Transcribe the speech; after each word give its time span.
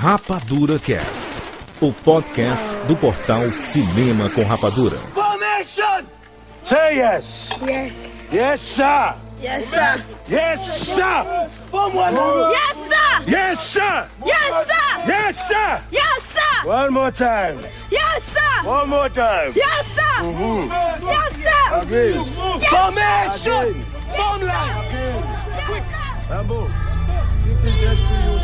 Rapadura 0.00 0.78
Cast, 0.78 1.42
o 1.80 1.92
podcast 1.92 2.72
do 2.86 2.96
portal 2.96 3.50
Cinema 3.50 4.30
com 4.30 4.44
Rapadura. 4.44 4.96
Formation! 5.12 6.04
Say 6.64 6.98
yes. 6.98 7.50
Yes. 7.66 8.08
Yes, 8.30 8.60
sir. 8.60 9.16
Yes, 9.42 9.64
sir. 9.64 10.04
Yes, 10.28 10.60
sir. 10.60 11.50
Vamos, 11.72 12.52
Yes, 12.52 12.76
sir. 12.76 13.24
Yes, 13.26 13.58
sir. 13.58 14.08
Yes, 14.24 14.66
sir. 14.68 15.04
Yes, 15.08 15.48
sir. 15.48 15.82
Yes, 15.90 16.22
sir. 16.22 16.68
One 16.68 16.92
more 16.92 17.10
time. 17.10 17.58
Yes, 17.90 18.22
sir. 18.22 18.62
One 18.64 18.88
more 18.90 19.08
time. 19.08 19.52
Yes, 19.56 19.84
sir. 19.84 20.22
Yes, 21.02 21.34
sir. 21.42 21.80
Again. 21.82 22.24
Formation! 22.70 23.84
Formline! 24.14 24.92
Yes, 24.94 25.84
sir. 25.90 26.28
Bravo. 26.28 26.70
You 27.48 27.56
can 27.56 27.74
just 27.80 28.04
do 28.06 28.14
you 28.14 28.38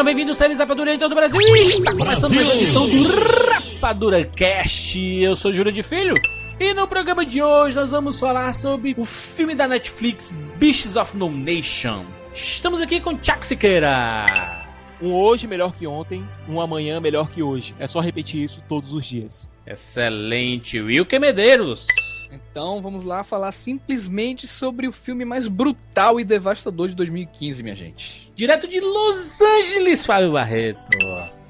Sejam 0.00 0.14
bem-vindos, 0.14 0.38
séries 0.38 0.58
Rapadura 0.58 0.94
em 0.94 0.98
todo 0.98 1.12
o 1.12 1.14
Brasil. 1.14 1.38
Está 1.38 1.92
começando 1.92 2.34
mais 2.34 2.46
uma 2.46 2.54
edição 2.54 2.88
do 2.88 3.02
Rapadura 3.50 4.24
Cast. 4.24 4.98
Eu 4.98 5.36
sou 5.36 5.52
Júlio 5.52 5.70
de 5.70 5.82
Filho. 5.82 6.14
E 6.58 6.72
no 6.72 6.88
programa 6.88 7.26
de 7.26 7.42
hoje 7.42 7.76
nós 7.76 7.90
vamos 7.90 8.18
falar 8.18 8.54
sobre 8.54 8.94
o 8.96 9.04
filme 9.04 9.54
da 9.54 9.68
Netflix 9.68 10.34
Beasts 10.56 10.96
of 10.96 11.14
No 11.18 11.30
Nation. 11.30 12.06
Estamos 12.32 12.80
aqui 12.80 12.98
com 12.98 13.10
Chuck 13.22 13.46
Siqueira. 13.46 14.24
Um 15.02 15.12
hoje 15.12 15.46
melhor 15.46 15.70
que 15.70 15.86
ontem, 15.86 16.26
um 16.48 16.62
amanhã 16.62 16.98
melhor 16.98 17.28
que 17.28 17.42
hoje. 17.42 17.74
É 17.78 17.86
só 17.86 18.00
repetir 18.00 18.42
isso 18.42 18.64
todos 18.66 18.94
os 18.94 19.04
dias. 19.04 19.50
Excelente, 19.66 20.80
Wilke 20.80 21.18
Medeiros. 21.18 21.86
Então 22.32 22.80
vamos 22.80 23.04
lá 23.04 23.22
falar 23.24 23.52
simplesmente 23.52 24.46
sobre 24.46 24.86
o 24.86 24.92
filme 24.92 25.24
mais 25.24 25.48
brutal 25.48 26.20
e 26.20 26.24
devastador 26.24 26.88
de 26.88 26.94
2015, 26.94 27.62
minha 27.62 27.76
gente. 27.76 28.30
Direto 28.34 28.68
de 28.68 28.80
Los 28.80 29.40
Angeles, 29.40 30.06
Fábio 30.06 30.32
Barreto. 30.32 30.80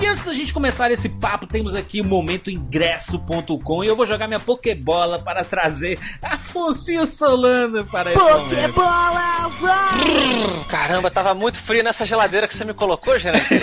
E 0.00 0.06
antes 0.06 0.24
da 0.24 0.32
gente 0.32 0.52
começar 0.52 0.90
esse 0.90 1.08
papo, 1.08 1.46
temos 1.46 1.74
aqui 1.74 2.00
o 2.00 2.04
momento 2.04 2.50
ingresso.com 2.50 3.82
e 3.82 3.86
eu 3.86 3.96
vou 3.96 4.06
jogar 4.06 4.28
minha 4.28 4.38
Pokébola 4.38 5.18
para 5.18 5.44
trazer 5.44 5.98
Afonso 6.22 7.06
Solano 7.06 7.84
para 7.86 8.12
esse 8.12 8.18
momento. 8.20 8.74
Caramba, 10.68 11.10
tava 11.10 11.34
muito 11.34 11.58
frio 11.58 11.82
nessa 11.82 12.06
geladeira 12.06 12.46
que 12.46 12.54
você 12.54 12.64
me 12.64 12.74
colocou, 12.74 13.18
gerente. 13.18 13.54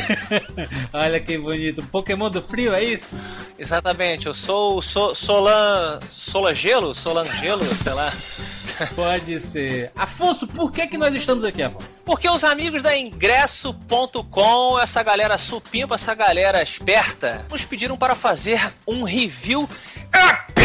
Olha 0.92 1.20
que 1.20 1.38
bonito. 1.38 1.84
Pokémon 1.84 2.30
do 2.30 2.42
frio, 2.42 2.74
é 2.74 2.84
isso? 2.84 3.16
Exatamente, 3.58 4.26
eu 4.26 4.34
sou 4.34 4.78
o 4.78 4.82
so, 4.82 5.14
Solan. 5.16 6.00
Solangelo? 6.12 6.94
Solangelo, 6.94 7.64
sei 7.64 7.94
lá. 7.94 8.12
Pode 8.96 9.40
ser. 9.40 9.92
Afonso, 9.96 10.48
por 10.48 10.72
que, 10.72 10.88
que 10.88 10.98
nós 10.98 11.14
estamos 11.16 11.44
aqui, 11.44 11.62
Afonso? 11.62 12.02
Porque 12.04 12.30
os 12.30 12.44
amigos 12.44 12.82
da 12.82 12.98
ingresso.com, 12.98 14.80
essa 14.80 15.04
galera 15.04 15.38
supimpa, 15.54 15.94
essa 15.94 16.16
galera 16.16 16.64
esperta, 16.64 17.46
nos 17.52 17.64
pediram 17.64 17.96
para 17.96 18.16
fazer 18.16 18.74
um 18.88 19.04
review 19.04 19.70
épico 20.12 20.58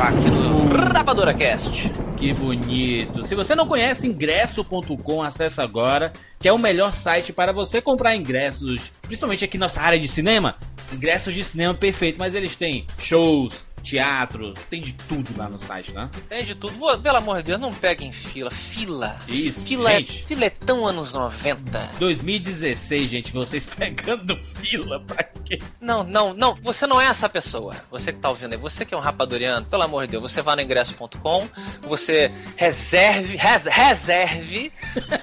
aqui 0.00 0.30
no 0.30 0.74
Rapadura 0.94 1.34
Cast. 1.34 1.90
Que 2.16 2.32
bonito. 2.32 3.22
Se 3.22 3.34
você 3.34 3.54
não 3.54 3.66
conhece 3.66 4.06
ingresso.com, 4.06 5.22
acessa 5.22 5.62
agora, 5.62 6.10
que 6.38 6.48
é 6.48 6.52
o 6.52 6.56
melhor 6.56 6.90
site 6.90 7.34
para 7.34 7.52
você 7.52 7.82
comprar 7.82 8.16
ingressos, 8.16 8.90
principalmente 9.02 9.44
aqui 9.44 9.58
nossa 9.58 9.82
área 9.82 9.98
de 9.98 10.08
cinema. 10.08 10.56
Ingressos 10.90 11.34
de 11.34 11.44
cinema 11.44 11.74
perfeito, 11.74 12.18
mas 12.18 12.34
eles 12.34 12.56
têm 12.56 12.86
shows, 12.98 13.62
teatros, 13.82 14.62
tem 14.64 14.80
de 14.80 14.92
tudo 14.92 15.28
lá 15.36 15.48
no 15.48 15.58
site, 15.58 15.92
né? 15.92 16.10
Tem 16.28 16.44
de 16.44 16.54
tudo. 16.54 16.74
Pelo 17.00 17.16
amor 17.16 17.38
de 17.38 17.44
Deus, 17.44 17.60
não 17.60 17.72
peguem 17.72 18.12
fila. 18.12 18.50
Fila. 18.50 19.16
Isso, 19.28 19.62
Fila, 19.66 19.90
é, 19.92 19.96
gente. 19.96 20.24
fila 20.24 20.44
é 20.44 20.50
tão 20.50 20.86
anos 20.86 21.12
90. 21.12 21.90
2016, 21.98 23.10
gente, 23.10 23.32
vocês 23.32 23.66
pegando 23.66 24.36
fila 24.36 25.00
pra 25.00 25.22
quê? 25.24 25.58
Não, 25.80 26.04
não, 26.04 26.32
não, 26.34 26.54
você 26.56 26.86
não 26.86 27.00
é 27.00 27.06
essa 27.06 27.28
pessoa. 27.28 27.74
Você 27.90 28.12
que 28.12 28.18
tá 28.18 28.28
ouvindo 28.28 28.52
aí, 28.52 28.58
você 28.58 28.84
que 28.84 28.94
é 28.94 28.96
um 28.96 29.00
rapaduriano, 29.00 29.66
pelo 29.66 29.82
amor 29.82 30.06
de 30.06 30.12
Deus, 30.12 30.22
você 30.32 30.42
vá 30.42 30.54
no 30.54 30.62
ingresso.com, 30.62 31.48
você 31.82 32.30
reserve, 32.56 33.36
res- 33.36 33.64
reserve 33.66 34.72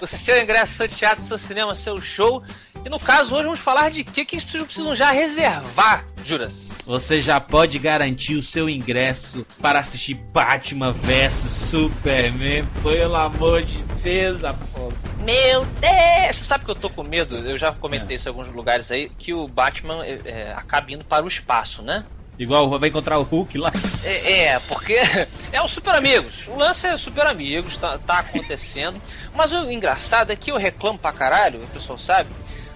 o 0.02 0.08
seu 0.08 0.42
ingresso, 0.42 0.74
seu 0.74 0.88
teatro, 0.90 1.24
seu 1.24 1.38
cinema, 1.38 1.76
seu 1.76 2.00
show. 2.02 2.44
E 2.86 2.90
no 2.90 3.00
caso, 3.00 3.34
hoje 3.34 3.46
vamos 3.46 3.60
falar 3.60 3.90
de 3.90 4.04
que 4.04 4.24
que 4.24 4.36
as 4.36 4.44
pessoas 4.44 4.66
precisam 4.66 4.94
já 4.94 5.10
reservar, 5.10 6.06
Juras. 6.24 6.84
Você 6.86 7.20
já 7.20 7.42
pode 7.42 7.80
garantir 7.80 8.36
o 8.36 8.44
seu 8.44 8.70
ingresso 8.70 9.44
para 9.60 9.80
assistir 9.80 10.14
Batman 10.14 10.92
vs 10.92 11.34
Superman, 11.34 12.64
pelo 12.84 13.16
amor 13.16 13.64
de 13.64 13.82
Deus, 14.04 14.44
Afonso. 14.44 15.24
Meu 15.24 15.66
Deus! 15.66 16.36
Você 16.38 16.44
sabe 16.44 16.64
que 16.64 16.70
eu 16.70 16.76
tô 16.76 16.88
com 16.88 17.04
medo, 17.04 17.38
eu 17.40 17.58
já 17.58 17.72
comentei 17.72 18.18
isso 18.18 18.28
em 18.28 18.30
alguns 18.30 18.52
lugares 18.52 18.92
aí, 18.92 19.10
que 19.18 19.34
o 19.34 19.48
Batman 19.48 20.06
é, 20.06 20.22
é, 20.24 20.54
acaba 20.54 20.92
indo 20.92 21.04
para 21.04 21.26
o 21.26 21.28
espaço, 21.28 21.82
né? 21.82 22.06
Igual 22.38 22.78
vai 22.78 22.90
encontrar 22.90 23.18
o 23.18 23.24
Hulk 23.24 23.58
lá. 23.58 23.72
É, 24.04 24.44
é, 24.44 24.60
porque 24.60 24.94
é 25.52 25.60
o 25.60 25.68
Super 25.68 25.96
Amigos. 25.96 26.48
O 26.50 26.56
lance 26.56 26.86
é 26.86 26.96
Super 26.98 27.26
Amigos, 27.26 27.80
tá, 27.80 27.98
tá 27.98 28.20
acontecendo. 28.20 29.02
Mas 29.34 29.52
o 29.54 29.72
engraçado 29.72 30.32
é 30.32 30.36
que 30.36 30.52
eu 30.52 30.58
reclamo 30.58 31.00
pra 31.00 31.12
caralho, 31.12 31.64
o 31.64 31.68
pessoal 31.68 31.98
sabe. 31.98 32.30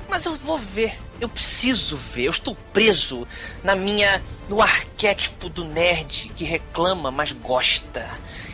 Mas 0.10 0.26
eu 0.26 0.36
vou 0.36 0.58
ver, 0.58 0.98
eu 1.22 1.30
preciso 1.30 1.96
ver. 1.96 2.24
Eu 2.24 2.32
estou 2.32 2.56
preso 2.74 3.28
na 3.64 3.76
minha. 3.76 4.22
no 4.50 4.62
arquétipo 4.62 5.48
do 5.48 5.64
nerd 5.64 6.32
que 6.36 6.44
reclama, 6.44 7.12
mas 7.12 7.32
gosta. 7.32 8.10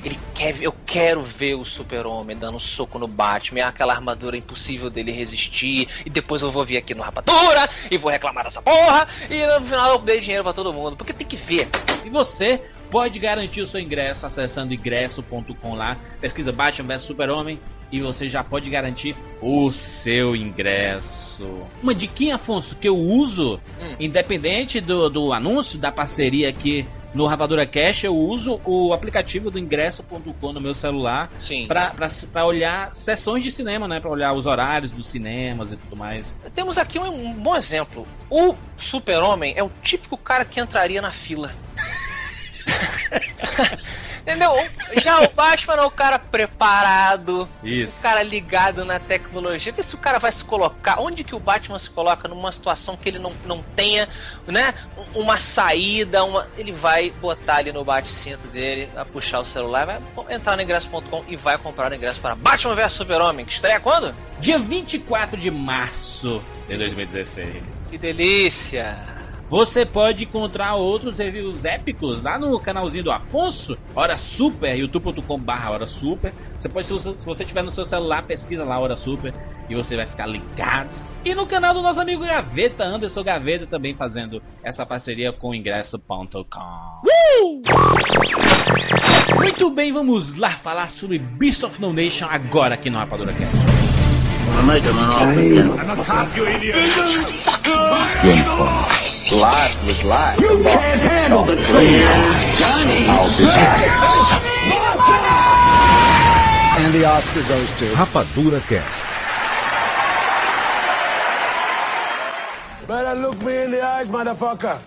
Ele 0.06 0.20
quer 0.36 0.54
ver, 0.54 0.66
eu 0.66 0.76
quero 0.86 1.24
ver 1.24 1.56
o 1.56 1.66
Super-Homem 1.66 2.38
dando 2.38 2.58
um 2.58 2.60
soco 2.60 3.00
no 3.00 3.08
Batman, 3.08 3.62
é 3.62 3.64
aquela 3.64 3.92
armadura 3.92 4.38
impossível 4.38 4.88
dele 4.88 5.12
resistir. 5.12 5.88
E 6.06 6.10
depois 6.12 6.44
eu 6.44 6.52
vou 6.52 6.64
vir 6.64 6.78
aqui 6.78 6.94
no 6.94 7.02
Rapadura 7.02 7.68
e 7.90 7.98
vou 7.98 8.12
reclamar 8.12 8.44
dessa 8.44 8.62
porra. 8.62 9.08
E 9.30 9.44
no 9.60 9.66
final 9.66 9.94
eu 9.94 9.98
dei 10.00 10.20
dinheiro 10.20 10.44
pra 10.44 10.54
todo 10.54 10.72
mundo, 10.72 10.96
porque 10.96 11.12
tem 11.12 11.26
que 11.26 11.36
ver. 11.36 11.68
E 12.06 12.10
você 12.12 12.62
pode 12.92 13.18
garantir 13.18 13.62
o 13.62 13.68
seu 13.68 13.80
ingresso 13.80 14.28
acessando 14.28 14.76
ingresso.com 14.76 15.74
lá. 15.74 15.98
Pesquisa 16.22 16.52
Batman 16.52 16.90
vs 16.94 17.02
Super-Homem 17.02 17.60
e 17.92 18.00
você 18.00 18.28
já 18.30 18.44
pode 18.44 18.70
garantir 18.70 19.16
o 19.42 19.72
seu 19.72 20.36
ingresso. 20.36 21.48
Uma 21.82 21.96
diquinha, 21.96 22.36
Afonso, 22.36 22.76
que 22.76 22.88
eu 22.88 22.98
uso, 22.98 23.60
Hum. 23.82 23.96
independente 24.00 24.80
do, 24.80 25.10
do 25.10 25.34
anúncio, 25.34 25.80
da 25.80 25.92
parceria 25.92 26.48
aqui 26.50 26.86
no 27.16 27.26
Rapadura 27.26 27.66
Cash, 27.66 28.04
eu 28.04 28.16
uso 28.16 28.60
o 28.66 28.94
aplicativo 28.94 29.50
do 29.50 29.58
ingresso.com 29.58 30.52
no 30.52 30.60
meu 30.60 30.74
celular 30.74 31.32
pra 32.28 32.46
olhar 32.46 32.94
sessões 32.94 33.42
de 33.42 33.50
cinema, 33.52 33.88
né? 33.88 34.02
Pra 34.02 34.10
olhar 34.12 34.34
os 34.34 34.46
horários 34.46 34.92
dos 34.92 35.08
cinemas 35.08 35.72
e 35.72 35.78
tudo 35.78 35.96
mais. 35.96 36.36
Temos 36.54 36.78
aqui 36.78 37.00
um, 37.00 37.30
um 37.30 37.34
bom 37.34 37.56
exemplo. 37.56 38.06
O 38.30 38.54
Super-Homem 38.78 39.54
é 39.56 39.64
o 39.64 39.72
típico 39.82 40.18
cara 40.18 40.44
que 40.44 40.60
entraria 40.60 41.02
na 41.02 41.12
fila. 41.12 41.52
Entendeu? 44.26 44.52
Já 44.98 45.22
o 45.22 45.30
Batman 45.30 45.76
é 45.76 45.82
o 45.84 45.92
cara 45.92 46.18
preparado, 46.18 47.48
Isso. 47.64 48.00
o 48.00 48.02
cara 48.02 48.24
ligado 48.24 48.84
na 48.84 49.00
tecnologia. 49.00 49.72
Vê 49.72 49.84
se 49.84 49.94
o 49.94 50.00
cara 50.00 50.18
vai 50.18 50.32
se 50.32 50.44
colocar. 50.44 51.00
Onde 51.00 51.24
que 51.24 51.36
o 51.36 51.40
Batman 51.40 51.78
se 51.78 51.90
coloca 51.92 52.28
numa 52.28 52.52
situação 52.52 52.98
que 52.98 53.08
ele 53.08 53.20
não, 53.20 53.32
não 53.46 53.62
tenha, 53.76 54.10
né? 54.48 54.74
um- 55.16 55.22
Uma 55.22 55.38
saída, 55.38 56.24
uma. 56.24 56.48
Ele 56.58 56.72
vai 56.72 57.12
botar 57.12 57.58
ali 57.58 57.72
no 57.72 57.84
bate-cinto 57.86 58.48
dele, 58.48 58.90
vai 58.96 59.06
puxar 59.06 59.40
o 59.42 59.46
celular, 59.46 59.86
vai 59.86 60.00
entrar 60.36 60.56
no 60.56 60.62
ingresso.com 60.64 61.24
e 61.28 61.36
vai 61.36 61.58
comprar 61.58 61.92
o 61.92 61.96
ingresso 61.96 62.20
para 62.20 62.34
Batman 62.36 62.76
vs 62.76 62.94
Super-Homem, 62.94 63.46
que 63.46 63.54
estreia 63.54 63.80
quando? 63.80 64.16
Dia 64.40 64.58
24 64.60 65.38
de 65.38 65.52
março 65.52 66.42
de 66.68 66.76
2016. 66.78 67.64
Que 67.92 67.98
delícia! 67.98 69.15
Você 69.48 69.86
pode 69.86 70.24
encontrar 70.24 70.74
outros 70.74 71.20
reviews 71.20 71.66
épicos 71.66 72.24
lá 72.24 72.38
no 72.40 72.60
canalzinho 72.60 73.04
do 73.04 73.12
Afonso, 73.12 73.78
Hora 73.96 74.18
Super, 74.18 74.76
youtube.com 74.76 75.40
barra 75.40 75.72
Hora 75.72 75.86
Super. 75.86 76.34
Você 76.58 76.68
pode, 76.68 76.88
se 76.88 77.26
você, 77.26 77.46
tiver 77.46 77.62
no 77.62 77.70
seu 77.70 77.86
celular, 77.86 78.24
pesquisa 78.24 78.64
lá 78.64 78.80
Hora 78.80 78.96
Super 78.96 79.34
e 79.70 79.76
você 79.76 79.96
vai 79.96 80.08
ficar 80.08 80.26
ligado. 80.26 81.08
E 81.24 81.36
no 81.36 81.46
canal 81.46 81.74
do 81.74 81.82
nosso 81.82 82.02
amigo 82.02 82.26
Gaveta, 82.26 82.84
Anderson 82.84 83.24
Gaveta, 83.24 83.68
também 83.68 83.94
fazendo 83.94 84.42
essa 84.64 84.86
parceria 84.86 85.32
com 85.32 85.50
o 85.50 85.56
ingresso.com. 85.56 87.02
Muito 89.36 89.70
bem, 89.70 89.94
vamos 89.94 90.34
lá 90.36 90.50
falar 90.50 90.90
sobre 90.90 91.20
Beast 91.20 91.64
of 91.64 91.80
No 91.80 91.94
Nation 91.94 92.28
agora 92.28 92.74
aqui 92.74 92.90
no 92.90 92.98
Rapadura 92.98 93.32
Cast. 93.34 93.75
measurement 94.66 95.10
off 95.10 95.38
again. 95.38 95.72
I'm 95.72 96.00
a 96.00 96.04
cop, 96.04 96.36
you 96.36 96.48
idiot. 96.48 96.76
Jim's 98.22 98.50
phone. 98.50 99.40
Life 99.40 99.86
was 99.86 100.04
life. 100.04 100.40
You 100.40 100.64
can't 100.64 101.02
handle 101.02 101.44
the 101.44 101.56
truth. 101.56 102.58
Johnny. 102.58 103.08
I'll 103.08 103.30
be 103.38 103.44
back. 103.46 104.36
And 106.80 106.94
the 106.94 107.06
Oscar 107.06 107.44
goes 107.48 107.78
to 107.80 107.86
Rapadura 107.96 108.62
Cast. 108.68 109.06
Better 112.88 113.20
look 113.20 113.42
me 113.44 113.64
in 113.64 113.72
the 113.72 113.84
eyes, 113.84 114.10
motherfucker. 114.10 114.80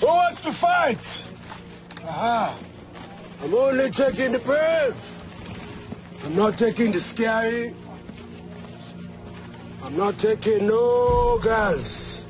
Who 0.00 0.06
wants 0.06 0.40
to 0.42 0.52
fight? 0.52 1.26
Aha. 2.04 2.58
I'm 3.42 3.54
only 3.54 3.90
taking 3.90 4.32
the 4.32 4.38
brave. 4.38 4.94
I'm 6.24 6.36
not 6.36 6.56
taking 6.56 6.92
the 6.92 7.00
scary. 7.00 7.74
I'm 9.86 9.96
not 9.96 10.18
taking 10.18 10.66
no 10.66 11.38
girls. 11.38 12.24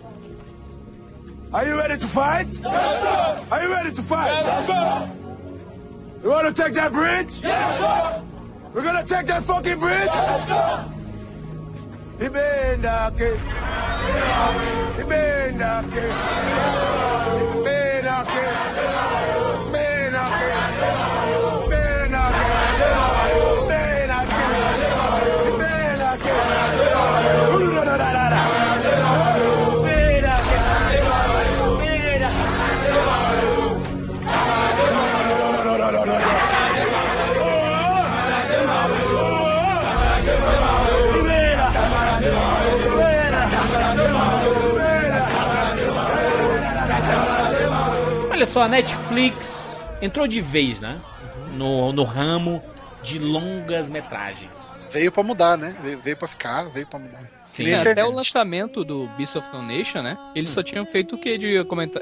Are 1.54 1.64
you 1.64 1.78
ready 1.78 1.96
to 1.96 2.06
fight? 2.06 2.48
Yes, 2.48 3.02
sir. 3.02 3.46
Are 3.50 3.62
you 3.62 3.72
ready 3.72 3.92
to 3.92 4.02
fight? 4.02 4.28
Yes, 4.44 4.66
sir. 4.66 5.10
You 6.22 6.28
want 6.28 6.54
to 6.54 6.62
take 6.62 6.75
that 6.75 6.92
bridge? 6.92 7.40
Yes, 7.42 7.80
sir. 7.80 8.22
We're 8.75 8.82
gonna 8.82 9.06
take 9.06 9.26
that 9.28 9.42
fucking 9.42 9.80
bridge? 9.80 10.04
Yes, 10.04 10.48
sir. 10.48 10.84
Ibendake. 12.28 13.38
Ibendake. 14.98 16.12
Ibendake. 17.08 17.65
Só, 48.56 48.62
a 48.62 48.68
Netflix 48.68 49.84
entrou 50.00 50.26
de 50.26 50.40
vez, 50.40 50.80
né? 50.80 50.98
No, 51.52 51.92
no 51.92 52.04
ramo 52.04 52.62
de 53.02 53.18
longas 53.18 53.90
metragens. 53.90 54.85
Veio 54.98 55.12
pra 55.12 55.22
mudar, 55.22 55.56
né? 55.58 55.74
Veio, 55.82 56.00
veio 56.00 56.16
pra 56.16 56.26
ficar, 56.28 56.64
veio 56.70 56.86
pra 56.86 56.98
mudar. 56.98 57.36
Sim. 57.44 57.64
até 57.72 57.80
internet. 57.92 58.08
o 58.08 58.10
lançamento 58.10 58.84
do 58.84 59.06
Beast 59.16 59.36
of 59.36 59.48
No 59.52 59.62
Nation, 59.62 60.02
né? 60.02 60.18
Eles 60.34 60.50
só 60.50 60.64
tinham 60.64 60.84
feito 60.84 61.14
o 61.14 61.18
que 61.18 61.38
de, 61.38 61.54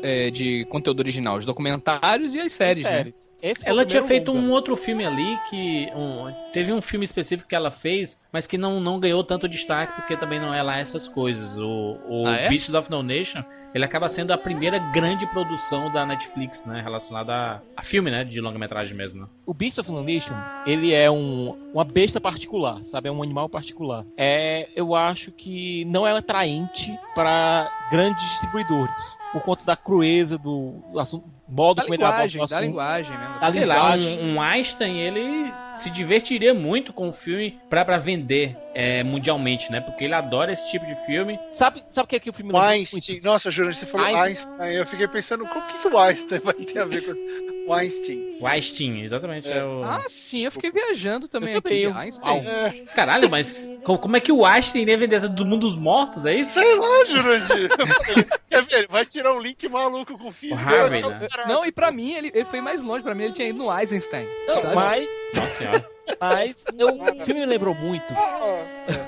é, 0.03 0.31
de 0.31 0.65
conteúdo 0.71 1.01
original? 1.01 1.37
Os 1.37 1.45
documentários 1.45 2.35
e 2.35 2.41
as 2.41 2.53
séries, 2.53 2.83
né? 2.85 2.91
Séries. 2.91 3.35
Esse 3.43 3.65
foi 3.65 3.71
o 3.71 3.75
Ela 3.75 3.85
tinha 3.85 4.03
feito 4.05 4.33
longa. 4.33 4.47
um 4.47 4.51
outro 4.51 4.75
filme 4.77 5.05
ali 5.05 5.39
que. 5.51 5.89
um- 5.95 6.33
teve 6.55 6.73
um 6.73 6.81
filme 6.81 7.05
específico 7.05 7.47
que 7.49 7.55
ela 7.55 7.71
fez, 7.71 8.19
mas 8.33 8.47
que 8.47 8.57
não, 8.57 8.81
não 8.81 8.99
ganhou 8.99 9.23
tanto 9.23 9.47
destaque 9.49 9.93
porque 9.97 10.17
também 10.17 10.41
não 10.41 10.55
é 10.55 10.63
lá 10.63 10.79
essas 10.79 11.09
coisas. 11.09 11.59
O, 11.59 11.99
o 12.09 12.25
Ah, 12.27 12.37
é? 12.37 12.49
Beasts 12.49 12.73
of 12.75 12.91
No 12.91 13.03
Nation, 13.03 13.43
ele 13.75 13.85
acaba 13.85 14.09
sendo 14.09 14.33
a 14.33 14.39
primeira 14.39 14.79
grande 14.93 15.27
produção 15.27 15.93
da 15.93 16.07
Netflix, 16.07 16.65
né? 16.65 16.81
Relacionada 16.81 17.33
a, 17.35 17.61
a 17.77 17.83
filme, 17.83 18.11
né? 18.11 18.25
De 18.25 18.41
longa-metragem 18.41 18.97
mesmo. 18.97 19.23
né? 19.23 19.27
O 19.45 19.53
Beast 19.53 19.79
of 19.79 19.91
No 19.93 20.03
Nation, 20.03 20.35
ele 20.67 20.93
é 20.95 21.11
um, 21.11 21.71
uma 21.75 21.85
besta 21.85 22.19
particular, 22.21 22.83
sabe? 22.85 23.09
É 23.09 23.13
um 23.13 23.23
animal 23.23 23.49
particular. 23.49 24.05
É, 24.17 24.69
eu 24.77 24.95
acho 24.95 25.33
que 25.33 25.85
não 25.87 26.07
é 26.07 26.13
atraente 26.13 26.99
para 27.15 27.69
grandes 27.91 28.23
distribuidores. 28.25 29.17
Por 29.33 29.43
conta 29.43 29.65
da 29.65 29.77
crueza 29.77 30.39
do, 30.39 30.75
assunto, 30.97 31.25
modo 31.49 31.77
Da 31.77 31.83
como 31.83 31.95
ele 31.95 32.03
aborda 32.05 32.23
o 32.23 32.27
linguagem, 32.27 32.49
da 32.49 32.61
linguagem 32.61 33.19
mesmo. 33.19 33.39
Da 33.41 33.51
Sei 33.53 33.65
lá, 33.65 33.75
linguagem. 33.75 34.19
um, 34.21 34.35
um 34.35 34.41
Einstein, 34.43 34.99
ele 34.99 35.53
se 35.75 35.91
divertiria 35.91 36.55
muito 36.55 36.93
com 36.93 37.09
o 37.09 37.13
filme 37.13 37.59
pra, 37.69 37.85
pra 37.85 37.99
vender 37.99 38.57
é, 38.75 39.03
mundialmente, 39.03 39.71
né? 39.73 39.81
Porque 39.81 40.05
ele 40.05 40.15
adora 40.15 40.53
esse 40.53 40.71
tipo 40.71 40.87
de 40.87 40.95
filme. 41.05 41.39
Sabe, 41.51 41.83
sabe 41.91 42.07
o 42.07 42.09
que 42.09 42.17
é 42.17 42.21
que 42.21 42.31
o 42.31 42.33
filme 42.33 42.53
O 42.53 42.59
Einstein. 42.59 43.21
Nossa, 43.23 43.51
Júnior, 43.51 43.75
você 43.75 43.87
falou 43.87 44.07
Einstein. 44.07 44.25
Einstein. 44.53 44.73
Eu 44.75 44.87
fiquei 44.87 45.09
pensando, 45.09 45.47
como 45.47 45.67
que, 45.67 45.79
que 45.79 45.89
o 45.89 45.99
Einstein 45.99 46.41
vai 46.41 46.55
ter 46.55 46.79
a 46.79 46.85
ver 46.85 47.03
com 47.03 47.71
o 47.71 47.75
Einstein? 47.75 48.37
O 48.41 48.47
Einstein, 48.47 49.03
exatamente. 49.03 49.49
É. 49.51 49.65
o... 49.65 49.83
Ah, 49.85 50.05
sim, 50.09 50.45
eu 50.45 50.53
fiquei 50.53 50.71
viajando 50.71 51.27
também 51.29 51.53
Eu 51.55 51.59
aqui. 51.59 51.83
também, 51.87 52.03
Einstein. 52.03 52.47
É, 52.47 52.71
Caralho, 52.95 53.29
mas 53.31 53.69
co- 53.85 53.99
como 53.99 54.17
é 54.17 54.21
que 54.21 54.31
o 54.33 54.45
Einstein 54.47 54.85
ia 54.89 54.97
vender 54.99 55.17
essa 55.17 55.29
do 55.29 55.45
mundo 55.45 55.63
dos 55.63 55.77
mortos? 55.77 56.25
É 56.27 56.35
isso? 56.35 56.53
sei 56.55 56.75
lá, 56.79 57.05
Jurandir. 57.07 57.71
Ele 58.71 58.87
vai 58.89 59.05
tirar 59.05 59.33
um 59.35 59.41
link 59.41 59.69
maluco 59.69 60.17
com. 60.19 60.29
O 60.29 60.55
Harvey, 60.55 61.03
vai 61.03 61.03
ficar 61.03 61.19
né? 61.21 61.29
Não, 61.47 61.65
e 61.67 61.73
pra 61.73 61.91
mim, 61.91 62.13
ele, 62.13 62.31
ele 62.35 62.45
foi 62.45 62.61
mais 62.61 62.83
longe. 62.83 63.03
Pra 63.03 63.15
mim, 63.15 63.25
ele 63.25 63.33
tinha 63.33 63.49
ido 63.49 63.59
no 63.59 63.73
Eisenstein. 63.79 64.27
Não, 64.47 64.57
sabe? 64.57 64.75
mas, 64.75 65.09
Nossa 65.35 65.51
senhora. 65.57 65.91
mas 66.21 66.65
eu- 66.79 66.89
o 66.89 67.21
filme 67.21 67.41
me 67.41 67.47
lembrou 67.47 67.75
muito. 67.75 68.15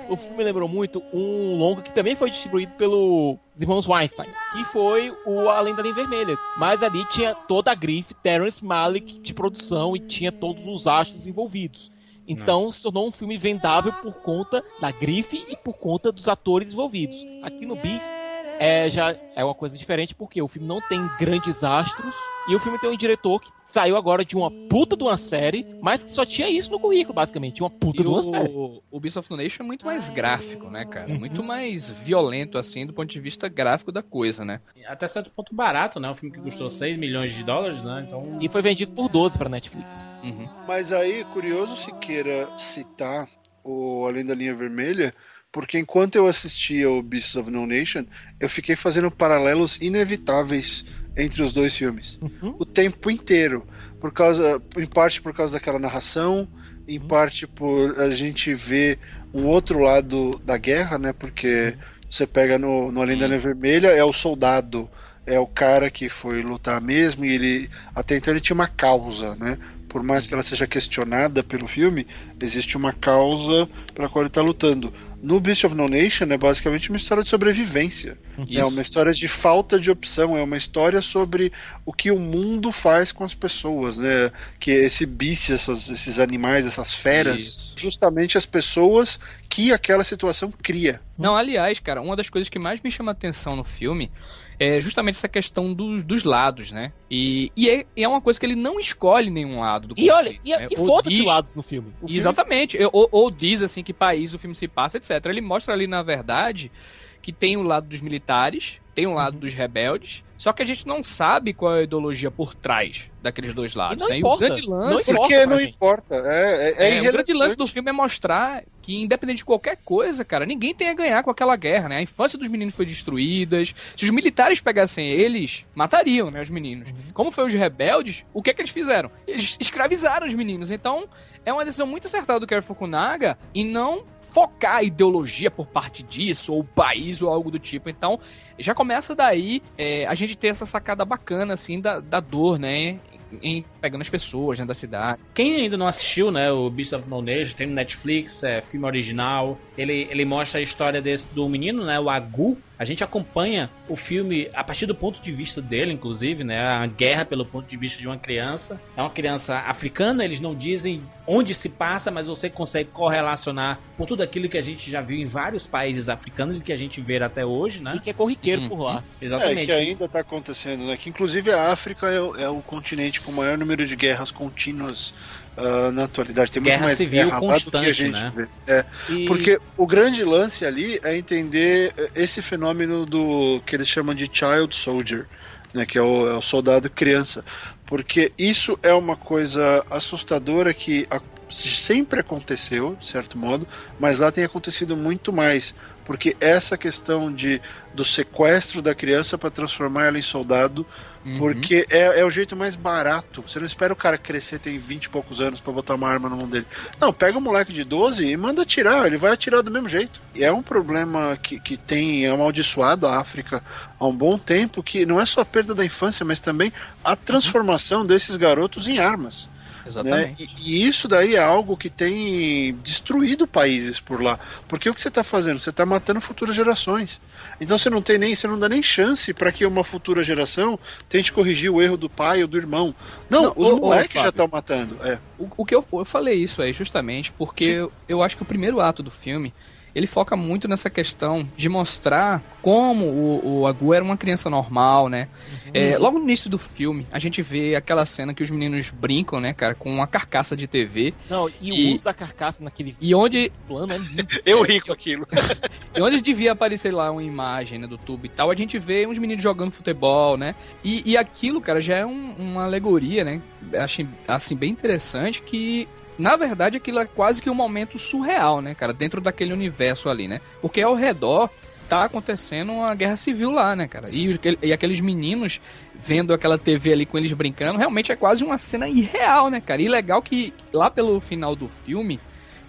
O 0.08 0.16
filme 0.16 0.36
me 0.38 0.44
lembrou 0.44 0.68
muito 0.68 1.02
um 1.12 1.56
longo 1.56 1.82
que 1.82 1.92
também 1.92 2.14
foi 2.14 2.30
distribuído 2.30 2.72
pelo 2.74 3.38
os 3.54 3.62
irmãos 3.62 3.86
Weinstein, 3.88 4.28
que 4.52 4.64
foi 4.64 5.14
o 5.24 5.48
Além 5.48 5.74
da 5.74 5.82
Linha 5.82 5.94
Vermelha. 5.94 6.38
Mas 6.56 6.82
ali 6.82 7.04
tinha 7.06 7.34
toda 7.34 7.70
a 7.72 7.74
grife 7.74 8.14
Terrence 8.14 8.64
Malick 8.64 9.18
de 9.20 9.34
produção 9.34 9.96
e 9.96 10.00
tinha 10.00 10.30
todos 10.30 10.66
os 10.66 10.86
astros 10.86 11.26
envolvidos. 11.26 11.90
Então 12.26 12.70
se 12.70 12.82
tornou 12.82 13.06
um 13.06 13.12
filme 13.12 13.36
vendável 13.36 13.92
por 13.92 14.20
conta 14.20 14.62
da 14.80 14.90
grife 14.90 15.44
e 15.48 15.56
por 15.56 15.74
conta 15.74 16.10
dos 16.10 16.28
atores 16.28 16.72
envolvidos. 16.72 17.24
Aqui 17.42 17.66
no 17.66 17.76
Beasts 17.76 18.34
é, 18.58 18.88
já 18.88 19.14
é 19.34 19.44
uma 19.44 19.54
coisa 19.54 19.76
diferente 19.76 20.14
porque 20.14 20.40
o 20.40 20.48
filme 20.48 20.66
não 20.66 20.80
tem 20.80 21.00
grandes 21.18 21.62
astros 21.62 22.14
e 22.48 22.54
o 22.54 22.60
filme 22.60 22.78
tem 22.78 22.90
um 22.90 22.96
diretor 22.96 23.40
que 23.40 23.50
saiu 23.76 23.94
agora 23.94 24.24
de 24.24 24.34
uma 24.34 24.50
puta 24.50 24.96
de 24.96 25.04
uma 25.04 25.18
série, 25.18 25.66
mas 25.82 26.02
que 26.02 26.10
só 26.10 26.24
tinha 26.24 26.48
isso 26.48 26.72
no 26.72 26.80
currículo, 26.80 27.14
basicamente, 27.14 27.62
uma 27.62 27.68
puta 27.68 28.00
E 28.00 28.04
de 28.04 28.10
uma 28.10 28.22
série. 28.22 28.48
o, 28.48 28.82
o 28.90 28.98
Beast 28.98 29.18
of 29.18 29.30
No 29.30 29.36
Nation 29.36 29.62
é 29.62 29.66
muito 29.66 29.84
mais 29.84 30.08
gráfico, 30.08 30.70
né, 30.70 30.86
cara? 30.86 31.12
Muito 31.12 31.44
mais 31.44 31.90
violento, 31.90 32.56
assim, 32.56 32.86
do 32.86 32.94
ponto 32.94 33.10
de 33.10 33.20
vista 33.20 33.50
gráfico 33.50 33.92
da 33.92 34.02
coisa, 34.02 34.46
né? 34.46 34.62
Até 34.86 35.06
certo 35.06 35.30
ponto 35.30 35.54
barato, 35.54 36.00
né? 36.00 36.08
Um 36.08 36.14
filme 36.14 36.34
que 36.34 36.40
custou 36.40 36.70
6 36.70 36.96
milhões 36.96 37.34
de 37.34 37.44
dólares, 37.44 37.82
né? 37.82 38.04
Então. 38.06 38.38
E 38.40 38.48
foi 38.48 38.62
vendido 38.62 38.92
por 38.92 39.10
12 39.10 39.36
para 39.36 39.50
Netflix. 39.50 40.06
Uhum. 40.24 40.48
Mas 40.66 40.90
aí, 40.90 41.22
curioso 41.34 41.76
se 41.76 41.92
queira 41.96 42.48
citar 42.56 43.28
o 43.62 44.06
Além 44.06 44.24
da 44.24 44.34
Linha 44.34 44.54
Vermelha, 44.54 45.12
porque 45.52 45.78
enquanto 45.78 46.16
eu 46.16 46.26
assistia 46.26 46.90
o 46.90 47.02
Beasts 47.02 47.36
of 47.36 47.50
No 47.50 47.66
Nation, 47.66 48.06
eu 48.40 48.48
fiquei 48.48 48.74
fazendo 48.74 49.10
paralelos 49.10 49.76
inevitáveis 49.82 50.82
entre 51.16 51.42
os 51.42 51.52
dois 51.52 51.74
filmes. 51.74 52.18
O 52.58 52.64
tempo 52.64 53.10
inteiro. 53.10 53.66
Por 54.00 54.12
causa, 54.12 54.60
em 54.76 54.86
parte 54.86 55.22
por 55.22 55.34
causa 55.34 55.54
daquela 55.54 55.78
narração, 55.78 56.46
em 56.86 57.00
parte 57.00 57.46
por 57.46 57.98
a 57.98 58.10
gente 58.10 58.54
ver 58.54 58.98
um 59.32 59.46
outro 59.46 59.80
lado 59.80 60.40
da 60.44 60.56
guerra, 60.56 60.98
né? 60.98 61.12
Porque 61.12 61.74
você 62.08 62.26
pega 62.26 62.58
no, 62.58 62.92
no 62.92 63.02
Além 63.02 63.18
da 63.18 63.26
Linha 63.26 63.38
Vermelha, 63.38 63.88
é 63.88 64.04
o 64.04 64.12
soldado, 64.12 64.88
é 65.26 65.38
o 65.40 65.46
cara 65.46 65.90
que 65.90 66.08
foi 66.08 66.42
lutar 66.42 66.80
mesmo, 66.80 67.24
e 67.24 67.32
ele 67.32 67.70
até 67.94 68.16
então 68.16 68.32
ele 68.32 68.40
tinha 68.40 68.54
uma 68.54 68.68
causa, 68.68 69.34
né? 69.36 69.58
Por 69.88 70.02
mais 70.02 70.26
que 70.26 70.34
ela 70.34 70.42
seja 70.42 70.66
questionada 70.66 71.42
pelo 71.42 71.66
filme, 71.66 72.06
existe 72.40 72.76
uma 72.76 72.92
causa 72.92 73.68
pela 73.94 74.08
qual 74.08 74.22
ele 74.22 74.28
está 74.28 74.42
lutando. 74.42 74.92
No 75.26 75.40
Beast 75.40 75.64
of 75.64 75.74
No 75.74 75.88
Nation 75.88 76.26
é 76.30 76.36
basicamente 76.38 76.88
uma 76.88 76.96
história 76.96 77.24
de 77.24 77.28
sobrevivência. 77.28 78.16
É 78.38 78.42
Isso. 78.60 78.66
uma 78.68 78.80
história 78.80 79.12
de 79.12 79.26
falta 79.26 79.80
de 79.80 79.90
opção, 79.90 80.36
é 80.38 80.42
uma 80.42 80.56
história 80.56 81.02
sobre 81.02 81.52
o 81.84 81.92
que 81.92 82.12
o 82.12 82.18
mundo 82.18 82.70
faz 82.70 83.10
com 83.10 83.24
as 83.24 83.34
pessoas, 83.34 83.96
né? 83.98 84.30
Que 84.60 84.70
esse 84.70 85.04
bicho, 85.04 85.52
essas- 85.52 85.88
esses 85.88 86.20
animais, 86.20 86.64
essas 86.64 86.94
feras, 86.94 87.40
Isso. 87.40 87.74
justamente 87.76 88.38
as 88.38 88.46
pessoas 88.46 89.18
que 89.48 89.72
aquela 89.72 90.04
situação 90.04 90.52
cria. 90.62 91.00
Não, 91.18 91.36
aliás, 91.36 91.80
cara, 91.80 92.00
uma 92.00 92.14
das 92.14 92.30
coisas 92.30 92.48
que 92.48 92.58
mais 92.60 92.80
me 92.80 92.90
chama 92.90 93.10
atenção 93.10 93.56
no 93.56 93.64
filme 93.64 94.12
é 94.58 94.80
justamente 94.80 95.16
essa 95.16 95.28
questão 95.28 95.72
dos, 95.74 96.02
dos 96.02 96.24
lados, 96.24 96.70
né? 96.72 96.92
E, 97.10 97.50
e 97.56 97.68
é, 97.68 97.84
é 97.96 98.08
uma 98.08 98.20
coisa 98.20 98.40
que 98.40 98.46
ele 98.46 98.56
não 98.56 98.80
escolhe 98.80 99.28
nenhum 99.30 99.60
lado 99.60 99.88
do 99.88 99.94
E 99.98 100.10
olha, 100.10 100.38
e, 100.44 100.50
né? 100.50 100.68
e 100.70 100.76
foda-se 100.76 101.22
lados 101.22 101.54
no 101.54 101.62
filme. 101.62 101.88
O 102.00 102.06
filme- 102.06 102.16
Exatamente. 102.16 102.78
Ou, 102.92 103.08
ou 103.12 103.30
diz 103.30 103.62
assim 103.62 103.82
que 103.82 103.92
país 103.92 104.32
o 104.34 104.38
filme 104.38 104.54
se 104.54 104.66
passa, 104.66 104.96
etc. 104.96 105.24
Ele 105.26 105.40
mostra 105.40 105.74
ali, 105.74 105.86
na 105.86 106.02
verdade, 106.02 106.72
que 107.20 107.32
tem 107.32 107.56
o 107.56 107.62
lado 107.62 107.86
dos 107.88 108.00
militares, 108.00 108.80
tem 108.94 109.06
o 109.06 109.12
lado 109.12 109.34
Uhum. 109.34 109.40
dos 109.40 109.52
rebeldes, 109.52 110.24
só 110.38 110.52
que 110.52 110.62
a 110.62 110.66
gente 110.66 110.86
não 110.86 111.02
sabe 111.02 111.52
qual 111.52 111.76
é 111.76 111.80
a 111.80 111.82
ideologia 111.82 112.30
por 112.30 112.54
trás 112.54 113.10
daqueles 113.22 113.52
dois 113.54 113.74
lados. 113.74 113.98
não 113.98 114.08
né? 114.08 114.18
importa. 114.18 114.44
E 114.44 114.46
o 114.46 114.50
grande 114.50 114.68
Não 114.68 114.76
lance. 114.76 115.10
importa 115.10 115.20
Porque 115.20 115.34
pra 115.34 115.46
não 115.46 115.60
importa. 115.60 116.14
É, 116.26 116.74
é, 116.76 116.88
é 116.88 116.96
É, 116.96 117.08
o 117.08 117.12
grande 117.12 117.32
lance 117.32 117.56
do 117.56 117.66
filme 117.66 117.90
é 117.90 117.92
mostrar 117.92 118.62
que, 118.80 119.02
independente 119.02 119.38
de 119.38 119.44
qualquer 119.44 119.76
coisa, 119.84 120.24
cara, 120.24 120.46
ninguém 120.46 120.72
tem 120.72 120.88
a 120.88 120.94
ganhar 120.94 121.22
com 121.24 121.30
aquela 121.30 121.56
guerra, 121.56 121.88
né? 121.88 121.96
A 121.96 122.02
infância 122.02 122.38
dos 122.38 122.46
meninos 122.48 122.74
foi 122.74 122.86
destruída. 122.86 123.60
Se 123.64 124.04
os 124.04 124.10
militares 124.10 124.60
pegassem 124.60 125.08
eles, 125.08 125.66
matariam, 125.74 126.30
né, 126.30 126.40
os 126.40 126.50
meninos. 126.50 126.94
Como 127.12 127.32
foi 127.32 127.46
os 127.46 127.52
rebeldes, 127.52 128.24
o 128.32 128.40
que 128.40 128.50
é 128.50 128.54
que 128.54 128.60
eles 128.60 128.70
fizeram? 128.70 129.10
Eles 129.26 129.56
escravizaram 129.60 130.26
os 130.26 130.34
meninos. 130.34 130.70
Então, 130.70 131.08
é 131.44 131.52
uma 131.52 131.64
decisão 131.64 131.86
muito 131.86 132.06
acertada 132.06 132.38
do 132.38 132.46
Kerry 132.46 132.62
Fukunaga 132.62 133.36
em 133.52 133.66
não 133.66 134.04
focar 134.20 134.76
a 134.76 134.82
ideologia 134.82 135.50
por 135.50 135.66
parte 135.66 136.02
disso, 136.02 136.52
ou 136.52 136.60
o 136.60 136.64
país, 136.64 137.22
ou 137.22 137.30
algo 137.30 137.50
do 137.50 137.58
tipo. 137.58 137.88
Então, 137.88 138.20
já 138.58 138.74
começa 138.74 139.14
daí 139.14 139.62
é, 139.78 140.06
a 140.06 140.14
gente 140.14 140.25
ter 140.34 140.48
essa 140.48 140.64
sacada 140.64 141.04
bacana, 141.04 141.52
assim, 141.52 141.78
da, 141.78 142.00
da 142.00 142.20
dor, 142.20 142.58
né? 142.58 142.98
Em 143.42 143.62
pegando 143.86 144.02
as 144.02 144.10
pessoas, 144.10 144.58
né, 144.58 144.64
da 144.66 144.74
cidade. 144.74 145.18
Quem 145.34 145.54
ainda 145.62 145.76
não 145.76 145.86
assistiu, 145.86 146.30
né, 146.30 146.50
o 146.50 146.68
Beast 146.68 146.92
of 146.92 147.08
No 147.08 147.22
Nation, 147.22 147.56
tem 147.56 147.66
no 147.66 147.74
Netflix, 147.74 148.42
é 148.42 148.60
filme 148.60 148.84
original. 148.86 149.58
Ele, 149.78 150.06
ele 150.10 150.24
mostra 150.24 150.58
a 150.58 150.62
história 150.62 151.00
desse 151.00 151.28
do 151.34 151.48
menino, 151.48 151.84
né, 151.84 151.98
o 152.00 152.10
Agu. 152.10 152.58
A 152.78 152.84
gente 152.84 153.02
acompanha 153.02 153.70
o 153.88 153.96
filme 153.96 154.50
a 154.52 154.62
partir 154.62 154.84
do 154.84 154.94
ponto 154.94 155.18
de 155.22 155.32
vista 155.32 155.62
dele, 155.62 155.92
inclusive, 155.94 156.44
né, 156.44 156.60
a 156.60 156.86
guerra 156.86 157.24
pelo 157.24 157.44
ponto 157.46 157.66
de 157.66 157.74
vista 157.76 157.98
de 157.98 158.06
uma 158.06 158.18
criança. 158.18 158.78
É 158.94 159.00
uma 159.00 159.08
criança 159.08 159.56
africana, 159.60 160.22
eles 160.22 160.40
não 160.40 160.54
dizem 160.54 161.00
onde 161.26 161.54
se 161.54 161.70
passa, 161.70 162.10
mas 162.10 162.26
você 162.26 162.50
consegue 162.50 162.90
correlacionar 162.92 163.80
por 163.96 164.06
tudo 164.06 164.22
aquilo 164.22 164.46
que 164.48 164.58
a 164.58 164.60
gente 164.60 164.90
já 164.90 165.00
viu 165.00 165.16
em 165.18 165.24
vários 165.24 165.66
países 165.66 166.08
africanos 166.10 166.58
e 166.58 166.62
que 166.62 166.72
a 166.72 166.76
gente 166.76 167.00
vê 167.00 167.16
até 167.22 167.44
hoje, 167.46 167.82
né? 167.82 167.92
E 167.96 167.98
que 168.00 168.10
é 168.10 168.12
corriqueiro 168.12 168.62
Uhum. 168.62 168.68
por 168.68 168.80
lá. 168.82 169.02
É, 169.20 169.24
Exatamente. 169.24 169.66
que 169.66 169.72
ainda 169.72 170.04
está 170.04 170.20
acontecendo, 170.20 170.84
né? 170.84 170.96
Que 170.98 171.08
inclusive 171.08 171.50
a 171.52 171.72
África 171.72 172.08
é, 172.08 172.20
o- 172.20 172.36
é 172.36 172.48
o 172.48 172.60
continente 172.60 173.20
com 173.22 173.32
o 173.32 173.34
maior 173.34 173.56
número 173.56 173.75
de 173.84 173.96
guerras 173.96 174.30
contínuas 174.30 175.12
ah, 175.56 175.90
na 175.92 176.04
atualidade. 176.04 176.50
Tem 176.52 176.60
muito 176.60 176.70
Guerra 176.70 176.84
mais 176.84 176.96
civil 176.96 177.24
guerra 177.26 177.40
do 177.40 177.40
que 177.40 177.46
a 177.46 177.52
constante, 177.52 177.92
gente 177.92 178.12
né? 178.22 178.32
vê. 178.34 178.46
É, 178.66 178.84
E- 179.08 179.26
porque 179.26 179.58
o 179.76 179.86
grande 179.86 180.22
lance 180.22 180.64
ali 180.64 181.00
é 181.02 181.16
entender 181.16 181.92
eh, 181.96 182.10
esse 182.14 182.40
fenômeno 182.40 183.04
do 183.04 183.60
que 183.66 183.74
eles 183.74 183.88
chamam 183.88 184.14
de 184.14 184.30
child 184.32 184.74
soldier, 184.74 185.26
né? 185.74 185.84
Que 185.84 185.98
é 185.98 186.02
o, 186.02 186.26
é 186.28 186.34
o 186.34 186.42
soldado 186.42 186.88
criança. 186.88 187.44
Porque 187.84 188.32
isso 188.38 188.78
é 188.82 188.92
uma 188.92 189.16
coisa 189.16 189.84
assustadora 189.90 190.72
que 190.74 191.06
a- 191.10 191.20
sempre 191.48 192.18
aconteceu, 192.20 192.96
de 192.98 193.06
certo 193.06 193.38
modo, 193.38 193.66
mas 194.00 194.18
lá 194.18 194.30
tem 194.32 194.42
acontecido 194.44 194.96
muito 194.96 195.32
mais. 195.32 195.74
Porque 196.04 196.36
essa 196.40 196.76
questão 196.76 197.32
de, 197.32 197.60
do 197.94 198.04
sequestro 198.04 198.82
da 198.82 198.94
criança 198.94 199.36
para 199.38 199.50
transformar 199.50 200.06
ela 200.06 200.18
em 200.18 200.22
soldado 200.22 200.84
Uhum. 201.26 201.38
Porque 201.38 201.84
é, 201.90 202.20
é 202.20 202.24
o 202.24 202.30
jeito 202.30 202.54
mais 202.54 202.76
barato. 202.76 203.42
Você 203.42 203.58
não 203.58 203.66
espera 203.66 203.92
o 203.92 203.96
cara 203.96 204.16
crescer, 204.16 204.60
tem 204.60 204.78
20 204.78 205.04
e 205.04 205.08
poucos 205.08 205.40
anos 205.40 205.58
pra 205.60 205.72
botar 205.72 205.96
uma 205.96 206.08
arma 206.08 206.28
na 206.28 206.36
mão 206.36 206.48
dele. 206.48 206.66
Não, 207.00 207.12
pega 207.12 207.36
um 207.36 207.40
moleque 207.40 207.72
de 207.72 207.82
12 207.82 208.24
e 208.24 208.36
manda 208.36 208.62
atirar, 208.62 209.04
ele 209.06 209.16
vai 209.16 209.32
atirar 209.32 209.60
do 209.60 209.70
mesmo 209.70 209.88
jeito. 209.88 210.20
E 210.36 210.44
é 210.44 210.52
um 210.52 210.62
problema 210.62 211.36
que, 211.42 211.58
que 211.58 211.76
tem 211.76 212.28
amaldiçoado 212.28 213.08
a 213.08 213.18
África 213.18 213.60
há 213.98 214.06
um 214.06 214.14
bom 214.14 214.38
tempo, 214.38 214.84
que 214.84 215.04
não 215.04 215.20
é 215.20 215.26
só 215.26 215.40
a 215.40 215.44
perda 215.44 215.74
da 215.74 215.84
infância, 215.84 216.24
mas 216.24 216.38
também 216.38 216.72
a 217.02 217.16
transformação 217.16 218.06
desses 218.06 218.36
garotos 218.36 218.86
em 218.86 219.00
armas. 219.00 219.48
né? 219.84 219.88
Exatamente. 219.88 220.48
E, 220.60 220.84
e 220.84 220.88
isso 220.88 221.08
daí 221.08 221.34
é 221.34 221.42
algo 221.42 221.76
que 221.76 221.90
tem 221.90 222.76
destruído 222.84 223.48
países 223.48 223.98
por 223.98 224.22
lá. 224.22 224.38
Porque 224.68 224.88
o 224.88 224.94
que 224.94 225.00
você 225.00 225.08
está 225.08 225.24
fazendo? 225.24 225.58
Você 225.58 225.70
está 225.70 225.84
matando 225.84 226.20
futuras 226.20 226.54
gerações. 226.54 227.20
Então 227.60 227.78
você 227.78 227.88
não 227.88 228.02
tem 228.02 228.18
nem, 228.18 228.34
você 228.34 228.46
não 228.46 228.58
dá 228.58 228.68
nem 228.68 228.82
chance 228.82 229.32
para 229.32 229.50
que 229.50 229.64
uma 229.64 229.84
futura 229.84 230.22
geração 230.22 230.78
tente 231.08 231.32
corrigir 231.32 231.70
o 231.70 231.80
erro 231.80 231.96
do 231.96 232.08
pai 232.08 232.42
ou 232.42 232.48
do 232.48 232.56
irmão. 232.56 232.94
Não, 233.28 233.44
Não, 233.44 233.54
os 233.56 233.70
moleques 233.78 234.20
já 234.22 234.28
estão 234.28 234.48
matando. 234.50 234.98
É. 235.02 235.18
O, 235.38 235.48
o 235.56 235.64
que 235.64 235.74
eu, 235.74 235.84
eu 235.92 236.04
falei 236.04 236.34
isso 236.34 236.60
aí 236.60 236.72
justamente 236.72 237.32
porque 237.32 237.64
eu, 237.64 237.92
eu 238.08 238.22
acho 238.22 238.36
que 238.36 238.42
o 238.42 238.46
primeiro 238.46 238.80
ato 238.80 239.02
do 239.02 239.10
filme 239.10 239.54
ele 239.96 240.06
foca 240.06 240.36
muito 240.36 240.68
nessa 240.68 240.90
questão 240.90 241.48
de 241.56 241.70
mostrar 241.70 242.42
como 242.60 243.06
o, 243.06 243.60
o 243.60 243.66
Agu 243.66 243.94
era 243.94 244.04
uma 244.04 244.16
criança 244.16 244.50
normal, 244.50 245.08
né? 245.08 245.26
É, 245.72 245.96
logo 245.96 246.18
no 246.18 246.24
início 246.24 246.50
do 246.50 246.58
filme, 246.58 247.06
a 247.10 247.18
gente 247.18 247.40
vê 247.40 247.74
aquela 247.74 248.04
cena 248.04 248.34
que 248.34 248.42
os 248.42 248.50
meninos 248.50 248.90
brincam, 248.90 249.40
né, 249.40 249.54
cara, 249.54 249.74
com 249.74 249.90
uma 249.90 250.06
carcaça 250.06 250.54
de 250.54 250.66
TV. 250.66 251.14
Não, 251.30 251.48
e, 251.48 251.70
E- 251.70 251.90
o 251.92 251.94
uso 251.94 252.04
da 252.04 252.12
carcaça 252.12 252.62
naquele 252.62 252.94
E 253.00 253.14
onde, 253.14 253.50
plano 253.66 253.94
é 253.94 253.96
lindo. 253.98 254.28
Eu 254.44 254.60
ri 254.62 254.80
com 254.82 254.92
aquilo. 254.92 255.26
e 255.96 256.00
onde 256.02 256.20
devia 256.20 256.52
aparecer 256.52 256.92
lá 256.92 257.10
uma 257.10 257.22
imagem 257.22 257.78
né, 257.78 257.86
do 257.86 257.96
tubo 257.96 258.26
e 258.26 258.28
tal, 258.28 258.50
a 258.50 258.54
gente 258.54 258.78
vê 258.78 259.06
uns 259.06 259.18
meninos 259.18 259.42
jogando 259.42 259.70
futebol, 259.70 260.36
né? 260.36 260.54
E, 260.84 261.10
e 261.10 261.16
aquilo, 261.16 261.58
cara, 261.60 261.80
já 261.80 261.96
é 261.96 262.04
um- 262.04 262.34
uma 262.38 262.64
alegoria, 262.64 263.24
né? 263.24 263.40
Acho 263.78 264.06
assim 264.28 264.54
bem 264.54 264.70
interessante 264.70 265.40
que 265.40 265.88
na 266.18 266.36
verdade 266.36 266.76
aquilo 266.76 266.98
é 266.98 267.04
quase 267.06 267.42
que 267.42 267.50
um 267.50 267.54
momento 267.54 267.98
surreal, 267.98 268.60
né, 268.60 268.74
cara, 268.74 268.92
dentro 268.92 269.20
daquele 269.20 269.52
universo 269.52 270.08
ali, 270.08 270.28
né? 270.28 270.40
Porque 270.60 270.80
ao 270.80 270.94
redor 270.94 271.50
tá 271.88 272.04
acontecendo 272.04 272.72
uma 272.72 272.94
guerra 272.94 273.16
civil 273.16 273.50
lá, 273.50 273.76
né, 273.76 273.86
cara? 273.86 274.08
E, 274.10 274.38
e 274.62 274.72
aqueles 274.72 275.00
meninos 275.00 275.60
vendo 275.94 276.34
aquela 276.34 276.58
TV 276.58 276.92
ali 276.92 277.06
com 277.06 277.16
eles 277.16 277.32
brincando, 277.32 277.78
realmente 277.78 278.10
é 278.10 278.16
quase 278.16 278.44
uma 278.44 278.58
cena 278.58 278.88
irreal, 278.88 279.50
né, 279.50 279.60
cara? 279.60 279.80
E 279.80 279.88
legal 279.88 280.20
que 280.20 280.52
lá 280.72 280.90
pelo 280.90 281.20
final 281.20 281.54
do 281.54 281.68
filme 281.68 282.20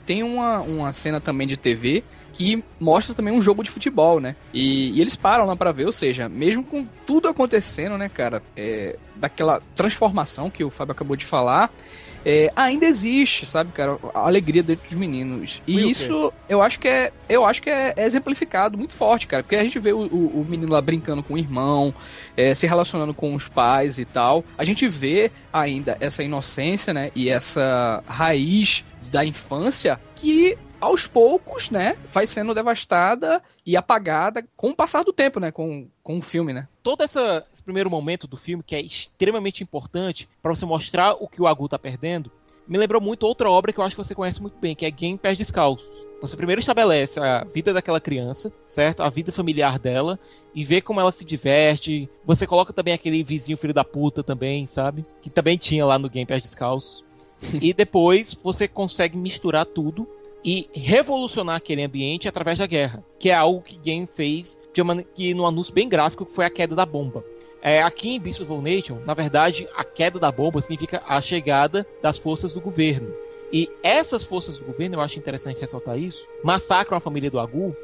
tem 0.06 0.24
uma, 0.24 0.60
uma 0.60 0.94
cena 0.94 1.20
também 1.20 1.48
de 1.48 1.58
TV 1.58 2.04
que 2.32 2.64
mostra 2.80 3.16
também 3.16 3.34
um 3.34 3.42
jogo 3.42 3.64
de 3.64 3.72
futebol, 3.72 4.20
né? 4.20 4.36
E, 4.54 4.92
e 4.92 5.02
eles 5.02 5.16
param 5.16 5.46
lá 5.46 5.56
pra 5.56 5.72
ver, 5.72 5.88
ou 5.88 5.92
seja, 5.92 6.30
mesmo 6.30 6.64
com 6.64 6.86
tudo 7.04 7.28
acontecendo, 7.28 7.98
né, 7.98 8.08
cara, 8.10 8.44
é, 8.56 8.96
daquela 9.16 9.60
transformação 9.74 10.48
que 10.48 10.64
o 10.64 10.70
Fábio 10.70 10.92
acabou 10.92 11.16
de 11.16 11.26
falar, 11.26 11.74
é, 12.30 12.52
ainda 12.58 12.86
existe, 12.86 13.46
sabe, 13.46 13.72
cara, 13.72 13.98
a 14.14 14.20
alegria 14.28 14.62
dentro 14.62 14.84
dos 14.86 14.98
meninos. 14.98 15.62
E 15.66 15.76
quê? 15.76 15.82
isso 15.82 16.34
eu 16.50 16.62
acho 16.62 16.78
que 16.78 16.88
é, 16.90 17.12
eu 17.30 17.46
acho 17.46 17.62
que 17.62 17.70
é, 17.70 17.94
é 17.96 18.06
exemplificado 18.06 18.78
muito 18.78 18.94
forte, 18.94 19.26
cara, 19.28 19.44
porque 19.44 19.56
a 19.56 19.64
gente 19.64 19.80
vê 19.80 19.94
o, 19.94 20.00
o- 20.02 20.42
o 20.42 20.46
menino 20.48 20.72
lá 20.74 20.82
brincando 20.82 21.24
com 21.24 21.36
o 21.36 21.38
irmão, 21.38 21.94
é, 22.36 22.54
se 22.54 22.68
relacionando 22.68 23.14
com 23.14 23.34
os 23.34 23.48
pais 23.48 23.98
e 23.98 24.04
tal. 24.04 24.44
A 24.58 24.66
gente 24.66 24.88
vê 24.90 25.32
ainda 25.54 25.98
essa 26.02 26.22
inocência, 26.22 26.94
né, 26.94 27.12
e 27.16 27.30
essa 27.30 28.04
raiz 28.06 28.84
da 29.10 29.24
infância 29.24 30.00
que 30.14 30.58
aos 30.80 31.08
poucos, 31.08 31.72
né, 31.72 31.96
vai 32.12 32.28
sendo 32.28 32.54
devastada 32.54 33.42
e 33.66 33.76
apagada 33.76 34.46
com 34.56 34.70
o 34.70 34.76
passar 34.76 35.04
do 35.04 35.12
tempo, 35.12 35.40
né, 35.40 35.50
com, 35.50 35.88
com 36.04 36.18
o 36.20 36.22
filme, 36.22 36.54
né. 36.54 36.68
Todo 36.88 37.04
essa- 37.04 37.46
esse 37.54 37.62
primeiro 37.62 37.90
momento 37.90 38.28
do 38.28 38.38
filme, 38.38 38.64
que 38.66 38.74
é 38.74 38.80
extremamente 38.80 39.62
importante 39.62 40.30
pra 40.42 40.56
você 40.56 40.66
mostrar 40.66 41.18
o 41.22 41.28
que 41.28 41.42
o 41.42 41.46
Agu 41.46 41.68
tá 41.68 41.78
perdendo, 41.78 42.32
me 42.66 42.78
lembrou 42.78 43.02
muito 43.02 43.24
outra 43.28 43.50
obra 43.50 43.74
que 43.74 43.80
eu 43.80 43.84
acho 43.84 43.94
que 43.94 44.02
você 44.02 44.16
conhece 44.16 44.42
muito 44.42 44.58
bem, 44.58 44.74
que 44.74 44.86
é 44.86 44.90
Game 44.92 45.18
Pés 45.18 45.38
Descalços. 45.38 46.08
Você 46.22 46.38
primeiro 46.38 46.62
estabelece 46.62 47.20
a 47.20 47.44
vida 47.44 47.74
daquela 47.74 48.00
criança, 48.00 48.54
certo? 48.66 49.04
A 49.04 49.10
vida 49.10 49.34
familiar 49.34 49.78
dela, 49.78 50.18
e 50.56 50.64
vê 50.64 50.80
como 50.80 51.02
ela 51.02 51.12
se 51.12 51.26
diverte. 51.26 52.10
Você 52.26 52.48
coloca 52.48 52.72
também 52.72 52.94
aquele 52.94 53.22
vizinho 53.22 53.58
filho 53.58 53.74
da 53.74 53.84
puta 53.84 54.24
também, 54.24 54.66
sabe? 54.66 55.06
Que 55.22 55.30
também 55.30 55.58
tinha 55.58 55.86
lá 55.86 56.00
no 56.00 56.10
Game 56.10 56.26
Pés 56.26 56.42
Descalços. 56.42 57.04
e 57.62 57.74
depois 57.74 58.34
você 58.42 58.66
consegue 58.66 59.18
misturar 59.18 59.66
tudo 59.66 60.08
e 60.48 60.70
revolucionar 60.74 61.58
aquele 61.58 61.84
ambiente 61.84 62.26
através 62.26 62.58
da 62.58 62.66
guerra, 62.66 63.04
que 63.20 63.30
é 63.30 63.34
algo 63.34 63.62
que 63.62 63.78
Game 63.78 64.08
fez 64.08 64.58
de 64.74 64.82
uma, 64.82 65.04
que 65.04 65.34
no 65.34 65.46
anúncio 65.46 65.74
bem 65.74 65.90
gráfico 65.90 66.26
que 66.26 66.32
foi 66.32 66.46
a 66.46 66.50
queda 66.50 66.74
da 66.74 66.86
bomba. 66.86 67.22
É, 67.62 67.82
aqui 67.82 68.12
em 68.12 68.20
Beast 68.20 68.40
of 68.40 68.54
Nation, 68.62 68.98
na 69.06 69.14
verdade, 69.14 69.68
a 69.76 69.84
queda 69.84 70.18
da 70.18 70.32
bomba 70.32 70.62
significa 70.62 71.04
a 71.06 71.20
chegada 71.20 71.86
das 72.02 72.18
forças 72.18 72.54
do 72.54 72.62
governo. 72.62 73.14
E 73.52 73.70
essas 73.84 74.24
forças 74.24 74.58
do 74.58 74.64
governo, 74.64 74.96
eu 74.96 75.02
acho 75.02 75.20
interessante 75.20 75.60
ressaltar 75.60 76.00
isso, 76.00 76.26
massacram 76.42 76.96
a 76.96 77.02
família 77.02 77.30
do 77.30 77.42
Agu 77.42 77.76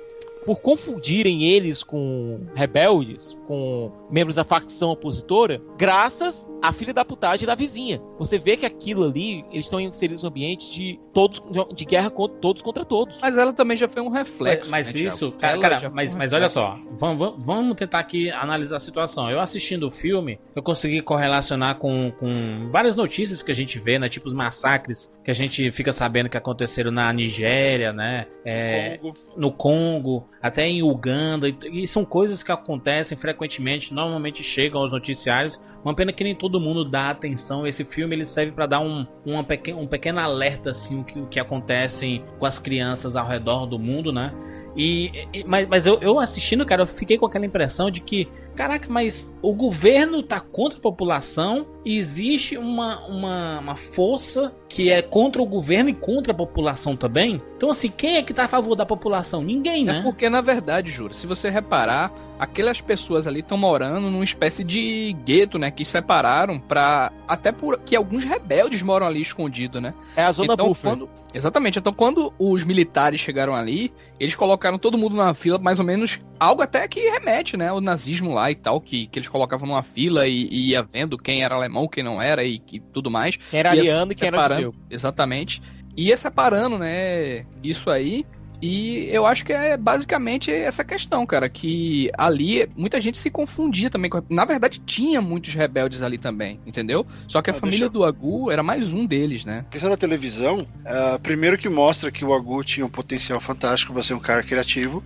por 0.46 0.62
confundirem 0.62 1.44
eles 1.44 1.84
com 1.84 2.48
rebeldes, 2.56 3.38
com 3.46 3.92
membros 4.10 4.38
da 4.38 4.46
facção 4.46 4.90
opositora, 4.90 5.62
graças 5.78 6.48
à 6.64 6.72
filha 6.72 6.94
da 6.94 7.04
putagem 7.04 7.46
da 7.46 7.56
vizinha. 7.56 8.02
Você 8.18 8.40
vê 8.40 8.56
que 8.56 8.66
aquilo 8.66 9.04
ali, 9.04 9.44
eles 9.52 9.66
estão 9.66 9.82
inseridos 9.82 10.24
no 10.24 10.30
ambiente 10.30 10.72
de 10.72 10.98
todos 11.14 11.44
de 11.76 11.84
guerra 11.84 12.10
contra 12.10 12.38
todos 12.38 12.62
contra 12.62 12.86
todos. 12.86 13.20
Mas 13.22 13.38
ela 13.38 13.52
também 13.52 13.76
já 13.76 13.90
foi 13.90 14.02
um 14.02 14.10
reflexo. 14.10 14.72
Mas, 14.72 14.88
mas 14.88 14.88
né, 14.88 15.02
Thiago? 15.02 15.16
isso, 15.16 15.32
cara, 15.34 15.60
cara, 15.60 15.92
mas, 15.94 16.16
um 16.16 16.18
mas 16.18 16.32
olha 16.32 16.48
só, 16.48 16.80
vamos, 16.92 17.20
vamos, 17.20 17.46
vamos 17.46 17.76
tentar 17.76 18.00
aqui 18.00 18.32
analisar 18.32 18.78
a 18.78 18.80
situação. 18.80 19.30
Eu 19.30 19.42
assistindo 19.42 19.88
o 19.88 19.92
filme, 19.92 20.40
eu 20.56 20.64
consegui 20.64 21.02
correlacionar 21.02 21.76
com, 21.76 22.14
com 22.18 22.70
várias 22.72 22.96
notícias 22.96 23.42
que 23.42 23.52
a 23.52 23.56
gente 23.56 23.78
vê, 23.78 24.00
né? 24.00 24.08
Tipo 24.08 24.28
os 24.28 24.34
massacres 24.34 25.14
que 25.22 25.32
a 25.32 25.34
gente 25.34 25.70
fica 25.72 25.92
sabendo 25.92 26.30
que 26.30 26.38
aconteceram 26.38 26.92
na 26.92 27.12
Nigéria, 27.12 27.92
né? 27.92 28.26
É, 28.46 28.98
Congo. 28.98 29.18
no 29.36 29.52
Congo, 29.52 30.30
até 30.42 30.66
em 30.66 30.82
Uganda, 30.82 31.50
e, 31.50 31.58
e 31.84 31.88
são 31.88 32.06
coisas 32.06 32.42
que 32.42 32.52
acontecem 32.52 33.18
frequentemente, 33.18 33.94
normalmente 33.94 34.42
chegam 34.44 34.80
aos 34.80 34.92
noticiários. 34.92 35.60
Uma 35.84 35.94
pena 35.94 36.14
que 36.14 36.24
nem 36.24 36.34
todo 36.34 36.53
mundo 36.60 36.84
dá 36.86 37.10
atenção. 37.10 37.66
Esse 37.66 37.84
filme 37.84 38.16
ele 38.16 38.26
serve 38.26 38.52
para 38.52 38.66
dar 38.66 38.80
um, 38.80 39.06
uma 39.26 39.44
pequeno, 39.44 39.80
um 39.80 39.88
pequeno 39.88 40.20
alerta 40.20 40.70
assim 40.72 41.00
o 41.00 41.04
que, 41.04 41.20
o 41.20 41.28
que 41.28 41.40
acontece 41.40 42.22
com 42.40 42.46
as 42.46 42.60
crianças 42.60 43.16
ao 43.16 43.28
redor 43.28 43.66
do 43.66 43.78
mundo, 43.80 44.12
né? 44.12 44.34
E- 44.76 45.12
mas, 45.46 45.68
mas 45.68 45.86
eu, 45.86 46.00
eu 46.02 46.20
assistindo, 46.20 46.66
cara, 46.66 46.82
eu 46.82 46.88
fiquei 46.88 47.18
com 47.18 47.26
aquela 47.26 47.46
impressão 47.46 47.92
de 47.92 48.02
que, 48.02 48.28
caraca, 48.54 48.88
mas 48.90 49.32
o 49.42 49.54
governo 49.54 50.24
tá 50.24 50.40
contra 50.40 50.78
a 50.78 50.82
população 50.82 51.66
e 51.86 51.98
existe 51.98 52.58
uma, 52.58 53.06
uma, 53.08 53.60
uma 53.60 53.76
força 53.76 54.54
que 54.70 54.90
é 54.90 55.02
contra 55.02 55.42
o 55.42 55.46
governo 55.46 55.90
e 55.90 55.94
contra 55.94 56.32
a 56.32 56.36
população 56.36 56.96
também. 56.96 57.42
Então, 57.58 57.70
assim, 57.70 57.90
quem 57.90 58.16
é 58.18 58.24
que 58.24 58.34
tá 58.34 58.46
a 58.46 58.48
favor 58.48 58.76
da 58.76 58.86
população? 58.86 59.44
Ninguém, 59.44 59.84
É 59.84 59.94
né? 59.94 60.02
porque, 60.04 60.30
na 60.30 60.42
verdade, 60.42 60.92
Juro, 60.92 61.14
se 61.14 61.28
você 61.28 61.50
reparar, 61.50 62.12
aquelas 62.40 62.80
pessoas 62.82 63.28
ali 63.28 63.42
estão 63.42 63.58
morando 63.58 64.10
numa 64.10 64.24
espécie 64.24 64.64
de 64.64 65.16
gueto, 65.26 65.58
né? 65.60 65.70
Que 65.72 65.86
separaram 65.86 66.60
pra. 66.60 67.12
Até 67.28 67.52
por 67.52 67.80
que 67.82 67.96
alguns 67.96 68.24
rebeldes 68.24 68.82
moram 68.82 69.06
ali 69.08 69.22
escondidos, 69.22 69.82
né? 69.82 69.94
É 70.16 70.24
a 70.24 70.32
zona 70.32 70.54
então, 70.54 70.68
buffer. 70.68 70.90
quando. 70.92 71.10
Exatamente. 71.34 71.80
Então, 71.80 71.92
quando 71.94 72.32
os 72.38 72.64
militares 72.64 73.20
chegaram 73.20 73.56
ali, 73.56 73.92
eles 74.20 74.36
colocaram 74.36 74.78
todo 74.78 74.98
mundo 75.00 75.16
numa 75.16 75.34
fila, 75.34 75.58
mais 75.58 75.80
ou 75.80 75.86
menos. 75.86 76.20
Algo 76.40 76.62
até 76.62 76.88
que 76.88 77.00
remete, 77.10 77.58
né? 77.58 77.72
O 77.72 77.82
nazismo 77.82 78.34
lá 78.34 78.43
e 78.52 78.56
tal, 78.56 78.80
que, 78.82 79.08
que 79.08 79.20
eles 79.20 79.30
colocavam 79.30 79.68
numa 79.68 79.84
fila 79.84 80.28
e, 80.28 80.48
e 80.52 80.70
ia 80.72 80.84
vendo 80.84 81.18
quem 81.18 81.44
era 81.44 81.56
alemão, 81.56 81.88
quem 81.88 82.04
não 82.04 82.22
era 82.22 82.44
e, 82.44 82.62
e 82.72 82.80
tudo 82.80 83.10
mais. 83.12 83.38
Quem 83.38 83.60
era 83.60 83.76
Ia 83.76 83.82
aliano 83.82 84.12
e 84.12 84.16
quem 84.16 84.28
era 84.28 84.38
separando- 84.38 84.62
judeu. 84.64 84.80
Exatamente. 84.90 85.62
Ia 85.98 86.18
separando, 86.18 86.78
né? 86.80 87.46
Isso 87.64 87.90
aí. 87.90 88.26
E 88.66 89.10
eu 89.12 89.26
acho 89.26 89.44
que 89.44 89.52
é 89.52 89.76
basicamente 89.76 90.50
essa 90.50 90.86
questão, 90.86 91.26
cara. 91.26 91.50
Que 91.50 92.10
ali 92.18 92.66
muita 92.78 93.02
gente 93.02 93.18
se 93.18 93.30
confundia 93.30 93.90
também. 93.90 94.10
com- 94.10 94.24
Na 94.30 94.46
verdade, 94.46 94.80
tinha 94.80 95.20
muitos 95.22 95.54
rebeldes 95.54 96.02
ali 96.02 96.18
também, 96.18 96.62
entendeu? 96.66 97.06
Só 97.28 97.42
que 97.42 97.50
a 97.50 97.54
Ah, 97.54 97.58
família 97.58 97.80
deixa 97.90 97.92
do 97.94 98.06
Agu 98.06 98.50
era 98.50 98.64
mais 98.64 98.94
um 98.94 99.06
deles, 99.06 99.44
né? 99.44 99.66
A 99.68 99.72
questão 99.72 99.90
da 99.90 99.98
televisão, 99.98 100.66
ah, 100.86 101.20
primeiro 101.22 101.58
que 101.58 101.68
mostra 101.68 102.10
que 102.10 102.24
o 102.24 102.34
Agu 102.34 102.64
tinha 102.64 102.86
um 102.86 102.90
potencial 102.90 103.42
fantástico 103.42 103.92
pra 103.92 104.02
ser 104.02 104.14
um 104.14 104.20
cara 104.20 104.42
criativo, 104.42 105.04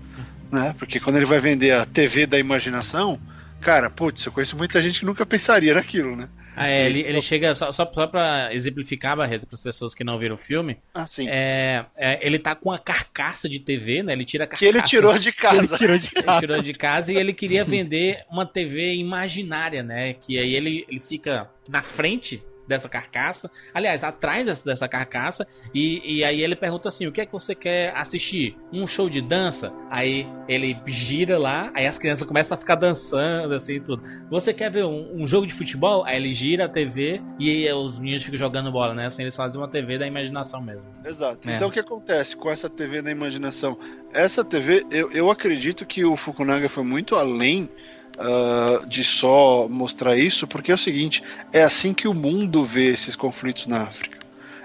né? 0.52 0.76
Porque 0.78 1.00
quando 1.00 1.16
ele 1.18 1.26
vai 1.26 1.40
vender 1.40 1.72
a 1.72 1.86
TV 1.86 2.26
da 2.26 2.38
imaginação, 2.40 3.20
cara, 3.62 3.90
putz, 3.90 4.26
eu 4.26 4.32
conheço 4.32 4.58
muita 4.58 4.82
gente 4.82 5.00
que 5.00 5.06
nunca 5.06 5.26
pensaria 5.26 5.74
naquilo, 5.74 6.16
né? 6.16 6.28
Ah, 6.60 6.68
é, 6.68 6.88
ele, 6.88 7.02
ele 7.02 7.22
chega, 7.22 7.54
só, 7.54 7.72
só, 7.72 7.88
só 7.94 8.08
pra 8.08 8.52
exemplificar, 8.52 9.16
Barreto, 9.16 9.46
para 9.46 9.54
as 9.56 9.62
pessoas 9.62 9.94
que 9.94 10.04
não 10.04 10.18
viram 10.18 10.34
o 10.34 10.38
filme, 10.40 10.80
Assim, 10.92 11.28
é, 11.30 11.86
é, 11.96 12.18
ele 12.26 12.40
tá 12.40 12.56
com 12.56 12.72
a 12.72 12.80
carcaça 12.80 13.48
de 13.48 13.60
TV, 13.60 14.02
né? 14.02 14.14
Ele 14.14 14.26
tira 14.26 14.46
a 14.46 14.48
que 14.48 14.54
carcaça. 14.54 14.66
ele 14.76 14.82
tirou 14.82 15.16
de 15.20 15.32
casa. 15.32 15.58
Ele 15.60 15.68
tirou 15.68 15.98
de 16.00 16.08
Ele 16.16 16.24
casa. 16.24 16.40
tirou 16.40 16.62
de 16.64 16.74
casa 16.74 17.14
e 17.14 17.16
ele 17.16 17.32
queria 17.32 17.62
vender 17.66 18.24
uma 18.28 18.44
TV 18.44 18.96
imaginária, 18.96 19.84
né? 19.84 20.14
Que 20.14 20.40
aí 20.40 20.56
ele, 20.56 20.84
ele 20.90 21.00
fica 21.00 21.48
na 21.70 21.84
frente 21.84 22.42
dessa 22.68 22.90
carcaça. 22.90 23.50
Aliás, 23.74 24.04
atrás 24.04 24.46
dessa, 24.46 24.66
dessa 24.66 24.88
carcaça. 24.88 25.48
E, 25.74 26.18
e 26.20 26.24
aí 26.24 26.42
ele 26.44 26.56
pergunta 26.56 26.90
assim: 26.90 27.08
o 27.08 27.12
que 27.12 27.22
é 27.22 27.26
que 27.26 27.32
você 27.32 27.56
quer 27.56 27.96
assistir? 27.96 28.58
Um 28.72 28.86
show 28.86 29.10
de 29.10 29.22
dança? 29.22 29.74
Aí 29.90 30.28
ele 30.48 30.78
gira 30.86 31.38
lá, 31.38 31.72
aí 31.74 31.86
as 31.88 31.98
crianças 31.98 32.28
começam 32.28 32.56
a 32.56 32.60
ficar 32.60 32.76
dançando, 32.76 33.54
assim, 33.54 33.80
tudo. 33.80 34.04
Você 34.30 34.54
quer 34.54 34.70
ver 34.70 34.86
um, 34.86 35.22
um 35.22 35.26
jogo 35.26 35.48
de 35.48 35.54
futebol? 35.54 36.04
Aí 36.06 36.18
ele 36.18 36.32
gira 36.32 36.66
a 36.66 36.70
TV 36.70 37.22
e 37.40 37.50
aí 37.50 37.74
os 37.74 38.00
meninos 38.00 38.24
ficam 38.24 38.38
jogando 38.38 38.72
bola, 38.72 38.94
né? 38.94 39.06
Assim, 39.06 39.24
eles 39.24 39.36
fazem 39.36 39.60
uma 39.60 39.68
TV 39.68 39.98
da 39.98 40.06
imaginação 40.06 40.62
mesmo. 40.62 40.90
Exato. 41.06 41.50
É. 41.50 41.56
Então 41.56 41.70
o 41.70 41.72
que 41.72 41.80
acontece 41.80 42.36
com 42.36 42.50
essa 42.50 42.70
TV 42.70 43.02
da 43.02 43.12
imaginação? 43.12 43.78
Essa 44.14 44.44
TV, 44.44 44.86
eu, 44.90 45.12
eu 45.12 45.30
acredito 45.30 45.86
que 45.86 46.04
o 46.04 46.16
Fukunaga 46.16 46.70
foi 46.70 46.84
muito 46.84 47.16
além 47.16 47.70
ah, 48.18 48.82
de 48.88 49.04
só 49.04 49.68
mostrar 49.70 50.18
isso, 50.18 50.48
porque 50.48 50.72
é 50.72 50.76
o 50.76 50.78
seguinte: 50.78 51.24
é 51.54 51.62
assim 51.62 51.94
que 51.94 52.08
o 52.08 52.14
mundo 52.14 52.64
vê 52.64 52.92
esses 52.92 53.16
conflitos 53.16 53.68
na 53.68 53.84
África. 53.84 54.18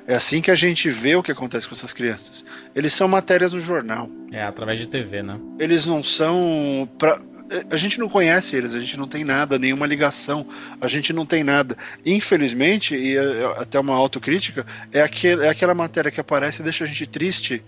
É 0.07 0.15
assim 0.15 0.41
que 0.41 0.51
a 0.51 0.55
gente 0.55 0.91
vê 0.91 1.15
o 1.15 1.23
que 1.23 1.31
acontece 1.31 1.69
com 1.69 1.75
essas 1.75 1.93
crianças. 1.93 2.45
Eles 2.75 2.93
são 2.93 3.07
matérias 3.07 3.53
no 3.53 3.61
jornal. 3.61 4.11
É, 4.33 4.43
através 4.43 4.81
de 4.81 4.89
TV, 4.89 5.23
né? 5.23 5.39
Eles 5.59 5.87
não 5.87 6.03
são. 6.03 6.89
Pra... 6.99 7.21
A 7.71 7.77
gente 7.77 8.01
não 8.01 8.09
conhece 8.09 8.57
eles, 8.57 8.75
a 8.75 8.81
gente 8.81 8.97
não 8.97 9.07
tem 9.07 9.25
nada, 9.25 9.59
nenhuma 9.59 9.87
ligação, 9.87 10.47
a 10.81 10.89
gente 10.89 11.13
não 11.13 11.27
tem 11.27 11.45
nada. 11.45 11.77
Infelizmente, 12.05 12.97
e 12.97 13.15
é 13.15 13.45
até 13.59 13.79
uma 13.79 13.95
autocrítica, 13.95 14.65
é, 14.91 15.03
aquele, 15.03 15.45
é 15.45 15.51
aquela 15.51 15.75
matéria 15.75 16.11
que 16.11 16.19
aparece 16.19 16.63
e 16.63 16.65
deixa 16.65 16.85
a 16.85 16.87
gente 16.87 17.07
triste, 17.07 17.63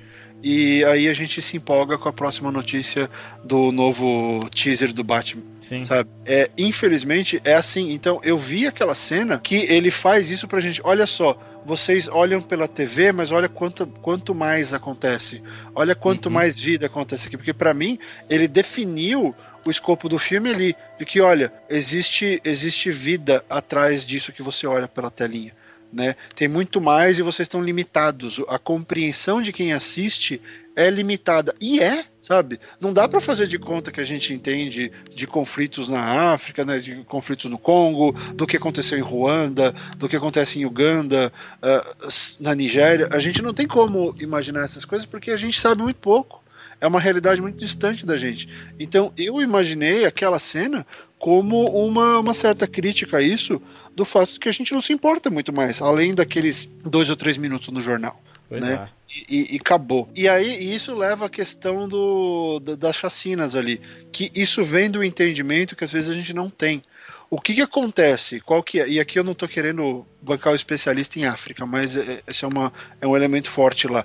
e 0.44 0.84
aí 0.84 1.08
a 1.08 1.14
gente 1.14 1.40
se 1.40 1.56
empolga 1.56 1.96
com 1.96 2.06
a 2.06 2.12
próxima 2.12 2.52
notícia 2.52 3.08
do 3.42 3.72
novo 3.72 4.46
teaser 4.50 4.92
do 4.92 5.02
Batman 5.02 5.42
Sim. 5.64 5.84
sabe? 5.86 6.10
É, 6.26 6.50
infelizmente 6.58 7.40
é 7.42 7.54
assim. 7.54 7.92
Então 7.92 8.20
eu 8.22 8.36
vi 8.36 8.66
aquela 8.66 8.94
cena 8.94 9.38
que 9.38 9.56
ele 9.56 9.90
faz 9.90 10.30
isso 10.30 10.46
pra 10.46 10.60
gente. 10.60 10.80
Olha 10.84 11.06
só, 11.06 11.38
vocês 11.64 12.06
olham 12.06 12.40
pela 12.40 12.68
TV, 12.68 13.10
mas 13.10 13.32
olha 13.32 13.48
quanto, 13.48 13.86
quanto 13.86 14.34
mais 14.34 14.74
acontece. 14.74 15.42
Olha 15.74 15.94
quanto 15.94 16.30
mais 16.30 16.58
vida 16.58 16.86
acontece 16.86 17.26
aqui. 17.26 17.38
Porque 17.38 17.54
pra 17.54 17.72
mim, 17.72 17.98
ele 18.28 18.46
definiu 18.46 19.34
o 19.64 19.70
escopo 19.70 20.08
do 20.08 20.18
filme 20.18 20.50
ali. 20.50 20.76
De 20.98 21.06
que, 21.06 21.20
olha, 21.20 21.50
existe, 21.68 22.40
existe 22.44 22.90
vida 22.90 23.42
atrás 23.48 24.04
disso 24.04 24.32
que 24.32 24.42
você 24.42 24.66
olha 24.66 24.86
pela 24.86 25.10
telinha. 25.10 25.52
Né? 25.94 26.16
Tem 26.34 26.48
muito 26.48 26.80
mais 26.80 27.18
e 27.18 27.22
vocês 27.22 27.46
estão 27.46 27.62
limitados. 27.62 28.42
A 28.48 28.58
compreensão 28.58 29.40
de 29.40 29.52
quem 29.52 29.72
assiste 29.72 30.42
é 30.74 30.90
limitada. 30.90 31.54
E 31.60 31.80
é, 31.80 32.04
sabe? 32.20 32.58
Não 32.80 32.92
dá 32.92 33.06
pra 33.06 33.20
fazer 33.20 33.46
de 33.46 33.60
conta 33.60 33.92
que 33.92 34.00
a 34.00 34.04
gente 34.04 34.32
entende 34.32 34.90
de 35.08 35.26
conflitos 35.26 35.88
na 35.88 36.32
África, 36.32 36.64
né? 36.64 36.80
de 36.80 36.96
conflitos 37.04 37.48
no 37.48 37.58
Congo, 37.58 38.12
do 38.34 38.44
que 38.44 38.56
aconteceu 38.56 38.98
em 38.98 39.02
Ruanda, 39.02 39.72
do 39.96 40.08
que 40.08 40.16
acontece 40.16 40.58
em 40.58 40.66
Uganda, 40.66 41.32
ah, 41.62 41.94
na 42.40 42.54
Nigéria. 42.56 43.08
A 43.12 43.20
gente 43.20 43.40
não 43.40 43.54
tem 43.54 43.68
como 43.68 44.14
imaginar 44.18 44.64
essas 44.64 44.84
coisas 44.84 45.06
porque 45.06 45.30
a 45.30 45.36
gente 45.36 45.60
sabe 45.60 45.82
muito 45.82 45.98
pouco. 45.98 46.42
É 46.80 46.86
uma 46.88 47.00
realidade 47.00 47.40
muito 47.40 47.56
distante 47.56 48.04
da 48.04 48.18
gente. 48.18 48.48
Então 48.80 49.12
eu 49.16 49.40
imaginei 49.40 50.04
aquela 50.04 50.40
cena 50.40 50.84
como 51.24 51.64
uma, 51.70 52.18
uma 52.18 52.34
certa 52.34 52.66
crítica 52.66 53.16
a 53.16 53.22
isso, 53.22 53.58
do 53.96 54.04
fato 54.04 54.34
de 54.34 54.38
que 54.38 54.46
a 54.46 54.52
gente 54.52 54.74
não 54.74 54.82
se 54.82 54.92
importa 54.92 55.30
muito 55.30 55.54
mais, 55.54 55.80
além 55.80 56.14
daqueles 56.14 56.68
dois 56.84 57.08
ou 57.08 57.16
três 57.16 57.38
minutos 57.38 57.70
no 57.70 57.80
jornal. 57.80 58.22
Pois 58.46 58.60
né? 58.62 58.74
é. 58.74 58.88
E, 59.30 59.54
e- 59.54 59.56
acabou. 59.56 60.06
E 60.14 60.28
aí 60.28 60.74
isso 60.74 60.94
leva 60.94 61.24
à 61.24 61.30
questão 61.30 61.88
do, 61.88 62.60
da- 62.60 62.74
das 62.74 62.96
chacinas 62.96 63.56
ali, 63.56 63.80
que 64.12 64.30
isso 64.34 64.62
vem 64.62 64.90
do 64.90 65.02
entendimento 65.02 65.74
que 65.74 65.82
às 65.82 65.90
vezes 65.90 66.10
a 66.10 66.12
gente 66.12 66.34
não 66.34 66.50
tem. 66.50 66.82
O 67.30 67.40
que 67.40 67.54
que 67.54 67.62
acontece? 67.62 68.38
Qual 68.40 68.62
que 68.62 68.78
é? 68.80 68.86
E 68.86 69.00
aqui 69.00 69.18
eu 69.18 69.24
não 69.24 69.34
tô 69.34 69.48
querendo 69.48 70.04
bancar 70.20 70.52
o 70.52 70.56
especialista 70.56 71.18
em 71.18 71.24
África, 71.24 71.64
mas 71.64 71.96
é- 71.96 72.20
esse 72.26 72.44
é, 72.44 72.48
uma, 72.48 72.70
é 73.00 73.06
um 73.06 73.16
elemento 73.16 73.48
forte 73.50 73.88
lá. 73.88 74.04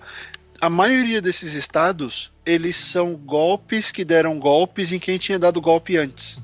A 0.62 0.69
maioria 0.69 1.21
desses 1.21 1.53
estados, 1.53 2.32
eles 2.45 2.77
são 2.77 3.13
golpes 3.13 3.91
que 3.91 4.05
deram 4.05 4.39
golpes 4.39 4.93
em 4.93 4.99
quem 4.99 5.17
tinha 5.17 5.38
dado 5.38 5.60
golpe 5.60 5.97
antes. 5.97 6.38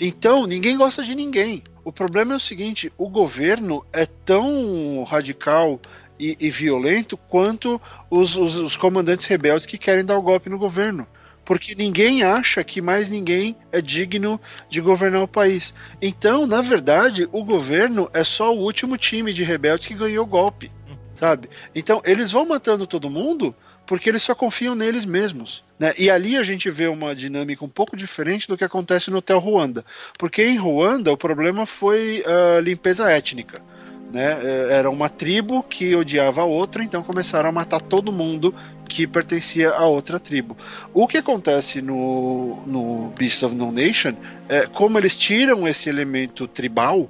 Então, 0.00 0.46
ninguém 0.46 0.76
gosta 0.76 1.02
de 1.02 1.14
ninguém. 1.14 1.62
O 1.84 1.92
problema 1.92 2.34
é 2.34 2.36
o 2.36 2.40
seguinte: 2.40 2.92
o 2.96 3.08
governo 3.08 3.84
é 3.92 4.06
tão 4.06 5.02
radical 5.04 5.80
e, 6.18 6.36
e 6.40 6.50
violento 6.50 7.16
quanto 7.16 7.80
os, 8.10 8.36
os- 8.36 8.56
os 8.56 8.76
comandantes 8.76 9.26
rebeldes 9.26 9.66
que 9.66 9.78
querem 9.78 10.04
dar 10.04 10.18
o 10.18 10.22
golpe 10.22 10.48
no 10.50 10.58
governo. 10.58 11.06
Porque 11.44 11.74
ninguém 11.74 12.22
acha 12.22 12.62
que 12.62 12.82
mais 12.82 13.08
ninguém 13.08 13.56
é 13.72 13.80
digno 13.80 14.38
de 14.68 14.82
governar 14.82 15.22
o 15.22 15.28
país. 15.28 15.72
Então, 16.00 16.46
na 16.46 16.60
verdade, 16.60 17.26
o 17.32 17.42
governo 17.42 18.08
é 18.12 18.22
só 18.22 18.54
o 18.54 18.60
último 18.60 18.98
time 18.98 19.32
de 19.32 19.42
rebeldes 19.42 19.86
que 19.88 19.94
ganhou 19.94 20.24
o 20.24 20.28
golpe. 20.28 20.70
Sabe? 21.14 21.48
Então, 21.74 22.00
eles 22.04 22.30
vão 22.30 22.46
matando 22.46 22.86
todo 22.86 23.08
mundo 23.10 23.54
porque 23.88 24.10
eles 24.10 24.22
só 24.22 24.34
confiam 24.34 24.74
neles 24.74 25.06
mesmos. 25.06 25.64
Né? 25.78 25.94
E 25.98 26.10
ali 26.10 26.36
a 26.36 26.42
gente 26.42 26.70
vê 26.70 26.86
uma 26.86 27.16
dinâmica 27.16 27.64
um 27.64 27.68
pouco 27.68 27.96
diferente 27.96 28.46
do 28.46 28.56
que 28.56 28.62
acontece 28.62 29.10
no 29.10 29.16
Hotel 29.16 29.38
Ruanda. 29.38 29.82
Porque 30.18 30.44
em 30.44 30.58
Ruanda 30.58 31.10
o 31.10 31.16
problema 31.16 31.64
foi 31.64 32.22
a 32.26 32.60
limpeza 32.60 33.10
étnica. 33.10 33.62
Né? 34.12 34.38
É, 34.42 34.76
Era 34.76 34.90
uma 34.90 35.08
tribo 35.08 35.62
que 35.62 35.96
odiava 35.96 36.42
a 36.42 36.44
outra, 36.44 36.84
então 36.84 37.02
começaram 37.02 37.48
a 37.48 37.52
matar 37.52 37.80
todo 37.80 38.12
mundo 38.12 38.54
que 38.86 39.06
pertencia 39.06 39.70
a 39.70 39.86
outra 39.86 40.20
tribo. 40.20 40.54
O 40.92 41.06
que 41.06 41.16
acontece 41.16 41.80
no, 41.80 42.62
no 42.66 43.10
Beast 43.18 43.42
of 43.42 43.54
No 43.54 43.72
Nation 43.72 44.12
é 44.50 44.66
como 44.66 44.98
eles 44.98 45.16
tiram 45.16 45.66
esse 45.66 45.88
elemento 45.88 46.46
tribal, 46.46 47.08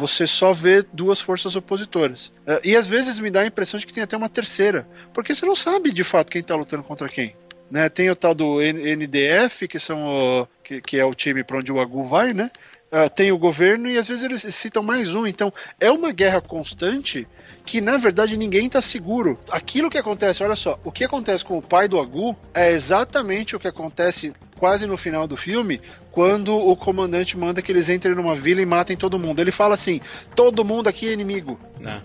você 0.00 0.26
só 0.26 0.52
vê 0.54 0.82
duas 0.92 1.20
forças 1.20 1.54
opositoras. 1.56 2.32
É, 2.46 2.60
E 2.64 2.74
às 2.74 2.86
vezes 2.86 3.18
me 3.18 3.30
dá 3.30 3.40
a 3.42 3.46
impressão 3.46 3.78
de 3.78 3.86
que 3.86 3.92
tem 3.92 4.02
até 4.02 4.16
uma 4.16 4.28
terceira, 4.30 4.88
porque 5.12 5.34
você 5.34 5.44
não 5.44 5.54
sabe 5.54 5.92
de 5.92 6.02
fato 6.02 6.30
quem 6.32 6.40
está 6.40 6.54
lutando 6.56 6.82
contra 6.82 7.06
quem. 7.08 7.36
Né? 7.70 7.88
Tem 7.90 8.08
o 8.10 8.16
tal 8.16 8.34
do 8.34 8.60
NDF, 8.62 9.68
que, 9.68 9.78
são 9.78 10.02
o- 10.04 10.48
que, 10.64 10.80
que 10.80 10.98
é 10.98 11.04
o 11.04 11.14
time 11.14 11.44
para 11.44 11.58
onde 11.58 11.70
o 11.70 11.78
Agu 11.80 12.04
vai, 12.04 12.32
né? 12.32 12.50
Ah, 12.90 13.08
tem 13.08 13.30
o 13.30 13.38
governo 13.38 13.88
e 13.88 13.96
às 13.98 14.08
vezes 14.08 14.24
eles 14.24 14.42
citam 14.54 14.82
mais 14.82 15.14
um. 15.14 15.24
Então 15.26 15.52
é 15.78 15.90
uma 15.90 16.10
guerra 16.10 16.40
constante 16.40 17.28
que 17.64 17.80
na 17.80 17.96
verdade 17.96 18.36
ninguém 18.36 18.66
está 18.66 18.80
seguro. 18.82 19.38
Aquilo 19.50 19.88
que 19.90 19.98
acontece, 19.98 20.42
olha 20.42 20.56
só, 20.56 20.80
o 20.82 20.90
que 20.90 21.04
acontece 21.04 21.44
com 21.44 21.56
o 21.58 21.62
pai 21.62 21.86
do 21.86 22.00
Agu 22.00 22.34
é 22.52 22.72
exatamente 22.72 23.54
o 23.54 23.60
que 23.60 23.68
acontece 23.68 24.32
quase 24.60 24.86
no 24.86 24.98
final 24.98 25.26
do 25.26 25.38
filme, 25.38 25.80
quando 26.12 26.54
o 26.54 26.76
comandante 26.76 27.36
manda 27.36 27.62
que 27.62 27.72
eles 27.72 27.88
entrem 27.88 28.14
numa 28.14 28.36
vila 28.36 28.60
e 28.60 28.66
matem 28.66 28.94
todo 28.94 29.18
mundo. 29.18 29.40
Ele 29.40 29.50
fala 29.50 29.74
assim: 29.74 30.02
todo 30.36 30.64
mundo 30.64 30.86
aqui 30.86 31.08
é 31.08 31.12
inimigo. 31.12 31.58
Né? 31.80 32.02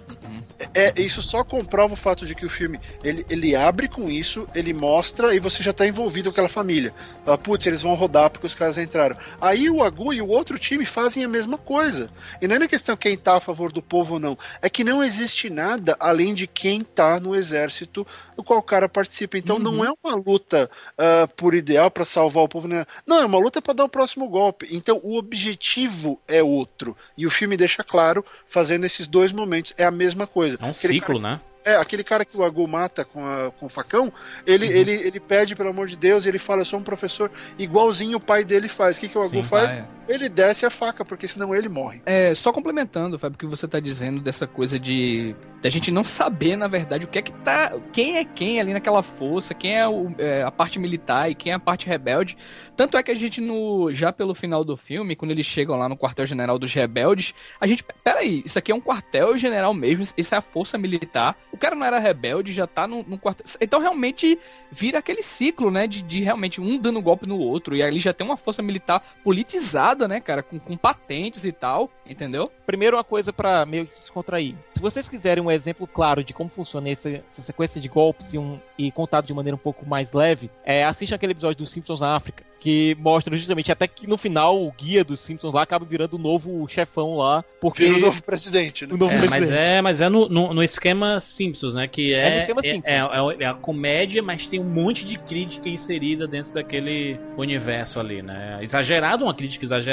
É, 0.73 0.93
isso 1.01 1.21
só 1.21 1.43
comprova 1.43 1.93
o 1.93 1.97
fato 1.97 2.25
de 2.25 2.33
que 2.33 2.45
o 2.45 2.49
filme 2.49 2.79
ele, 3.03 3.25
ele 3.29 3.55
abre 3.55 3.89
com 3.89 4.09
isso, 4.09 4.47
ele 4.55 4.73
mostra 4.73 5.35
e 5.35 5.39
você 5.39 5.61
já 5.61 5.73
tá 5.73 5.85
envolvido 5.85 6.29
com 6.29 6.31
aquela 6.31 6.47
família. 6.47 6.93
Fala, 7.25 7.37
Putz, 7.37 7.67
eles 7.67 7.81
vão 7.81 7.93
rodar 7.93 8.29
porque 8.29 8.47
os 8.47 8.55
caras 8.55 8.77
entraram. 8.77 9.17
Aí 9.41 9.69
o 9.69 9.83
Agu 9.83 10.13
e 10.13 10.21
o 10.21 10.29
outro 10.29 10.57
time 10.57 10.85
fazem 10.85 11.25
a 11.25 11.27
mesma 11.27 11.57
coisa. 11.57 12.09
E 12.41 12.47
não 12.47 12.55
é 12.55 12.59
na 12.59 12.67
questão 12.69 12.95
quem 12.95 13.17
tá 13.17 13.35
a 13.35 13.41
favor 13.41 13.69
do 13.69 13.81
povo 13.81 14.13
ou 14.13 14.19
não. 14.19 14.37
É 14.61 14.69
que 14.69 14.83
não 14.83 15.03
existe 15.03 15.49
nada 15.49 15.97
além 15.99 16.33
de 16.33 16.47
quem 16.47 16.81
tá 16.81 17.19
no 17.19 17.35
exército 17.35 18.07
do 18.35 18.43
qual 18.43 18.59
o 18.59 18.63
cara 18.63 18.87
participa. 18.89 19.37
Então 19.37 19.57
não 19.59 19.83
é 19.85 19.91
uma 20.03 20.15
luta 20.15 20.69
ah, 20.97 21.27
por 21.35 21.53
ideal 21.55 21.89
para 21.89 22.05
salvar 22.05 22.43
o 22.43 22.47
povo. 22.47 22.67
né? 22.67 22.85
Não, 23.05 23.19
é 23.21 23.25
uma 23.25 23.39
luta 23.39 23.61
para 23.61 23.73
dar 23.73 23.85
o 23.85 23.89
próximo 23.89 24.27
golpe. 24.27 24.67
Então 24.71 24.99
o 25.03 25.17
objetivo 25.17 26.19
é 26.27 26.41
outro. 26.43 26.95
E 27.17 27.25
o 27.25 27.31
filme 27.31 27.55
deixa 27.57 27.83
claro, 27.83 28.25
fazendo 28.47 28.85
esses 28.85 29.07
dois 29.07 29.31
momentos. 29.31 29.73
É 29.77 29.85
a 29.85 29.91
mesma 29.91 30.27
coisa. 30.27 30.57
É 30.59 30.65
um 30.65 30.69
Aquele 30.71 30.93
ciclo, 30.93 31.21
cara- 31.21 31.35
né? 31.35 31.41
é, 31.63 31.75
aquele 31.77 32.03
cara 32.03 32.23
que 32.25 32.37
o 32.37 32.43
Agu 32.43 32.67
mata 32.67 33.03
com, 33.05 33.25
a- 33.25 33.51
com 33.59 33.65
o 33.65 33.69
facão, 33.69 34.11
ele, 34.45 34.67
ele, 34.67 34.91
ele 34.91 35.19
pede, 35.19 35.55
pelo 35.55 35.69
amor 35.69 35.87
de 35.87 35.95
Deus, 35.95 36.23
e 36.25 36.29
ele 36.29 36.37
fala, 36.37 36.61
eu 36.61 36.65
sou 36.65 36.79
um 36.79 36.83
professor, 36.83 37.31
igualzinho 37.57 38.17
o 38.17 38.21
pai 38.21 38.43
dele 38.43 38.67
faz. 38.69 38.97
O 38.97 38.99
que, 38.99 39.07
que 39.09 39.17
o 39.17 39.21
Agu 39.21 39.29
Sim, 39.29 39.43
faz? 39.43 39.75
pai. 39.75 39.87
Ele 40.07 40.29
desce 40.29 40.65
a 40.65 40.69
faca, 40.69 41.03
porque 41.03 41.27
senão 41.27 41.53
ele 41.55 41.69
morre. 41.69 42.01
É, 42.05 42.33
só 42.35 42.51
complementando, 42.51 43.17
Fábio, 43.17 43.35
o 43.35 43.39
que 43.39 43.45
você 43.45 43.67
tá 43.67 43.79
dizendo 43.79 44.21
dessa 44.21 44.45
coisa 44.47 44.79
de 44.79 45.35
da 45.61 45.69
gente 45.71 45.89
não 45.89 46.03
saber, 46.03 46.55
na 46.55 46.67
verdade, 46.67 47.05
o 47.05 47.07
que 47.09 47.17
é 47.17 47.21
que 47.23 47.31
tá. 47.31 47.73
Quem 47.91 48.17
é 48.17 48.23
quem 48.25 48.59
ali 48.59 48.71
naquela 48.71 49.01
força, 49.01 49.51
quem 49.55 49.75
é, 49.75 49.87
o- 49.87 50.13
é, 50.19 50.43
a 50.43 50.51
parte 50.51 50.77
militar 50.77 51.31
e 51.31 51.33
quem 51.33 51.51
é 51.51 51.55
a 51.55 51.59
parte 51.59 51.87
rebelde. 51.87 52.37
Tanto 52.77 52.95
é 52.97 53.01
que 53.01 53.09
a 53.09 53.15
gente, 53.15 53.41
no 53.41 53.91
já 53.91 54.13
pelo 54.13 54.35
final 54.35 54.63
do 54.63 54.77
filme, 54.77 55.15
quando 55.15 55.31
eles 55.31 55.47
chegam 55.47 55.75
lá 55.75 55.89
no 55.89 55.97
quartel-general 55.97 56.59
dos 56.59 56.71
rebeldes, 56.71 57.33
a 57.59 57.65
gente. 57.65 57.83
Peraí, 58.03 58.43
isso 58.45 58.59
aqui 58.59 58.71
é 58.71 58.75
um 58.75 58.81
quartel-general 58.81 59.73
mesmo, 59.73 60.05
isso 60.15 60.35
é 60.35 60.37
a 60.37 60.41
força 60.41 60.77
militar. 60.77 61.35
O 61.51 61.57
cara 61.57 61.73
não 61.75 61.85
era 61.85 61.97
rebelde, 61.97 62.53
já 62.53 62.67
tá 62.67 62.87
no, 62.87 63.01
no 63.01 63.17
quartel. 63.17 63.47
Então 63.59 63.79
realmente 63.79 64.37
vira 64.71 64.99
aquele 64.99 65.23
ciclo, 65.23 65.71
né? 65.71 65.87
De, 65.87 66.03
de 66.03 66.21
realmente 66.21 66.61
um 66.61 66.77
dando 66.77 67.01
golpe 67.01 67.25
no 67.25 67.39
outro. 67.39 67.75
E 67.75 67.81
ali 67.81 67.99
já 67.99 68.13
tem 68.13 68.27
uma 68.27 68.37
força 68.37 68.61
militar 68.61 69.01
politizada, 69.23 69.94
né, 70.07 70.19
cara? 70.19 70.43
Com, 70.43 70.59
com 70.59 70.75
patentes 70.77 71.45
e 71.45 71.51
tal, 71.51 71.89
entendeu? 72.05 72.51
Primeiro, 72.65 72.97
uma 72.97 73.03
coisa 73.03 73.31
pra 73.31 73.65
meio 73.65 73.85
que 73.85 73.99
descontrair. 73.99 74.55
Se 74.67 74.79
vocês 74.79 75.07
quiserem 75.07 75.43
um 75.43 75.51
exemplo 75.51 75.87
claro 75.87 76.23
de 76.23 76.33
como 76.33 76.49
funciona 76.49 76.89
essa, 76.89 77.09
essa 77.29 77.41
sequência 77.41 77.79
de 77.79 77.87
golpes 77.87 78.33
e, 78.33 78.37
um, 78.37 78.59
e 78.77 78.91
contado 78.91 79.25
de 79.25 79.33
maneira 79.33 79.55
um 79.55 79.59
pouco 79.59 79.85
mais 79.87 80.11
leve, 80.11 80.49
é, 80.65 80.83
assistam 80.83 81.15
aquele 81.15 81.31
episódio 81.31 81.57
dos 81.59 81.71
Simpsons 81.71 82.01
na 82.01 82.15
África. 82.15 82.43
Que 82.59 82.95
mostra 82.99 83.37
justamente 83.37 83.71
até 83.71 83.85
que 83.87 84.07
no 84.07 84.17
final 84.17 84.59
o 84.59 84.71
guia 84.71 85.03
dos 85.03 85.19
Simpsons 85.19 85.53
lá 85.53 85.61
acaba 85.61 85.85
virando 85.85 86.15
o 86.15 86.17
novo 86.17 86.67
chefão 86.67 87.15
lá. 87.17 87.43
Porque. 87.61 87.83
Vira 87.85 87.97
o 87.97 87.99
novo 88.01 88.23
presidente, 88.23 88.87
né? 88.87 88.93
o 88.93 88.97
novo 88.97 89.13
É, 89.13 89.17
mas 89.19 89.29
presidente. 89.29 89.67
é, 89.67 89.81
mas 89.81 90.01
é 90.01 90.09
no, 90.09 90.27
no, 90.27 90.53
no 90.53 90.63
esquema 90.63 91.19
Simpsons, 91.19 91.75
né? 91.75 91.87
Que 91.87 92.13
é, 92.13 92.27
É 92.27 92.29
no 92.31 92.35
esquema 92.37 92.61
é- 92.63 92.71
Simpsons. 92.71 92.87
É, 92.87 92.97
é- 92.97 93.43
é 93.43 93.45
a 93.45 93.53
comédia, 93.53 94.23
mas 94.23 94.47
tem 94.47 94.59
um 94.59 94.63
monte 94.63 95.05
de 95.05 95.19
crítica 95.19 95.69
inserida 95.69 96.27
dentro 96.27 96.51
daquele 96.53 97.19
universo 97.37 97.99
ali, 97.99 98.21
né? 98.23 98.57
Exagerado, 98.61 99.25
uma 99.25 99.33
crítica 99.33 99.63
exagerada, 99.65 99.84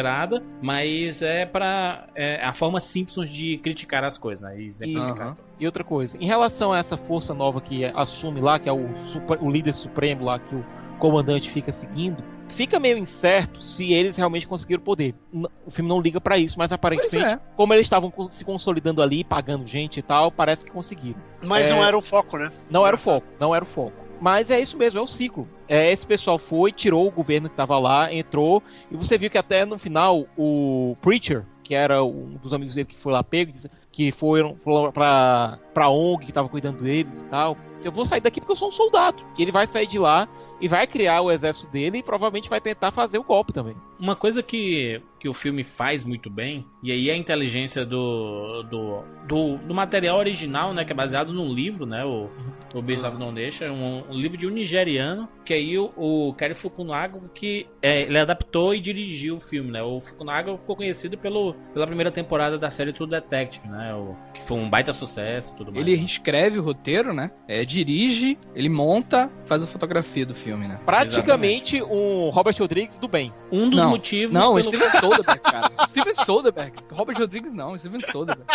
mas 0.61 1.21
é 1.23 1.45
pra. 1.45 2.07
É 2.15 2.45
a 2.45 2.53
forma 2.53 2.81
Simpsons 2.81 3.29
de 3.29 3.59
criticar 3.59 4.05
as 4.05 4.17
coisas, 4.17 4.43
né? 4.49 4.59
E. 4.61 4.97
Aham. 4.97 5.37
E 5.61 5.67
outra 5.67 5.85
coisa, 5.85 6.19
em 6.21 6.27
relação 6.27 6.73
a 6.73 6.79
essa 6.79 6.97
força 6.97 7.33
nova 7.33 7.61
que 7.61 7.85
assume 7.85 8.41
lá, 8.41 8.59
que 8.59 8.69
é 8.69 8.73
o, 8.73 8.89
super- 8.99 9.39
o 9.41 9.49
líder 9.49 9.73
supremo 9.73 10.25
lá, 10.25 10.37
que 10.39 10.55
o 10.57 10.65
comandante 10.99 11.49
fica 11.51 11.71
seguindo, 11.71 12.23
fica 12.49 12.81
meio 12.81 12.99
incerto 12.99 13.63
se 13.63 13.93
eles 13.93 14.17
realmente 14.17 14.49
conseguiram 14.49 14.83
poder. 14.83 15.15
N- 15.33 15.47
O 15.65 15.71
filme 15.71 15.89
não 15.89 16.01
liga 16.01 16.21
pra 16.21 16.37
isso, 16.37 16.59
mas 16.59 16.73
aparentemente, 16.73 17.35
é. 17.35 17.39
como 17.55 17.73
eles 17.75 17.87
estavam 17.87 18.13
se 18.27 18.45
consolidando 18.45 19.01
ali, 19.01 19.23
pagando 19.23 19.65
gente 19.65 19.99
e 20.01 20.03
tal, 20.03 20.33
parece 20.33 20.65
que 20.65 20.71
conseguiram. 20.73 21.21
Mas 21.45 21.67
É. 21.67 21.71
não 21.71 21.85
era 21.85 21.97
o 21.97 22.03
foco, 22.03 22.37
né? 22.39 22.51
Não 22.69 22.85
era 22.85 22.97
o 22.97 22.99
foco, 22.99 23.27
não 23.39 23.55
era 23.55 23.63
o 23.65 23.67
foco. 23.69 24.02
Mas 24.23 24.53
é 24.53 24.61
isso 24.61 24.79
mesmo, 24.79 25.01
é 25.01 25.03
o 25.03 25.07
ciclo. 25.09 25.49
É, 25.67 25.91
esse 25.91 26.07
pessoal 26.07 26.39
foi, 26.39 26.71
tirou 26.71 27.09
o 27.09 27.11
governo 27.11 27.51
que 27.51 27.57
tava 27.57 27.77
lá, 27.77 28.15
entrou, 28.15 28.63
e 28.89 28.97
você 28.97 29.19
viu 29.19 29.29
que 29.29 29.37
até 29.37 29.65
no 29.65 29.77
final 29.77 30.29
o 30.39 30.97
Preacher, 31.01 31.45
que 31.65 31.75
era 31.75 32.05
um 32.05 32.37
dos 32.41 32.55
amigos 32.55 32.77
dele 32.77 32.87
que 32.87 32.95
foi 32.95 33.13
lá 33.13 33.25
pego, 33.25 33.51
disse 33.51 33.69
que 33.93 34.11
foram, 34.11 34.57
pra, 34.93 35.59
pra 35.75 35.91
ONG 35.91 36.25
que 36.25 36.33
tava 36.33 36.49
cuidando 36.49 36.83
deles 36.83 37.21
e 37.21 37.27
tal. 37.27 37.57
Disse, 37.75 37.87
eu 37.87 37.93
vou 37.93 38.07
sair 38.07 38.23
daqui 38.23 38.41
porque 38.41 38.53
eu 38.53 38.57
sou 38.57 38.69
um 38.69 38.73
soldado. 38.73 39.23
E 39.39 39.43
ele 39.43 39.53
vai 39.53 39.67
sair 39.67 39.87
de 39.87 39.99
lá 39.99 40.27
e 40.61 40.67
vai 40.67 40.87
criar 40.87 41.21
o 41.21 41.31
exército 41.31 41.71
dele 41.71 41.99
e 41.99 42.03
provavelmente 42.03 42.49
vai 42.49 42.61
tentar 42.61 42.91
fazer 42.91 43.19
o 43.19 43.23
golpe 43.23 43.53
também. 43.53 43.77
Uma 44.01 44.17
coisa 44.17 44.43
que, 44.43 45.01
que 45.21 45.29
o 45.29 45.35
filme 45.35 45.63
faz 45.63 46.05
muito 46.05 46.29
bem, 46.29 46.67
e 46.83 46.91
aí 46.91 47.11
a 47.11 47.17
inteligência 47.17 47.85
do, 47.85 48.63
do, 48.65 49.03
do, 49.29 49.59
do 49.59 49.75
material 49.75 50.19
original, 50.19 50.75
né? 50.75 50.85
Que 50.85 50.93
é 50.93 50.95
baseado 50.95 51.33
num 51.33 51.53
livro, 51.53 51.87
né? 51.87 52.05
O, 52.05 52.29
o 52.75 52.79
of 52.79 53.19
No 53.19 53.31
Nation, 53.31 53.67
um, 53.67 54.11
um 54.11 54.19
livro 54.19 54.37
de 54.37 54.47
um 54.47 54.51
nigeriano, 54.51 55.29
que 55.45 55.55
aí 55.55 55.79
o, 55.79 55.93
o 55.97 56.35
Kerry 56.35 56.55
Fukunaga, 56.55 57.21
que 57.35 57.67
é, 57.81 58.03
ele 58.03 58.19
adaptou 58.19 58.75
e 58.75 58.81
dirigiu 58.81 59.37
o 59.37 59.41
filme, 59.41 59.71
né? 59.71 59.83
O 59.83 60.01
Fukunaga 60.01 60.57
ficou 60.57 60.75
conhecido 60.75 61.17
pelo, 61.17 61.55
pela 61.73 61.87
primeira 61.87 62.11
temporada 62.11 62.59
da 62.59 62.71
série 62.71 62.93
True 62.93 63.09
Detective, 63.09 63.69
né? 63.69 63.82
O, 63.95 64.17
que 64.33 64.43
foi 64.43 64.59
um 64.59 64.69
baita 64.69 64.93
sucesso 64.93 65.53
e 65.53 65.57
tudo 65.57 65.73
mais. 65.73 65.87
Ele 65.87 65.97
escreve 66.05 66.59
o 66.59 66.63
roteiro, 66.63 67.13
né? 67.13 67.31
É, 67.49 67.65
dirige, 67.65 68.39
ele 68.55 68.69
monta, 68.69 69.31
faz 69.47 69.63
a 69.63 69.67
fotografia 69.67 70.27
do 70.27 70.35
filme, 70.35 70.69
né? 70.69 70.79
Praticamente 70.85 71.83
um 71.83 72.29
Robert 72.31 72.55
Rodrigues 72.59 72.99
do 72.99 73.09
bem. 73.09 73.33
Um 73.51 73.69
dos 73.71 73.81
Não, 73.81 73.91
motivos 73.91 74.35
Não, 74.35 74.55
pelo 74.55 74.63
Steven 74.63 74.91
Soderbergh, 75.01 75.41
cara. 75.41 75.89
Steven 75.89 76.15
Soderbergh. 76.15 76.77
Robert 76.93 77.19
Rodrigues 77.19 77.55
não, 77.55 77.77
Steven 77.79 78.01
Soderbergh. 78.01 78.47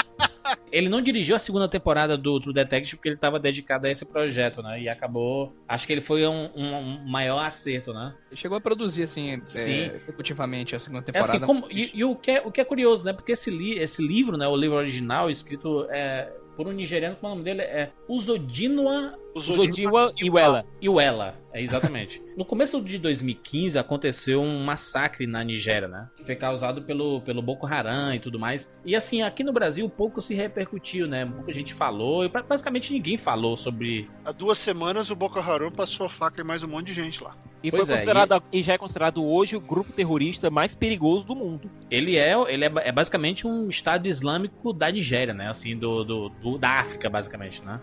Ele 0.72 0.90
não 0.90 1.02
dirigiu 1.02 1.36
a 1.36 1.40
segunda 1.40 1.68
temporada 1.68 2.18
do 2.18 2.40
True 2.40 2.54
Detective 2.54 2.96
porque 2.98 3.10
ele 3.10 3.16
estava 3.16 3.40
dedicado 3.40 3.88
a 3.88 3.92
esse 3.92 4.06
projeto, 4.06 4.62
né? 4.62 4.82
E 4.82 4.90
acabou. 4.90 5.54
Acho 5.68 5.88
que 5.88 5.94
ele 5.94 6.02
foi 6.02 6.26
um, 6.28 6.50
um- 6.56 7.04
maior 7.10 7.40
acerto, 7.44 7.94
né? 7.94 8.14
Ele 8.30 8.38
chegou 8.40 8.58
a 8.58 8.62
produzir, 8.62 9.04
assim, 9.04 9.42
Sim. 9.48 9.60
é, 9.90 9.96
executivamente 9.96 10.76
a 10.76 10.80
segunda 10.80 11.02
É 11.02 11.06
temporada. 11.06 11.32
assim, 11.32 11.40
como, 11.46 11.68
e, 11.72 11.92
e 11.94 12.04
o, 12.04 12.16
que 12.16 12.32
é, 12.32 12.42
o 12.46 12.52
que 12.52 12.62
é 12.62 12.66
curioso, 12.66 13.04
né? 13.06 13.14
Porque 13.14 13.32
esse, 13.34 13.50
li, 13.50 13.78
esse 13.78 14.02
livro, 14.06 14.38
né? 14.38 14.48
O 14.48 14.56
livro 14.56 14.78
original, 14.78 15.30
escrito 15.30 15.86
é, 15.90 16.32
por 16.56 16.68
um 16.68 16.72
nigeriano, 16.72 17.16
como 17.16 17.34
o 17.34 17.36
nome 17.36 17.44
dele 17.46 17.62
é 17.62 17.92
Uzodinwa 18.08 19.18
Os 19.38 19.46
Zodiwa 19.56 20.14
e 20.18 20.30
Wella. 20.30 20.66
Iwela. 20.82 21.36
É, 21.54 21.62
exatamente. 21.62 22.22
no 22.38 22.46
começo 22.46 22.80
de 22.82 23.00
2015 23.00 23.80
aconteceu 23.80 24.42
um 24.42 24.64
massacre 24.64 25.26
na 25.26 25.44
Nigéria, 25.44 25.88
né? 25.88 26.08
Que 26.16 26.24
foi 26.24 26.36
causado 26.36 26.84
pelo, 26.84 27.22
pelo 27.22 27.42
Boko 27.42 27.66
Haram 27.66 28.14
e 28.14 28.20
tudo 28.20 28.38
mais. 28.38 28.72
E 28.86 28.96
assim, 28.96 29.24
aqui 29.24 29.44
no 29.44 29.52
Brasil 29.52 29.90
pouco 29.90 30.22
se 30.22 30.36
repercutiu, 30.36 31.08
né? 31.08 31.26
Pouca 31.26 31.52
gente 31.52 31.74
falou, 31.74 32.24
e 32.24 32.30
basicamente 32.30 32.94
ninguém 32.94 33.18
falou 33.18 33.58
sobre 33.58 34.08
Há 34.24 34.32
duas 34.32 34.58
semanas 34.60 35.10
o 35.10 35.16
Boko 35.16 35.40
Haram 35.40 35.72
passou 35.72 36.06
a 36.06 36.10
faca 36.10 36.42
em 36.42 36.46
mais 36.46 36.62
um 36.62 36.68
monte 36.68 36.88
de 36.88 36.94
gente 36.94 37.24
lá. 37.24 37.36
E, 37.64 37.72
Pois 37.72 37.86
foi 37.88 37.94
é, 37.96 37.98
considerado, 37.98 38.44
e... 38.54 38.62
já 38.62 38.74
é 38.74 38.78
considerado 38.78 39.26
hoje 39.26 39.56
o 39.56 39.60
grupo 39.60 39.92
terrorista 39.92 40.52
mais 40.52 40.76
perigoso 40.76 41.26
do 41.26 41.36
mundo. 41.36 41.72
Ele 41.90 42.16
é, 42.16 42.34
ele 42.54 42.66
é, 42.66 42.72
é 42.86 42.92
basicamente 42.92 43.48
um 43.48 43.68
Estado 43.68 44.08
Islâmico 44.08 44.72
da 44.72 44.92
Nigéria, 44.92 45.34
né? 45.34 45.50
Assim, 45.50 45.76
do, 45.76 46.04
do, 46.04 46.30
do- 46.30 46.58
da 46.60 46.80
África, 46.80 47.10
basicamente, 47.10 47.64
né? 47.66 47.80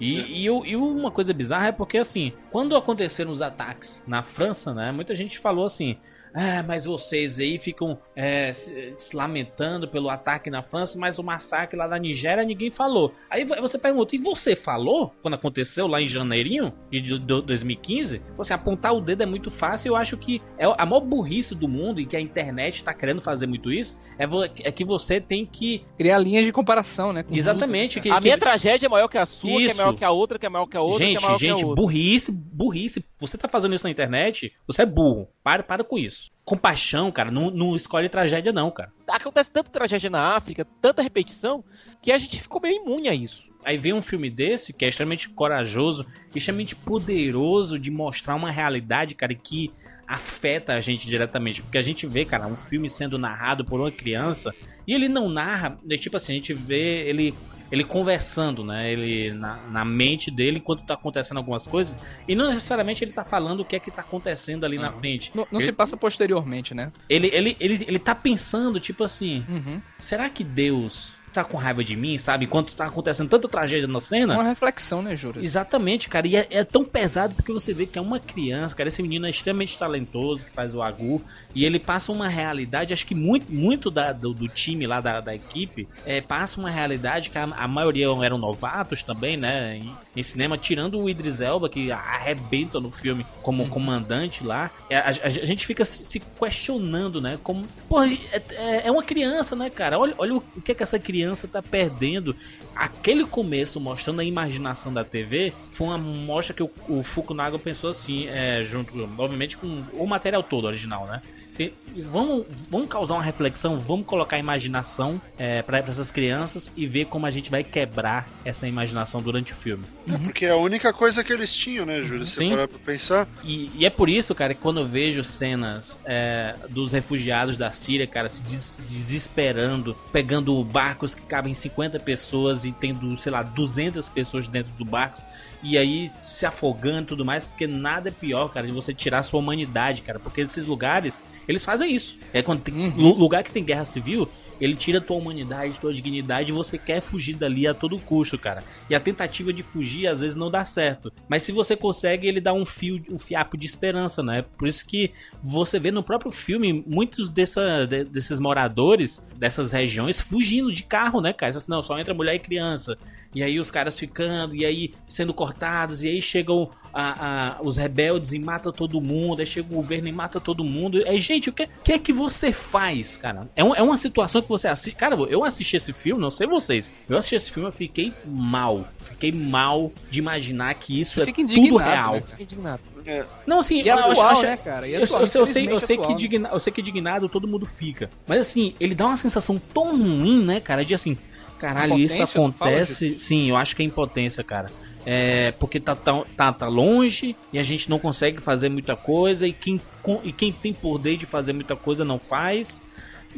E, 0.00 0.44
e, 0.44 0.50
o- 0.50 0.64
e 0.64 0.74
uma 0.98 1.10
coisa 1.10 1.32
bizarra 1.32 1.68
é 1.68 1.72
porque, 1.72 1.98
assim, 1.98 2.32
quando 2.50 2.76
aconteceram 2.76 3.30
os 3.30 3.42
ataques 3.42 4.02
na 4.06 4.22
França, 4.22 4.74
né? 4.74 4.92
Muita 4.92 5.14
gente 5.14 5.38
falou 5.38 5.64
assim. 5.64 5.96
Ah, 6.34 6.62
mas 6.66 6.84
vocês 6.84 7.38
aí 7.40 7.58
ficam 7.58 7.98
é, 8.14 8.52
se, 8.52 8.94
se 8.96 9.16
lamentando 9.16 9.88
pelo 9.88 10.08
ataque 10.10 10.50
na 10.50 10.62
França, 10.62 10.98
mas 10.98 11.18
o 11.18 11.22
massacre 11.22 11.76
lá 11.76 11.86
da 11.86 11.98
Nigéria 11.98 12.44
ninguém 12.44 12.70
falou. 12.70 13.12
Aí 13.30 13.44
vo- 13.44 13.56
você 13.60 13.78
pergunta, 13.78 14.14
e 14.14 14.18
você 14.18 14.54
falou 14.56 15.12
quando 15.22 15.34
aconteceu 15.34 15.86
lá 15.86 16.00
em 16.00 16.06
janeirinho 16.06 16.72
de 16.90 17.00
do- 17.00 17.18
do- 17.18 17.42
2015? 17.42 18.20
Você 18.36 18.52
apontar 18.52 18.94
o 18.94 19.00
dedo 19.00 19.22
é 19.22 19.26
muito 19.26 19.50
fácil. 19.50 19.90
Eu 19.90 19.96
acho 19.96 20.16
que 20.16 20.42
é 20.58 20.64
a 20.66 20.86
maior 20.86 21.00
burrice 21.00 21.54
do 21.54 21.66
mundo 21.68 22.00
e 22.00 22.06
que 22.06 22.16
a 22.16 22.20
internet 22.20 22.82
tá 22.84 22.92
querendo 22.94 23.20
fazer 23.20 23.46
muito 23.46 23.72
isso 23.72 23.96
é, 24.18 24.24
é 24.68 24.72
que 24.72 24.84
você 24.84 25.20
tem 25.20 25.44
que. 25.46 25.84
Criar 25.96 26.18
linhas 26.18 26.44
de 26.44 26.52
comparação, 26.52 27.12
né? 27.12 27.22
com 27.22 27.34
Exatamente. 27.34 28.00
Que, 28.00 28.10
a 28.10 28.16
que- 28.16 28.20
minha 28.22 28.38
tragédia 28.38 28.86
é 28.86 28.88
maior 28.88 29.08
que 29.08 29.18
a 29.18 29.26
sua, 29.26 29.50
que 29.58 29.62
é 29.62 29.66
Isso. 29.66 29.76
maior 29.76 29.94
que 29.94 30.04
a 30.04 30.10
outra, 30.10 30.38
que 30.38 30.46
é 30.46 30.48
maior 30.48 30.66
que 30.66 30.76
a 30.76 30.80
outra, 30.82 30.98
que 30.98 31.04
gente, 31.04 31.18
é 31.18 31.20
maior 31.20 31.38
que 31.38 31.46
gente, 31.46 31.62
a 31.62 31.66
outra. 31.66 31.82
burrice, 31.82 32.32
burrice. 32.32 33.04
Você 33.18 33.36
tá 33.36 33.48
fazendo 33.48 33.74
isso 33.74 33.84
na 33.84 33.90
internet, 33.90 34.52
você 34.66 34.82
é 34.82 34.86
burro. 34.86 35.28
Para, 35.42 35.62
para 35.62 35.82
com 35.82 35.98
isso. 35.98 36.30
Compaixão, 36.44 37.10
cara, 37.10 37.30
não, 37.30 37.50
não 37.50 37.74
escolhe 37.74 38.08
tragédia, 38.08 38.52
não, 38.52 38.70
cara. 38.70 38.92
Acontece 39.08 39.50
tanta 39.50 39.70
tragédia 39.70 40.08
na 40.08 40.36
África, 40.36 40.64
tanta 40.80 41.02
repetição, 41.02 41.64
que 42.00 42.12
a 42.12 42.18
gente 42.18 42.40
ficou 42.40 42.60
meio 42.60 42.80
imune 42.80 43.08
a 43.08 43.14
isso. 43.14 43.50
Aí 43.64 43.76
vem 43.76 43.92
um 43.92 44.00
filme 44.00 44.30
desse 44.30 44.72
que 44.72 44.84
é 44.84 44.88
extremamente 44.88 45.28
corajoso, 45.28 46.06
é 46.34 46.38
extremamente 46.38 46.76
poderoso 46.76 47.78
de 47.78 47.90
mostrar 47.90 48.34
uma 48.34 48.50
realidade, 48.50 49.14
cara, 49.14 49.34
que 49.34 49.72
afeta 50.06 50.72
a 50.72 50.80
gente 50.80 51.06
diretamente. 51.06 51.60
Porque 51.60 51.76
a 51.76 51.82
gente 51.82 52.06
vê, 52.06 52.24
cara, 52.24 52.46
um 52.46 52.56
filme 52.56 52.88
sendo 52.88 53.18
narrado 53.18 53.64
por 53.64 53.78
uma 53.78 53.90
criança 53.90 54.54
e 54.86 54.94
ele 54.94 55.06
não 55.06 55.28
narra, 55.28 55.78
é 55.90 55.96
tipo 55.98 56.16
assim, 56.16 56.32
a 56.32 56.36
gente 56.36 56.54
vê 56.54 57.06
ele 57.06 57.34
ele 57.70 57.84
conversando, 57.84 58.64
né? 58.64 58.90
Ele 58.90 59.32
na, 59.32 59.56
na 59.68 59.84
mente 59.84 60.30
dele 60.30 60.58
enquanto 60.58 60.82
tá 60.84 60.94
acontecendo 60.94 61.38
algumas 61.38 61.66
coisas 61.66 61.98
e 62.26 62.34
não 62.34 62.48
necessariamente 62.48 63.04
ele 63.04 63.12
tá 63.12 63.24
falando 63.24 63.60
o 63.60 63.64
que 63.64 63.76
é 63.76 63.80
que 63.80 63.90
tá 63.90 64.02
acontecendo 64.02 64.64
ali 64.64 64.78
na 64.78 64.90
frente. 64.92 65.30
Não, 65.34 65.46
não 65.50 65.60
ele, 65.60 65.66
se 65.66 65.72
passa 65.72 65.96
posteriormente, 65.96 66.74
né? 66.74 66.92
ele, 67.08 67.28
ele, 67.32 67.56
ele, 67.60 67.84
ele 67.86 67.98
tá 67.98 68.14
pensando, 68.14 68.80
tipo 68.80 69.04
assim, 69.04 69.44
Uhum. 69.48 69.80
será 69.98 70.28
que 70.28 70.42
Deus 70.44 71.17
tá 71.28 71.44
com 71.44 71.56
raiva 71.56 71.82
de 71.84 71.96
mim, 71.96 72.18
sabe? 72.18 72.44
Enquanto 72.44 72.74
tá 72.74 72.86
acontecendo 72.86 73.28
tanta 73.28 73.48
tragédia 73.48 73.86
na 73.86 74.00
cena? 74.00 74.34
Uma 74.34 74.42
reflexão, 74.44 75.02
né, 75.02 75.14
Júlio? 75.16 75.42
Exatamente, 75.44 76.08
cara. 76.08 76.26
E 76.26 76.36
é, 76.36 76.46
é 76.50 76.64
tão 76.64 76.84
pesado 76.84 77.34
porque 77.34 77.52
você 77.52 77.72
vê 77.72 77.86
que 77.86 77.98
é 77.98 78.02
uma 78.02 78.18
criança, 78.20 78.74
cara. 78.74 78.88
Esse 78.88 79.02
menino 79.02 79.26
é 79.26 79.30
extremamente 79.30 79.76
talentoso, 79.78 80.44
que 80.44 80.50
faz 80.52 80.74
o 80.74 80.82
Agu. 80.82 81.22
E 81.54 81.64
ele 81.64 81.78
passa 81.78 82.12
uma 82.12 82.28
realidade, 82.28 82.92
acho 82.94 83.06
que 83.06 83.14
muito, 83.14 83.52
muito 83.52 83.90
da- 83.90 84.12
do, 84.12 84.32
do 84.32 84.48
time 84.48 84.86
lá 84.86 85.00
da, 85.00 85.20
da 85.20 85.34
equipe, 85.34 85.88
é, 86.06 86.20
passa 86.20 86.60
uma 86.60 86.70
realidade 86.70 87.30
que 87.30 87.38
a, 87.38 87.44
a 87.44 87.66
maioria 87.68 88.06
eram 88.22 88.38
novatos 88.38 89.02
também, 89.02 89.36
né? 89.36 89.76
Em, 89.78 89.92
em 90.16 90.22
cinema, 90.22 90.56
tirando 90.58 90.98
o 91.00 91.08
Idris 91.08 91.40
Elba, 91.40 91.68
que 91.68 91.90
arrebenta 91.90 92.78
no 92.80 92.90
filme 92.90 93.26
como 93.42 93.68
comandante 93.68 94.44
lá. 94.44 94.70
É, 94.90 94.96
A, 94.98 95.08
a- 95.08 95.26
a 95.26 95.28
gente 95.46 95.66
fica 95.66 95.84
se, 95.84 96.04
se 96.06 96.20
questionando, 96.20 97.20
né? 97.20 97.38
Como. 97.42 97.66
Porra, 97.88 98.06
é, 98.32 98.42
é- 98.50 98.82
é 98.86 98.90
uma 98.90 99.02
criança, 99.02 99.54
né, 99.56 99.70
cara? 99.70 99.98
Olha, 99.98 100.14
olha 100.18 100.34
o, 100.34 100.42
o 100.56 100.60
que, 100.60 100.72
é 100.72 100.74
que 100.74 100.82
essa 100.82 100.98
criança 100.98 101.17
tá 101.48 101.62
perdendo. 101.62 102.34
Aquele 102.74 103.24
começo 103.24 103.80
mostrando 103.80 104.20
a 104.20 104.24
imaginação 104.24 104.92
da 104.92 105.04
TV 105.04 105.52
foi 105.70 105.86
uma 105.88 105.98
mostra 105.98 106.54
que 106.54 106.62
o, 106.62 106.70
o 106.88 107.02
Fukunaga 107.02 107.58
pensou 107.58 107.90
assim, 107.90 108.26
é, 108.28 108.62
junto, 108.62 108.92
obviamente, 109.18 109.56
com 109.56 109.82
o 109.92 110.06
material 110.06 110.42
todo 110.42 110.66
original, 110.66 111.06
né? 111.06 111.22
Tem- 111.58 111.72
Vamos, 112.10 112.46
vamos 112.70 112.86
causar 112.86 113.14
uma 113.14 113.22
reflexão, 113.22 113.76
vamos 113.76 114.06
colocar 114.06 114.36
a 114.36 114.38
imaginação 114.38 115.20
é, 115.36 115.62
para 115.62 115.78
essas 115.78 116.12
crianças 116.12 116.70
e 116.76 116.86
ver 116.86 117.06
como 117.06 117.26
a 117.26 117.30
gente 117.30 117.50
vai 117.50 117.64
quebrar 117.64 118.28
essa 118.44 118.68
imaginação 118.68 119.20
durante 119.20 119.52
o 119.52 119.56
filme. 119.56 119.84
Porque 120.22 120.44
é 120.46 120.50
a 120.50 120.56
única 120.56 120.92
coisa 120.92 121.24
que 121.24 121.32
eles 121.32 121.52
tinham, 121.52 121.84
né, 121.84 122.00
Júlio? 122.02 122.24
Se 122.26 122.36
Sim. 122.36 122.50
parar 122.50 122.68
pra 122.68 122.78
pensar. 122.78 123.26
E, 123.42 123.70
e 123.74 123.84
é 123.84 123.90
por 123.90 124.08
isso, 124.08 124.32
cara, 124.34 124.54
que 124.54 124.60
quando 124.60 124.78
eu 124.80 124.86
vejo 124.86 125.24
cenas 125.24 126.00
é, 126.04 126.54
dos 126.68 126.92
refugiados 126.92 127.56
da 127.56 127.70
Síria, 127.72 128.06
cara, 128.06 128.28
se 128.28 128.42
des- 128.42 128.80
desesperando, 128.86 129.94
pegando 130.12 130.62
barcos 130.64 131.14
que 131.14 131.22
cabem 131.22 131.52
50 131.52 131.98
pessoas 131.98 132.64
e 132.64 132.70
tendo, 132.72 133.16
sei 133.18 133.32
lá, 133.32 133.42
200 133.42 134.08
pessoas 134.08 134.46
dentro 134.46 134.72
do 134.74 134.84
barco, 134.84 135.20
e 135.62 135.76
aí 135.76 136.10
se 136.22 136.46
afogando 136.46 137.02
e 137.02 137.06
tudo 137.06 137.24
mais, 137.24 137.46
porque 137.46 137.66
nada 137.66 138.08
é 138.08 138.12
pior, 138.12 138.48
cara, 138.48 138.66
de 138.66 138.72
você 138.72 138.94
tirar 138.94 139.18
a 139.18 139.22
sua 139.22 139.40
humanidade, 139.40 140.02
cara, 140.02 140.18
porque 140.18 140.40
esses 140.42 140.66
lugares, 140.66 141.22
eles 141.48 141.64
fazem 141.64 141.92
isso. 141.94 142.16
É 142.32 142.42
quando 142.42 142.60
tem 142.62 142.90
lu- 142.90 143.14
lugar 143.14 143.42
que 143.42 143.50
tem 143.50 143.64
guerra 143.64 143.84
civil, 143.84 144.28
ele 144.60 144.74
tira 144.74 145.00
tua 145.00 145.16
humanidade, 145.16 145.78
tua 145.80 145.92
dignidade 145.92 146.50
e 146.50 146.54
você 146.54 146.76
quer 146.78 147.00
fugir 147.00 147.34
dali 147.36 147.66
a 147.66 147.74
todo 147.74 147.98
custo, 147.98 148.38
cara. 148.38 148.62
E 148.88 148.94
a 148.94 149.00
tentativa 149.00 149.52
de 149.52 149.62
fugir 149.62 150.06
às 150.06 150.20
vezes 150.20 150.34
não 150.36 150.50
dá 150.50 150.64
certo. 150.64 151.12
Mas 151.28 151.42
se 151.42 151.52
você 151.52 151.76
consegue, 151.76 152.26
ele 152.26 152.40
dá 152.40 152.52
um 152.52 152.64
fio, 152.64 153.02
um 153.10 153.18
fiapo 153.18 153.56
de 153.56 153.66
esperança, 153.66 154.22
né? 154.22 154.44
Por 154.56 154.66
isso 154.68 154.86
que 154.86 155.10
você 155.42 155.78
vê 155.78 155.90
no 155.90 156.02
próprio 156.02 156.30
filme 156.30 156.84
muitos 156.86 157.28
dessa, 157.30 157.84
de- 157.86 158.04
desses 158.04 158.38
moradores 158.40 159.22
dessas 159.36 159.72
regiões 159.72 160.20
fugindo 160.20 160.72
de 160.72 160.82
carro, 160.82 161.20
né, 161.20 161.32
cara? 161.32 161.50
Assim, 161.56 161.70
Não, 161.70 161.82
só 161.82 161.98
entra 161.98 162.12
mulher 162.14 162.34
e 162.34 162.38
criança. 162.38 162.96
E 163.34 163.42
aí 163.42 163.60
os 163.60 163.70
caras 163.70 163.98
ficando, 163.98 164.54
e 164.54 164.64
aí 164.64 164.92
sendo 165.06 165.34
cortados, 165.34 166.02
e 166.02 166.08
aí 166.08 166.22
chegam 166.22 166.70
a- 166.94 167.56
a- 167.58 167.62
os 167.62 167.76
rebeldes 167.76 168.32
e 168.32 168.38
mata 168.38 168.72
todo 168.72 169.00
mundo, 169.02 169.40
aí 169.40 169.46
chega 169.46 169.68
o 169.70 169.76
governo 169.76 170.08
e 170.08 170.12
mata 170.12 170.40
todo 170.40 170.64
mundo. 170.64 171.02
É, 171.06 171.16
gente, 171.18 171.50
o 171.50 171.52
que, 171.52 171.68
que 171.84 171.92
é 171.92 171.98
que 171.98 172.12
você 172.12 172.50
faz, 172.50 173.18
cara? 173.18 173.48
É, 173.54 173.62
um- 173.62 173.74
é 173.74 173.82
uma 173.82 173.98
situação 173.98 174.40
que 174.48 174.52
você 174.52 174.68
assiste. 174.68 174.96
Cara, 174.96 175.14
eu 175.28 175.44
assisti 175.44 175.76
esse 175.76 175.92
filme, 175.92 176.20
não 176.20 176.30
sei 176.30 176.46
vocês. 176.46 176.90
Eu 177.08 177.16
assisti 177.18 177.36
esse 177.36 177.50
filme, 177.52 177.68
eu 177.68 177.72
fiquei 177.72 178.12
mal. 178.26 178.88
Fiquei 179.00 179.30
mal 179.30 179.92
de 180.10 180.18
imaginar 180.18 180.74
que 180.74 180.98
isso 181.00 181.14
Você 181.16 181.22
é 181.22 181.24
fica 181.26 181.46
tudo 181.46 181.76
real. 181.76 182.14
né, 182.14 182.20
Fiquei 182.20 182.44
indignado. 182.44 182.80
É, 183.06 183.24
Não, 183.46 183.60
assim, 183.60 183.80
E 183.82 183.88
é 183.88 183.92
eu 183.92 183.98
acho- 183.98 184.10
atual, 184.12 184.28
acho- 184.30 184.42
né, 184.42 184.56
cara? 184.56 184.88
E 184.88 184.94
é 184.94 184.98
eu, 184.98 185.04
atual, 185.04 185.20
eu 185.22 185.26
sei, 185.26 185.40
eu, 185.40 185.46
sei, 185.46 185.72
eu, 185.72 185.80
sei 185.80 185.96
que 185.96 186.02
atual. 186.02 186.16
digna, 186.18 186.48
eu 186.52 186.60
sei 186.60 186.72
que 186.72 186.80
indignado 186.80 187.28
todo 187.28 187.46
mundo 187.48 187.64
fica. 187.66 188.10
Mas 188.26 188.40
assim, 188.40 188.74
ele 188.80 188.94
dá 188.94 189.06
uma 189.06 189.16
sensação 189.16 189.60
tão 189.72 189.96
ruim, 189.96 190.44
né, 190.44 190.60
cara? 190.60 190.84
De 190.84 190.94
assim, 190.94 191.16
caralho, 191.58 191.94
isso 191.98 192.14
Impotência, 192.14 192.40
acontece. 192.40 193.18
Sim, 193.18 193.48
eu 193.50 193.56
acho 193.56 193.74
que 193.76 193.82
é 193.82 193.84
impotência, 193.86 194.42
cara. 194.44 194.70
É, 195.06 195.52
porque 195.52 195.80
tá, 195.80 195.96
tão- 195.96 196.26
tá, 196.36 196.52
tá 196.52 196.68
longe 196.68 197.34
e 197.50 197.58
a 197.58 197.62
gente 197.62 197.88
não 197.88 197.98
consegue 197.98 198.42
fazer 198.42 198.68
muita 198.68 198.94
coisa. 198.94 199.46
E 199.46 199.52
quem, 199.54 199.80
com- 200.02 200.20
e 200.22 200.32
quem 200.32 200.52
tem 200.52 200.72
poder 200.74 201.16
de 201.16 201.24
fazer 201.24 201.54
muita 201.54 201.74
coisa 201.76 202.04
não 202.04 202.18
faz. 202.18 202.82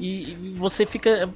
E, 0.01 0.53
você 0.55 0.87
fica. 0.87 1.29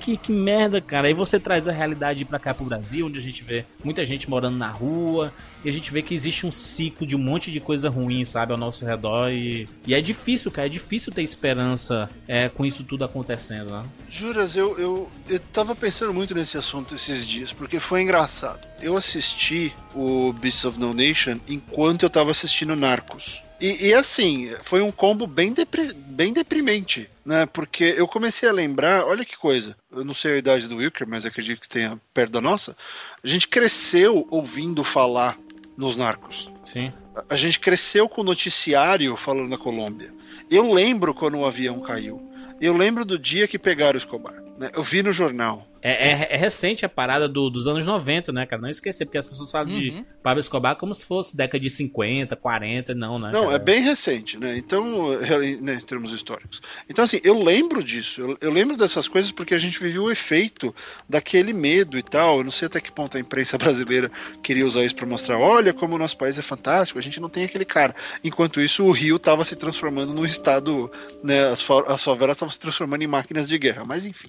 Que, 0.00 0.16
que 0.16 0.32
merda, 0.32 0.80
cara. 0.80 1.08
Aí 1.08 1.14
você 1.14 1.38
traz 1.40 1.66
a 1.66 1.72
realidade 1.72 2.24
pra 2.24 2.38
cá 2.38 2.52
pro 2.52 2.64
Brasil, 2.64 3.06
onde 3.06 3.18
a 3.18 3.22
gente 3.22 3.42
vê 3.42 3.64
muita 3.82 4.04
gente 4.04 4.28
morando 4.28 4.56
na 4.56 4.68
rua. 4.68 5.32
E 5.64 5.68
a 5.68 5.72
gente 5.72 5.92
vê 5.92 6.02
que 6.02 6.12
existe 6.12 6.44
um 6.44 6.50
ciclo 6.50 7.06
de 7.06 7.14
um 7.14 7.18
monte 7.18 7.50
de 7.50 7.60
coisa 7.60 7.88
ruim, 7.88 8.24
sabe, 8.24 8.52
ao 8.52 8.58
nosso 8.58 8.84
redor. 8.84 9.30
E, 9.30 9.68
e 9.86 9.94
é 9.94 10.00
difícil, 10.00 10.50
cara. 10.50 10.66
É 10.66 10.70
difícil 10.70 11.12
ter 11.12 11.22
esperança 11.22 12.10
é, 12.26 12.48
com 12.48 12.66
isso 12.66 12.84
tudo 12.84 13.04
acontecendo, 13.04 13.70
né? 13.70 13.84
Juras, 14.10 14.56
eu, 14.56 14.78
eu, 14.78 15.10
eu 15.28 15.40
tava 15.52 15.74
pensando 15.74 16.12
muito 16.12 16.34
nesse 16.34 16.58
assunto 16.58 16.94
esses 16.94 17.24
dias, 17.24 17.52
porque 17.52 17.80
foi 17.80 18.02
engraçado. 18.02 18.60
Eu 18.80 18.96
assisti 18.96 19.72
o 19.94 20.32
Beasts 20.32 20.64
of 20.64 20.78
No 20.78 20.92
Nation 20.92 21.36
enquanto 21.48 22.02
eu 22.02 22.10
tava 22.10 22.30
assistindo 22.30 22.74
Narcos. 22.74 23.42
E, 23.64 23.86
e, 23.90 23.94
assim, 23.94 24.52
foi 24.62 24.82
um 24.82 24.90
combo 24.90 25.24
bem, 25.26 25.52
depri- 25.52 25.94
bem 25.94 26.32
deprimente, 26.32 27.08
né? 27.24 27.46
Porque 27.46 27.94
eu 27.96 28.08
comecei 28.08 28.48
a 28.48 28.52
lembrar, 28.52 29.04
olha 29.06 29.24
que 29.24 29.36
coisa, 29.36 29.76
eu 29.92 30.04
não 30.04 30.12
sei 30.12 30.32
a 30.34 30.38
idade 30.38 30.66
do 30.66 30.76
Wilker, 30.78 31.06
mas 31.06 31.24
acredito 31.24 31.60
que 31.60 31.68
tenha 31.68 31.96
perto 32.12 32.32
da 32.32 32.40
nossa. 32.40 32.76
A 33.22 33.26
gente 33.26 33.46
cresceu 33.46 34.26
ouvindo 34.30 34.82
falar 34.82 35.38
nos 35.76 35.96
narcos. 35.96 36.50
Sim. 36.64 36.92
A- 37.14 37.24
A 37.30 37.36
gente 37.36 37.60
cresceu 37.60 38.08
com 38.08 38.22
o 38.22 38.24
noticiário 38.24 39.16
falando 39.16 39.50
da 39.50 39.58
Colômbia. 39.58 40.12
Eu 40.50 40.72
lembro 40.72 41.14
quando 41.14 41.38
o 41.38 41.46
avião 41.46 41.80
caiu. 41.80 42.20
Eu 42.60 42.76
lembro 42.76 43.04
do 43.04 43.16
dia 43.18 43.46
que 43.46 43.58
pegaram 43.58 43.94
o 43.94 43.98
Escobar. 43.98 44.34
né? 44.58 44.70
Eu 44.74 44.82
vi 44.82 45.02
no 45.02 45.12
jornal. 45.12 45.66
É, 45.82 46.10
é- 46.10 46.28
é 46.30 46.36
recente 46.36 46.84
a 46.86 46.88
parada 46.88 47.28
do- 47.28 47.50
dos 47.50 47.66
anos 47.66 47.84
90, 47.84 48.32
né, 48.32 48.46
cara? 48.46 48.62
Não 48.62 48.68
esquecer, 48.68 49.04
porque 49.04 49.18
as 49.18 49.26
pessoas 49.28 49.50
falam 49.50 49.66
de 49.68 49.90
Uhum. 49.90 50.04
Pablo 50.22 50.40
Escobar 50.40 50.76
como 50.76 50.94
se 50.94 51.04
fosse 51.04 51.36
década 51.36 51.58
de 51.58 51.68
50, 51.68 52.36
40, 52.36 52.94
não, 52.94 53.18
né? 53.18 53.30
Não, 53.32 53.44
cara? 53.44 53.56
é 53.56 53.58
bem 53.58 53.80
recente, 53.82 54.38
né? 54.38 54.56
Então, 54.56 55.12
é, 55.12 55.38
né, 55.60 55.74
em 55.74 55.80
termos 55.80 56.12
históricos. 56.12 56.62
Então, 56.88 57.04
assim, 57.04 57.20
eu 57.24 57.42
lembro 57.42 57.82
disso. 57.82 58.20
Eu, 58.20 58.38
eu 58.40 58.52
lembro 58.52 58.76
dessas 58.76 59.08
coisas 59.08 59.32
porque 59.32 59.54
a 59.54 59.58
gente 59.58 59.78
viveu 59.80 60.04
o 60.04 60.10
efeito 60.10 60.74
daquele 61.08 61.52
medo 61.52 61.98
e 61.98 62.02
tal. 62.02 62.38
Eu 62.38 62.44
não 62.44 62.52
sei 62.52 62.66
até 62.66 62.80
que 62.80 62.92
ponto 62.92 63.16
a 63.16 63.20
imprensa 63.20 63.58
brasileira 63.58 64.10
queria 64.42 64.64
usar 64.66 64.84
isso 64.84 64.94
para 64.94 65.06
mostrar: 65.06 65.38
olha 65.38 65.72
como 65.72 65.96
o 65.96 65.98
nosso 65.98 66.16
país 66.16 66.38
é 66.38 66.42
fantástico, 66.42 66.98
a 66.98 67.02
gente 67.02 67.18
não 67.20 67.28
tem 67.28 67.44
aquele 67.44 67.64
cara. 67.64 67.94
Enquanto 68.22 68.60
isso, 68.60 68.84
o 68.84 68.92
Rio 68.92 69.16
estava 69.16 69.44
se 69.44 69.56
transformando 69.56 70.12
num 70.14 70.24
estado, 70.24 70.90
né? 71.24 71.50
As 71.50 71.60
favelas 72.02 72.36
estavam 72.36 72.52
se 72.52 72.60
transformando 72.60 73.02
em 73.02 73.06
máquinas 73.06 73.48
de 73.48 73.58
guerra. 73.58 73.84
Mas, 73.84 74.04
enfim, 74.04 74.28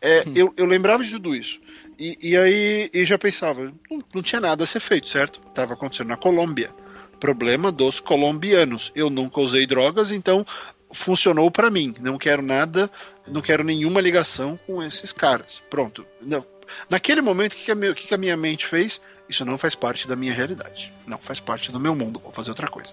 é, 0.00 0.22
eu, 0.34 0.52
eu 0.56 0.64
lembrava 0.64 0.93
de 1.02 1.10
tudo 1.10 1.34
isso. 1.34 1.60
E, 1.98 2.18
e 2.20 2.36
aí 2.36 2.90
e 2.92 3.04
já 3.04 3.18
pensava, 3.18 3.72
não, 3.90 3.98
não 4.14 4.22
tinha 4.22 4.40
nada 4.40 4.64
a 4.64 4.66
ser 4.66 4.80
feito, 4.80 5.08
certo? 5.08 5.40
Tava 5.54 5.74
acontecendo 5.74 6.08
na 6.08 6.16
Colômbia. 6.16 6.70
Problema 7.18 7.72
dos 7.72 8.00
colombianos. 8.00 8.92
Eu 8.94 9.08
nunca 9.08 9.40
usei 9.40 9.66
drogas, 9.66 10.12
então 10.12 10.44
funcionou 10.92 11.50
pra 11.50 11.70
mim. 11.70 11.94
Não 12.00 12.18
quero 12.18 12.42
nada, 12.42 12.90
não 13.26 13.40
quero 13.40 13.64
nenhuma 13.64 14.00
ligação 14.00 14.58
com 14.66 14.82
esses 14.82 15.12
caras. 15.12 15.62
Pronto. 15.70 16.04
Não. 16.20 16.44
Naquele 16.88 17.20
momento, 17.20 17.52
o 17.52 17.56
que, 17.56 17.74
que 17.94 18.06
que 18.08 18.14
a 18.14 18.18
minha 18.18 18.36
mente 18.36 18.66
fez? 18.66 19.00
Isso 19.28 19.44
não 19.44 19.56
faz 19.56 19.74
parte 19.74 20.06
da 20.06 20.14
minha 20.14 20.34
realidade. 20.34 20.92
Não 21.06 21.18
faz 21.18 21.40
parte 21.40 21.72
do 21.72 21.80
meu 21.80 21.94
mundo. 21.94 22.20
Vou 22.20 22.32
fazer 22.32 22.50
outra 22.50 22.68
coisa. 22.68 22.92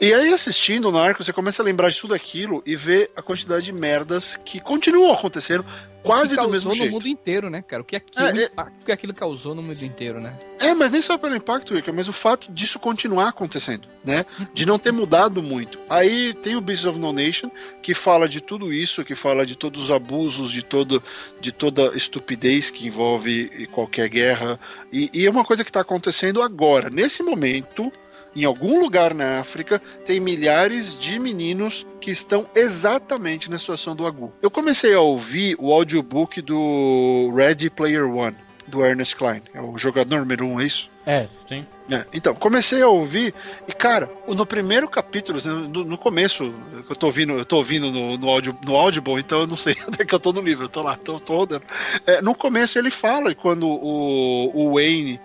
E 0.00 0.14
aí, 0.14 0.32
assistindo 0.32 0.88
o 0.88 0.92
Narco, 0.92 1.24
você 1.24 1.32
começa 1.32 1.62
a 1.62 1.64
lembrar 1.64 1.90
de 1.90 1.98
tudo 1.98 2.14
aquilo 2.14 2.62
e 2.64 2.76
ver 2.76 3.10
a 3.16 3.22
quantidade 3.22 3.64
de 3.64 3.72
merdas 3.72 4.36
que 4.36 4.60
continuam 4.60 5.12
acontecendo 5.12 5.64
quase 6.04 6.28
que 6.30 6.34
do 6.34 6.36
causou 6.36 6.52
mesmo 6.52 6.70
no 6.70 6.76
jeito. 6.76 6.92
mundo 6.92 7.08
inteiro, 7.08 7.50
né, 7.50 7.62
cara? 7.62 7.82
O 7.82 7.84
que 7.84 7.96
aquilo, 7.96 8.26
É, 8.26 8.32
o 8.32 8.36
é- 8.40 8.44
impacto 8.46 8.84
que 8.84 8.92
aquilo 8.92 9.14
causou 9.14 9.54
no 9.54 9.62
mundo 9.62 9.82
inteiro, 9.82 10.20
né? 10.20 10.36
É, 10.60 10.72
mas 10.74 10.90
nem 10.90 11.02
só 11.02 11.18
pelo 11.18 11.34
impacto, 11.34 11.74
Wicker, 11.74 11.92
mas 11.92 12.08
o 12.08 12.12
fato 12.12 12.50
disso 12.52 12.78
continuar 12.78 13.28
acontecendo, 13.28 13.88
né? 14.04 14.24
De 14.52 14.64
não 14.64 14.78
ter 14.78 14.92
mudado 14.92 15.42
muito. 15.42 15.78
Aí 15.88 16.32
tem 16.34 16.56
o 16.56 16.60
Beasts 16.60 16.86
of 16.86 16.98
No 16.98 17.12
Nation, 17.12 17.50
que 17.82 17.92
fala 17.94 18.28
de 18.28 18.40
tudo 18.40 18.72
isso, 18.72 19.04
que 19.04 19.14
fala 19.14 19.44
de 19.44 19.56
todos 19.56 19.84
os 19.84 19.90
abusos, 19.90 20.50
de, 20.50 20.62
todo, 20.62 21.02
de 21.40 21.52
toda 21.52 21.94
estupidez 21.96 22.70
que 22.70 22.86
envolve 22.86 23.66
qualquer 23.72 24.08
guerra. 24.08 24.58
E, 24.92 25.10
e 25.12 25.26
é 25.26 25.30
uma 25.30 25.44
coisa 25.44 25.64
que 25.64 25.70
está 25.70 25.80
acontecendo 25.80 26.40
agora. 26.42 26.88
Nesse 26.90 27.22
momento, 27.22 27.92
em 28.34 28.44
algum 28.44 28.80
lugar 28.80 29.14
na 29.14 29.40
África, 29.40 29.80
tem 30.04 30.20
milhares 30.20 30.98
de 30.98 31.18
meninos 31.18 31.86
que 32.00 32.10
estão 32.10 32.46
exatamente 32.54 33.50
na 33.50 33.58
situação 33.58 33.94
do 33.94 34.06
Agu. 34.06 34.32
Eu 34.42 34.50
comecei 34.50 34.94
a 34.94 35.00
ouvir 35.00 35.56
o 35.58 35.72
audiobook 35.72 36.40
do 36.42 37.32
Ready 37.34 37.70
Player 37.70 38.06
One, 38.06 38.36
do 38.66 38.84
Ernest 38.84 39.16
Klein. 39.16 39.42
É 39.52 39.60
o 39.60 39.76
jogador 39.78 40.20
número 40.20 40.46
um, 40.46 40.60
é 40.60 40.64
isso? 40.64 40.88
É. 41.06 41.28
Sim. 41.46 41.66
É, 41.90 42.06
então, 42.14 42.34
comecei 42.34 42.80
a 42.80 42.88
ouvir 42.88 43.34
e, 43.68 43.72
cara, 43.72 44.10
no 44.26 44.46
primeiro 44.46 44.88
capítulo, 44.88 45.36
assim, 45.36 45.50
no, 45.50 45.84
no 45.84 45.98
começo, 45.98 46.54
que 46.86 46.92
eu 46.92 46.96
tô 46.96 47.06
ouvindo, 47.06 47.34
eu 47.34 47.44
tô 47.44 47.58
ouvindo 47.58 47.90
no, 47.90 48.16
no, 48.16 48.28
áudio, 48.30 48.56
no 48.64 48.74
Audible, 48.74 49.20
então 49.20 49.40
eu 49.40 49.46
não 49.46 49.56
sei 49.56 49.76
onde 49.86 50.00
é 50.00 50.04
que 50.04 50.14
eu 50.14 50.20
tô 50.20 50.32
no 50.32 50.40
livro, 50.40 50.64
eu 50.64 50.68
tô 50.68 50.82
lá, 50.82 50.96
tô, 50.96 51.20
tô 51.20 51.36
rodando. 51.36 51.64
É, 52.06 52.22
no 52.22 52.34
começo 52.34 52.78
ele 52.78 52.90
fala 52.90 53.34
quando 53.34 53.66
o, 53.66 54.50
o 54.54 54.74
Wayne. 54.74 55.20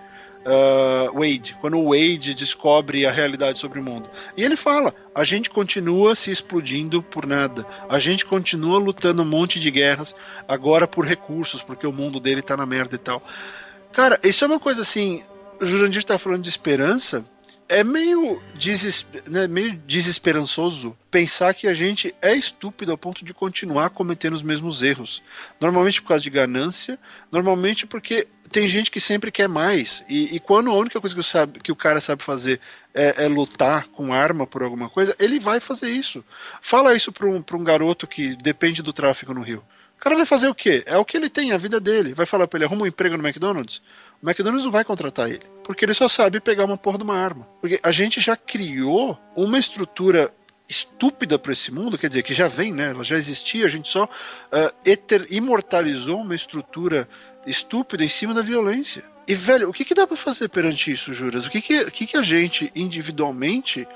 Ah, 0.46 1.10
Wade, 1.14 1.56
quando 1.60 1.78
o 1.78 1.90
Wade 1.90 2.34
descobre 2.34 3.06
a 3.06 3.12
realidade 3.12 3.60
sobre 3.60 3.80
o 3.80 3.84
mundo. 3.84 4.10
E 4.36 4.44
ele 4.44 4.56
fala: 4.56 4.94
a 5.14 5.24
gente 5.24 5.50
continua 5.50 6.16
se 6.16 6.32
explodindo 6.32 7.02
por 7.02 7.26
nada, 7.26 7.66
a 7.88 8.00
gente 8.00 8.26
continua 8.26 8.80
lutando 8.80 9.22
um 9.22 9.26
monte 9.26 9.60
de 9.60 9.70
guerras, 9.70 10.16
agora 10.48 10.88
por 10.88 11.06
recursos, 11.06 11.62
porque 11.62 11.86
o 11.86 11.94
mundo 11.94 12.20
dele 12.20 12.42
tá 12.42 12.56
na 12.56 12.66
merda 12.66 12.96
e 12.96 13.00
tal. 13.00 13.22
Cara, 13.92 14.20
isso 14.24 14.44
é 14.44 14.48
uma 14.48 14.60
coisa 14.60 14.82
assim. 14.82 15.24
O 15.60 15.66
Jurandir 15.66 16.04
tá 16.04 16.18
falando 16.18 16.44
de 16.44 16.50
esperança. 16.50 17.26
É 17.70 17.84
meio, 17.84 18.42
né, 19.28 19.48
meio 19.48 19.74
desesperançoso 19.86 20.98
pensar 21.12 21.54
que 21.54 21.68
a 21.68 21.74
gente 21.74 22.14
é 22.20 22.36
estúpido 22.36 22.92
ao 22.92 22.98
ponto 22.98 23.24
de 23.24 23.32
continuar 23.32 23.92
cometendo 23.92 24.34
os 24.34 24.42
mesmos 24.42 24.82
erros. 24.82 25.22
Normalmente 25.62 26.02
por 26.02 26.10
causa 26.10 26.24
de 26.24 26.32
ganância, 26.32 26.98
normalmente 27.32 27.86
porque 27.86 28.28
tem 28.52 28.68
gente 28.68 28.90
que 28.90 29.00
sempre 29.00 29.32
quer 29.32 29.48
mais. 29.48 30.04
E, 30.10 30.36
e 30.36 30.40
quando 30.40 30.72
a 30.72 30.76
única 30.76 31.00
coisa 31.00 31.16
que 31.16 31.22
o, 31.22 31.24
sabe, 31.24 31.60
que 31.60 31.72
o 31.72 31.76
cara 31.76 32.02
sabe 32.02 32.24
fazer 32.24 32.60
é, 32.94 33.26
é 33.26 33.28
lutar 33.28 33.88
com 33.88 34.14
arma 34.14 34.48
por 34.48 34.64
alguma 34.64 34.90
coisa, 34.90 35.16
ele 35.20 35.40
vai 35.40 35.60
fazer 35.60 35.90
isso. 35.90 36.26
Fala 36.62 36.96
isso 36.96 37.12
pra 37.12 37.28
um, 37.28 37.44
um 37.54 37.64
garoto 37.64 38.08
que 38.08 38.36
depende 38.36 38.82
do 38.82 38.92
tráfico 38.92 39.34
no 39.34 39.42
Rio. 39.42 39.64
O 39.96 40.02
cara 40.02 40.16
vai 40.16 40.26
fazer 40.26 40.48
o 40.48 40.56
quê? 40.56 40.82
É 40.86 40.98
o 40.98 41.04
que 41.04 41.18
ele 41.18 41.30
tem, 41.30 41.52
a 41.52 41.58
vida 41.58 41.80
dele. 41.80 42.14
Vai 42.14 42.26
falar 42.26 42.48
pra 42.48 42.58
ele, 42.58 42.66
arruma 42.66 42.84
um 42.84 42.88
emprego 42.88 43.18
no 43.18 43.28
McDonald's? 43.28 43.82
O 44.22 44.30
McDonald's 44.30 44.66
não 44.66 44.72
vai 44.72 44.84
contratar 44.84 45.30
ele. 45.30 45.44
Porque 45.64 45.86
ele 45.86 45.94
só 45.94 46.08
sabe 46.08 46.40
pegar 46.40 46.66
uma 46.66 46.78
porra 46.78 46.98
de 46.98 47.04
uma 47.04 47.16
arma. 47.16 47.48
Porque 47.62 47.80
a 47.82 47.92
gente 47.92 48.20
já 48.20 48.36
criou 48.36 49.18
uma 49.36 49.58
estrutura 49.58 50.34
estúpida 50.68 51.40
para 51.40 51.54
esse 51.54 51.72
mundo, 51.72 51.98
quer 51.98 52.10
dizer, 52.10 52.22
que 52.22 52.34
já 52.34 52.48
vem, 52.48 52.72
né? 52.72 52.92
Ela 52.92 53.04
já 53.04 53.18
existia, 53.18 53.66
a 53.66 53.70
gente 53.70 53.90
só 53.90 54.08
ah, 54.52 54.72
eter, 54.86 55.26
imortalizou 55.32 56.22
uma 56.22 56.36
estrutura 56.36 57.10
estúpida 57.48 58.04
em 58.04 58.10
cima 58.10 58.34
da 58.34 58.42
violência. 58.42 59.04
E, 59.28 59.34
velho, 59.34 59.70
o 59.70 59.74
que, 59.74 59.86
que 59.86 59.96
dá 59.96 60.06
para 60.06 60.18
fazer 60.18 60.50
perante 60.50 60.92
isso, 60.92 61.14
Juras? 61.14 61.46
O 61.46 61.50
que, 61.50 61.62
que, 61.62 61.82
o 61.82 61.92
que, 61.92 62.06
que 62.06 62.18
a 62.18 62.22
gente, 62.22 62.72
individualmente, 62.76 63.88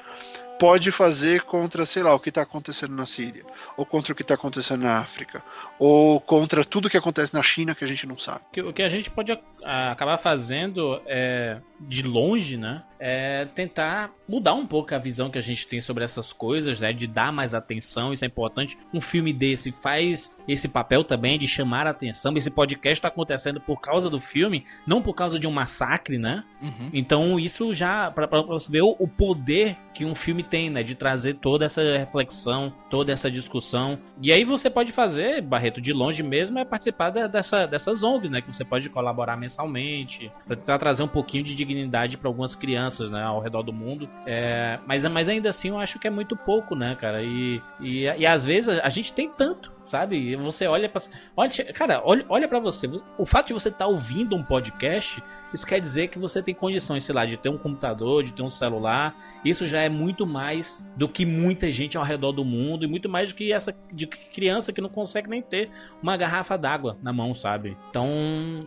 pode 0.59 0.91
fazer 0.91 1.41
contra, 1.41 1.85
sei 1.85 2.03
lá, 2.03 2.13
o 2.13 2.19
que 2.19 2.29
está 2.29 2.41
acontecendo 2.41 2.95
na 2.95 3.05
Síria, 3.05 3.43
ou 3.75 3.85
contra 3.85 4.13
o 4.13 4.15
que 4.15 4.21
está 4.21 4.35
acontecendo 4.35 4.83
na 4.83 4.99
África, 4.99 5.43
ou 5.79 6.19
contra 6.19 6.63
tudo 6.63 6.89
que 6.89 6.97
acontece 6.97 7.33
na 7.33 7.43
China 7.43 7.75
que 7.75 7.83
a 7.83 7.87
gente 7.87 8.05
não 8.05 8.17
sabe. 8.17 8.41
O 8.65 8.73
que 8.73 8.81
a 8.81 8.89
gente 8.89 9.09
pode 9.09 9.37
acabar 9.63 10.17
fazendo 10.17 11.01
é, 11.05 11.57
de 11.79 12.03
longe, 12.03 12.57
né? 12.57 12.83
É 12.99 13.45
tentar 13.53 14.11
mudar 14.27 14.53
um 14.53 14.65
pouco 14.65 14.95
a 14.95 14.97
visão 14.97 15.29
que 15.29 15.37
a 15.37 15.41
gente 15.41 15.67
tem 15.67 15.81
sobre 15.81 16.03
essas 16.03 16.31
coisas, 16.31 16.79
né? 16.79 16.93
De 16.93 17.05
dar 17.05 17.33
mais 17.33 17.53
atenção, 17.53 18.13
isso 18.13 18.23
é 18.23 18.27
importante. 18.27 18.77
Um 18.93 19.01
filme 19.01 19.33
desse 19.33 19.71
faz 19.71 20.37
esse 20.47 20.67
papel 20.67 21.03
também 21.03 21.37
de 21.37 21.47
chamar 21.47 21.85
a 21.87 21.89
atenção. 21.89 22.33
Esse 22.35 22.49
podcast 22.49 23.01
tá 23.01 23.09
acontecendo 23.09 23.59
por 23.59 23.81
causa 23.81 24.09
do 24.09 24.19
filme, 24.19 24.63
não 24.87 25.01
por 25.01 25.13
causa 25.13 25.37
de 25.37 25.47
um 25.47 25.51
massacre, 25.51 26.17
né? 26.17 26.43
Uhum. 26.61 26.89
Então 26.93 27.39
isso 27.39 27.73
já 27.73 28.09
pra 28.11 28.25
você 28.27 28.71
ver 28.71 28.81
o, 28.81 28.95
o 28.97 29.07
poder 29.07 29.75
que 29.93 30.05
um 30.05 30.15
filme 30.15 30.41
tem, 30.41 30.69
né, 30.69 30.81
de 30.81 30.95
trazer 30.95 31.35
toda 31.35 31.65
essa 31.65 31.81
reflexão, 31.97 32.73
toda 32.89 33.11
essa 33.11 33.29
discussão. 33.29 33.99
E 34.21 34.31
aí 34.31 34.43
você 34.43 34.69
pode 34.69 34.91
fazer, 34.91 35.41
Barreto, 35.41 35.72
de 35.81 35.93
longe 35.93 36.23
mesmo, 36.23 36.59
é 36.59 36.65
participar 36.65 37.09
dessa, 37.09 37.65
dessas 37.65 38.03
ONGs, 38.03 38.29
né, 38.29 38.41
que 38.41 38.51
você 38.51 38.63
pode 38.63 38.89
colaborar 38.89 39.37
mensalmente, 39.37 40.31
pra 40.45 40.55
tentar 40.55 40.77
trazer 40.77 41.03
um 41.03 41.07
pouquinho 41.07 41.43
de 41.43 41.55
dignidade 41.55 42.17
para 42.17 42.27
algumas 42.27 42.55
crianças, 42.55 43.11
né, 43.11 43.23
ao 43.23 43.39
redor 43.39 43.63
do 43.63 43.73
mundo. 43.73 44.09
É, 44.25 44.79
mas, 44.85 45.03
mas 45.05 45.29
ainda 45.29 45.49
assim 45.49 45.69
eu 45.69 45.79
acho 45.79 45.99
que 45.99 46.07
é 46.07 46.11
muito 46.11 46.35
pouco, 46.35 46.75
né, 46.75 46.95
cara? 46.99 47.21
E, 47.21 47.61
e, 47.79 48.03
e 48.03 48.25
às 48.25 48.45
vezes 48.45 48.69
a, 48.69 48.89
gente 48.89 49.13
tem 49.13 49.29
tanto. 49.29 49.73
Sabe? 49.85 50.15
E 50.15 50.35
você 50.37 50.65
olha 50.65 50.87
pra. 50.87 51.01
Olha, 51.35 51.51
cara, 51.73 52.01
olha, 52.05 52.25
olha 52.29 52.47
para 52.47 52.57
você. 52.57 52.89
O 53.17 53.25
fato 53.25 53.47
de 53.47 53.53
você 53.53 53.67
estar 53.67 53.85
ouvindo 53.85 54.33
um 54.33 54.41
podcast, 54.41 55.21
isso 55.53 55.67
quer 55.67 55.79
dizer 55.79 56.07
que 56.07 56.17
você 56.17 56.41
tem 56.41 56.53
condições, 56.53 57.03
sei 57.03 57.13
lá, 57.13 57.25
de 57.25 57.37
ter 57.37 57.49
um 57.49 57.57
computador, 57.57 58.23
de 58.23 58.33
ter 58.33 58.41
um 58.41 58.49
celular. 58.49 59.15
Isso 59.45 59.67
já 59.67 59.81
é 59.81 59.89
muito 59.89 60.25
mais 60.25 60.83
do 60.95 61.07
que 61.07 61.25
muita 61.25 61.69
gente 61.69 61.97
ao 61.97 62.03
redor 62.03 62.31
do 62.31 62.43
mundo 62.43 62.83
e 62.83 62.87
muito 62.87 63.07
mais 63.07 63.29
do 63.29 63.35
que 63.35 63.53
essa 63.53 63.75
de 63.91 64.07
criança 64.07 64.73
que 64.73 64.81
não 64.81 64.89
consegue 64.89 65.29
nem 65.29 65.41
ter 65.41 65.69
uma 66.01 66.17
garrafa 66.17 66.57
d'água 66.57 66.97
na 67.01 67.13
mão, 67.13 67.33
sabe? 67.33 67.77
Então, 67.89 68.09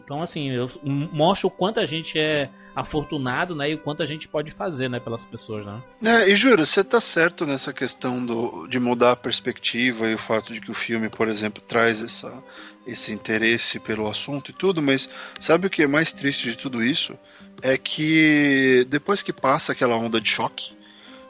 então 0.04 0.22
assim, 0.22 0.50
eu 0.50 0.70
mostro 0.84 1.48
o 1.48 1.50
quanto 1.50 1.80
a 1.80 1.84
gente 1.84 2.18
é 2.18 2.48
afortunado, 2.74 3.54
né, 3.54 3.70
e 3.70 3.74
o 3.74 3.78
quanto 3.78 4.02
a 4.02 4.06
gente 4.06 4.28
pode 4.28 4.50
fazer, 4.50 4.88
né, 4.88 5.00
pelas 5.00 5.24
pessoas, 5.24 5.64
né? 5.64 5.82
É, 6.02 6.30
e 6.30 6.36
juro, 6.36 6.64
você 6.64 6.84
tá 6.84 7.00
certo 7.00 7.46
nessa 7.46 7.72
questão 7.72 8.24
do, 8.24 8.66
de 8.66 8.78
mudar 8.78 9.12
a 9.12 9.16
perspectiva 9.16 10.08
e 10.08 10.14
o 10.14 10.18
fato 10.18 10.52
de 10.52 10.60
que 10.60 10.70
o 10.70 10.74
filme, 10.74 11.08
por 11.08 11.28
exemplo, 11.28 11.62
traz 11.66 12.02
essa, 12.02 12.42
esse 12.86 13.12
interesse 13.12 13.78
pelo 13.78 14.08
assunto 14.08 14.50
e 14.50 14.54
tudo, 14.54 14.80
mas 14.80 15.08
sabe 15.40 15.66
o 15.66 15.70
que 15.70 15.82
é 15.82 15.86
mais 15.86 16.12
triste 16.12 16.50
de 16.50 16.56
tudo 16.56 16.82
isso? 16.82 17.18
É 17.62 17.76
que 17.76 18.86
depois 18.88 19.22
que 19.22 19.32
passa 19.32 19.72
aquela 19.72 19.96
onda 19.96 20.20
de 20.20 20.28
choque, 20.28 20.76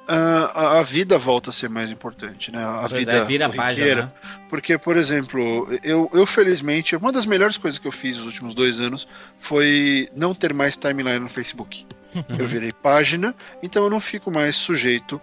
ah, 0.08 0.52
a, 0.54 0.78
a 0.78 0.82
vida 0.82 1.18
volta 1.18 1.50
a 1.50 1.52
ser 1.52 1.68
mais 1.68 1.90
importante, 1.90 2.52
né? 2.52 2.64
A 2.64 2.86
Pois 2.88 2.92
vida 2.92 3.12
é, 3.12 3.24
vira 3.24 3.48
página, 3.48 4.02
né? 4.02 4.12
Porque, 4.48 4.78
por 4.78 4.96
exemplo, 4.96 5.68
eu, 5.82 6.08
eu 6.12 6.24
felizmente, 6.24 6.94
uma 6.94 7.10
das 7.10 7.26
melhores 7.26 7.58
coisas 7.58 7.78
que 7.78 7.88
eu 7.88 7.92
fiz 7.92 8.16
nos 8.16 8.26
últimos 8.26 8.54
dois 8.54 8.78
anos 8.78 9.08
foi 9.38 10.08
não 10.14 10.32
ter 10.32 10.54
mais 10.54 10.76
timeline 10.76 11.18
no 11.18 11.28
Facebook. 11.28 11.84
Eu 12.38 12.46
virei 12.46 12.72
página, 12.72 13.34
então 13.62 13.84
eu 13.84 13.90
não 13.90 14.00
fico 14.00 14.30
mais 14.30 14.56
sujeito 14.56 15.20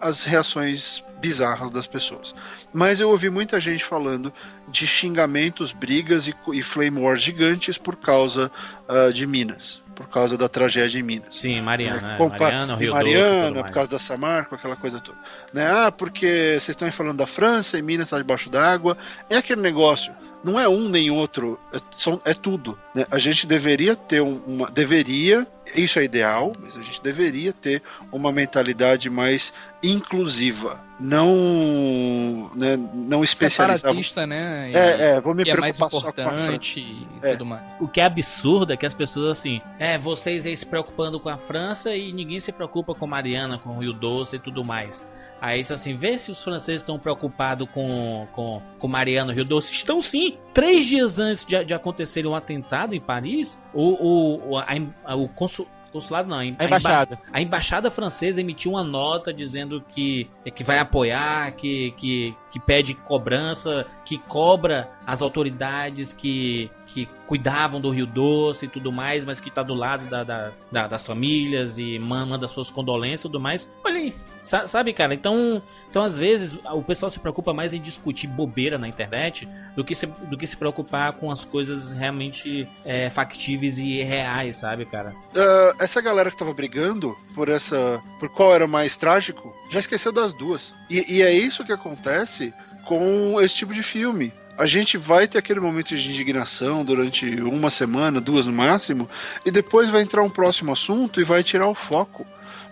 às 0.00 0.24
reações 0.24 1.02
bizarras 1.20 1.70
das 1.70 1.86
pessoas. 1.86 2.34
Mas 2.72 3.00
eu 3.00 3.08
ouvi 3.10 3.28
muita 3.28 3.60
gente 3.60 3.84
falando 3.84 4.32
de 4.68 4.86
xingamentos, 4.86 5.72
brigas 5.72 6.28
e, 6.28 6.34
e 6.52 6.62
flame 6.62 7.00
wars 7.00 7.20
gigantes 7.22 7.76
por 7.76 7.96
causa 7.96 8.50
ah, 8.88 9.10
de 9.12 9.26
Minas. 9.26 9.82
Por 9.96 10.08
causa 10.08 10.38
da 10.38 10.48
tragédia 10.48 11.00
em 11.00 11.02
Minas. 11.02 11.36
Sim, 11.40 11.60
Mariana, 11.60 11.98
É, 11.98 12.02
né? 12.02 12.16
compa- 12.18 12.44
Mariana, 12.44 12.76
Rio 12.76 12.92
Doce, 12.92 13.04
Mariana, 13.04 13.46
tudo 13.48 13.64
por 13.64 13.72
causa 13.72 13.90
da 13.90 13.98
Samarco, 13.98 14.54
aquela 14.54 14.76
coisa 14.76 15.00
toda. 15.00 15.18
Né? 15.52 15.66
Ah, 15.68 15.90
porque 15.90 16.52
vocês 16.52 16.68
estão 16.68 16.90
falando 16.92 17.16
da 17.18 17.26
França 17.26 17.76
e 17.76 17.82
Minas 17.82 18.06
está 18.06 18.16
debaixo 18.16 18.48
d'água. 18.48 18.96
É 19.28 19.36
aquele 19.36 19.60
negócio. 19.60 20.12
Não 20.48 20.58
é 20.58 20.66
um 20.68 20.88
nem 20.88 21.10
outro, 21.10 21.58
é, 21.72 21.78
são- 21.96 22.20
é 22.24 22.32
tudo. 22.32 22.78
né? 22.94 23.04
A 23.10 23.18
gente 23.18 23.46
deveria 23.46 23.94
ter 23.94 24.20
um- 24.22 24.40
uma. 24.46 24.70
Deveria, 24.70 25.46
isso 25.74 25.98
é 25.98 26.04
ideal, 26.04 26.52
mas 26.58 26.76
a 26.76 26.82
gente 26.82 27.02
deveria 27.02 27.52
ter 27.52 27.82
uma 28.10 28.32
mentalidade 28.32 29.10
mais 29.10 29.52
inclusiva. 29.82 30.80
Não, 30.98 32.50
né, 32.54 32.76
não 32.94 33.22
especializada. 33.22 33.78
Separatista, 33.78 34.26
né? 34.26 34.70
E- 34.70 34.74
É, 34.76 35.10
é, 35.16 35.20
vou 35.20 35.34
me 35.34 35.44
que 35.44 35.50
é 35.50 35.56
mais 35.56 35.76
preocupar 35.76 36.00
só 36.00 36.12
com 36.12 36.20
a 36.20 36.24
importante 36.24 36.80
e 36.80 37.06
É. 37.22 37.32
tudo 37.32 37.46
mais. 37.46 37.62
O 37.80 37.86
que 37.88 38.00
é 38.00 38.04
absurdo 38.04 38.72
é 38.72 38.76
que 38.76 38.86
as 38.86 38.94
pessoas 38.94 39.38
assim, 39.38 39.60
é, 39.78 39.96
vocês 39.98 40.46
aí 40.46 40.56
se 40.56 40.66
preocupando 40.66 41.20
com 41.20 41.28
a 41.28 41.36
França 41.36 41.94
e 41.94 42.12
ninguém 42.12 42.40
se 42.40 42.50
preocupa 42.52 42.94
com 42.94 43.06
Mariana, 43.06 43.58
com 43.58 43.70
o 43.70 43.78
Rio 43.78 43.92
Doce 43.92 44.36
e 44.36 44.38
tudo 44.38 44.64
mais. 44.64 45.04
Aí 45.40 45.60
isso 45.60 45.72
assim, 45.72 45.94
vê 45.94 46.18
se 46.18 46.30
os 46.30 46.42
franceses 46.42 46.80
estão 46.80 46.98
preocupados 46.98 47.68
com, 47.72 48.26
com, 48.32 48.60
com 48.78 48.88
Mariana, 48.88 49.32
Rio 49.32 49.44
Doce. 49.44 49.72
Estão 49.72 50.00
sim. 50.02 50.36
Três 50.52 50.84
dias 50.84 51.18
antes 51.18 51.44
de, 51.44 51.64
de 51.64 51.74
acontecer 51.74 52.26
um 52.26 52.34
atentado 52.34 52.94
em 52.94 53.00
Paris, 53.00 53.58
o, 53.72 54.50
o, 54.54 54.58
a 54.58 55.14
o 55.14 55.28
consul- 55.28 55.68
consulado 55.92 56.28
não, 56.28 56.36
a, 56.36 56.40
A 56.40 56.42
a 56.42 56.44
emba- 56.46 56.64
embaixada. 56.66 57.18
a 57.32 57.40
embaixada 57.40 57.90
francesa 57.90 58.40
emitiu 58.40 58.72
uma 58.72 58.84
nota 58.84 59.32
dizendo 59.32 59.82
que, 59.88 60.28
que 60.54 60.62
vai 60.62 60.78
apoiar, 60.78 61.52
que, 61.52 61.92
que, 61.92 62.34
que 62.50 62.60
pede 62.60 62.92
cobrança, 62.94 63.86
que 64.04 64.18
cobra 64.18 64.90
as 65.06 65.22
autoridades 65.22 66.12
que, 66.12 66.70
que 66.86 67.06
cuidavam 67.26 67.80
do 67.80 67.88
Rio 67.90 68.06
Doce 68.06 68.66
e 68.66 68.68
tudo 68.68 68.92
mais, 68.92 69.24
mas 69.24 69.40
que 69.40 69.50
tá 69.50 69.62
do 69.62 69.72
lado 69.74 70.06
da, 70.06 70.22
da- 70.24 70.52
da- 70.70 70.86
das 70.88 71.06
famílias 71.06 71.78
e 71.78 71.98
man- 71.98 72.26
manda 72.26 72.46
suas 72.48 72.70
condolências 72.70 73.20
e 73.20 73.22
tudo 73.22 73.40
mais. 73.40 73.66
Olha 73.84 73.96
aí, 73.96 74.14
sabe, 74.42 74.92
cara? 74.92 75.14
Então, 75.14 75.62
então, 75.90 76.02
às 76.02 76.16
vezes, 76.16 76.58
o 76.72 76.82
pessoal 76.82 77.10
se 77.10 77.18
preocupa 77.18 77.52
mais 77.52 77.72
em 77.74 77.80
discutir 77.80 78.26
bobeira 78.26 78.78
na 78.78 78.88
internet 78.88 79.48
do 79.74 79.84
que 79.84 79.94
se, 79.94 80.06
do 80.06 80.36
que 80.36 80.46
se 80.46 80.56
preocupar 80.56 81.12
com 81.14 81.30
as 81.30 81.44
coisas 81.44 81.92
realmente 81.92 82.68
é, 82.84 83.08
factíveis 83.10 83.78
e 83.78 84.02
reais, 84.02 84.56
sabe, 84.56 84.84
cara? 84.84 85.14
Ah, 85.34 85.74
essa 85.80 86.00
galera 86.00 86.30
que 86.30 86.38
tava 86.38 86.52
brigando 86.52 87.16
por 87.34 87.48
essa. 87.48 88.00
por 88.20 88.28
qual 88.28 88.54
era 88.54 88.64
o 88.64 88.68
mais 88.68 88.96
trágico, 88.96 89.54
já 89.70 89.80
esqueceu 89.80 90.12
das 90.12 90.32
duas. 90.32 90.74
E, 90.90 91.16
e 91.16 91.22
é 91.22 91.32
isso 91.32 91.64
que 91.64 91.72
acontece 91.72 92.52
com 92.84 93.40
esse 93.40 93.54
tipo 93.54 93.72
de 93.72 93.82
filme. 93.82 94.32
A 94.56 94.66
gente 94.66 94.98
vai 94.98 95.28
ter 95.28 95.38
aquele 95.38 95.60
momento 95.60 95.94
de 95.96 96.10
indignação 96.10 96.84
durante 96.84 97.40
uma 97.42 97.70
semana, 97.70 98.20
duas 98.20 98.44
no 98.44 98.52
máximo, 98.52 99.08
e 99.44 99.52
depois 99.52 99.88
vai 99.88 100.02
entrar 100.02 100.22
um 100.22 100.30
próximo 100.30 100.72
assunto 100.72 101.20
e 101.20 101.24
vai 101.24 101.44
tirar 101.44 101.68
o 101.68 101.74
foco. 101.74 102.26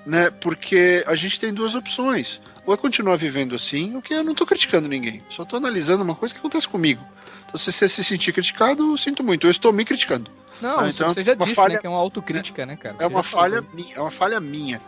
Né? 0.07 0.31
Porque 0.31 1.03
a 1.07 1.17
gente 1.17 1.39
tem 1.41 1.53
duas 1.53 1.75
opções. 1.75 2.41
Ou 2.65 2.73
é 2.73 2.77
continuar 2.77 3.17
vivendo 3.17 3.55
assim, 3.55 3.95
o 3.97 4.03
que 4.03 4.15
eu 4.15 4.25
não 4.25 4.35
tô 4.35 4.47
criticando 4.47 4.89
ninguém, 4.89 5.23
só 5.31 5.45
tô 5.45 5.57
analisando 5.57 6.03
uma 6.03 6.15
coisa 6.15 6.33
que 6.35 6.39
acontece 6.39 6.67
comigo. 6.69 7.05
Então, 7.45 7.59
se 7.59 7.71
você 7.73 7.89
se 7.89 8.03
sentir 8.03 8.33
criticado, 8.33 8.91
eu 8.93 8.97
sinto 8.97 9.23
muito. 9.23 9.47
Eu 9.47 9.51
estou 9.51 9.73
me 9.73 9.85
criticando. 9.85 10.31
Não, 10.61 10.81
Ah, 10.81 10.89
então, 10.89 11.09
você 11.09 11.23
já 11.23 11.35
uma 11.35 11.45
disse, 11.45 11.55
falha- 11.55 11.75
né? 11.75 11.81
Que 11.81 11.87
é 11.87 11.91
uma 11.91 11.99
autocrítica, 11.99 12.65
né, 12.67 12.77
cara? 12.77 12.97
É 12.99 13.03
Você 13.03 13.07
uma 13.07 13.23
falha 13.23 13.65
minha, 13.73 13.95
é 13.97 14.01
uma 14.01 14.11
falha 14.11 14.41
minha. 14.41 14.81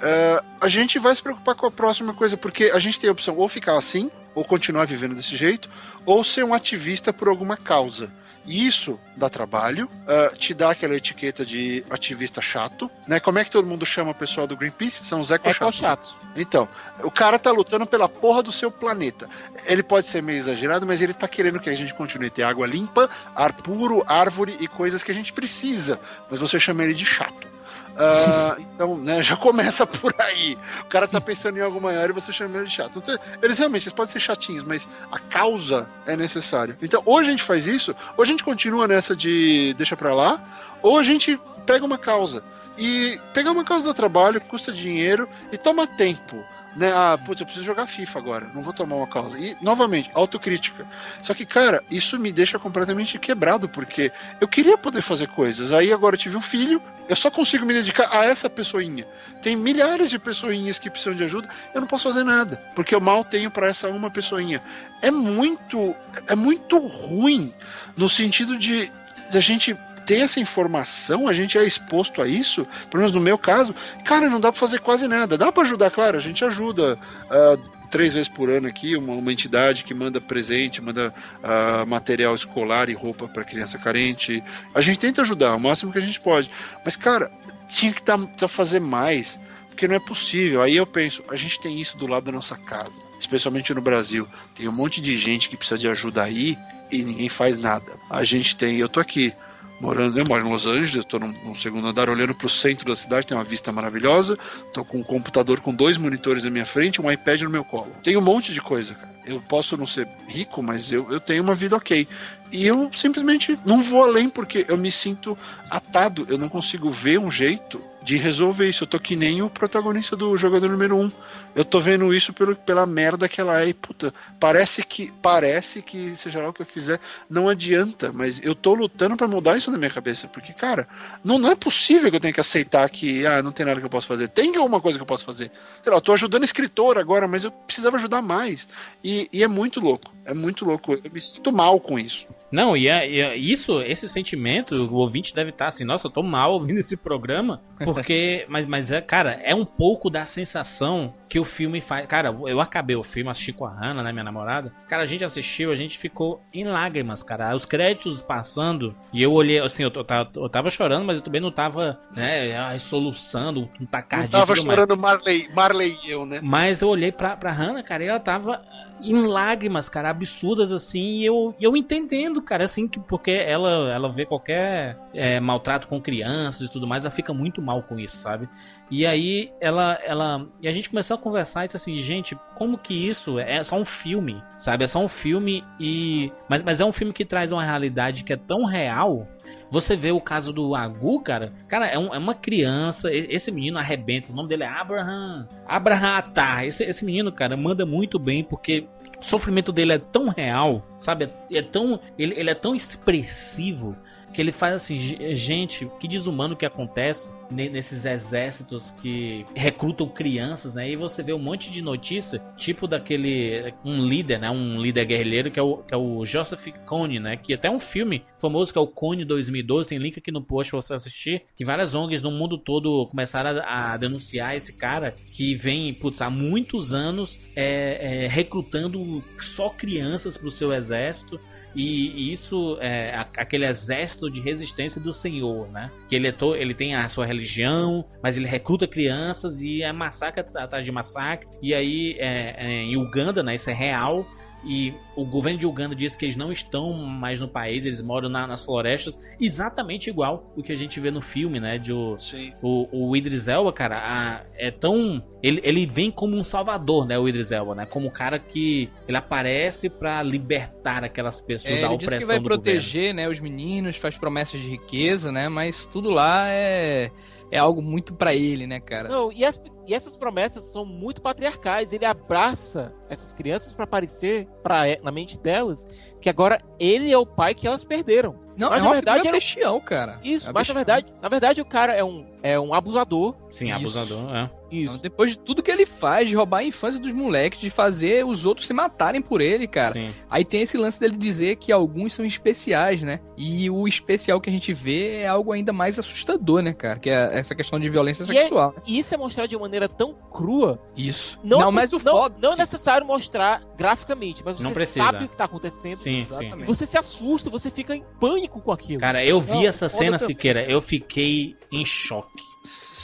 É, 0.00 0.42
a 0.60 0.68
gente 0.68 0.98
vai 0.98 1.14
se 1.16 1.22
preocupar 1.22 1.54
com 1.54 1.66
a 1.66 1.70
próxima 1.70 2.12
coisa, 2.12 2.36
porque 2.36 2.64
a 2.72 2.78
gente 2.78 3.00
tem 3.00 3.08
a 3.08 3.12
opção 3.12 3.36
ou 3.36 3.48
ficar 3.48 3.76
assim, 3.78 4.10
ou 4.34 4.44
continuar 4.44 4.84
vivendo 4.84 5.14
desse 5.14 5.34
jeito, 5.36 5.68
ou 6.04 6.22
ser 6.22 6.44
um 6.44 6.52
ativista 6.54 7.12
por 7.12 7.28
alguma 7.28 7.56
causa. 7.56 8.10
Isso 8.46 8.98
dá 9.16 9.28
trabalho, 9.28 9.88
é, 10.06 10.28
te 10.36 10.54
dá 10.54 10.70
aquela 10.70 10.94
etiqueta 10.94 11.44
de 11.44 11.84
ativista 11.90 12.40
chato, 12.40 12.90
né? 13.06 13.18
Como 13.18 13.38
é 13.38 13.44
que 13.44 13.50
todo 13.50 13.66
mundo 13.66 13.84
chama 13.84 14.12
o 14.12 14.14
pessoal 14.14 14.46
do 14.46 14.56
Greenpeace? 14.56 15.04
São 15.04 15.20
os 15.20 15.30
eco-chatos. 15.30 15.78
chatos. 15.78 16.20
Então, 16.36 16.68
o 17.02 17.10
cara 17.10 17.38
tá 17.38 17.50
lutando 17.50 17.86
pela 17.86 18.08
porra 18.08 18.42
do 18.42 18.52
seu 18.52 18.70
planeta. 18.70 19.28
Ele 19.64 19.82
pode 19.82 20.06
ser 20.06 20.22
meio 20.22 20.38
exagerado, 20.38 20.86
mas 20.86 21.02
ele 21.02 21.14
tá 21.14 21.26
querendo 21.26 21.58
que 21.58 21.68
a 21.68 21.74
gente 21.74 21.92
continue 21.94 22.28
a 22.28 22.30
ter 22.30 22.42
água 22.42 22.66
limpa, 22.66 23.10
ar 23.34 23.52
puro, 23.52 24.04
árvore 24.06 24.56
e 24.60 24.68
coisas 24.68 25.02
que 25.02 25.10
a 25.10 25.14
gente 25.14 25.32
precisa. 25.32 25.98
Mas 26.30 26.40
você 26.40 26.60
chama 26.60 26.84
ele 26.84 26.94
de 26.94 27.04
chato. 27.04 27.55
Ah, 27.98 28.56
então, 28.58 28.98
né, 28.98 29.22
já 29.22 29.36
começa 29.36 29.86
por 29.86 30.14
aí. 30.18 30.58
O 30.82 30.84
cara 30.86 31.08
tá 31.08 31.20
pensando 31.20 31.58
em 31.58 31.62
algo 31.62 31.80
maior 31.80 32.10
e 32.10 32.12
você 32.12 32.32
chama 32.32 32.58
ele 32.58 32.66
de 32.66 32.74
chato. 32.74 32.98
Então, 32.98 33.18
eles 33.42 33.58
realmente 33.58 33.84
eles 33.84 33.94
podem 33.94 34.12
ser 34.12 34.20
chatinhos, 34.20 34.64
mas 34.64 34.86
a 35.10 35.18
causa 35.18 35.88
é 36.04 36.16
necessária. 36.16 36.76
Então, 36.82 37.02
ou 37.04 37.18
a 37.18 37.24
gente 37.24 37.42
faz 37.42 37.66
isso, 37.66 37.94
ou 38.16 38.22
a 38.22 38.26
gente 38.26 38.44
continua 38.44 38.86
nessa 38.86 39.16
de 39.16 39.74
deixa 39.74 39.96
pra 39.96 40.14
lá, 40.14 40.40
ou 40.82 40.98
a 40.98 41.02
gente 41.02 41.40
pega 41.64 41.84
uma 41.84 41.98
causa. 41.98 42.42
E 42.78 43.18
pegar 43.32 43.52
uma 43.52 43.64
causa 43.64 43.86
dá 43.86 43.94
trabalho, 43.94 44.40
custa 44.42 44.70
dinheiro 44.70 45.28
e 45.50 45.56
toma 45.56 45.86
tempo. 45.86 46.44
Né? 46.76 46.92
Ah, 46.94 47.18
putz, 47.18 47.40
eu 47.40 47.46
preciso 47.46 47.64
jogar 47.64 47.86
FIFA 47.86 48.18
agora, 48.18 48.50
não 48.54 48.60
vou 48.60 48.72
tomar 48.72 48.96
uma 48.96 49.06
causa. 49.06 49.38
E, 49.38 49.56
novamente, 49.62 50.10
autocrítica. 50.12 50.86
Só 51.22 51.32
que, 51.32 51.46
cara, 51.46 51.82
isso 51.90 52.18
me 52.18 52.30
deixa 52.30 52.58
completamente 52.58 53.18
quebrado, 53.18 53.66
porque 53.66 54.12
eu 54.38 54.46
queria 54.46 54.76
poder 54.76 55.00
fazer 55.00 55.26
coisas. 55.28 55.72
Aí 55.72 55.90
agora 55.90 56.16
eu 56.16 56.20
tive 56.20 56.36
um 56.36 56.42
filho, 56.42 56.82
eu 57.08 57.16
só 57.16 57.30
consigo 57.30 57.64
me 57.64 57.72
dedicar 57.72 58.14
a 58.14 58.26
essa 58.26 58.50
pessoinha. 58.50 59.06
Tem 59.40 59.56
milhares 59.56 60.10
de 60.10 60.18
pessoinhas 60.18 60.78
que 60.78 60.90
precisam 60.90 61.14
de 61.14 61.24
ajuda, 61.24 61.48
eu 61.74 61.80
não 61.80 61.88
posso 61.88 62.04
fazer 62.04 62.24
nada, 62.24 62.60
porque 62.74 62.94
eu 62.94 63.00
mal 63.00 63.24
tenho 63.24 63.50
para 63.50 63.68
essa 63.68 63.88
uma 63.88 64.10
pessoinha. 64.10 64.60
É 65.00 65.10
muito, 65.10 65.96
é 66.26 66.34
muito 66.34 66.76
ruim 66.78 67.54
no 67.96 68.06
sentido 68.06 68.58
de, 68.58 68.92
de 69.30 69.38
a 69.38 69.40
gente 69.40 69.74
ter 70.06 70.20
essa 70.20 70.38
informação, 70.38 71.26
a 71.26 71.32
gente 71.32 71.58
é 71.58 71.64
exposto 71.64 72.22
a 72.22 72.28
isso, 72.28 72.64
pelo 72.88 73.02
menos 73.02 73.12
no 73.12 73.20
meu 73.20 73.36
caso, 73.36 73.74
cara, 74.04 74.30
não 74.30 74.40
dá 74.40 74.52
pra 74.52 74.60
fazer 74.60 74.78
quase 74.78 75.08
nada. 75.08 75.36
Dá 75.36 75.50
pra 75.50 75.64
ajudar, 75.64 75.90
claro, 75.90 76.16
a 76.16 76.20
gente 76.20 76.44
ajuda. 76.44 76.98
ah, 77.28 77.58
três 77.90 78.14
vezes 78.14 78.28
por 78.28 78.50
ano 78.50 78.66
aqui, 78.68 78.96
uma, 78.96 79.14
uma 79.14 79.32
entidade 79.32 79.84
que 79.84 79.94
manda 79.94 80.20
presente, 80.20 80.80
manda 80.80 81.12
ah, 81.42 81.84
material 81.86 82.34
escolar 82.34 82.88
e 82.88 82.94
roupa 82.94 83.26
para 83.26 83.44
criança 83.44 83.78
carente. 83.78 84.42
A 84.74 84.80
gente 84.80 84.98
tenta 84.98 85.22
ajudar 85.22 85.54
o 85.54 85.60
máximo 85.60 85.92
que 85.92 85.98
a 85.98 86.02
gente 86.02 86.20
pode. 86.20 86.50
Mas, 86.84 86.96
cara, 86.96 87.30
tinha 87.68 87.92
que 87.92 88.02
tá, 88.02 88.16
tá 88.36 88.46
fazer 88.46 88.80
mais. 88.80 89.38
Porque 89.68 89.86
não 89.86 89.94
é 89.94 90.00
possível. 90.00 90.62
Aí 90.62 90.76
eu 90.76 90.86
penso, 90.86 91.22
a 91.28 91.36
gente 91.36 91.60
tem 91.60 91.80
isso 91.80 91.98
do 91.98 92.06
lado 92.06 92.24
da 92.24 92.32
nossa 92.32 92.56
casa, 92.56 92.98
especialmente 93.20 93.74
no 93.74 93.82
Brasil. 93.82 94.26
Tem 94.54 94.66
um 94.66 94.72
monte 94.72 95.02
de 95.02 95.16
gente 95.18 95.50
que 95.50 95.56
precisa 95.56 95.76
de 95.76 95.86
ajuda 95.86 96.22
aí 96.22 96.56
e 96.90 97.02
ninguém 97.02 97.28
faz 97.28 97.58
nada. 97.58 97.92
A 98.08 98.24
gente 98.24 98.56
tem, 98.56 98.78
eu 98.78 98.88
tô 98.88 99.00
aqui, 99.00 99.34
morando, 99.80 100.18
eu 100.18 100.24
moro 100.24 100.46
em 100.46 100.50
Los 100.50 100.66
Angeles, 100.66 101.06
num, 101.12 101.34
num 101.44 101.54
segundo 101.54 101.86
andar 101.86 102.08
olhando 102.08 102.34
pro 102.34 102.48
centro 102.48 102.86
da 102.86 102.96
cidade, 102.96 103.26
tem 103.26 103.36
uma 103.36 103.44
vista 103.44 103.70
maravilhosa, 103.72 104.38
tô 104.72 104.84
com 104.84 104.98
um 104.98 105.02
computador 105.02 105.60
com 105.60 105.74
dois 105.74 105.96
monitores 105.96 106.44
na 106.44 106.50
minha 106.50 106.66
frente, 106.66 107.00
um 107.00 107.10
iPad 107.10 107.42
no 107.42 107.50
meu 107.50 107.64
colo. 107.64 107.92
Tem 108.02 108.16
um 108.16 108.22
monte 108.22 108.52
de 108.52 108.60
coisa, 108.60 108.94
cara. 108.94 109.16
Eu 109.26 109.40
posso 109.40 109.76
não 109.76 109.86
ser 109.86 110.06
rico, 110.28 110.62
mas 110.62 110.92
eu, 110.92 111.10
eu 111.10 111.18
tenho 111.18 111.42
uma 111.42 111.54
vida 111.54 111.74
ok. 111.76 112.06
E 112.52 112.64
eu 112.64 112.90
simplesmente 112.94 113.58
não 113.66 113.82
vou 113.82 114.04
além 114.04 114.28
porque 114.28 114.64
eu 114.68 114.76
me 114.76 114.92
sinto 114.92 115.36
atado, 115.68 116.24
eu 116.28 116.38
não 116.38 116.48
consigo 116.48 116.90
ver 116.90 117.18
um 117.18 117.30
jeito 117.30 117.82
de 118.06 118.16
resolver 118.16 118.68
isso. 118.68 118.84
Eu 118.84 118.86
tô 118.86 119.00
que 119.00 119.16
nem 119.16 119.42
o 119.42 119.50
protagonista 119.50 120.16
do 120.16 120.36
jogador 120.36 120.70
número 120.70 120.96
1. 120.96 121.02
Um. 121.02 121.12
Eu 121.56 121.64
tô 121.64 121.80
vendo 121.80 122.14
isso 122.14 122.32
pelo, 122.32 122.54
pela 122.54 122.86
merda 122.86 123.28
que 123.28 123.40
ela 123.40 123.60
é. 123.60 123.66
E, 123.66 123.74
puta, 123.74 124.14
parece 124.38 124.84
que, 124.84 125.12
parece 125.20 125.82
que, 125.82 126.14
seja 126.14 126.40
lá 126.40 126.50
o 126.50 126.52
que 126.52 126.62
eu 126.62 126.66
fizer, 126.66 127.00
não 127.28 127.48
adianta. 127.48 128.12
Mas 128.12 128.40
eu 128.44 128.54
tô 128.54 128.74
lutando 128.74 129.16
para 129.16 129.26
mudar 129.26 129.56
isso 129.56 129.72
na 129.72 129.76
minha 129.76 129.90
cabeça. 129.90 130.28
Porque, 130.28 130.52
cara, 130.52 130.86
não, 131.24 131.36
não 131.36 131.50
é 131.50 131.56
possível 131.56 132.08
que 132.08 132.16
eu 132.16 132.20
tenha 132.20 132.32
que 132.32 132.40
aceitar 132.40 132.88
que, 132.88 133.26
ah, 133.26 133.42
não 133.42 133.50
tem 133.50 133.66
nada 133.66 133.80
que 133.80 133.86
eu 133.86 133.90
possa 133.90 134.06
fazer. 134.06 134.28
Tem 134.28 134.54
alguma 134.54 134.80
coisa 134.80 134.96
que 134.96 135.02
eu 135.02 135.06
possa 135.06 135.24
fazer. 135.24 135.50
Sei 135.82 135.90
lá, 135.90 135.98
eu 135.98 136.02
tô 136.02 136.12
ajudando 136.12 136.44
escritor 136.44 136.98
agora, 136.98 137.26
mas 137.26 137.42
eu 137.42 137.50
precisava 137.50 137.96
ajudar 137.96 138.22
mais. 138.22 138.68
E, 139.02 139.28
e 139.32 139.42
é 139.42 139.48
muito 139.48 139.80
louco. 139.80 140.14
É 140.24 140.32
muito 140.32 140.64
louco. 140.64 140.94
Eu 140.94 141.10
me 141.12 141.20
sinto 141.20 141.50
mal 141.50 141.80
com 141.80 141.98
isso. 141.98 142.24
Não, 142.50 142.76
e, 142.76 142.88
é, 142.88 143.08
e 143.08 143.20
é 143.20 143.36
isso, 143.36 143.80
esse 143.82 144.08
sentimento, 144.08 144.74
o 144.74 144.94
ouvinte 144.94 145.34
deve 145.34 145.50
estar 145.50 145.66
assim, 145.66 145.84
nossa, 145.84 146.06
eu 146.06 146.10
tô 146.10 146.22
mal 146.22 146.52
ouvindo 146.52 146.78
esse 146.78 146.96
programa, 146.96 147.62
porque, 147.84 148.46
mas, 148.48 148.66
mas 148.66 148.90
é, 148.90 149.00
cara, 149.00 149.40
é 149.42 149.54
um 149.54 149.64
pouco 149.64 150.08
da 150.08 150.24
sensação 150.24 151.14
que 151.28 151.40
o 151.40 151.44
filme 151.44 151.80
faz. 151.80 152.06
Cara, 152.06 152.34
eu 152.46 152.60
acabei 152.60 152.94
o 152.94 153.02
filme, 153.02 153.30
assisti 153.30 153.52
com 153.52 153.64
a 153.64 153.70
Hannah, 153.70 154.02
né, 154.02 154.12
minha 154.12 154.24
namorada. 154.24 154.72
Cara, 154.88 155.02
a 155.02 155.06
gente 155.06 155.24
assistiu, 155.24 155.72
a 155.72 155.74
gente 155.74 155.98
ficou 155.98 156.40
em 156.52 156.64
lágrimas, 156.64 157.22
cara. 157.22 157.54
Os 157.54 157.64
créditos 157.64 158.22
passando, 158.22 158.94
e 159.12 159.22
eu 159.22 159.32
olhei, 159.32 159.58
assim, 159.58 159.82
eu, 159.82 159.90
tava, 159.90 160.30
eu 160.36 160.48
tava 160.48 160.70
chorando, 160.70 161.04
mas 161.04 161.18
eu 161.18 161.22
também 161.22 161.40
não 161.40 161.50
tava, 161.50 161.98
né, 162.14 162.78
soluçando, 162.78 163.68
um 163.80 163.86
tacardia. 163.86 164.38
Não 164.38 164.46
tava 164.46 164.56
chorando 164.56 164.96
Marley, 164.96 165.48
Marley 165.52 165.98
e 166.04 166.10
eu, 166.10 166.24
né? 166.24 166.40
Mas 166.42 166.80
eu 166.80 166.88
olhei 166.88 167.10
pra, 167.10 167.36
pra 167.36 167.50
Hannah, 167.50 167.82
cara, 167.82 168.04
e 168.04 168.08
ela 168.08 168.20
tava 168.20 168.62
em 169.00 169.26
lágrimas, 169.26 169.88
cara, 169.88 170.10
absurdas 170.10 170.72
assim, 170.72 171.18
e 171.18 171.26
eu, 171.26 171.54
eu 171.60 171.76
entendendo, 171.76 172.42
cara, 172.42 172.64
assim, 172.64 172.88
que 172.88 172.98
porque 172.98 173.30
ela, 173.30 173.92
ela 173.92 174.10
vê 174.10 174.26
qualquer 174.26 174.98
é, 175.12 175.38
maltrato 175.40 175.88
com 175.88 176.00
crianças 176.00 176.62
e 176.68 176.72
tudo 176.72 176.86
mais, 176.86 177.04
ela 177.04 177.10
fica 177.10 177.32
muito 177.32 177.60
mal 177.60 177.82
com 177.82 177.98
isso, 177.98 178.16
sabe? 178.16 178.48
E 178.90 179.04
aí 179.04 179.52
ela, 179.60 179.98
ela. 180.04 180.46
E 180.60 180.68
a 180.68 180.70
gente 180.70 180.88
começou 180.88 181.16
a 181.16 181.18
conversar 181.18 181.64
e 181.64 181.66
disse 181.66 181.76
assim, 181.76 181.98
gente, 181.98 182.38
como 182.54 182.78
que 182.78 182.94
isso 183.08 183.38
é 183.38 183.62
só 183.62 183.76
um 183.76 183.84
filme, 183.84 184.42
sabe? 184.58 184.84
É 184.84 184.86
só 184.86 185.00
um 185.00 185.08
filme 185.08 185.64
e. 185.80 186.32
Mas, 186.48 186.62
mas 186.62 186.80
é 186.80 186.84
um 186.84 186.92
filme 186.92 187.12
que 187.12 187.24
traz 187.24 187.50
uma 187.50 187.64
realidade 187.64 188.22
que 188.22 188.32
é 188.32 188.36
tão 188.36 188.64
real. 188.64 189.26
Você 189.70 189.96
vê 189.96 190.12
o 190.12 190.20
caso 190.20 190.52
do 190.52 190.74
Agu, 190.74 191.20
cara. 191.20 191.52
Cara, 191.68 191.86
é, 191.86 191.98
um, 191.98 192.14
é 192.14 192.18
uma 192.18 192.34
criança. 192.34 193.12
Esse 193.12 193.50
menino 193.50 193.78
arrebenta. 193.78 194.32
O 194.32 194.34
nome 194.34 194.48
dele 194.48 194.64
é 194.64 194.68
Abraham. 194.68 195.48
Abraham 195.66 196.16
Atar. 196.16 196.64
Esse, 196.64 196.84
esse 196.84 197.04
menino, 197.04 197.32
cara, 197.32 197.56
manda 197.56 197.84
muito 197.84 198.18
bem 198.18 198.44
porque 198.44 198.86
o 199.20 199.24
sofrimento 199.24 199.72
dele 199.72 199.92
é 199.94 199.98
tão 199.98 200.28
real, 200.28 200.86
sabe? 200.96 201.28
É 201.52 201.62
tão, 201.62 202.00
ele, 202.18 202.34
ele 202.38 202.50
é 202.50 202.54
tão 202.54 202.74
expressivo 202.74 203.96
que 204.32 204.40
ele 204.40 204.52
faz 204.52 204.74
assim, 204.74 204.96
gente, 205.34 205.90
que 205.98 206.06
desumano 206.06 206.56
que 206.56 206.66
acontece 206.66 207.30
nesses 207.50 208.04
exércitos 208.04 208.90
que 209.02 209.44
recrutam 209.54 210.08
crianças, 210.08 210.74
né? 210.74 210.90
E 210.90 210.96
você 210.96 211.22
vê 211.22 211.32
um 211.32 211.38
monte 211.38 211.70
de 211.70 211.82
notícia, 211.82 212.40
tipo 212.56 212.86
daquele 212.86 213.74
um 213.84 214.04
líder, 214.04 214.38
né? 214.38 214.50
Um 214.50 214.80
líder 214.80 215.04
guerrilheiro 215.04 215.50
que 215.50 215.58
é 215.58 215.62
o, 215.62 215.78
que 215.78 215.94
é 215.94 215.96
o 215.96 216.24
Joseph 216.24 216.66
Kony, 216.84 217.20
né? 217.20 217.36
Que 217.36 217.54
até 217.54 217.70
um 217.70 217.78
filme 217.78 218.22
famoso 218.38 218.72
que 218.72 218.78
é 218.78 218.80
o 218.82 218.86
Kony 218.86 219.24
2012, 219.24 219.88
tem 219.88 219.98
link 219.98 220.18
aqui 220.18 220.30
no 220.30 220.42
post 220.42 220.70
pra 220.70 220.80
você 220.80 220.94
assistir, 220.94 221.42
que 221.56 221.64
várias 221.64 221.94
ONGs 221.94 222.22
no 222.22 222.30
mundo 222.30 222.58
todo 222.58 223.06
começaram 223.06 223.60
a, 223.60 223.92
a 223.92 223.96
denunciar 223.96 224.56
esse 224.56 224.72
cara 224.72 225.14
que 225.32 225.54
vem, 225.54 225.92
putz, 225.94 226.20
há 226.20 226.30
muitos 226.30 226.92
anos 226.92 227.40
é, 227.54 228.24
é, 228.24 228.26
recrutando 228.26 229.22
só 229.38 229.68
crianças 229.68 230.36
pro 230.36 230.50
seu 230.50 230.72
exército 230.72 231.40
e 231.76 232.32
isso 232.32 232.78
é 232.80 233.26
aquele 233.36 233.66
exército 233.66 234.30
de 234.30 234.40
resistência 234.40 234.98
do 234.98 235.12
Senhor, 235.12 235.68
né? 235.70 235.90
Que 236.08 236.16
ele, 236.16 236.28
é 236.28 236.32
to, 236.32 236.56
ele 236.56 236.72
tem 236.72 236.94
a 236.94 237.06
sua 237.06 237.26
religião, 237.36 238.04
mas 238.22 238.36
ele 238.36 238.46
recruta 238.46 238.86
crianças 238.86 239.60
e 239.62 239.82
é 239.82 239.92
massacre 239.92 240.40
atrás 240.40 240.84
de 240.84 240.92
massacre. 240.92 241.48
E 241.62 241.74
aí 241.74 242.16
é, 242.18 242.54
é, 242.58 242.82
em 242.82 242.96
Uganda, 242.96 243.42
né? 243.42 243.54
Isso 243.54 243.70
é 243.70 243.74
real. 243.74 244.26
E 244.66 244.92
o 245.14 245.24
governo 245.24 245.58
de 245.58 245.66
Uganda 245.66 245.94
diz 245.94 246.16
que 246.16 246.24
eles 246.24 246.34
não 246.34 246.50
estão 246.50 246.92
mais 246.92 247.38
no 247.38 247.46
país, 247.46 247.86
eles 247.86 248.02
moram 248.02 248.28
na, 248.28 248.46
nas 248.46 248.64
florestas, 248.64 249.16
exatamente 249.40 250.10
igual 250.10 250.44
o 250.56 250.62
que 250.62 250.72
a 250.72 250.76
gente 250.76 250.98
vê 250.98 251.10
no 251.10 251.20
filme, 251.20 251.60
né? 251.60 251.78
De 251.78 251.92
o, 251.92 252.18
o, 252.60 253.10
o 253.10 253.16
Idris 253.16 253.46
Elba, 253.46 253.72
cara, 253.72 253.98
a, 253.98 254.42
é 254.56 254.70
tão. 254.72 255.22
Ele, 255.40 255.60
ele 255.62 255.86
vem 255.86 256.10
como 256.10 256.36
um 256.36 256.42
salvador, 256.42 257.06
né? 257.06 257.16
O 257.16 257.28
Idris 257.28 257.52
Elba, 257.52 257.76
né? 257.76 257.86
Como 257.86 258.08
um 258.08 258.10
cara 258.10 258.38
que 258.40 258.88
ele 259.06 259.16
aparece 259.16 259.88
para 259.88 260.20
libertar 260.22 261.04
aquelas 261.04 261.40
pessoas 261.40 261.78
é, 261.78 261.80
da 261.80 261.86
ele 261.86 261.94
opressão 261.94 262.18
diz 262.18 262.26
que 262.26 262.32
vai 262.32 262.40
do 262.40 262.44
proteger, 262.44 263.14
né, 263.14 263.28
os 263.28 263.40
meninos, 263.40 263.96
faz 263.96 264.18
promessas 264.18 264.60
de 264.60 264.68
riqueza, 264.68 265.30
né? 265.30 265.48
Mas 265.48 265.86
tudo 265.86 266.10
lá 266.10 266.48
é 266.48 267.10
é 267.50 267.58
algo 267.58 267.80
muito 267.80 268.14
para 268.14 268.34
ele, 268.34 268.66
né, 268.66 268.80
cara? 268.80 269.08
Não, 269.08 269.32
e, 269.32 269.44
as, 269.44 269.62
e 269.86 269.94
essas 269.94 270.16
promessas 270.16 270.64
são 270.64 270.84
muito 270.84 271.20
patriarcais. 271.20 271.92
Ele 271.92 272.04
abraça 272.04 272.92
essas 273.08 273.32
crianças 273.32 273.72
para 273.72 273.86
parecer 273.86 274.46
pra, 274.62 274.82
na 275.02 275.10
mente 275.10 275.38
delas 275.38 275.86
que 276.20 276.28
agora 276.28 276.60
ele 276.78 277.12
é 277.12 277.16
o 277.18 277.24
pai 277.24 277.54
que 277.54 277.66
elas 277.66 277.84
perderam. 277.84 278.34
Não, 278.56 278.68
mas 278.70 278.82
é 278.82 278.84
na 278.84 278.92
verdade 278.92 279.28
era- 279.28 279.36
bestial, 279.36 279.80
cara. 279.80 280.18
Isso, 280.24 280.50
É 280.50 280.52
mas 280.52 280.66
na 280.68 280.74
bestial. 280.74 280.76
verdade, 280.96 281.06
na 281.22 281.28
verdade 281.28 281.60
o 281.60 281.64
cara 281.64 281.92
é 281.94 282.02
um, 282.02 282.24
é 282.42 282.58
um 282.58 282.74
abusador. 282.74 283.34
Sim, 283.50 283.66
Isso. 283.66 283.74
abusador, 283.76 284.34
é. 284.34 284.50
Isso. 284.84 285.02
Depois 285.02 285.30
de 285.32 285.38
tudo 285.38 285.62
que 285.62 285.70
ele 285.70 285.86
faz, 285.86 286.28
de 286.28 286.36
roubar 286.36 286.58
a 286.58 286.64
infância 286.64 287.00
dos 287.00 287.12
moleques, 287.12 287.60
de 287.60 287.70
fazer 287.70 288.24
os 288.24 288.44
outros 288.46 288.66
se 288.66 288.72
matarem 288.72 289.20
por 289.22 289.40
ele, 289.40 289.66
cara. 289.66 289.92
Sim. 289.92 290.10
Aí 290.30 290.44
tem 290.44 290.62
esse 290.62 290.76
lance 290.76 290.98
dele 291.00 291.16
dizer 291.16 291.56
que 291.56 291.70
alguns 291.72 292.14
são 292.14 292.24
especiais, 292.24 293.02
né? 293.02 293.20
E 293.36 293.68
o 293.70 293.86
especial 293.88 294.40
que 294.40 294.48
a 294.48 294.52
gente 294.52 294.72
vê 294.72 295.16
é 295.22 295.26
algo 295.26 295.52
ainda 295.52 295.72
mais 295.72 295.98
assustador, 295.98 296.62
né, 296.62 296.72
cara? 296.72 296.98
Que 296.98 297.10
é 297.10 297.38
essa 297.38 297.54
questão 297.54 297.78
de 297.78 297.88
violência 297.88 298.24
E 298.24 298.36
é- 298.36 298.40
sexual. 298.42 298.74
E 298.86 298.98
isso 298.98 299.14
é 299.14 299.16
mostrado 299.18 299.48
de 299.48 299.56
maneira 299.56 299.88
tão 299.88 300.12
crua. 300.32 300.78
Isso. 300.96 301.38
Não, 301.44 301.58
Não, 301.58 301.72
mas 301.72 301.92
o 301.92 301.98
não, 301.98 302.12
foda. 302.12 302.36
não 302.40 302.50
é 302.50 302.54
sim. 302.54 302.60
necessário 302.60 303.06
mostrar 303.06 303.62
graficamente, 303.76 304.42
mas 304.44 304.60
você 304.60 304.86
sabe 304.86 305.24
o 305.24 305.28
que 305.28 305.36
tá 305.36 305.44
acontecendo. 305.44 305.98
Sim, 305.98 306.16
sim. 306.16 306.20
Exatamente. 306.22 306.62
E 306.62 306.66
você 306.66 306.86
se 306.86 306.96
assusta, 306.98 307.50
você 307.50 307.70
fica 307.70 307.94
em 307.94 308.04
pânico 308.20 308.60
com 308.60 308.72
aquilo. 308.72 309.00
Cara, 309.00 309.24
eu 309.24 309.40
vi 309.40 309.52
Não, 309.52 309.66
essa 309.66 309.88
cena. 309.88 310.18
Siqueira, 310.18 310.64
eu 310.70 310.80
fiquei 310.80 311.54
em 311.70 311.84
choque. 311.84 312.42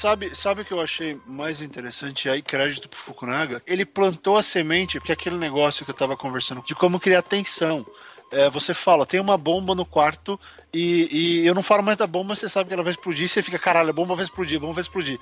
Sabe, 0.02 0.34
sabe 0.34 0.62
o 0.62 0.64
que 0.64 0.72
eu 0.72 0.80
achei 0.80 1.16
mais 1.24 1.62
interessante? 1.62 2.28
Aí, 2.28 2.42
crédito 2.42 2.88
pro 2.88 2.98
Fukunaga. 2.98 3.62
Ele 3.64 3.86
plantou 3.86 4.36
a 4.36 4.42
semente, 4.42 4.98
porque 4.98 5.12
aquele 5.12 5.36
negócio 5.36 5.84
que 5.84 5.92
eu 5.92 5.94
tava 5.94 6.16
conversando, 6.16 6.60
de 6.66 6.74
como 6.74 6.98
criar 6.98 7.22
tensão. 7.22 7.86
É, 8.32 8.50
você 8.50 8.74
fala, 8.74 9.06
tem 9.06 9.20
uma 9.20 9.38
bomba 9.38 9.76
no 9.76 9.86
quarto 9.86 10.40
e, 10.74 11.06
e 11.42 11.46
eu 11.46 11.54
não 11.54 11.62
falo 11.62 11.84
mais 11.84 11.98
da 11.98 12.06
bomba, 12.06 12.34
você 12.34 12.48
sabe 12.48 12.66
que 12.66 12.74
ela 12.74 12.82
vai 12.82 12.92
explodir, 12.92 13.28
você 13.28 13.42
fica, 13.42 13.60
caralho, 13.60 13.90
a 13.90 13.92
bomba 13.92 14.16
vai 14.16 14.24
explodir, 14.24 14.56
a 14.56 14.60
bomba 14.60 14.72
vai 14.72 14.82
explodir. 14.82 15.20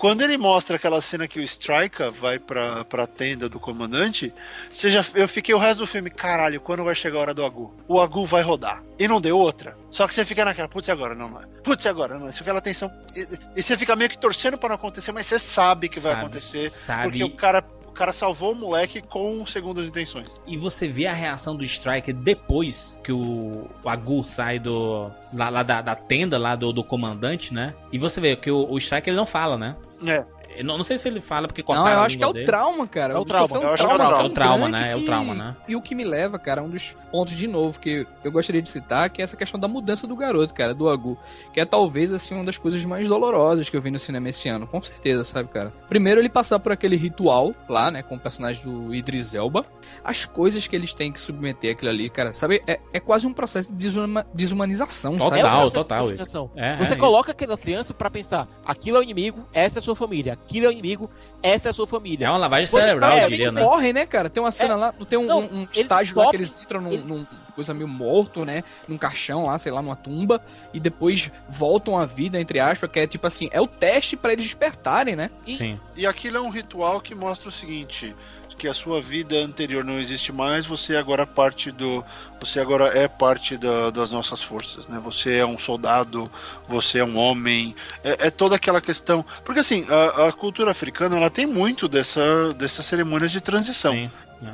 Quando 0.00 0.22
ele 0.22 0.38
mostra 0.38 0.76
aquela 0.76 0.98
cena 1.02 1.28
que 1.28 1.38
o 1.38 1.42
Striker 1.42 2.10
vai 2.10 2.38
pra, 2.38 2.86
pra 2.86 3.06
tenda 3.06 3.50
do 3.50 3.60
comandante, 3.60 4.32
você 4.66 4.88
já, 4.90 5.04
eu 5.14 5.28
fiquei 5.28 5.54
o 5.54 5.58
resto 5.58 5.80
do 5.80 5.86
filme, 5.86 6.08
caralho, 6.08 6.58
quando 6.58 6.82
vai 6.82 6.94
chegar 6.94 7.18
a 7.18 7.20
hora 7.20 7.34
do 7.34 7.44
Agu? 7.44 7.70
O 7.86 8.00
Agu 8.00 8.24
vai 8.24 8.40
rodar. 8.42 8.82
E 8.98 9.06
não 9.06 9.20
deu 9.20 9.36
outra. 9.38 9.76
Só 9.90 10.08
que 10.08 10.14
você 10.14 10.24
fica 10.24 10.42
naquela, 10.42 10.68
putz, 10.68 10.88
agora? 10.88 11.14
Não, 11.14 11.28
não. 11.28 11.42
é. 11.42 11.46
Putz, 11.62 11.84
agora? 11.84 12.18
Não, 12.18 12.30
isso 12.30 12.38
é 12.38 12.42
aquela 12.42 12.62
tensão. 12.62 12.90
E, 13.14 13.28
e 13.56 13.62
você 13.62 13.76
fica 13.76 13.94
meio 13.94 14.08
que 14.08 14.16
torcendo 14.16 14.56
pra 14.56 14.70
não 14.70 14.76
acontecer, 14.76 15.12
mas 15.12 15.26
você 15.26 15.38
sabe 15.38 15.86
que 15.90 16.00
vai 16.00 16.12
Sabe, 16.12 16.24
acontecer. 16.24 16.70
sabe. 16.70 17.02
Porque 17.02 17.24
o 17.24 17.36
cara, 17.36 17.62
o 17.86 17.92
cara 17.92 18.14
salvou 18.14 18.52
o 18.52 18.56
moleque 18.56 19.02
com 19.02 19.44
segundas 19.46 19.86
intenções. 19.86 20.28
E 20.46 20.56
você 20.56 20.88
vê 20.88 21.08
a 21.08 21.12
reação 21.12 21.54
do 21.54 21.62
Striker 21.62 22.14
depois 22.14 22.98
que 23.04 23.12
o, 23.12 23.68
o 23.84 23.88
Agu 23.90 24.24
sai 24.24 24.58
do. 24.58 25.10
lá, 25.30 25.50
lá 25.50 25.62
da, 25.62 25.82
da 25.82 25.94
tenda 25.94 26.38
lá 26.38 26.56
do, 26.56 26.72
do 26.72 26.82
comandante, 26.82 27.52
né? 27.52 27.74
E 27.92 27.98
você 27.98 28.18
vê 28.18 28.34
que 28.34 28.50
o, 28.50 28.66
o 28.66 28.78
Striker 28.78 29.10
ele 29.12 29.18
não 29.18 29.26
fala, 29.26 29.58
né? 29.58 29.76
É. 30.02 30.39
eu 30.56 30.64
não, 30.64 30.76
não 30.76 30.84
sei 30.84 30.98
se 30.98 31.08
ele 31.08 31.20
fala 31.20 31.46
porque 31.46 31.62
Não, 31.62 31.66
cortaram 31.66 31.90
eu 31.90 31.98
a 32.00 32.04
acho 32.04 32.18
que 32.18 32.24
é 32.24 32.26
o 32.26 32.32
dele. 32.32 32.46
trauma, 32.46 32.86
cara. 32.86 33.14
É 33.14 33.18
o 33.18 33.24
trauma. 33.24 33.56
Eu 33.56 33.60
um 33.62 33.72
acho 33.72 33.82
é 33.82 33.86
o 33.86 33.88
trauma, 33.96 34.20
É 34.20 34.24
o 34.24 34.30
trauma, 34.30 34.68
né? 34.68 34.92
É 34.92 34.96
o 34.96 35.04
trauma, 35.04 35.34
né? 35.34 35.56
E 35.68 35.76
o 35.76 35.82
que 35.82 35.94
me 35.94 36.04
leva, 36.04 36.38
cara, 36.38 36.62
um 36.62 36.68
dos 36.68 36.96
pontos 37.10 37.34
de 37.34 37.46
novo 37.46 37.78
que 37.80 38.06
eu 38.22 38.30
gostaria 38.32 38.60
de 38.62 38.68
citar, 38.68 39.08
que 39.10 39.20
é 39.20 39.24
essa 39.24 39.36
questão 39.36 39.58
da 39.58 39.66
mudança 39.68 40.06
do 40.06 40.14
garoto, 40.16 40.52
cara, 40.54 40.74
do 40.74 40.88
Agu. 40.88 41.18
Que 41.52 41.60
é 41.60 41.64
talvez, 41.64 42.12
assim, 42.12 42.34
uma 42.34 42.44
das 42.44 42.58
coisas 42.58 42.84
mais 42.84 43.08
dolorosas 43.08 43.68
que 43.70 43.76
eu 43.76 43.82
vi 43.82 43.90
no 43.90 43.98
cinema 43.98 44.28
esse 44.28 44.48
ano, 44.48 44.66
com 44.66 44.80
certeza, 44.82 45.24
sabe, 45.24 45.48
cara? 45.48 45.72
Primeiro 45.88 46.20
ele 46.20 46.28
passar 46.28 46.58
por 46.58 46.72
aquele 46.72 46.96
ritual 46.96 47.52
lá, 47.68 47.90
né, 47.90 48.02
com 48.02 48.14
o 48.16 48.18
personagem 48.20 48.62
do 48.64 48.94
Idris 48.94 49.34
Elba. 49.34 49.64
As 50.04 50.24
coisas 50.24 50.66
que 50.66 50.76
eles 50.76 50.94
têm 50.94 51.10
que 51.12 51.20
submeter 51.20 51.72
aquilo 51.72 51.90
ali, 51.90 52.08
cara, 52.08 52.32
sabe? 52.32 52.62
É, 52.66 52.78
é 52.92 53.00
quase 53.00 53.26
um 53.26 53.32
processo 53.32 53.70
de 53.72 53.76
desuma- 53.78 54.26
desumanização, 54.34 55.12
Total, 55.18 55.28
sabe? 55.30 55.40
É 55.40 55.44
um 55.64 55.70
total, 55.70 55.98
de 55.98 56.04
civilização. 56.04 56.50
É, 56.56 56.76
Você 56.76 56.94
é 56.94 56.96
coloca 56.96 57.32
aquela 57.32 57.56
criança 57.58 57.92
pra 57.94 58.10
pensar, 58.10 58.48
aquilo 58.64 58.96
é 58.96 59.00
o 59.00 59.02
inimigo, 59.02 59.46
essa 59.52 59.78
é 59.78 59.80
a 59.80 59.82
sua 59.82 59.96
família. 59.96 60.38
Aquilo 60.44 60.66
é 60.66 60.68
o 60.68 60.72
inimigo, 60.72 61.10
essa 61.42 61.68
é 61.68 61.70
a 61.70 61.72
sua 61.72 61.86
família. 61.86 62.26
É 62.26 62.28
uma 62.30 62.38
lavagem 62.38 62.62
Eles 62.62 62.70
cerebral, 62.70 63.10
eu 63.10 63.16
praticamente 63.16 63.36
diria, 63.36 63.52
né? 63.52 63.60
morrem, 63.62 63.92
né, 63.92 64.06
cara? 64.06 64.28
Tem 64.28 64.42
uma 64.42 64.50
cena 64.50 64.74
lá, 64.74 64.92
tem 65.08 65.18
um, 65.18 65.24
Não, 65.26 65.40
um- 65.40 65.60
um 65.62 65.68
estágio 65.72 66.16
lá 66.18 66.30
que 66.30 66.36
eles 66.36 66.58
entram 66.60 66.80
num, 66.80 66.92
ele- 66.92 67.04
num 67.06 67.26
coisa 67.54 67.72
meio 67.74 67.86
morto, 67.88 68.44
né? 68.44 68.64
Num 68.88 68.96
caixão 68.98 69.46
lá, 69.46 69.58
sei 69.58 69.70
lá, 69.70 69.80
numa 69.82 69.94
tumba, 69.96 70.42
e 70.74 70.80
depois 70.80 71.30
voltam 71.48 71.96
à 71.98 72.04
vida, 72.06 72.40
entre 72.40 72.58
aspas, 72.58 72.90
que 72.90 72.98
é 73.00 73.06
tipo 73.06 73.26
assim, 73.26 73.48
é 73.52 73.60
o 73.60 73.66
teste 73.66 74.16
pra 74.16 74.32
eles 74.32 74.44
despertarem, 74.44 75.14
né? 75.14 75.30
Sim. 75.46 75.78
E 75.94 76.06
aquilo 76.06 76.38
é 76.38 76.40
um 76.40 76.50
ritual 76.50 77.00
que 77.00 77.14
mostra 77.14 77.48
o 77.48 77.52
seguinte: 77.52 78.14
que 78.60 78.68
a 78.68 78.74
sua 78.74 79.00
vida 79.00 79.36
anterior 79.36 79.82
não 79.82 79.98
existe 79.98 80.30
mais, 80.30 80.66
você 80.66 80.94
agora 80.94 81.22
é 81.22 81.26
parte 81.26 81.70
do. 81.70 82.04
Você 82.40 82.60
agora 82.60 82.88
é 82.96 83.08
parte 83.08 83.56
da- 83.56 83.88
das 83.88 84.10
nossas 84.10 84.42
forças, 84.42 84.86
né? 84.86 85.00
Você 85.02 85.36
é 85.36 85.46
um 85.46 85.58
soldado, 85.58 86.30
você 86.68 86.98
é 86.98 87.04
um 87.04 87.16
homem. 87.16 87.74
É, 88.04 88.26
é 88.26 88.30
toda 88.30 88.56
aquela 88.56 88.78
questão. 88.82 89.24
Porque 89.46 89.60
assim, 89.60 89.86
a, 89.88 90.28
a 90.28 90.32
cultura 90.32 90.70
africana 90.72 91.16
ela 91.16 91.30
tem 91.30 91.46
muito 91.46 91.88
dessa, 91.88 92.52
dessas 92.52 92.84
cerimônias 92.84 93.32
de 93.32 93.40
transição. 93.40 93.94
Sim. 93.94 94.10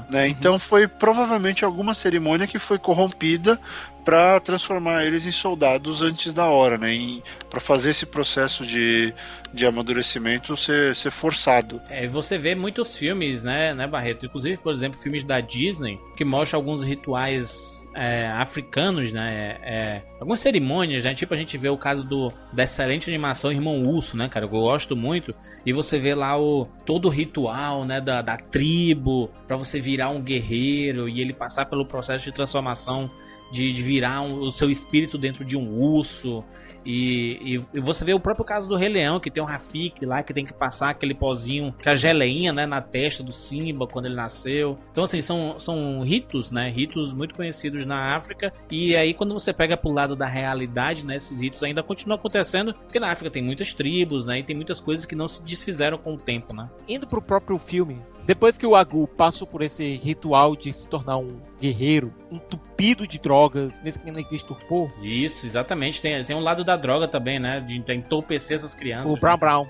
né? 0.09 0.29
Então 0.29 0.57
foi 0.57 0.87
provavelmente 0.87 1.65
alguma 1.65 1.93
cerimônia 1.93 2.47
que 2.47 2.61
foi 2.61 2.79
corrompida 2.79 3.59
para 4.07 4.39
transformar 4.39 5.05
eles 5.05 5.27
em 5.27 5.33
soldados 5.33 6.01
antes 6.01 6.33
da 6.33 6.47
hora, 6.47 6.79
né? 6.79 7.21
Para 7.51 7.59
fazer 7.59 7.91
esse 7.91 8.07
processo 8.07 8.65
de, 8.65 9.13
de 9.53 9.67
amadurecimento 9.67 10.57
ser, 10.57 10.95
ser 10.95 11.11
forçado. 11.11 11.83
É, 11.91 12.07
você 12.07 12.39
vê 12.39 12.55
muitos 12.55 12.97
filmes, 12.97 13.43
né, 13.43 13.75
né, 13.75 13.85
Barreto? 13.85 14.25
Inclusive, 14.25 14.59
por 14.59 14.73
exemplo, 14.73 14.97
filmes 14.97 15.25
da 15.25 15.41
Disney 15.41 15.99
que 16.17 16.25
mostram 16.25 16.61
alguns 16.61 16.85
rituais 16.85 17.85
é, 17.97 18.29
africanos, 18.29 19.11
né? 19.11 19.59
é, 19.63 19.75
é, 19.75 20.03
algumas 20.21 20.39
cerimônias, 20.39 21.03
né? 21.03 21.13
Tipo, 21.13 21.35
a 21.35 21.37
gente 21.37 21.59
vê 21.59 21.69
o 21.69 21.77
caso 21.77 22.07
do, 22.07 22.33
da 22.53 22.63
excelente 22.63 23.11
animação 23.11 23.51
Irmão 23.51 23.83
Urso, 23.83 24.17
né, 24.17 24.29
cara? 24.29 24.45
Eu 24.45 24.51
gosto 24.51 24.95
muito. 24.95 25.35
E 25.65 25.73
você 25.73 25.99
vê 25.99 26.15
lá 26.15 26.39
o 26.39 26.65
todo 26.85 27.07
o 27.07 27.11
ritual, 27.11 27.85
né, 27.85 28.01
da, 28.01 28.23
da 28.23 28.37
tribo, 28.37 29.31
pra 29.49 29.57
você 29.57 29.81
virar 29.81 30.11
um 30.11 30.23
guerreiro 30.23 31.09
e 31.09 31.21
ele 31.21 31.33
passar 31.33 31.67
pelo 31.67 31.85
processo 31.85 32.23
de 32.23 32.31
transformação 32.31 33.11
de, 33.51 33.73
de 33.73 33.83
virar 33.83 34.21
um- 34.23 34.41
o 34.41 34.51
seu 34.51 34.71
espírito 34.71 35.17
dentro 35.19 35.45
de 35.45 35.57
um 35.57 35.79
urso. 35.79 36.45
E, 36.89 37.57
e- 37.57 37.65
e 37.75 37.81
você 37.81 38.05
vê 38.05 38.15
o 38.15 38.21
próprio 38.21 38.45
caso 38.45 38.69
do 38.69 38.77
Rei 38.77 38.89
Leão, 38.89 39.19
que 39.19 39.29
tem 39.29 39.43
um 39.43 39.47
Rafik 39.47 40.07
lá, 40.07 40.23
que 40.23 40.33
tem 40.33 40.45
que 40.45 40.53
passar 40.55 40.91
aquele 40.91 41.15
pozinho, 41.15 41.75
que 41.83 41.89
a 41.89 41.97
geleinha, 41.97 42.53
né, 42.53 42.65
na 42.65 42.81
testa 42.81 43.25
do 43.25 43.33
Simba 43.33 43.89
quando 43.89 44.07
ele 44.07 44.15
nasceu. 44.15 44.79
Então, 44.93 45.03
assim, 45.03 45.21
são, 45.21 45.59
são 45.59 46.01
ritos, 46.03 46.53
né, 46.53 46.69
ritos 46.71 47.13
muito 47.13 47.35
conhecidos 47.35 47.85
na 47.85 48.15
África. 48.17 48.53
E 48.71 48.95
aí, 48.95 49.13
quando 49.13 49.35
você 49.35 49.53
pega 49.53 49.77
pro 49.77 49.91
lado 49.91 50.15
da 50.15 50.27
realidade, 50.27 51.05
né, 51.05 51.17
esses 51.17 51.41
ritos 51.41 51.61
ainda 51.65 51.83
continuam 51.83 52.17
acontecendo, 52.19 52.73
porque 52.73 53.01
na 53.01 53.11
África 53.11 53.33
tem 53.33 53.43
muitas 53.43 53.73
tribos, 53.73 54.25
né, 54.25 54.39
e 54.39 54.43
tem 54.45 54.55
muitas 54.55 54.81
coisas 54.81 55.05
que 55.05 55.17
não 55.17 55.27
se 55.27 55.43
desfizeram 55.43 55.99
com 55.99 56.15
o 56.15 56.19
tempo, 56.19 56.55
né. 56.55 56.71
Indo 56.89 57.05
pro 57.09 57.21
próprio 57.21 57.59
filme, 57.59 57.99
depois 58.25 58.57
que 58.57 58.67
o 58.67 58.77
Agu 58.77 59.09
passou 59.09 59.47
por 59.47 59.61
esse 59.63 59.97
ritual 59.97 60.55
de 60.55 60.73
se 60.73 60.89
tornar 60.89 61.17
um 61.17 61.29
guerreiro, 61.61 62.13
entupido 62.31 63.07
de 63.07 63.19
drogas, 63.19 63.83
nesse 63.83 63.99
naquele 63.99 64.37
estupor, 64.37 64.91
Isso, 65.03 65.47
exatamente. 65.47 66.01
Tem, 66.01 66.23
tem 66.25 66.37
um 66.37 66.41
lado 66.41 66.65
da 66.65 66.77
droga 66.77 67.09
também, 67.09 67.39
né, 67.39 67.61
de, 67.61 67.79
de 67.79 67.95
entorpecer 67.95 68.57
essas 68.57 68.75
crianças. 68.75 69.13
o 69.13 69.17
Brown 69.17 69.39
Brown, 69.39 69.67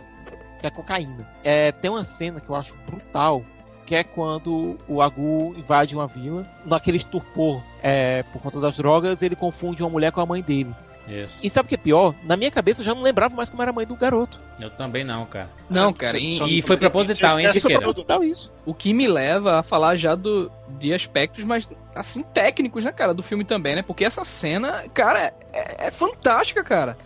que 0.61 0.67
é 0.67 0.71
cocaína. 0.71 1.27
É, 1.45 1.73
tem 1.73 1.91
uma 1.91 2.05
cena 2.05 2.41
que 2.41 2.49
eu 2.49 2.55
acho 2.55 2.75
brutal, 2.87 3.45
que 3.85 3.95
é 3.95 4.03
quando 4.03 4.77
o 4.89 5.01
Agu 5.01 5.55
invade 5.57 5.95
uma 5.95 6.09
vila, 6.09 6.45
naquele 6.65 6.97
estupor 6.97 7.63
é, 7.83 8.25
por 8.25 8.43
conta 8.43 8.61
das 8.61 8.77
drogas, 8.77 9.23
ele 9.23 9.37
confunde 9.37 9.83
uma 9.83 9.91
mulher 9.91 10.11
com 10.11 10.21
a 10.21 10.27
mãe 10.27 10.43
dele. 10.43 10.75
Isso. 11.07 11.39
E 11.43 11.49
sabe 11.49 11.67
o 11.67 11.69
que 11.69 11.75
é 11.77 11.79
pior? 11.79 12.15
Na 12.25 12.37
minha 12.37 12.51
cabeça 12.51 12.81
eu 12.81 12.85
já 12.85 12.95
não 12.95 13.03
lembrava 13.03 13.35
mais 13.35 13.49
como 13.49 13.63
era 13.63 13.71
a 13.71 13.75
mãe 13.75 13.87
do 13.87 13.95
garoto. 13.97 14.41
Eu 14.59 14.71
também 14.71 15.05
não, 15.05 15.25
cara. 15.27 15.51
Não, 15.71 15.93
cara, 15.93 16.19
e, 16.19 16.37
Só- 16.39 16.47
E 16.47 16.61
foi 16.63 16.77
proposital, 16.77 17.39
hein, 17.39 17.47
é 17.47 17.53
Siqueira? 17.53 17.79
proposital 17.79 18.25
isso. 18.25 18.53
o 18.65 18.75
que 18.75 18.93
me 18.93 19.07
leva 19.07 19.59
a 19.59 19.63
falar 19.63 19.95
já 19.97 20.15
do, 20.15 20.51
de 20.79 20.93
aspectos 20.93 21.45
mais, 21.45 21.69
assim, 21.95 22.23
técnicos, 22.23 22.85
né, 22.85 22.91
cara, 22.93 23.15
do 23.15 23.23
filme 23.23 23.45
também, 23.45 23.75
né? 23.77 23.83
Porque 23.83 24.05
essa 24.05 24.25
cena, 24.25 24.85
cara, 24.93 25.33
é, 25.53 25.87
é 25.87 25.91
fantástica, 25.91 26.65
cara. 26.65 26.97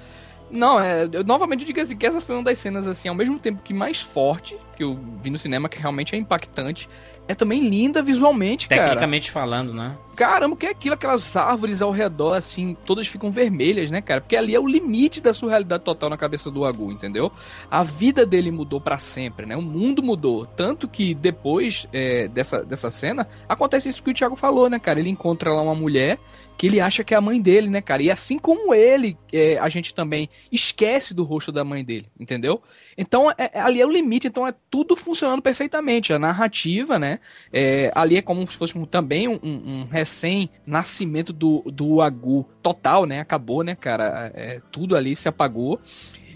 Não, 0.51 0.80
é, 0.80 1.05
eu 1.12 1.22
novamente 1.22 1.64
digo 1.64 1.80
assim, 1.80 1.96
que 1.96 2.07
essa 2.07 2.20
foi 2.20 2.34
uma 2.34 2.42
das 2.44 2.59
cenas, 2.59 2.88
assim, 2.88 3.09
ao 3.09 3.14
mesmo 3.14 3.38
tempo 3.38 3.62
que 3.62 3.72
mais 3.74 4.01
forte, 4.01 4.59
que 4.81 4.85
eu 4.85 4.99
vi 5.22 5.28
no 5.28 5.37
cinema, 5.39 5.68
que 5.68 5.78
realmente 5.78 6.14
é 6.14 6.18
impactante, 6.18 6.89
é 7.28 7.35
também 7.35 7.68
linda 7.68 8.03
visualmente, 8.03 8.66
cara. 8.66 8.81
Tecnicamente 8.85 9.31
falando, 9.31 9.74
né? 9.74 9.95
Caramba, 10.16 10.55
o 10.55 10.57
que 10.57 10.66
é 10.66 10.70
aquilo? 10.70 10.95
Aquelas 10.95 11.37
árvores 11.37 11.83
ao 11.83 11.91
redor, 11.91 12.33
assim, 12.33 12.74
todas 12.87 13.07
ficam 13.07 13.31
vermelhas, 13.31 13.91
né, 13.91 14.01
cara? 14.01 14.22
Porque 14.22 14.37
ali 14.37 14.55
é 14.55 14.61
o 14.61 14.66
limite 14.66 15.20
da 15.20 15.35
surrealidade 15.35 15.85
total 15.85 16.09
na 16.09 16.16
cabeça 16.16 16.51
do 16.51 16.64
Agu, 16.64 16.91
entendeu? 16.91 17.31
A 17.70 17.83
vida 17.83 18.24
dele 18.24 18.51
mudou 18.51 18.81
pra 18.81 18.97
sempre, 18.99 19.45
né? 19.47 19.55
O 19.55 19.62
mundo 19.62 20.03
mudou. 20.03 20.47
Tanto 20.47 20.89
que 20.89 21.14
depois 21.14 21.87
é, 21.93 22.26
dessa, 22.28 22.64
dessa 22.64 22.91
cena, 22.91 23.28
acontece 23.49 23.89
isso 23.91 24.03
que 24.03 24.11
o 24.11 24.14
Thiago 24.14 24.35
falou, 24.35 24.68
né, 24.70 24.78
cara? 24.78 24.99
Ele 24.99 25.11
encontra 25.11 25.53
lá 25.53 25.61
uma 25.61 25.74
mulher 25.74 26.18
que 26.59 26.66
ele 26.66 26.78
acha 26.78 27.03
que 27.03 27.14
é 27.14 27.16
a 27.16 27.22
mãe 27.22 27.41
dele, 27.41 27.70
né, 27.70 27.81
cara? 27.81 28.03
E 28.03 28.11
assim 28.11 28.39
como 28.39 28.74
ele, 28.74 29.16
é, 29.33 29.57
a 29.59 29.68
gente 29.70 29.95
também 29.95 30.28
esquece 30.53 31.14
do 31.14 31.24
rosto 31.24 31.51
da 31.51 31.64
mãe 31.64 31.83
dele, 31.83 32.07
entendeu? 32.20 32.61
Então, 32.99 33.31
é- 33.31 33.51
é- 33.55 33.61
ali 33.61 33.81
é 33.81 33.87
o 33.87 33.91
limite, 33.91 34.26
então 34.26 34.47
é 34.47 34.53
tudo 34.70 34.94
funcionando 34.94 35.42
perfeitamente. 35.42 36.12
A 36.12 36.18
narrativa, 36.18 36.98
né? 36.98 37.18
É, 37.52 37.90
ali 37.94 38.16
é 38.16 38.22
como 38.22 38.46
se 38.46 38.56
fosse 38.56 38.78
um- 38.78 38.84
também 38.86 39.26
um, 39.28 39.38
um- 39.42 39.88
recém-nascimento 39.90 41.32
do, 41.32 41.62
do 41.66 42.00
Agu 42.00 42.46
total, 42.62 43.04
né? 43.04 43.20
Acabou, 43.20 43.62
né, 43.62 43.74
cara? 43.74 44.30
É, 44.34 44.60
tudo 44.70 44.96
ali 44.96 45.16
se 45.16 45.28
apagou. 45.28 45.80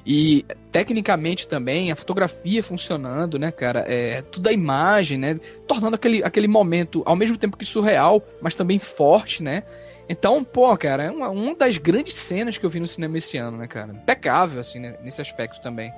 E 0.06 0.44
tecnicamente 0.70 1.48
também, 1.48 1.90
a 1.90 1.96
fotografia 1.96 2.62
funcionando, 2.62 3.38
né, 3.38 3.50
cara? 3.50 3.84
É, 3.88 4.20
tudo 4.20 4.48
a 4.48 4.52
imagem, 4.52 5.16
né? 5.16 5.34
Tornando 5.66 5.94
aquele, 5.94 6.22
aquele 6.22 6.46
momento, 6.48 7.02
ao 7.06 7.16
mesmo 7.16 7.38
tempo 7.38 7.56
que 7.56 7.64
surreal, 7.64 8.22
mas 8.42 8.54
também 8.54 8.78
forte, 8.78 9.42
né? 9.42 9.62
Então, 10.06 10.44
pô, 10.44 10.76
cara, 10.76 11.04
é 11.04 11.10
uma, 11.10 11.30
uma 11.30 11.54
das 11.54 11.78
grandes 11.78 12.12
cenas 12.12 12.58
que 12.58 12.66
eu 12.66 12.68
vi 12.70 12.80
no 12.80 12.86
cinema 12.86 13.16
esse 13.16 13.38
ano, 13.38 13.56
né, 13.56 13.66
cara? 13.66 13.92
Impecável, 13.92 14.60
assim, 14.60 14.78
né, 14.78 14.98
nesse 15.02 15.22
aspecto 15.22 15.62
também. 15.62 15.90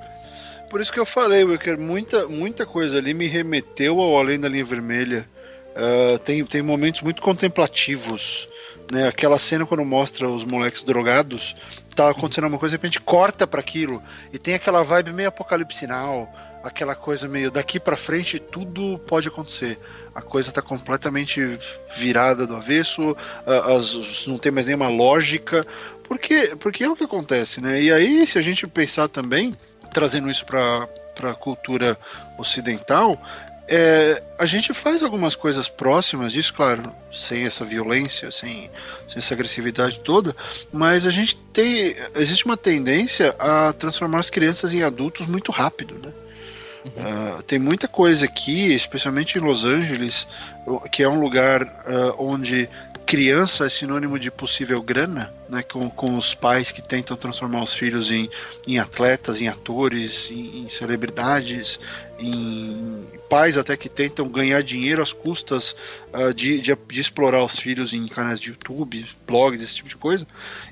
Por 0.71 0.81
isso 0.81 0.93
que 0.93 0.99
eu 0.99 1.07
falei, 1.07 1.45
Wilker, 1.45 1.79
muita, 1.79 2.27
muita 2.27 2.67
coisa 2.67 2.99
ali 2.99 3.15
me 3.15 3.27
remeteu 3.27 4.01
ao 4.01 4.19
Além 4.19 4.39
da 4.39 4.49
Linha 4.49 4.65
Vermelha. 4.65 5.29
Ah, 5.77 6.19
tem, 6.19 6.45
tem 6.45 6.63
momentos 6.63 7.03
muito 7.03 7.21
contemplativos. 7.21 8.49
Né? 8.91 9.07
Aquela 9.07 9.39
cena 9.39 9.67
quando 9.67 9.85
mostra 9.85 10.29
os 10.29 10.45
moleques 10.45 10.83
drogados, 10.83 11.55
tá 11.95 12.11
acontecendo 12.11 12.47
uma 12.47 12.59
coisa, 12.59 12.77
de 12.77 12.81
repente 12.81 13.01
corta 13.01 13.47
para 13.47 13.61
aquilo. 13.61 14.03
E 14.33 14.39
tem 14.39 14.55
aquela 14.55 14.83
vibe 14.83 15.13
meio 15.13 15.29
apocalipsinal, 15.29 16.33
aquela 16.65 16.95
coisa 16.95 17.29
meio 17.29 17.51
daqui 17.51 17.79
para 17.79 17.97
frente 17.97 18.39
tudo 18.39 18.99
pode 19.07 19.29
acontecer. 19.29 19.79
A 20.15 20.23
coisa 20.23 20.51
tá 20.51 20.63
completamente 20.63 21.59
virada 21.95 22.47
do 22.47 22.57
avesso, 22.57 23.15
as, 23.45 24.27
não 24.27 24.39
tem 24.39 24.51
mais 24.51 24.67
nenhuma 24.67 24.89
lógica. 24.89 25.67
Porque, 26.05 26.57
porque 26.59 26.85
é 26.85 26.89
o 26.89 26.97
que 26.97 27.05
acontece, 27.05 27.61
né? 27.61 27.83
E 27.83 27.93
aí, 27.93 28.27
se 28.27 28.39
a 28.39 28.43
gente 28.43 28.67
pensar 28.67 29.09
também, 29.09 29.53
trazendo 29.97 30.31
isso 30.31 30.45
para 30.45 30.87
a 31.23 31.35
cultura 31.35 31.99
ocidental, 32.37 33.19
é, 33.67 34.23
a 34.39 34.45
gente 34.45 34.75
faz 34.75 35.03
algumas 35.03 35.35
coisas 35.35 35.71
próximas 35.71 36.35
disso, 36.35 36.53
claro, 36.53 36.93
sem 37.11 37.47
essa 37.47 37.65
violência, 37.65 38.31
sem, 38.31 38.71
sem 39.09 39.19
essa 39.19 39.33
agressividade 39.33 40.01
toda, 40.01 40.37
mas 40.71 41.07
a 41.07 41.11
gente 41.11 41.35
tem. 41.51 41.97
Existe 42.15 42.45
uma 42.45 42.59
tendência 42.59 43.35
a 43.39 43.73
transformar 43.73 44.19
as 44.19 44.29
crianças 44.29 44.75
em 44.75 44.83
adultos 44.83 45.27
muito 45.27 45.51
rápido, 45.51 45.95
né? 45.95 46.13
Ah, 46.99 47.43
tem 47.47 47.59
muita 47.59 47.89
coisa 47.89 48.27
aqui, 48.27 48.73
especialmente 48.75 49.39
em 49.39 49.41
Los 49.41 49.65
Angeles, 49.65 50.29
que 50.93 51.03
é 51.03 51.09
um 51.09 51.19
lugar 51.19 51.63
ah, 51.87 52.15
onde 52.19 52.69
criança 53.07 53.67
é 53.67 53.69
sinônimo 53.69 54.19
de 54.19 54.33
possível 54.33 54.83
grana, 54.83 55.33
né? 55.49 55.63
Com, 55.63 55.89
com 55.89 56.17
os 56.17 56.35
pais 56.35 56.73
que 56.73 56.83
tentam 56.83 57.17
transformar 57.17 57.63
os 57.63 57.73
filhos 57.73 58.11
em, 58.11 58.29
em 58.67 58.79
atletas, 58.81 59.41
em 59.41 59.47
atores, 59.47 60.29
em, 60.31 60.65
em 60.65 60.69
celebridades, 60.69 61.79
em 62.19 63.05
pais 63.29 63.57
até 63.57 63.77
que 63.77 63.89
tentam 63.89 64.29
ganhar 64.29 64.63
dinheiro 64.63 65.03
às 65.03 65.13
custas 65.13 65.77
uh, 66.13 66.33
de, 66.33 66.61
de, 66.61 66.77
de, 66.89 67.01
explorar 67.01 67.45
os 67.45 67.59
filhos 67.59 67.93
em 67.93 68.07
canais 68.07 68.41
de 68.41 68.51
YouTube, 68.51 69.07
blogs, 69.27 69.63
esse 69.63 69.75
tipo 69.75 69.89
de 69.89 69.97
coisa. 69.97 70.27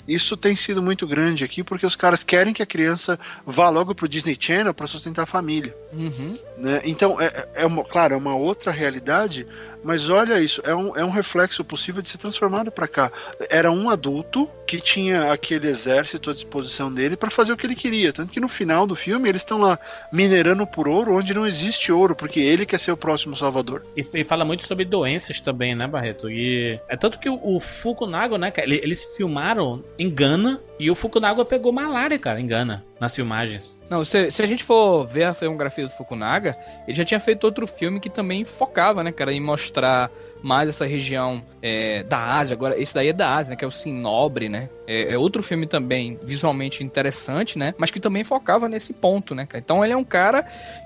Isso 0.07 0.37
tem 0.37 0.57
sido 0.57 0.83
muito 0.83 1.07
grande 1.07 1.45
aqui 1.45 1.63
porque 1.63 1.87
os 1.87 1.97
caras 1.97 2.25
querem 2.25 2.53
que 2.53 2.63
a 2.63 2.67
criança 2.67 3.19
vá 3.47 3.69
logo 3.69 3.95
pro 3.95 4.09
Disney 4.09 4.37
Channel 4.39 4.75
para 4.75 4.87
sustentar 4.87 5.23
a 5.23 5.27
família. 5.27 5.75
Uhum. 5.93 6.37
Né? 6.59 6.81
Então, 6.85 7.21
é, 7.21 7.49
é 7.55 7.67
uma, 7.67 7.85
claro, 7.85 8.15
é 8.15 8.17
uma 8.17 8.35
outra 8.35 8.73
realidade, 8.73 9.47
mas 9.85 10.09
olha 10.09 10.41
isso, 10.41 10.63
é 10.65 10.75
um, 10.75 10.97
é 10.97 11.05
um 11.05 11.11
reflexo 11.11 11.63
possível 11.65 12.01
de 12.01 12.09
ser 12.09 12.19
transformado 12.19 12.71
para 12.71 12.89
cá. 12.89 13.13
Era 13.51 13.71
um 13.71 13.91
adulto 13.91 14.49
que 14.67 14.81
tinha 14.81 15.31
aquele 15.31 15.69
exército 15.69 16.31
à 16.31 16.35
disposição 16.35 16.93
dele 16.93 17.17
para 17.17 17.31
fazer 17.31 17.53
o 17.53 17.57
que 17.57 17.67
ele 17.67 17.75
queria. 17.75 18.13
Tanto 18.13 18.33
que 18.33 18.41
no 18.41 18.49
final 18.49 18.87
do 18.87 18.97
filme 18.97 19.29
eles 19.29 19.43
estão 19.43 19.59
lá 19.59 19.79
minerando 20.11 20.67
por 20.67 20.89
ouro 20.89 21.17
onde 21.17 21.35
não 21.35 21.47
existe 21.47 21.93
ouro, 21.93 22.17
porque 22.17 22.41
ele 22.41 22.65
quer 22.65 22.81
ser 22.81 22.93
o 22.93 22.97
próximo 22.97 23.37
salvador. 23.37 23.85
E, 23.97 24.05
e 24.15 24.25
fala 24.25 24.45
muito 24.45 24.67
sobre 24.67 24.85
doenças 24.85 25.41
também, 25.41 25.75
né, 25.75 25.87
Barreto? 25.87 26.31
E 26.31 26.81
é 26.89 26.97
tanto 26.97 27.19
que 27.19 27.29
o, 27.29 27.39
o 27.43 27.61
Fukunaga, 27.61 28.39
né, 28.39 28.53
eles 28.57 29.05
filmaram 29.17 29.85
em 29.99 30.11
Gana 30.11 30.61
e 30.79 30.91
o 30.91 30.95
Fukunaga 30.95 31.45
pegou 31.45 31.73
malária, 31.73 32.19
cara, 32.19 32.41
em 32.41 32.47
Gana, 32.47 32.85
nas 32.99 33.15
filmagens. 33.15 33.79
Não, 33.89 34.05
se, 34.05 34.31
se, 34.31 34.43
a 34.43 34.47
gente 34.47 34.65
for 34.65 35.07
ver 35.07 35.25
a 35.25 35.35
filmografia 35.35 35.85
do 35.85 35.91
Fukunaga, 35.91 36.57
ele 36.87 36.97
já 36.97 37.05
tinha 37.05 37.21
feito 37.21 37.45
outro 37.45 37.67
filme 37.67 38.01
que 38.01 38.11
também 38.11 38.45
focava, 38.45 39.05
né, 39.05 39.13
cara, 39.13 39.33
em 39.33 39.41
mostrar 39.41 40.11
mais 40.43 40.69
essa 40.69 40.85
região 40.85 41.43
é, 41.63 42.03
da 42.03 42.19
Ásia. 42.19 42.55
Agora, 42.55 42.77
esse 42.79 42.93
daí 42.93 43.09
é 43.09 43.13
da 43.13 43.37
Ásia, 43.37 43.51
né, 43.51 43.57
que 43.57 43.65
é 43.65 43.69
o 43.69 43.71
Sinobre, 43.71 44.49
né? 44.49 44.69
É, 44.87 45.15
é, 45.15 45.19
outro 45.19 45.43
filme 45.43 45.67
também 45.67 46.19
visualmente 46.23 46.83
interessante, 46.83 47.57
né? 47.57 47.73
Mas 47.79 47.91
que 47.91 48.01
também 48.01 48.25
focava 48.25 48.69
nesse 48.69 48.95
ponto, 48.95 49.35
né, 49.35 49.47
cara? 49.47 49.63
Então 49.65 49.85
ele 49.85 49.93
é 49.93 49.97
um 49.97 50.05
cara 50.05 50.43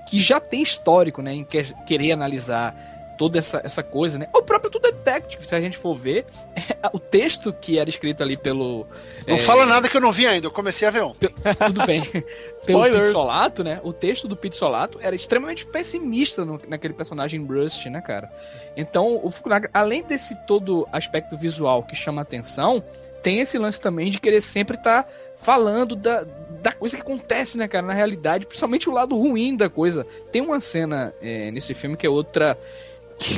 que 0.07 0.19
já 0.19 0.39
tem 0.39 0.61
histórico, 0.61 1.21
né, 1.21 1.33
em 1.33 1.43
quer, 1.43 1.65
querer 1.85 2.11
analisar 2.11 2.98
toda 3.19 3.37
essa, 3.37 3.61
essa 3.65 3.83
coisa, 3.83 4.17
né? 4.17 4.29
O 4.33 4.41
próprio 4.41 4.71
True 4.71 4.81
Detective, 4.81 5.45
se 5.45 5.53
a 5.53 5.59
gente 5.59 5.77
for 5.77 5.93
ver, 5.93 6.25
o 6.93 6.99
texto 6.99 7.51
que 7.51 7.77
era 7.77 7.89
escrito 7.89 8.23
ali 8.23 8.37
pelo. 8.37 8.87
Não 9.27 9.35
é... 9.35 9.39
fala 9.39 9.65
nada 9.65 9.89
que 9.89 9.97
eu 9.97 9.99
não 9.99 10.13
vi 10.13 10.25
ainda, 10.25 10.47
eu 10.47 10.51
comecei 10.51 10.87
a 10.87 10.91
ver 10.91 11.03
um. 11.03 11.13
Tudo 11.13 11.85
bem. 11.85 12.01
pelo 12.65 12.81
Pete 12.83 13.09
Solato, 13.09 13.61
né? 13.61 13.81
O 13.83 13.91
texto 13.91 14.25
do 14.25 14.37
Pete 14.37 14.55
Solato 14.55 14.97
era 15.01 15.13
extremamente 15.13 15.65
pessimista 15.65 16.45
no, 16.45 16.61
naquele 16.65 16.93
personagem 16.93 17.45
Rust, 17.45 17.87
né, 17.87 17.99
cara? 17.99 18.31
Então, 18.77 19.19
o 19.21 19.29
Fukunaga, 19.29 19.69
além 19.73 20.01
desse 20.01 20.35
todo 20.45 20.87
aspecto 20.89 21.35
visual 21.35 21.83
que 21.83 21.95
chama 21.95 22.21
atenção, 22.21 22.81
tem 23.21 23.41
esse 23.41 23.57
lance 23.57 23.81
também 23.81 24.09
de 24.09 24.19
querer 24.21 24.39
sempre 24.39 24.77
estar 24.77 25.03
tá 25.03 25.09
falando 25.35 25.93
da, 25.93 26.25
da 26.61 26.71
coisa 26.71 26.95
que 26.95 27.01
acontece, 27.01 27.57
né, 27.57 27.67
cara, 27.67 27.85
na 27.85 27.93
realidade, 27.93 28.47
principalmente 28.47 28.89
o 28.89 28.93
lado 28.93 29.17
ruim 29.17 29.57
da 29.57 29.69
coisa. 29.69 30.07
Tem 30.31 30.41
uma 30.41 30.61
cena 30.61 31.13
é, 31.21 31.51
nesse 31.51 31.73
filme 31.73 31.97
que 31.97 32.07
é 32.07 32.09
outra 32.09 32.57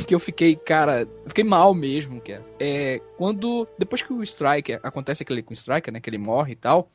que 0.08 0.14
eu 0.14 0.20
fiquei, 0.20 0.56
cara, 0.56 1.08
fiquei 1.28 1.44
mal 1.44 1.74
mesmo, 1.74 2.22
cara. 2.22 2.46
É 2.60 3.02
quando 3.18 3.68
depois 3.78 4.02
que 4.02 4.14
o 4.14 4.24
Striker 4.24 4.80
acontece 4.84 5.24
aquele 5.24 5.42
com 5.42 5.52
o 5.52 5.54
Striker, 5.54 5.94
né, 5.94 6.00
que 6.00 6.10
ele 6.10 6.18
morre 6.18 6.54
e 6.54 6.56
tal, 6.56 6.88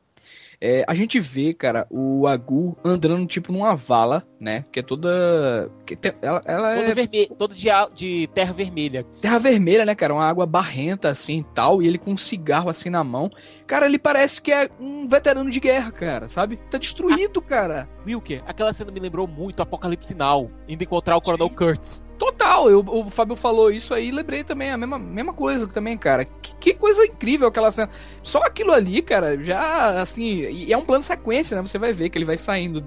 é, 0.60 0.84
a 0.88 0.94
gente 0.94 1.20
vê, 1.20 1.52
cara, 1.52 1.86
o 1.90 2.26
Agu 2.26 2.76
andando 2.84 3.26
tipo 3.26 3.52
numa 3.52 3.74
vala, 3.74 4.26
né? 4.40 4.64
Que 4.72 4.80
é 4.80 4.82
toda. 4.82 5.70
Que 5.84 5.96
ela, 6.22 6.40
ela 6.46 6.74
toda 6.76 6.90
é. 6.90 6.94
Vermelha, 6.94 7.28
toda 7.36 7.54
de, 7.54 7.68
de 7.94 8.26
terra 8.28 8.52
vermelha. 8.52 9.04
Terra 9.20 9.38
vermelha, 9.38 9.84
né, 9.84 9.94
cara? 9.94 10.14
Uma 10.14 10.26
água 10.26 10.46
barrenta 10.46 11.10
assim 11.10 11.40
e 11.40 11.44
tal. 11.54 11.82
E 11.82 11.86
ele 11.86 11.98
com 11.98 12.12
um 12.12 12.16
cigarro 12.16 12.70
assim 12.70 12.88
na 12.88 13.04
mão. 13.04 13.30
Cara, 13.66 13.86
ele 13.86 13.98
parece 13.98 14.40
que 14.40 14.50
é 14.50 14.70
um 14.80 15.06
veterano 15.06 15.50
de 15.50 15.60
guerra, 15.60 15.90
cara, 15.90 16.28
sabe? 16.28 16.58
Tá 16.70 16.78
destruído, 16.78 17.40
ah, 17.44 17.48
cara. 17.48 17.88
Wilker, 18.06 18.42
aquela 18.46 18.72
cena 18.72 18.90
me 18.90 19.00
lembrou 19.00 19.26
muito 19.26 19.60
Apocalipse 19.60 20.14
Now, 20.14 20.50
indo 20.68 20.82
encontrar 20.82 21.16
o 21.16 21.20
Coronel 21.20 21.50
Kurtz. 21.50 22.05
Total, 22.18 22.70
eu, 22.70 22.80
o 22.80 23.10
Fábio 23.10 23.36
falou 23.36 23.70
isso 23.70 23.92
aí 23.92 24.10
lembrei 24.10 24.42
também, 24.42 24.70
a 24.70 24.76
mesma, 24.76 24.98
mesma 24.98 25.32
coisa 25.32 25.66
também, 25.66 25.96
cara. 25.98 26.24
Que, 26.24 26.54
que, 26.56 26.74
coisa 26.74 27.04
incrível 27.04 27.48
aquela 27.48 27.70
cena. 27.70 27.90
Só 28.22 28.38
aquilo 28.38 28.72
ali, 28.72 29.02
cara, 29.02 29.40
já, 29.42 30.00
assim, 30.00 30.46
e 30.48 30.72
é 30.72 30.76
um 30.76 30.84
plano 30.84 31.02
sequência, 31.02 31.56
né? 31.56 31.66
Você 31.66 31.78
vai 31.78 31.92
ver 31.92 32.08
que 32.08 32.16
ele 32.16 32.24
vai 32.24 32.38
saindo 32.38 32.80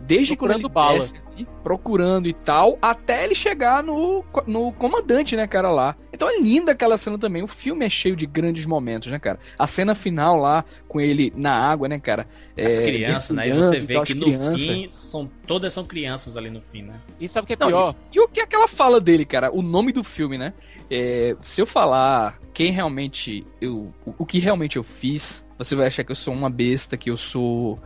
desde 0.00 0.34
procurando 0.36 0.62
quando 0.62 0.64
ele 0.64 0.74
bala. 0.74 0.98
Desce, 0.98 1.14
procurando 1.62 2.28
e 2.28 2.32
tal, 2.32 2.78
até 2.80 3.24
ele 3.24 3.34
chegar 3.34 3.82
no, 3.82 4.24
no 4.46 4.72
comandante, 4.72 5.36
né, 5.36 5.46
cara, 5.46 5.70
lá. 5.70 5.96
Então 6.12 6.28
é 6.28 6.40
linda 6.40 6.72
aquela 6.72 6.96
cena 6.96 7.18
também. 7.18 7.42
O 7.42 7.46
filme 7.46 7.84
é 7.84 7.90
cheio 7.90 8.16
de 8.16 8.26
grandes 8.26 8.66
momentos, 8.66 9.10
né, 9.10 9.18
cara? 9.18 9.38
A 9.58 9.66
cena 9.66 9.94
final 9.94 10.36
lá, 10.36 10.64
com 10.90 11.00
ele 11.00 11.32
na 11.36 11.52
água, 11.52 11.86
né, 11.86 12.00
cara? 12.00 12.26
As 12.58 12.64
é, 12.64 12.84
crianças, 12.84 13.36
né? 13.36 13.48
E 13.48 13.52
você 13.52 13.78
vê 13.78 14.02
que 14.02 14.12
no 14.12 14.24
crianças. 14.24 14.66
fim, 14.66 14.90
são, 14.90 15.30
todas 15.46 15.72
são 15.72 15.84
crianças 15.84 16.36
ali 16.36 16.50
no 16.50 16.60
fim, 16.60 16.82
né? 16.82 16.94
E 17.20 17.28
sabe 17.28 17.44
o 17.44 17.46
que 17.46 17.52
é 17.52 17.56
pior? 17.56 17.70
Não, 17.70 17.96
e, 18.12 18.16
e, 18.16 18.20
o 18.20 18.26
que 18.26 18.40
é 18.40 18.42
aquela 18.42 18.66
fala 18.66 19.00
dele, 19.00 19.24
cara? 19.24 19.54
O 19.54 19.62
nome 19.62 19.92
do 19.92 20.02
filme, 20.02 20.36
né? 20.36 20.52
É, 20.90 21.36
se 21.42 21.60
eu 21.60 21.66
falar 21.66 22.40
quem 22.52 22.72
realmente 22.72 23.46
eu. 23.60 23.94
O, 24.04 24.14
o 24.18 24.26
que 24.26 24.40
realmente 24.40 24.78
eu 24.78 24.82
fiz, 24.82 25.46
você 25.56 25.76
vai 25.76 25.86
achar 25.86 26.02
que 26.02 26.10
eu 26.10 26.16
sou 26.16 26.34
uma 26.34 26.50
besta, 26.50 26.96
que 26.96 27.08
eu 27.08 27.16
sou 27.16 27.78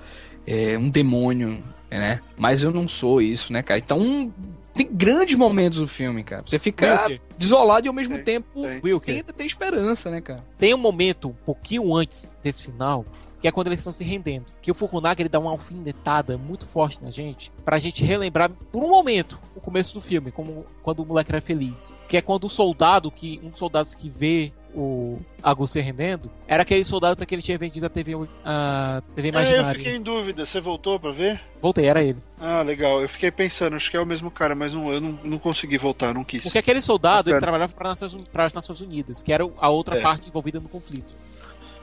é, 0.46 0.78
um 0.78 0.88
demônio, 0.88 1.62
né? 1.90 2.20
Mas 2.38 2.62
eu 2.62 2.70
não 2.70 2.88
sou 2.88 3.20
isso, 3.20 3.52
né, 3.52 3.62
cara? 3.62 3.80
Então, 3.80 4.32
tem 4.74 4.88
grandes 4.90 5.36
momentos 5.36 5.78
do 5.78 5.88
filme, 5.88 6.24
cara. 6.24 6.42
Você 6.44 6.58
fica 6.58 7.08
desolado 7.38 7.86
e 7.86 7.88
ao 7.88 7.94
mesmo 7.94 8.16
tem, 8.16 8.24
tempo 8.24 8.62
tem. 8.62 8.98
tenta 9.00 9.32
ter 9.32 9.44
esperança, 9.44 10.10
né, 10.10 10.20
cara? 10.20 10.44
Tem 10.58 10.74
um 10.74 10.78
momento 10.78 11.28
um 11.28 11.44
pouquinho 11.44 11.94
antes 11.94 12.30
desse 12.42 12.64
final 12.64 13.04
que 13.44 13.48
é 13.48 13.52
quando 13.52 13.66
eles 13.66 13.80
estão 13.80 13.92
se 13.92 14.02
rendendo. 14.02 14.46
Que 14.62 14.70
o 14.70 14.74
Fukunaga 14.74 15.20
ele 15.20 15.28
dá 15.28 15.38
uma 15.38 15.50
alfinetada 15.50 16.38
muito 16.38 16.66
forte 16.66 17.04
na 17.04 17.10
gente, 17.10 17.52
pra 17.62 17.76
gente 17.76 18.02
relembrar 18.02 18.50
por 18.72 18.82
um 18.82 18.88
momento 18.88 19.38
o 19.54 19.60
começo 19.60 19.92
do 19.92 20.00
filme, 20.00 20.32
como 20.32 20.64
quando 20.82 21.00
o 21.00 21.04
moleque 21.04 21.30
era 21.30 21.42
feliz. 21.42 21.92
Que 22.08 22.16
é 22.16 22.22
quando 22.22 22.44
o 22.44 22.48
soldado, 22.48 23.10
que 23.10 23.38
um 23.44 23.50
dos 23.50 23.58
soldados 23.58 23.92
que 23.92 24.08
vê 24.08 24.50
o 24.74 25.18
Agu 25.42 25.66
se 25.68 25.80
rendendo, 25.80 26.30
era 26.46 26.62
aquele 26.62 26.84
soldado 26.84 27.16
para 27.16 27.24
que 27.24 27.34
ele 27.34 27.42
tinha 27.42 27.56
vendido 27.56 27.86
a 27.86 27.88
TV, 27.88 28.12
a 28.44 29.02
TV 29.14 29.28
imaginária. 29.28 29.68
É, 29.68 29.70
eu 29.70 29.74
fiquei 29.74 29.96
em 29.96 30.02
dúvida. 30.02 30.44
Você 30.44 30.60
voltou 30.60 30.98
para 30.98 31.12
ver? 31.12 31.40
Voltei, 31.60 31.86
era 31.86 32.02
ele. 32.02 32.18
Ah, 32.40 32.62
legal. 32.62 33.00
Eu 33.00 33.08
fiquei 33.08 33.30
pensando, 33.30 33.76
acho 33.76 33.90
que 33.90 33.96
é 33.96 34.00
o 34.00 34.06
mesmo 34.06 34.30
cara, 34.30 34.54
mas 34.54 34.74
não, 34.74 34.92
eu 34.92 35.00
não, 35.00 35.18
não 35.24 35.38
consegui 35.38 35.78
voltar, 35.78 36.12
não 36.12 36.24
quis. 36.24 36.42
Porque 36.42 36.58
aquele 36.58 36.80
soldado, 36.80 37.30
ele 37.30 37.38
trabalhava 37.38 37.72
para 37.74 38.44
as 38.44 38.54
Nações 38.54 38.80
Unidas, 38.80 39.22
que 39.22 39.32
era 39.32 39.48
a 39.58 39.68
outra 39.68 39.96
é. 39.96 40.00
parte 40.00 40.28
envolvida 40.28 40.60
no 40.60 40.68
conflito 40.68 41.14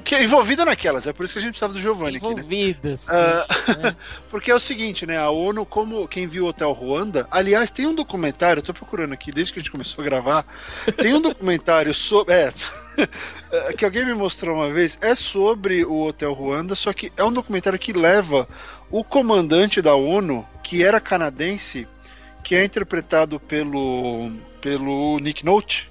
que 0.02 0.16
é 0.16 0.24
envolvida 0.24 0.66
naquelas, 0.66 1.08
é 1.08 1.14
por 1.14 1.24
isso 1.24 1.34
que 1.34 1.40
a 1.40 1.42
gente 1.42 1.52
precisava 1.52 1.74
do 1.74 1.80
Giovanni 1.80 2.18
Envolvida, 2.18 2.80
aqui, 2.80 2.88
né? 2.90 2.96
sim. 2.96 3.12
Uh, 3.14 3.96
porque 4.30 4.52
é 4.52 4.56
o 4.56 4.60
seguinte, 4.60 5.06
né? 5.06 5.18
A 5.18 5.30
ONU, 5.30 5.66
como 5.66 6.08
quem 6.08 6.28
viu 6.28 6.46
o 6.46 6.48
Hotel 6.48 6.72
Ruanda, 6.72 7.28
aliás, 7.30 7.72
tem 7.72 7.86
um 7.86 7.96
documentário, 7.96 8.60
eu 8.60 8.64
tô 8.64 8.74
procurando 8.74 9.14
aqui 9.14 9.32
desde 9.32 9.54
que 9.54 9.60
a 9.60 9.62
gente 9.62 9.72
começou 9.72 10.02
a 10.02 10.06
gravar, 10.06 10.46
tem 10.98 11.14
um 11.14 11.22
documentário 11.22 11.94
sobre. 11.94 12.34
É. 13.52 13.74
que 13.74 13.84
alguém 13.84 14.06
me 14.06 14.14
mostrou 14.14 14.56
uma 14.56 14.70
vez, 14.70 14.98
é 15.02 15.16
sobre 15.16 15.84
o 15.84 16.06
Hotel 16.06 16.32
Ruanda, 16.34 16.76
só 16.76 16.94
que 16.94 17.12
é 17.18 17.24
um 17.24 17.32
documentário 17.32 17.80
que 17.80 17.92
leva 17.92 18.48
o 18.90 19.04
comandante 19.04 19.82
da 19.82 19.96
ONU, 19.96 20.46
que 20.62 20.84
era 20.84 21.00
canadense, 21.00 21.88
que 22.44 22.56
é 22.56 22.64
interpretado 22.64 23.40
pelo, 23.40 24.32
pelo 24.62 25.20
Nick 25.20 25.44
Note, 25.46 25.91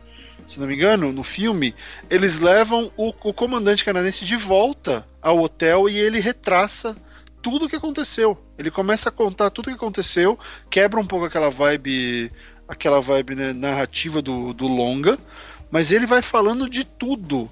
se 0.50 0.58
não 0.58 0.66
me 0.66 0.74
engano, 0.74 1.12
no 1.12 1.22
filme, 1.22 1.74
eles 2.08 2.40
levam 2.40 2.90
o, 2.96 3.14
o 3.22 3.32
comandante 3.32 3.84
canadense 3.84 4.24
de 4.24 4.36
volta 4.36 5.06
ao 5.22 5.38
hotel 5.40 5.88
e 5.88 5.96
ele 5.96 6.18
retraça 6.18 6.96
tudo 7.40 7.66
o 7.66 7.68
que 7.68 7.76
aconteceu. 7.76 8.36
Ele 8.58 8.70
começa 8.70 9.08
a 9.08 9.12
contar 9.12 9.50
tudo 9.50 9.66
o 9.66 9.68
que 9.70 9.76
aconteceu, 9.76 10.38
quebra 10.68 11.00
um 11.00 11.06
pouco 11.06 11.26
aquela 11.26 11.50
vibe, 11.50 12.30
aquela 12.68 13.00
vibe 13.00 13.34
né, 13.34 13.52
narrativa 13.52 14.20
do, 14.20 14.52
do 14.52 14.66
longa, 14.66 15.18
mas 15.70 15.92
ele 15.92 16.04
vai 16.04 16.20
falando 16.20 16.68
de 16.68 16.84
tudo 16.84 17.50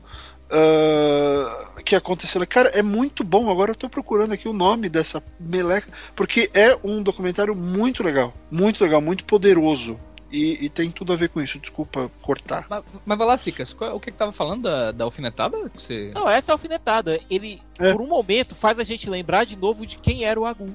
uh, 0.49 1.82
que 1.84 1.94
aconteceu. 1.94 2.44
Cara, 2.46 2.70
é 2.70 2.82
muito 2.82 3.22
bom. 3.22 3.51
Agora 3.51 3.70
eu 3.70 3.76
tô 3.76 3.88
procurando 3.88 4.32
aqui 4.32 4.49
o 4.49 4.53
nome 4.53 4.88
dessa 4.88 5.22
meleca, 5.38 5.88
porque 6.14 6.51
é 6.53 6.76
um 6.82 7.03
documentário 7.03 7.55
muito 7.55 8.03
legal, 8.03 8.34
muito 8.51 8.82
legal, 8.82 9.01
muito 9.01 9.24
poderoso. 9.24 9.99
E, 10.31 10.66
e, 10.66 10.68
tem 10.68 10.91
tudo 10.91 11.12
a 11.12 11.16
ver 11.16 11.31
com 11.31 11.41
isso, 11.41 11.59
desculpa 11.59 12.11
cortar. 12.20 12.66
Mas, 12.68 12.85
mas 13.07 13.18
vai 13.18 13.26
lá, 13.26 13.39
Cicas, 13.39 13.72
o 13.72 13.99
que 13.99 14.11
que 14.11 14.16
tava 14.16 14.31
falando 14.31 14.62
da, 14.62 14.93
da 14.93 15.05
alfinetada? 15.05 15.70
Que 15.70 15.83
você... 15.83 16.12
Não, 16.14 16.29
essa 16.29 16.51
é 16.51 16.53
a 16.53 16.55
alfinetada. 16.55 17.18
Ele, 17.31 17.59
é. 17.79 17.93
por 17.93 18.03
um 18.03 18.07
momento, 18.07 18.55
faz 18.55 18.79
a 18.79 18.85
gente 18.85 19.09
lembrar 19.09 19.45
de 19.45 19.57
novo 19.57 19.87
de 19.87 19.97
quem 19.97 20.24
era 20.24 20.39
o 20.39 20.45
Agu. 20.45 20.68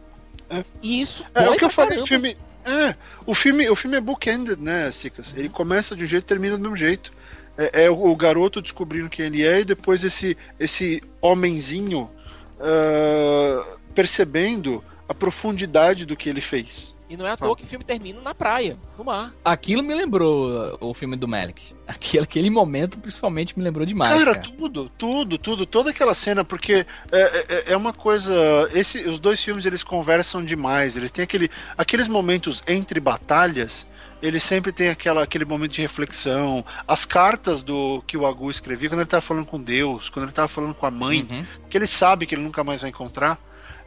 É. 0.49 0.63
E 0.81 1.01
isso 1.01 1.25
é, 1.35 1.49
o 1.49 1.55
que 1.55 1.65
eu 1.65 1.69
falei, 1.69 1.99
o 1.99 2.05
filme, 2.05 2.37
é, 2.65 2.95
o 3.25 3.33
filme, 3.33 3.69
o 3.69 3.75
filme 3.75 3.97
é 3.97 4.01
bookended, 4.01 4.61
né, 4.61 4.91
Cicas? 4.91 5.33
Ele 5.35 5.49
começa 5.49 5.95
de 5.95 6.03
um 6.03 6.07
jeito 6.07 6.23
e 6.23 6.27
termina 6.27 6.57
do 6.57 6.61
mesmo 6.61 6.77
jeito. 6.77 7.11
É, 7.57 7.85
é 7.85 7.89
o, 7.89 8.11
o, 8.11 8.15
garoto 8.15 8.61
descobrindo 8.61 9.09
quem 9.09 9.27
ele 9.27 9.45
é 9.45 9.61
e 9.61 9.65
depois 9.65 10.03
esse, 10.03 10.35
esse 10.59 11.03
homenzinho 11.21 12.09
uh, 12.59 13.79
percebendo 13.93 14.83
a 15.07 15.13
profundidade 15.13 16.05
do 16.05 16.15
que 16.15 16.29
ele 16.29 16.41
fez. 16.41 16.92
E 17.13 17.17
não 17.17 17.27
é 17.27 17.31
à 17.31 17.37
toa 17.37 17.55
que 17.55 17.63
o 17.63 17.67
filme 17.67 17.85
termina 17.85 18.19
na 18.21 18.33
praia, 18.33 18.75
no 18.97 19.03
mar. 19.03 19.31
Aquilo 19.45 19.83
me 19.83 19.93
lembrou 19.93 20.49
uh, 20.49 20.77
o 20.81 20.95
filme 20.95 21.15
do 21.15 21.27
Malik. 21.27 21.75
Aquele, 21.85 22.23
aquele 22.23 22.49
momento, 22.49 22.97
principalmente, 22.97 23.55
me 23.55 23.63
lembrou 23.63 23.85
demais. 23.85 24.17
Cara, 24.17 24.33
Cara, 24.33 24.47
tudo, 24.57 24.89
tudo, 24.97 25.37
tudo, 25.37 25.65
toda 25.67 25.89
aquela 25.91 26.15
cena, 26.15 26.43
porque 26.43 26.87
é, 27.11 27.67
é, 27.69 27.73
é 27.73 27.77
uma 27.77 27.93
coisa. 27.93 28.33
Esse, 28.73 29.05
os 29.07 29.19
dois 29.19 29.43
filmes 29.43 29.63
eles 29.67 29.83
conversam 29.83 30.43
demais. 30.43 30.97
Eles 30.97 31.11
têm 31.11 31.21
aquele, 31.21 31.51
aqueles 31.77 32.07
momentos 32.07 32.63
entre 32.65 32.99
batalhas. 32.99 33.85
Ele 34.23 34.39
sempre 34.39 34.71
tem 34.71 34.89
aquela, 34.89 35.21
aquele 35.21 35.45
momento 35.45 35.73
de 35.73 35.81
reflexão. 35.81 36.65
As 36.87 37.05
cartas 37.05 37.61
do 37.61 38.01
que 38.07 38.17
o 38.17 38.25
Agu 38.25 38.49
escrevia 38.49 38.89
quando 38.89 39.01
ele 39.01 39.05
estava 39.07 39.21
falando 39.21 39.45
com 39.45 39.61
Deus, 39.61 40.09
quando 40.09 40.23
ele 40.23 40.31
estava 40.31 40.47
falando 40.47 40.73
com 40.73 40.85
a 40.87 40.91
mãe, 40.91 41.27
Uhum. 41.29 41.45
que 41.69 41.77
ele 41.77 41.85
sabe 41.85 42.25
que 42.25 42.33
ele 42.33 42.41
nunca 42.41 42.63
mais 42.63 42.81
vai 42.81 42.89
encontrar. 42.89 43.37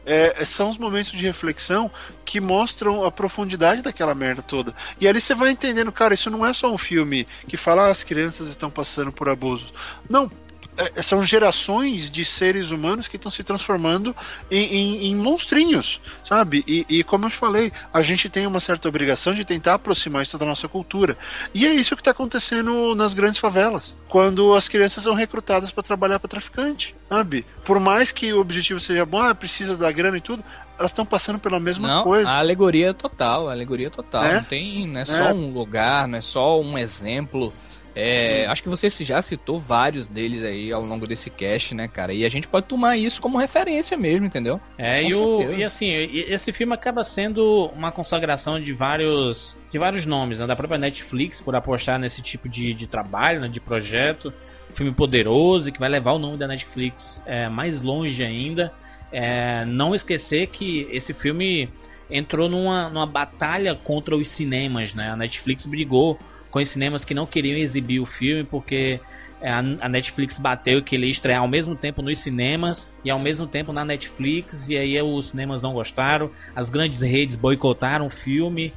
É, 0.07 0.45
são 0.45 0.69
os 0.69 0.77
momentos 0.77 1.11
de 1.11 1.25
reflexão 1.25 1.91
que 2.23 2.39
mostram 2.39 3.03
a 3.03 3.11
profundidade 3.11 3.81
daquela 3.81 4.15
merda 4.15 4.41
toda. 4.41 4.73
E 5.01 5.07
ali 5.07 5.19
você 5.19 5.35
vai 5.35 5.51
entendendo, 5.51 5.91
cara, 5.91 6.13
isso 6.13 6.31
não 6.31 6.45
é 6.45 6.53
só 6.53 6.73
um 6.73 6.77
filme 6.77 7.27
que 7.45 7.57
fala 7.57 7.83
ah, 7.83 7.91
as 7.91 8.05
crianças 8.05 8.47
estão 8.47 8.69
passando 8.69 9.11
por 9.11 9.27
abusos. 9.27 9.73
Não. 10.09 10.31
É, 10.77 11.01
são 11.01 11.23
gerações 11.25 12.09
de 12.09 12.23
seres 12.23 12.71
humanos 12.71 13.07
que 13.07 13.15
estão 13.15 13.31
se 13.31 13.43
transformando 13.43 14.15
em, 14.51 14.63
em- 14.75 15.05
em 15.07 15.15
monstrinhos, 15.15 15.99
sabe? 16.23 16.63
E, 16.67 16.85
e 16.89 17.03
como 17.03 17.25
eu 17.25 17.29
falei, 17.31 17.71
a 17.93 18.01
gente 18.01 18.29
tem 18.29 18.45
uma 18.45 18.59
certa 18.59 18.87
obrigação 18.87 19.33
de 19.33 19.43
tentar 19.43 19.73
aproximar 19.75 20.23
isso 20.23 20.37
da 20.37 20.45
nossa 20.45 20.67
cultura. 20.67 21.17
E 21.53 21.65
é 21.65 21.73
isso 21.73 21.95
que 21.95 22.01
está 22.01 22.11
acontecendo 22.11 22.93
nas 22.95 23.13
grandes 23.13 23.39
favelas, 23.39 23.95
quando 24.07 24.53
as 24.53 24.67
crianças 24.67 25.03
são 25.03 25.13
recrutadas 25.13 25.71
para 25.71 25.83
trabalhar 25.83 26.19
para 26.19 26.29
traficante, 26.29 26.95
sabe? 27.09 27.45
Por 27.65 27.79
mais 27.79 28.11
que 28.11 28.31
o 28.33 28.39
objetivo 28.39 28.79
seja 28.79 29.05
bom, 29.05 29.21
ah, 29.21 29.33
precisa 29.35 29.75
da 29.75 29.91
grana 29.91 30.17
e 30.17 30.21
tudo, 30.21 30.43
elas 30.77 30.91
estão 30.91 31.05
passando 31.05 31.39
pela 31.39 31.59
mesma 31.59 31.87
Não, 31.87 32.03
coisa. 32.03 32.29
a 32.29 32.37
alegoria 32.37 32.93
total, 32.93 33.49
a 33.49 33.51
alegoria 33.51 33.89
total. 33.89 34.23
É? 34.23 34.35
Não 34.35 34.43
tem, 34.43 34.87
não 34.87 34.99
é 35.01 35.05
só 35.05 35.29
É. 35.29 35.33
um 35.33 35.51
lugar, 35.51 36.07
não 36.07 36.19
é 36.19 36.21
só 36.21 36.61
um 36.61 36.77
exemplo. 36.77 37.51
É, 37.99 38.45
acho 38.45 38.61
que 38.61 38.69
você 38.69 38.89
já 39.03 39.19
citou 39.23 39.57
vários 39.57 40.07
deles 40.07 40.43
aí 40.43 40.71
ao 40.71 40.83
longo 40.83 41.07
desse 41.07 41.31
cast, 41.31 41.73
né, 41.73 41.87
cara? 41.87 42.13
E 42.13 42.23
a 42.23 42.29
gente 42.29 42.47
pode 42.47 42.67
tomar 42.67 42.95
isso 42.95 43.19
como 43.19 43.39
referência 43.39 43.97
mesmo, 43.97 44.27
entendeu? 44.27 44.61
É, 44.77 45.01
Com 45.01 45.09
e, 45.09 45.15
o, 45.15 45.53
e 45.55 45.63
assim, 45.63 45.89
esse 46.13 46.51
filme 46.51 46.75
acaba 46.75 47.03
sendo 47.03 47.71
uma 47.75 47.91
consagração 47.91 48.61
de 48.61 48.71
vários 48.71 49.57
de 49.71 49.79
vários 49.79 50.05
nomes, 50.05 50.37
né? 50.37 50.45
Da 50.45 50.55
própria 50.55 50.77
Netflix, 50.77 51.41
por 51.41 51.55
apostar 51.55 51.97
nesse 51.97 52.21
tipo 52.21 52.47
de, 52.47 52.71
de 52.71 52.85
trabalho, 52.85 53.41
né? 53.41 53.47
de 53.47 53.59
projeto. 53.59 54.31
Filme 54.69 54.91
poderoso 54.91 55.69
e 55.69 55.71
que 55.71 55.79
vai 55.79 55.89
levar 55.89 56.11
o 56.11 56.19
nome 56.19 56.37
da 56.37 56.47
Netflix 56.47 57.23
é, 57.25 57.49
mais 57.49 57.81
longe 57.81 58.23
ainda. 58.23 58.71
É, 59.11 59.65
não 59.65 59.95
esquecer 59.95 60.45
que 60.47 60.87
esse 60.91 61.15
filme 61.15 61.67
entrou 62.11 62.47
numa, 62.47 62.89
numa 62.89 63.07
batalha 63.07 63.75
contra 63.75 64.15
os 64.15 64.27
cinemas, 64.27 64.93
né? 64.93 65.09
A 65.09 65.15
Netflix 65.15 65.65
brigou 65.65 66.19
com 66.57 66.63
os 66.63 66.69
cinemas 66.69 67.05
que 67.05 67.13
não 67.13 67.27
queriam 67.27 67.55
exibir 67.55 67.99
o 67.99 68.05
filme 68.05 68.43
porque 68.43 68.99
é, 69.39 69.51
a 69.51 69.87
Netflix 69.87 70.39
bateu 70.39 70.81
que 70.81 70.95
ele 70.95 71.05
ia 71.05 71.11
estrear 71.11 71.41
ao 71.41 71.47
mesmo 71.47 71.75
tempo 71.75 72.01
nos 72.01 72.17
cinemas 72.17 72.89
e 73.05 73.11
ao 73.11 73.19
mesmo 73.19 73.45
tempo 73.45 73.71
na 73.71 73.85
Netflix, 73.85 74.67
e 74.69 74.75
aí 74.75 74.99
os 74.99 75.27
cinemas 75.27 75.61
não 75.61 75.73
gostaram, 75.73 76.31
as 76.55 76.71
grandes 76.71 77.01
redes 77.01 77.35
boicotaram 77.35 78.07
o 78.07 78.09
filme. 78.09 78.73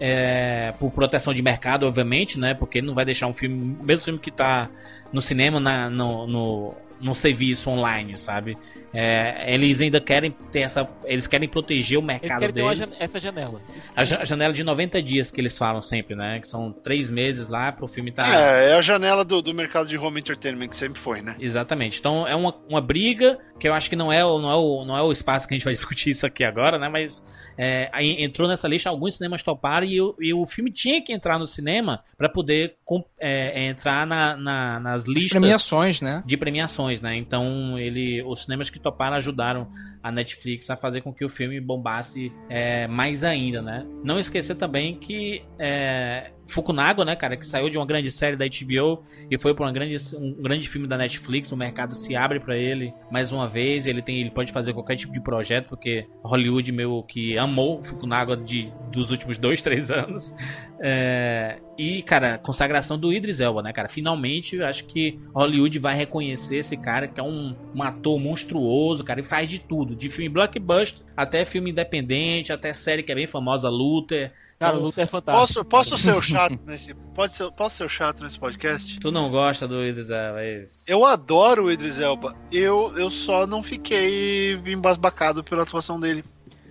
é, 0.00 0.74
por 0.78 0.90
proteção 0.90 1.32
de 1.32 1.40
mercado, 1.40 1.86
obviamente, 1.86 2.38
né? 2.38 2.52
Porque 2.52 2.82
não 2.82 2.94
vai 2.94 3.04
deixar 3.04 3.28
um 3.28 3.32
filme, 3.32 3.76
mesmo 3.80 4.04
filme 4.04 4.18
que 4.18 4.30
tá 4.30 4.68
no 5.12 5.20
cinema, 5.20 5.60
na, 5.60 5.88
no, 5.88 6.26
no, 6.26 6.74
no 7.00 7.14
serviço 7.14 7.68
online, 7.70 8.16
sabe? 8.16 8.56
É, 8.92 9.52
eles 9.52 9.80
ainda 9.80 10.00
querem 10.00 10.30
ter 10.52 10.60
essa. 10.60 10.88
Eles 11.04 11.26
querem 11.26 11.48
proteger 11.48 11.98
o 11.98 12.00
Eles 12.00 12.06
mercado 12.06 12.38
querem 12.38 12.54
ter 12.54 12.62
uma 12.62 12.74
deles. 12.74 12.96
essa 12.98 13.18
janela. 13.20 13.60
A 13.96 14.04
ja- 14.04 14.20
a 14.20 14.24
janela 14.24 14.52
de 14.52 14.62
90 14.62 15.02
dias 15.02 15.30
que 15.30 15.40
eles 15.40 15.58
falam 15.58 15.82
sempre, 15.82 16.14
né? 16.14 16.38
Que 16.40 16.46
são 16.48 16.72
três 16.72 17.10
meses 17.10 17.48
lá 17.48 17.72
pro 17.72 17.88
filme 17.88 18.12
tá. 18.12 18.26
É, 18.34 18.70
é 18.70 18.74
a 18.74 18.80
janela 18.82 19.24
do, 19.24 19.42
do 19.42 19.52
mercado 19.52 19.88
de 19.88 19.98
home 19.98 20.20
entertainment 20.20 20.68
que 20.68 20.76
sempre 20.76 21.00
foi, 21.00 21.20
né? 21.22 21.34
Exatamente. 21.40 21.98
Então 21.98 22.26
é 22.26 22.36
uma, 22.36 22.54
uma 22.68 22.80
briga 22.80 23.38
que 23.58 23.66
eu 23.68 23.74
acho 23.74 23.90
que 23.90 23.96
não 23.96 24.12
é, 24.12 24.24
o- 24.24 24.38
não, 24.40 24.50
é 24.50 24.54
o, 24.56 24.84
não 24.84 24.96
é 24.96 25.02
o 25.02 25.10
espaço 25.10 25.48
que 25.48 25.54
a 25.54 25.56
gente 25.58 25.64
vai 25.64 25.74
discutir 25.74 26.10
isso 26.10 26.24
aqui 26.24 26.44
agora, 26.44 26.78
né? 26.78 26.88
Mas 26.88 27.24
é, 27.56 27.90
entrou 28.22 28.48
nessa 28.48 28.66
lista, 28.68 28.88
alguns 28.88 29.14
cinemas 29.16 29.42
toparam 29.42 29.86
e, 29.86 30.00
o- 30.00 30.14
e 30.20 30.32
o 30.34 30.44
filme 30.46 30.70
tinha 30.70 31.00
que 31.02 31.12
entrar 31.12 31.38
no 31.38 31.46
cinema 31.46 32.02
para 32.18 32.28
poder 32.28 32.76
com- 32.84 33.04
é, 33.18 33.66
entrar 33.68 34.06
na, 34.06 34.36
na- 34.36 34.80
nas 34.80 35.02
As 35.02 35.08
listas 35.08 35.30
premiações, 35.32 36.00
né? 36.00 36.22
de 36.26 36.36
premiações, 36.36 37.00
né? 37.00 37.14
Então 37.16 37.78
ele, 37.78 38.22
os 38.22 38.42
cinemas 38.44 38.70
que 38.70 38.78
toparam 38.78 39.16
ajudaram 39.16 39.68
a 40.04 40.12
Netflix 40.12 40.68
a 40.68 40.76
fazer 40.76 41.00
com 41.00 41.14
que 41.14 41.24
o 41.24 41.30
filme 41.30 41.58
bombasse 41.58 42.30
é, 42.50 42.86
mais 42.86 43.24
ainda, 43.24 43.62
né? 43.62 43.86
Não 44.04 44.18
esquecer 44.18 44.54
também 44.54 44.98
que 44.98 45.42
é, 45.58 46.30
Fukunaga, 46.46 47.06
né, 47.06 47.16
cara, 47.16 47.38
que 47.38 47.46
saiu 47.46 47.70
de 47.70 47.78
uma 47.78 47.86
grande 47.86 48.10
série 48.10 48.36
da 48.36 48.44
HBO 48.44 49.02
e 49.30 49.38
foi 49.38 49.54
para 49.54 49.70
grande, 49.72 49.96
um 50.14 50.42
grande 50.42 50.68
filme 50.68 50.86
da 50.86 50.98
Netflix, 50.98 51.50
o 51.50 51.56
mercado 51.56 51.94
se 51.94 52.14
abre 52.14 52.38
para 52.38 52.54
ele 52.54 52.92
mais 53.10 53.32
uma 53.32 53.48
vez, 53.48 53.86
ele 53.86 54.02
tem, 54.02 54.20
ele 54.20 54.30
pode 54.30 54.52
fazer 54.52 54.74
qualquer 54.74 54.96
tipo 54.96 55.10
de 55.10 55.22
projeto 55.22 55.68
porque 55.70 56.06
Hollywood 56.22 56.70
meu 56.70 57.02
que 57.02 57.38
amou 57.38 57.82
Fukunaga 57.82 58.36
de 58.36 58.70
dos 58.92 59.10
últimos 59.10 59.38
dois, 59.38 59.62
três 59.62 59.90
anos. 59.90 60.34
É, 60.80 61.58
e, 61.76 62.02
cara, 62.02 62.38
consagração 62.38 62.98
do 62.98 63.12
Idris 63.12 63.40
Elba, 63.40 63.62
né, 63.62 63.72
cara? 63.72 63.88
Finalmente, 63.88 64.56
eu 64.56 64.66
acho 64.66 64.84
que 64.84 65.18
Hollywood 65.34 65.78
vai 65.78 65.94
reconhecer 65.94 66.56
esse 66.56 66.76
cara, 66.76 67.08
que 67.08 67.18
é 67.18 67.22
um, 67.22 67.54
um 67.74 67.82
ator 67.82 68.18
monstruoso, 68.18 69.02
cara, 69.04 69.20
e 69.20 69.24
faz 69.24 69.48
de 69.48 69.58
tudo. 69.58 69.94
De 69.94 70.08
filme 70.08 70.28
blockbuster, 70.28 71.04
até 71.16 71.44
filme 71.44 71.70
independente, 71.70 72.52
até 72.52 72.72
série 72.72 73.02
que 73.02 73.12
é 73.12 73.14
bem 73.14 73.26
famosa, 73.26 73.68
Luther. 73.68 74.32
Cara, 74.58 74.74
o 74.74 74.76
Então, 74.76 74.86
Luta 74.86 75.02
é 75.02 75.06
fantástico. 75.06 75.64
Posso, 75.64 75.94
posso 75.94 75.98
ser 75.98 76.14
o 76.14 76.22
chato 76.22 76.62
nesse. 76.64 76.94
Pode 76.94 77.34
ser, 77.34 77.50
posso 77.52 77.76
ser 77.76 77.84
o 77.84 77.88
chato 77.88 78.22
nesse 78.22 78.38
podcast? 78.38 79.00
Tu 79.00 79.10
não 79.10 79.30
gosta 79.30 79.66
do 79.66 79.84
Idris 79.84 80.10
Elba, 80.10 80.40
é 80.42 80.62
isso. 80.62 80.84
Eu 80.86 81.04
adoro 81.04 81.64
o 81.64 81.72
Idris 81.72 81.98
Elba. 81.98 82.36
Eu, 82.52 82.92
eu 82.96 83.10
só 83.10 83.46
não 83.46 83.62
fiquei 83.62 84.54
embasbacado 84.66 85.42
pela 85.42 85.62
atuação 85.62 85.98
dele. 85.98 86.24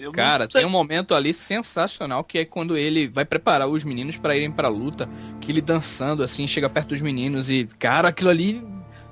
Eu 0.04 0.12
Cara, 0.12 0.50
tem 0.50 0.66
um 0.66 0.70
momento 0.70 1.16
ali 1.16 1.34
sensacional 1.34 2.26
que 2.26 2.40
é 2.40 2.46
quando 2.46 2.76
ele 2.76 3.08
vai 3.08 3.24
preparar 3.24 3.70
os 3.70 3.86
meninos 3.86 4.18
pra 4.18 4.36
irem 4.36 4.52
pra 4.52 4.68
luta, 4.68 5.10
que 5.40 5.50
ele 5.50 5.62
dançando 5.62 6.22
assim, 6.22 6.46
chega 6.46 6.70
perto 6.70 6.90
dos 6.90 7.02
meninos 7.02 7.50
e, 7.50 7.66
cara, 7.80 8.10
aquilo 8.10 8.30
ali, 8.30 8.62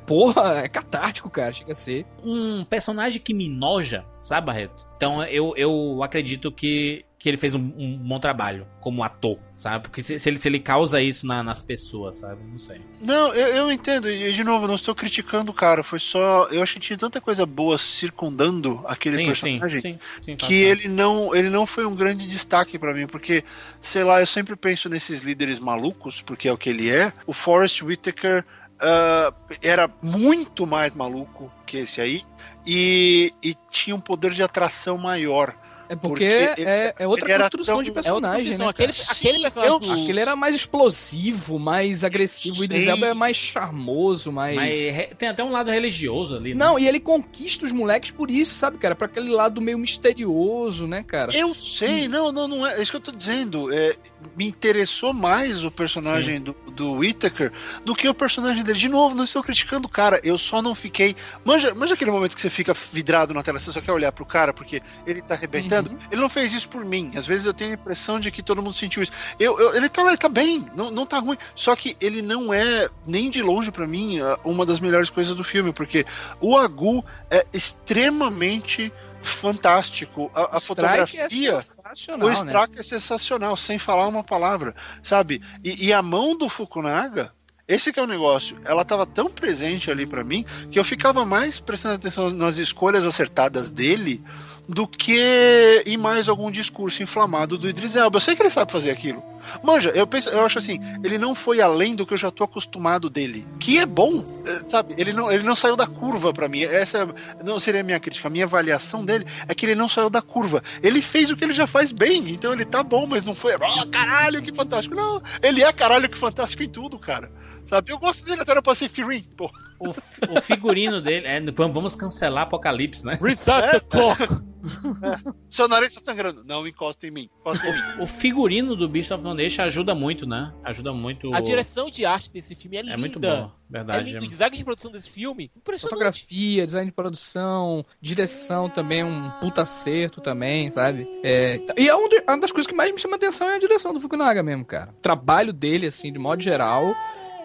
porra, 0.06 0.60
é 0.60 0.68
catártico, 0.68 1.30
cara, 1.30 1.54
chega 1.54 1.72
a 1.72 1.76
ser. 1.76 2.06
Um 2.22 2.66
personagem 2.66 3.22
que 3.22 3.34
me 3.34 3.48
noja, 3.48 4.06
sabe, 4.22 4.48
Barreto? 4.48 4.86
Então 4.98 5.24
eu, 5.24 5.54
eu 5.56 6.04
acredito 6.04 6.52
que, 6.52 7.06
que 7.22 7.30
ele 7.30 7.38
fez 7.38 7.54
um, 7.54 7.60
um 7.78 7.98
bom 8.00 8.20
trabalho 8.20 8.66
como 8.80 9.04
ator, 9.04 9.38
sabe? 9.56 9.84
Porque 9.84 10.02
se, 10.02 10.18
se 10.18 10.28
ele, 10.28 10.40
se 10.40 10.50
ele 10.50 10.60
causa 10.60 11.00
isso 11.00 11.28
na- 11.28 11.44
nas 11.44 11.62
pessoas, 11.62 12.18
sabe? 12.18 12.42
Não 12.44 12.58
sei. 12.58 12.82
Não, 13.00 13.32
eu, 13.32 13.48
eu 13.58 13.72
entendo. 13.72 14.10
E, 14.10 14.34
de 14.34 14.44
novo, 14.44 14.66
não 14.68 14.74
estou 14.74 14.96
criticando 14.96 15.52
o 15.52 15.54
cara. 15.54 15.84
Foi 15.84 16.00
só. 16.00 16.46
Eu 16.50 16.64
achei 16.64 16.82
que 16.82 16.88
tinha 16.88 16.98
tanta 16.98 17.22
coisa 17.22 17.46
boa 17.46 17.78
circundando 17.78 18.82
aquele 18.86 19.18
Sim, 19.18 19.26
personagem. 19.28 19.80
sim, 19.80 20.00
sim. 20.20 20.36
que 20.36 20.56
ele 20.56 20.88
não, 20.88 21.36
ele 21.36 21.52
não 21.52 21.68
foi 21.68 21.86
um 21.86 21.96
grande 21.96 22.26
destaque 22.28 22.80
pra 22.80 22.92
mim, 22.92 23.06
porque, 23.06 23.44
sei 23.80 24.04
lá, 24.04 24.20
eu 24.20 24.26
sempre 24.26 24.56
penso 24.56 24.90
nesses 24.90 25.22
líderes 25.22 25.60
malucos, 25.60 26.22
porque 26.24 26.48
é 26.48 26.52
o 26.52 26.58
que 26.58 26.70
ele 26.72 26.90
é. 26.90 27.14
O 27.28 27.34
Forrest 27.34 27.84
Whitaker 27.84 28.44
ah, 28.80 29.32
era 29.62 29.88
muito 30.02 30.66
mais 30.66 30.92
maluco 30.92 31.52
que 31.68 31.78
esse 31.78 32.02
aí, 32.02 32.24
e, 32.66 33.32
e 33.44 33.56
tinha 33.70 33.96
um 33.96 34.02
poder 34.02 34.32
de 34.32 34.42
atração 34.42 34.98
maior. 34.98 35.56
É 35.92 35.96
porque, 35.96 36.46
Porque 36.48 36.62
ele- 36.62 36.70
é, 36.70 36.94
é 37.00 37.06
outra 37.08 37.38
construção 37.40 37.76
tão- 37.76 37.84
de 37.84 37.90
é 37.90 37.92
É 37.92 37.94
personagem, 37.94 38.46
posição. 38.46 38.66
né? 38.66 38.72
Aquele, 38.72 38.94
cara? 38.94 39.12
aquele 39.12 39.42
personagem 39.42 39.74
eu- 39.74 39.80
do... 39.82 39.92
Aquele 39.92 40.20
era 40.22 40.36
mais 40.38 40.56
explosivo, 40.56 41.60
mais 41.60 42.04
agressivo. 42.06 42.62
O 42.62 42.64
Idris. 42.64 42.88
Elba 42.88 43.08
é 43.08 43.14
mais 43.14 43.36
charmoso, 43.36 44.32
mais. 44.32 44.56
Mas 44.56 45.16
tem 45.18 45.28
até 45.28 45.44
um 45.44 45.52
lado 45.52 45.70
religioso 45.70 46.38
ali. 46.38 46.54
né? 46.54 46.64
Não, 46.66 46.80
e 46.80 46.88
ele 46.88 47.00
conquista 47.00 47.66
os 47.66 47.74
moleques 47.74 48.10
por 48.12 48.32
isso, 48.32 48.56
sabe, 48.56 48.78
cara? 48.78 48.96
Pra 48.96 49.08
aquele 49.08 49.32
lado 49.32 49.60
meio 49.60 49.78
misterioso, 49.78 50.88
né, 50.88 51.04
cara? 51.04 51.36
Eu 51.36 51.54
sei, 51.54 52.08
não, 52.08 52.32
não, 52.32 52.48
não 52.48 52.66
é, 52.66 52.80
é 52.80 52.82
isso 52.82 52.92
que 52.92 52.98
eu 52.98 53.02
tô 53.02 53.12
dizendo. 53.12 53.72
É, 53.74 53.96
me 54.38 54.48
interessou 54.48 55.14
mais 55.14 55.66
o 55.66 55.72
personagem 55.72 56.40
do, 56.42 56.54
do 56.74 56.94
Whittaker 56.94 57.52
do 57.84 57.94
que 57.96 58.08
o 58.08 58.14
personagem 58.14 58.64
dele. 58.64 58.80
De 58.80 58.88
novo, 58.90 59.14
não 59.16 59.24
estou 59.26 59.44
criticando 59.44 59.88
o 59.88 59.92
cara, 59.92 60.20
eu 60.24 60.38
só 60.38 60.62
não 60.62 60.74
fiquei. 60.74 61.16
Manja, 61.44 61.74
manja 61.76 61.96
aquele 61.96 62.12
momento 62.12 62.34
que 62.36 62.42
você 62.42 62.50
fica 62.50 62.74
vidrado 62.94 63.34
na 63.34 63.44
tela, 63.44 63.60
você 63.60 63.72
só 63.72 63.82
quer 63.82 63.92
olhar 63.92 64.12
pro 64.12 64.26
cara 64.26 64.54
porque 64.54 64.82
ele 65.06 65.22
tá 65.22 65.34
arrebentando? 65.34 65.81
Uhum. 65.81 65.81
Ele 66.12 66.22
não 66.22 66.30
fez 66.30 66.54
isso 66.54 66.68
por 66.70 66.84
mim. 66.86 67.12
Às 67.16 67.26
vezes 67.26 67.46
eu 67.46 67.54
tenho 67.54 67.72
a 67.72 67.74
impressão 67.74 68.20
de 68.20 68.32
que 68.32 68.42
todo 68.44 68.62
mundo 68.62 68.74
sentiu 68.76 69.02
isso. 69.04 69.12
Eu, 69.40 69.60
eu- 69.60 69.76
ele 69.76 69.90
tá 69.90 70.02
lá, 70.04 70.10
ele 70.10 70.18
tá 70.18 70.30
bem, 70.30 70.66
não, 70.76 70.90
não 70.92 71.06
tá 71.06 71.20
ruim. 71.20 71.38
Só 71.56 71.76
que 71.76 71.96
ele 72.00 72.22
não 72.22 72.54
é, 72.54 72.90
nem 73.06 73.30
de 73.30 73.42
longe 73.42 73.72
pra 73.72 73.88
mim, 73.88 74.18
uma 74.44 74.66
das 74.66 74.80
melhores 74.80 75.10
coisas 75.10 75.36
do 75.36 75.44
filme, 75.44 75.72
porque 75.74 76.06
o 76.40 76.58
Agu 76.58 77.04
é 77.30 77.46
extremamente 77.54 78.92
fantástico. 79.22 80.32
A, 80.34 80.56
a 80.56 80.58
é 80.58 80.60
fotografia. 80.60 81.62
sensacional, 81.62 82.28
O 82.28 82.32
né? 82.32 82.36
Strike 82.38 82.80
é 82.80 82.84
sensacional, 82.84 83.58
sem 83.58 83.78
falar 83.80 84.08
uma 84.08 84.24
palavra, 84.24 84.76
sabe? 85.04 85.42
E, 85.64 85.88
e 85.88 85.94
a 85.94 86.02
mão 86.02 86.38
do 86.38 86.50
Fukunaga, 86.50 87.32
esse 87.68 87.94
que 87.94 88.00
é 88.00 88.04
o 88.04 88.08
negócio, 88.08 88.58
ela 88.66 88.84
tava 88.84 89.06
tão 89.06 89.30
presente 89.30 89.90
ali 89.92 90.06
pra 90.06 90.24
mim 90.24 90.46
que 90.72 90.78
eu 90.80 90.84
ficava 90.84 91.24
mais 91.26 91.60
prestando 91.60 91.96
atenção 91.96 92.30
nas 92.32 92.58
escolhas 92.58 93.06
acertadas 93.06 93.72
dele 93.72 94.24
do 94.72 94.88
que 94.88 95.84
em 95.86 95.98
mais 95.98 96.30
algum 96.30 96.50
discurso 96.50 97.04
inflamado 97.04 97.58
do 97.58 97.70
Idris 97.70 97.96
Elba. 97.96 98.18
Eu 98.18 98.22
sei 98.22 98.36
que 98.36 98.42
ele 98.42 98.50
sabe 98.50 98.72
fazer 98.72 98.92
aquilo. 98.92 99.22
Manja, 99.62 99.90
eu 99.90 100.08
penso, 100.08 100.30
eu 100.30 100.46
acho 100.46 100.60
assim, 100.60 100.80
ele 101.04 101.18
não 101.18 101.36
foi 101.36 101.62
além 101.62 101.96
do 101.96 102.06
que 102.06 102.14
eu 102.14 102.18
já 102.18 102.32
tô 102.32 102.44
acostumado 102.44 103.10
dele. 103.10 103.46
Que 103.60 103.80
é 103.80 103.86
bom, 103.86 104.24
eh, 104.46 104.62
sabe? 104.66 104.94
Ele 104.98 105.12
não, 105.12 105.32
ele 105.32 105.44
não 105.44 105.56
saiu 105.56 105.76
da 105.76 105.88
curva 105.88 106.32
para 106.32 106.48
mim. 106.48 106.62
Essa 106.62 107.10
não 107.44 107.60
seria 107.60 107.82
a 107.82 107.84
minha 107.84 108.00
crítica. 108.00 108.28
A 108.28 108.32
minha 108.32 108.46
avaliação 108.46 109.04
dele 109.04 109.26
é 109.48 109.54
que 109.54 109.66
ele 109.66 109.76
não 109.76 109.90
saiu 109.90 110.10
da 110.10 110.22
curva. 110.22 110.64
Ele 110.82 111.02
fez 111.02 111.30
o 111.30 111.36
que 111.36 111.44
ele 111.44 111.54
já 111.54 111.68
faz 111.68 111.92
bem, 111.92 112.30
então 112.30 112.54
ele 112.54 112.64
tá 112.64 112.82
bom, 112.84 113.06
mas 113.06 113.24
não 113.24 113.36
foi, 113.36 113.56
oh, 113.56 113.88
caralho, 113.88 114.42
que 114.42 114.54
fantástico. 114.54 114.96
Não, 114.96 115.22
ele 115.42 115.64
é 115.64 115.74
caralho 115.74 116.08
que 116.08 116.18
fantástico 116.18 116.64
em 116.64 116.70
tudo, 116.70 116.98
cara. 116.98 117.32
Sabe? 117.66 117.92
Eu 117.92 118.00
gosto 118.00 118.24
dele 118.26 118.42
até 118.42 118.56
no 118.56 118.64
Pacific 118.64 119.04
Rim, 119.04 119.26
pô. 119.36 119.52
O, 119.80 119.90
o 120.38 120.42
figurino 120.42 121.02
dele. 121.02 121.26
É, 121.26 121.40
vamos 121.52 121.74
vamos 121.74 121.96
cancelar 121.96 122.44
Apocalipse, 122.44 123.06
né? 123.06 123.18
Reset 123.20 123.72
the 123.72 123.80
clock! 123.80 124.44
Seu 125.50 125.68
nariz 125.68 125.94
tá 125.94 126.02
sangrando. 126.02 126.44
Não 126.44 126.68
encosta 126.68 127.08
em 127.08 127.12
mim. 127.12 127.30
Encosta 127.40 127.68
em 127.68 127.72
mim. 127.74 128.04
O 128.04 128.08
figurino 128.08 128.76
do 128.76 128.88
Beast 128.88 129.12
of 129.12 129.24
No 129.24 129.34
Nation 129.34 129.64
ajuda 129.64 129.94
muito, 129.96 130.28
né? 130.28 130.54
Ajuda 130.64 130.94
muito. 130.94 131.34
A 131.34 131.42
direção 131.42 131.90
de 131.90 132.06
arte 132.06 132.32
desse 132.32 132.56
filme 132.56 132.78
é 132.78 132.82
linda. 132.82 132.94
É 132.94 132.98
muito 132.98 133.20
bom, 133.20 133.52
É 133.70 133.78
verdade. 133.78 134.14
lindo. 134.14 134.24
O 134.24 134.28
design 134.28 134.56
de 134.56 134.64
produção 134.64 134.92
desse 134.92 135.10
filme, 135.10 135.52
impressionante. 135.56 135.90
Fotografia, 135.94 136.66
design 136.66 136.88
de 136.90 136.96
produção, 136.96 137.86
direção 138.02 138.70
também, 138.70 139.04
um 139.04 139.30
puta 139.42 139.64
acerto 139.64 140.22
também, 140.22 140.70
sabe? 140.72 141.08
É, 141.24 141.60
e 141.78 141.88
é 141.88 141.96
um 141.96 142.08
uma 142.28 142.40
das 142.40 142.52
coisas 142.52 142.68
que 142.68 142.76
mais 142.76 142.92
me 142.92 143.00
chama 143.00 143.16
atenção 143.16 143.50
é 143.50 143.56
a 143.56 143.60
direção 143.60 143.94
do 143.94 144.02
Fukunaga 144.02 144.44
mesmo, 144.44 144.66
cara. 144.66 144.92
O 144.92 145.02
trabalho 145.02 145.54
dele, 145.54 145.88
assim, 145.88 146.12
de 146.12 146.20
modo 146.20 146.42
geral, 146.42 146.94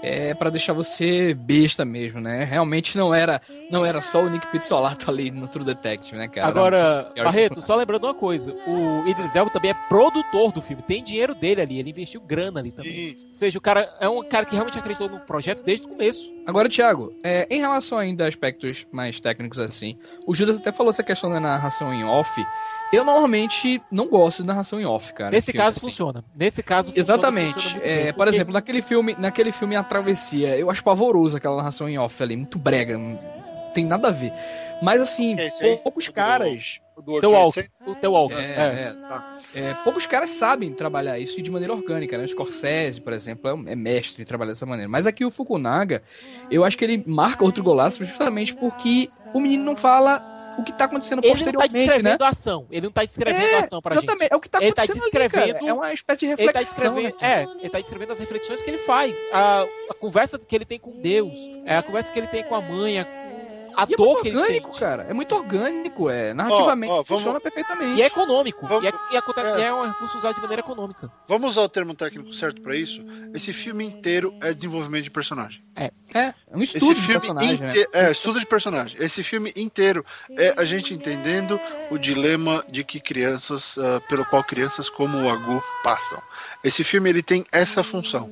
é 0.03 0.35
para 0.35 0.51
deixar 0.51 0.73
você 0.73 1.35
besta 1.35 1.85
mesmo, 1.85 2.21
né? 2.21 2.45
Realmente 2.45 2.97
não 2.97 3.15
era, 3.15 3.41
não 3.71 3.85
era 3.85 4.01
só 4.01 4.23
o 4.23 4.29
Nick 4.31 4.47
Pizzolato 4.53 5.11
ali 5.11 5.31
no 5.31 5.49
True 5.49 5.65
Detective, 5.65 6.17
né, 6.17 6.29
cara? 6.29 6.49
Agora, 6.49 7.11
Era- 7.15 7.25
Barreto, 7.25 7.61
só 7.63 7.75
lembrando 7.77 8.05
uma 8.05 8.15
coisa: 8.15 8.55
o 8.67 9.07
Idris 9.09 9.35
Elba 9.35 9.51
também 9.51 9.71
é 9.71 9.75
produtor 9.89 10.53
do 10.53 10.63
filme, 10.63 10.83
tem 10.83 11.03
dinheiro 11.03 11.35
dele 11.35 11.61
ali, 11.61 11.79
ele 11.79 11.91
investiu 11.91 12.21
grana 12.21 12.61
ali 12.61 12.71
também. 12.73 12.93
E- 12.93 13.17
Ou 13.27 13.33
seja, 13.33 13.59
o 13.59 13.61
cara 13.61 13.89
é 14.01 14.09
um 14.09 14.23
cara 14.29 14.45
que 14.45 14.55
realmente 14.55 14.79
acreditou 14.79 15.09
no 15.09 15.21
projeto 15.21 15.63
desde 15.65 15.87
o 15.87 15.89
começo. 15.91 16.33
Agora, 16.47 16.69
Thiago, 16.69 17.13
é, 17.25 17.47
em 17.51 17.59
relação 17.61 17.99
ainda 17.99 18.25
a 18.25 18.29
aspectos 18.29 18.87
mais 18.93 19.21
técnicos 19.21 19.59
assim, 19.59 19.97
o 20.27 20.35
Judas 20.35 20.59
até 20.59 20.71
falou 20.71 20.91
essa 20.91 21.03
questão 21.03 21.29
da 21.31 21.41
narração 21.41 21.93
em 21.93 22.05
off. 22.05 22.31
Eu 22.93 23.05
normalmente 23.05 23.83
não 23.91 24.09
gosto 24.09 24.43
de 24.43 24.49
narração 24.49 24.81
em 24.81 24.85
off, 24.87 25.13
cara. 25.13 25.31
Nesse 25.33 25.53
filme, 25.53 25.65
caso 25.65 25.77
assim. 25.79 25.87
funciona. 25.87 26.25
Nesse 26.35 26.63
caso 26.63 26.89
funciona, 26.93 27.01
Exatamente. 27.01 27.55
funciona 27.55 27.75
muito 27.77 27.87
É, 27.89 27.95
bem, 27.97 28.07
por 28.07 28.15
porque 28.19 28.31
exemplo, 28.31 28.55
naquele 28.55 28.83
filme, 28.83 29.17
naquele 29.19 29.53
filme 29.53 29.77
A 29.77 29.83
Travessia, 29.83 30.57
eu 30.57 30.71
acho 30.71 30.83
pavoroso 30.85 31.37
aquela 31.37 31.57
narração 31.57 31.89
em 31.89 31.99
off 31.99 32.23
ali, 32.23 32.37
muito 32.37 32.59
brega, 32.59 32.97
não 32.97 33.19
tem 33.75 33.85
nada 33.85 34.09
a 34.09 34.11
ver. 34.13 34.33
Mas 34.83 35.01
assim, 35.01 35.37
é 35.39 35.77
poucos 35.77 36.05
O 36.05 36.11
do- 36.11 36.13
caras, 36.15 36.81
O 36.97 37.01
do 37.03 37.11
o 37.11 37.15
World 37.15 37.21
teu 37.23 37.31
Trade 37.31 37.45
Walker, 37.45 37.63
Center? 37.63 37.93
o 37.93 37.95
teu 37.97 38.13
Walker. 38.13 38.35
é, 38.35 38.41
é. 38.41 38.95
é, 39.55 39.61
é, 39.71 39.75
poucos 39.83 40.05
caras 40.07 40.31
sabem 40.31 40.71
trabalhar 40.73 41.19
isso 41.19 41.41
de 41.43 41.51
maneira 41.51 41.73
orgânica, 41.75 42.17
né? 42.19 42.25
O 42.25 42.29
Scorsese, 42.29 43.01
por 43.01 43.13
exemplo, 43.15 43.49
é, 43.51 43.55
um- 43.55 43.65
é 43.67 43.75
mestre 43.75 44.23
em 44.23 44.27
trabalhar 44.27 44.53
dessa 44.53 44.67
maneira. 44.67 44.89
Mas 44.89 45.07
aqui 45.07 45.25
o 45.25 45.31
Fukunaga, 45.31 46.03
eu 46.51 46.63
acho 46.63 46.77
que 46.77 46.85
ele 46.85 47.03
marca 47.07 47.43
outro 47.43 47.65
golaço 47.65 48.05
justamente 48.05 48.55
porque 48.55 49.09
o 49.33 49.41
menino 49.41 49.65
não 49.65 49.77
fala 49.77 50.36
o 50.59 50.63
que 50.65 50.73
tá 50.73 50.85
acontecendo 50.87 51.19
Ele 51.19 51.29
não 51.29 51.35
tá 51.35 51.39
posteriormente, 51.39 51.77
né? 51.77 51.85
descrevendo 51.87 52.25
a 52.25 52.29
ação. 52.29 52.67
Ele 52.71 52.87
não 52.87 52.93
tá 52.93 53.05
descrevendo 53.05 53.55
a 53.57 53.59
ação 53.61 53.83
pra 53.83 53.95
Exatamente, 53.95 54.23
gente. 54.23 54.33
é 54.33 54.37
o 54.37 54.41
que 54.41 54.49
tá 54.49 54.59
Ele 54.63 54.73
tá 54.73 54.83
acontecendo 54.83 55.03
ali, 55.05 55.11
cara. 55.13 55.29
descrevendo- 55.47 55.69
É 55.69 55.73
uma 55.73 55.93
espécie 55.93 56.19
de 56.21 56.27
Ele 56.27 56.37
tá 56.37 56.43
reflexão, 56.45 56.95
né? 56.95 57.03
descrevendo, 57.11 57.25
é, 57.33 57.61
ele 57.61 57.71
tá 57.71 57.79
descrevendo 57.79 58.13
as 58.13 58.19
reflexões 58.21 58.63
que 58.63 58.71
ele 58.71 58.79
faz. 58.79 59.17
A, 59.33 59.67
a 59.91 59.95
conversa 59.95 60.39
que 60.39 60.55
ele 60.57 60.65
tem 60.65 60.79
com 60.79 60.91
Deus, 61.01 61.37
é, 61.65 61.77
a 61.77 61.83
conversa 61.83 62.11
que 62.13 62.19
ele 62.19 62.29
tem 62.29 62.43
com 62.45 62.55
a 62.55 62.61
mãe, 62.61 63.01
a, 63.01 63.07
a 63.77 63.87
E 63.89 63.93
é 63.93 63.97
dor 63.97 64.21
que 64.23 64.29
ele 64.29 64.37
orgânico, 64.39 64.69
sente. 64.73 64.81
cara. 64.81 65.07
É 65.09 65.13
muito 65.13 65.35
orgânico, 65.35 66.09
é. 66.11 66.33
Narrativamente 66.35 66.93
Ó, 66.95 67.01
ó, 67.01 67.05
funciona 67.05 67.39
vamos- 67.39 67.43
perfeitamente. 67.43 67.99
E 67.99 68.03
é 68.03 68.07
econômico. 68.07 68.67
Vamos- 68.67 68.85
e, 68.85 68.89
é, 68.89 68.93
e, 69.13 69.17
acontece- 69.17 69.47
é. 69.49 69.59
e 69.59 69.63
é 69.65 69.75
um 69.75 69.87
recurso 69.87 70.17
usado 70.17 70.35
de 70.35 70.41
maneira 70.41 70.61
econômica. 70.61 71.13
Vamos 71.29 71.51
usar 71.51 71.63
o 71.63 71.69
termo 71.69 71.95
técnico 71.95 72.33
certo 72.33 72.61
pra 72.63 72.75
isso? 72.75 73.05
Esse 73.35 73.53
filme 73.53 73.85
inteiro 73.85 74.35
é 74.41 74.55
desenvolvimento 74.55 75.05
de 75.05 75.11
personagem. 75.11 75.63
É, 75.77 75.91
é 76.15 76.33
um 76.55 76.63
Esse 76.63 76.79
estudo 76.79 76.95
de 76.95 77.03
filme 77.03 77.21
personagem, 77.21 77.59
né? 77.61 77.69
inte- 77.69 77.89
É, 77.93 78.11
estudo 78.11 78.41
de 78.41 78.47
personagem. 78.47 78.97
Esse 79.01 79.23
filme 79.23 79.53
inteiro 79.55 80.05
é 80.31 80.55
a 80.57 80.65
gente 80.65 80.95
entendendo 80.95 81.61
o 81.91 81.99
dilema 81.99 82.65
de 82.71 82.83
que 82.83 82.99
crianças, 82.99 83.77
ah, 83.79 84.01
pelo 84.09 84.25
qual 84.25 84.43
crianças 84.43 84.89
como 84.89 85.19
o 85.19 85.29
Agu 85.29 85.63
passam. 85.85 86.21
Esse 86.65 86.83
filme 86.83 87.11
ele 87.11 87.23
tem 87.23 87.45
essa 87.53 87.85
função. 87.85 88.31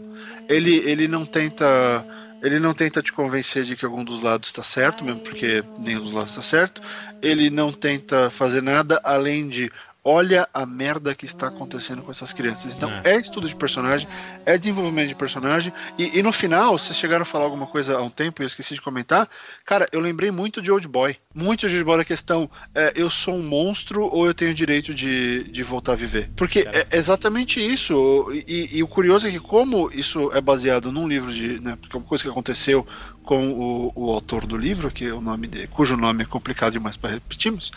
Ele, 0.48 0.76
ele 0.88 1.06
não 1.08 1.24
tenta 1.26 2.04
ele 2.44 2.60
não 2.60 2.74
tenta 2.74 3.02
te 3.02 3.10
convencer 3.10 3.64
de 3.64 3.74
que 3.74 3.86
algum 3.86 4.04
dos 4.04 4.22
lados 4.22 4.50
está 4.50 4.62
certo, 4.62 5.02
mesmo 5.02 5.20
porque 5.20 5.64
nenhum 5.78 6.02
dos 6.02 6.12
lados 6.12 6.30
está 6.30 6.42
certo. 6.42 6.82
Ele 7.22 7.48
não 7.48 7.72
tenta 7.72 8.28
fazer 8.28 8.62
nada 8.62 9.00
além 9.02 9.48
de 9.48 9.72
olha 10.04 10.46
a 10.52 10.66
merda 10.66 11.14
que 11.14 11.24
está 11.24 11.48
acontecendo 11.48 12.02
com 12.02 12.10
essas 12.10 12.32
crianças. 12.32 12.74
Então 12.74 12.90
é, 13.02 13.16
estudo 13.16 13.48
de 13.48 13.56
personagem, 13.56 14.06
é 14.44 14.58
desenvolvimento 14.58 15.08
de 15.08 15.14
personagem. 15.14 15.72
E, 15.98 16.18
e 16.18 16.22
no 16.22 16.30
final, 16.30 16.76
vocês 16.76 16.96
chegaram 16.96 17.22
a 17.22 17.24
falar 17.24 17.46
alguma 17.46 17.66
coisa 17.66 17.96
há 17.96 18.02
um 18.02 18.10
tempo 18.10 18.42
e 18.42 18.44
eu 18.44 18.46
esqueci 18.46 18.74
de 18.74 18.82
comentar. 18.82 19.28
Cara, 19.64 19.88
eu 19.90 20.00
lembrei 20.00 20.30
muito 20.30 20.60
de 20.60 20.70
Old 20.70 20.86
Boy. 20.86 21.16
Muito 21.34 21.66
de 21.66 21.74
Old 21.74 21.84
Boy 21.84 21.96
da 21.96 22.04
questão: 22.04 22.50
é, 22.74 22.92
eu 22.94 23.08
sou 23.08 23.34
um 23.34 23.42
monstro 23.42 24.04
ou 24.04 24.26
eu 24.26 24.34
tenho 24.34 24.52
direito 24.52 24.92
de, 24.92 25.44
de 25.44 25.62
voltar 25.62 25.92
a 25.92 25.96
viver? 25.96 26.30
Porque 26.36 26.68
é 26.70 26.86
exatamente 26.92 27.58
isso. 27.58 28.30
E, 28.46 28.76
e 28.76 28.82
o 28.82 28.86
curioso 28.86 29.26
é 29.26 29.30
que, 29.30 29.40
como 29.40 29.90
isso 29.90 30.30
é 30.32 30.40
baseado 30.40 30.92
num 30.92 31.08
livro 31.08 31.32
de. 31.32 31.58
Né, 31.60 31.78
porque 31.80 31.96
é 31.96 31.98
uma 31.98 32.06
coisa 32.06 32.22
que 32.22 32.30
aconteceu 32.30 32.86
com 33.24 33.52
o, 33.52 33.92
o 33.94 34.10
autor 34.10 34.46
do 34.46 34.56
livro, 34.56 34.90
que 34.90 35.06
é 35.06 35.12
o 35.12 35.20
nome 35.20 35.46
dele, 35.46 35.66
cujo 35.66 35.96
nome 35.96 36.22
é 36.22 36.26
complicado 36.26 36.72
demais 36.72 36.96
para 36.96 37.10
repetirmos. 37.10 37.72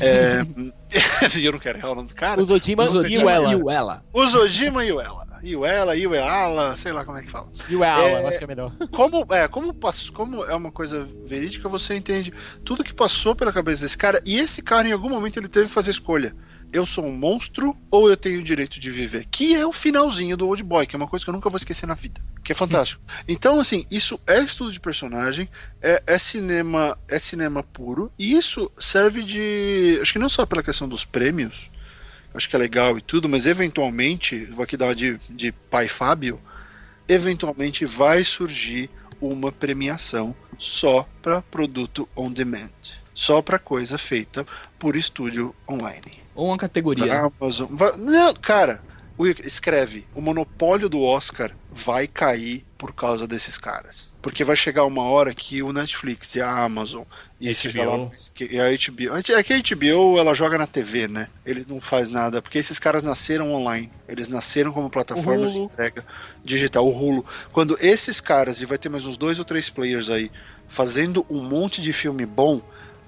É, 0.00 0.42
eu 1.42 1.52
não 1.52 1.58
quero 1.58 1.78
errar 1.78 1.92
o 1.92 1.94
nome 1.94 2.08
do 2.08 2.14
cara. 2.14 2.40
O 2.84 2.88
Zodima 2.88 3.12
e 3.12 3.16
o 3.24 3.28
Ela. 3.28 3.50
E 3.52 3.56
o 4.12 4.26
Zojima 4.26 4.84
e 4.84 4.92
o 4.92 5.00
Ela. 5.00 5.22
E 5.42 5.56
o 5.56 5.66
Ela, 5.66 5.96
e 5.96 6.06
o 6.06 6.14
Ela, 6.14 6.76
sei 6.76 6.92
lá 6.92 7.04
como 7.04 7.18
é 7.18 7.22
que 7.22 7.30
fala. 7.30 7.48
E 7.68 7.74
o 7.74 7.82
Ela, 7.82 8.02
É, 8.04 8.22
eu 8.22 8.28
acho 8.28 8.38
que 8.38 8.44
é 8.44 8.46
melhor. 8.46 8.72
Como 8.92 9.26
é, 9.34 9.48
como, 9.48 9.74
como 10.14 10.44
é 10.44 10.54
uma 10.54 10.70
coisa 10.70 11.08
verídica, 11.26 11.68
você 11.68 11.96
entende 11.96 12.32
tudo 12.64 12.84
que 12.84 12.94
passou 12.94 13.34
pela 13.34 13.52
cabeça 13.52 13.82
desse 13.82 13.98
cara. 13.98 14.22
E 14.24 14.38
esse 14.38 14.62
cara, 14.62 14.86
em 14.86 14.92
algum 14.92 15.08
momento, 15.08 15.38
ele 15.38 15.48
teve 15.48 15.66
que 15.66 15.72
fazer 15.72 15.90
escolha. 15.90 16.34
Eu 16.72 16.86
sou 16.86 17.04
um 17.04 17.12
monstro 17.12 17.76
ou 17.90 18.08
eu 18.08 18.16
tenho 18.16 18.40
o 18.40 18.42
direito 18.42 18.80
de 18.80 18.90
viver? 18.90 19.26
Que 19.30 19.54
é 19.54 19.66
o 19.66 19.72
finalzinho 19.72 20.38
do 20.38 20.48
Old 20.48 20.62
Boy, 20.62 20.86
que 20.86 20.96
é 20.96 20.98
uma 20.98 21.06
coisa 21.06 21.22
que 21.22 21.28
eu 21.28 21.34
nunca 21.34 21.50
vou 21.50 21.58
esquecer 21.58 21.86
na 21.86 21.92
vida. 21.92 22.18
Que 22.42 22.52
é 22.52 22.54
fantástico. 22.54 23.02
Então, 23.28 23.60
assim, 23.60 23.86
isso 23.90 24.18
é 24.26 24.40
estudo 24.42 24.72
de 24.72 24.80
personagem, 24.80 25.48
é, 25.82 26.02
é 26.06 26.18
cinema, 26.18 26.98
é 27.06 27.18
cinema 27.18 27.62
puro, 27.62 28.10
e 28.18 28.32
isso 28.32 28.70
serve 28.78 29.22
de. 29.22 29.98
Acho 30.00 30.14
que 30.14 30.18
não 30.18 30.28
só 30.28 30.46
pela 30.46 30.62
questão 30.62 30.88
dos 30.88 31.04
prêmios, 31.04 31.70
acho 32.34 32.48
que 32.48 32.56
é 32.56 32.58
legal 32.58 32.96
e 32.96 33.02
tudo, 33.02 33.28
mas 33.28 33.46
eventualmente, 33.46 34.44
vou 34.46 34.64
aqui 34.64 34.76
dar 34.76 34.86
uma 34.86 34.94
de, 34.94 35.18
de 35.28 35.52
pai 35.52 35.88
Fábio, 35.88 36.40
eventualmente 37.06 37.84
vai 37.84 38.24
surgir 38.24 38.90
uma 39.20 39.52
premiação 39.52 40.34
só 40.58 41.06
para 41.20 41.42
produto 41.42 42.08
on 42.16 42.32
demand, 42.32 42.70
só 43.14 43.42
para 43.42 43.58
coisa 43.58 43.98
feita 43.98 44.46
por 44.78 44.96
estúdio 44.96 45.54
online. 45.68 46.21
Ou 46.34 46.48
uma 46.48 46.56
categoria. 46.56 47.06
Pra 47.06 47.30
Amazon. 47.40 47.68
vai- 47.70 47.96
Não, 47.96 48.34
cara, 48.34 48.80
escreve: 49.44 50.06
o 50.14 50.20
monopólio 50.20 50.88
do 50.88 51.02
Oscar 51.02 51.52
vai 51.72 52.06
cair 52.06 52.64
por 52.78 52.92
causa 52.94 53.26
desses 53.26 53.56
caras. 53.56 54.10
Porque 54.20 54.44
vai 54.44 54.54
chegar 54.54 54.84
uma 54.84 55.02
hora 55.02 55.34
que 55.34 55.62
o 55.64 55.72
Netflix 55.72 56.36
e 56.36 56.40
a 56.40 56.48
Amazon 56.48 57.02
e, 57.40 57.48
HBO. 57.52 58.10
e 58.40 58.60
a 58.60 58.70
HBO. 58.70 59.16
É 59.16 59.42
que 59.42 59.52
a 59.52 59.58
HBO 59.58 60.16
ela 60.18 60.32
joga 60.32 60.56
na 60.56 60.66
TV, 60.66 61.08
né? 61.08 61.28
Eles 61.44 61.66
não 61.66 61.80
faz 61.80 62.08
nada, 62.08 62.40
porque 62.40 62.56
esses 62.58 62.78
caras 62.78 63.02
nasceram 63.02 63.52
online. 63.52 63.90
Eles 64.08 64.28
nasceram 64.28 64.70
como 64.72 64.88
plataforma 64.88 65.48
de 65.50 65.58
entrega 65.58 66.04
digital, 66.44 66.86
o 66.86 66.96
Hulu. 66.96 67.26
Quando 67.52 67.76
esses 67.80 68.20
caras, 68.20 68.60
e 68.60 68.64
vai 68.64 68.78
ter 68.78 68.88
mais 68.88 69.04
uns 69.06 69.16
dois 69.16 69.40
ou 69.40 69.44
três 69.44 69.68
players 69.68 70.08
aí, 70.08 70.30
fazendo 70.68 71.26
um 71.28 71.42
monte 71.42 71.80
de 71.82 71.92
filme 71.92 72.24
bom, 72.24 72.62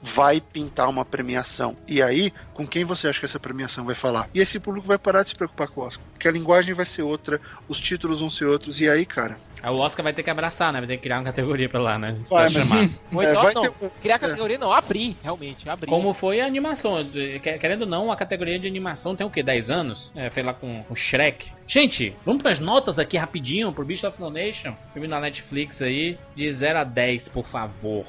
vai 0.07 0.39
pintar 0.41 0.89
uma 0.89 1.05
premiação. 1.05 1.75
E 1.89 2.03
aí, 2.03 2.31
com 2.53 2.67
quem 2.67 2.85
você 2.85 3.09
acha 3.09 3.19
que 3.19 3.25
essa 3.25 3.41
premiação 3.41 3.85
vai 3.85 3.95
falar? 3.95 4.29
E 4.35 4.41
esse 4.41 4.61
público 4.61 4.87
vai 4.87 4.99
parar 4.99 5.23
de 5.23 5.31
se 5.31 5.35
preocupar 5.35 5.67
com 5.69 5.81
o 5.81 5.85
Oscar. 5.85 6.05
Porque 6.13 6.29
a 6.29 6.31
linguagem 6.31 6.75
vai 6.75 6.85
ser 6.87 7.03
outra, 7.03 7.41
os 7.69 7.81
títulos 7.81 8.21
vão 8.21 8.31
ser 8.31 8.45
outros, 8.45 8.81
e 8.81 8.89
aí, 8.89 9.07
cara. 9.07 9.39
Aí 9.63 9.71
o 9.71 9.79
Oscar 9.79 10.05
vai 10.05 10.13
ter 10.13 10.23
que 10.23 10.29
abraçar, 10.29 10.71
né? 10.75 10.79
Vai 10.79 10.87
ter 10.87 10.97
que 10.99 11.05
criar 11.05 11.17
uma 11.19 11.25
categoria 11.25 11.71
pra 11.71 11.81
lá, 11.81 11.99
né? 11.99 12.19
Vai, 12.29 12.51
Pra 12.51 12.65
mas- 12.67 12.69
chamar. 12.69 12.89
Ou 13.15 13.23
É, 13.23 13.31
então, 13.31 13.43
vai 13.43 13.55
não, 13.55 13.63
ter 13.63 13.91
criar 14.03 14.19
categoria 14.19 14.59
não, 14.59 14.71
abrir, 14.71 15.17
realmente, 15.23 15.69
abrir. 15.71 15.89
Como 15.89 16.13
foi 16.13 16.43
a 16.43 16.47
animação. 16.47 16.97
Quer- 17.43 17.59
Querendo 17.59 17.83
ou 17.83 17.89
não, 17.89 18.13
a 18.13 18.17
categoria 18.17 18.59
de 18.59 18.69
animação 18.69 19.17
tem 19.17 19.27
o 19.27 19.31
quê? 19.31 19.43
10 19.43 19.71
anos? 19.71 20.13
É, 20.15 20.29
foi 20.29 20.43
lá 20.43 20.53
com, 20.53 20.83
com 20.85 20.95
Shrek. 20.95 21.47
Gente, 21.67 22.15
vamos 22.27 22.43
pras 22.43 22.61
notas 22.61 22.99
aqui 22.99 23.17
rapidinho 23.17 23.73
pro 23.73 23.87
Beast 23.87 24.05
of 24.05 24.21
No 24.21 24.29
Nation. 24.29 24.75
Filme 24.93 25.09
na 25.09 25.19
Netflix 25.19 25.81
aí. 25.81 26.19
De 26.37 26.51
0 26.53 26.81
a 26.81 26.85
10, 26.85 27.31
por 27.31 27.47
favor. 27.47 28.05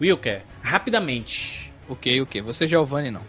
Wilker, 0.00 0.42
rapidamente. 0.62 1.72
Ok, 1.88 2.20
ok. 2.20 2.42
Você, 2.42 2.64
é 2.64 2.66
Giovanni, 2.66 3.10
não. 3.10 3.22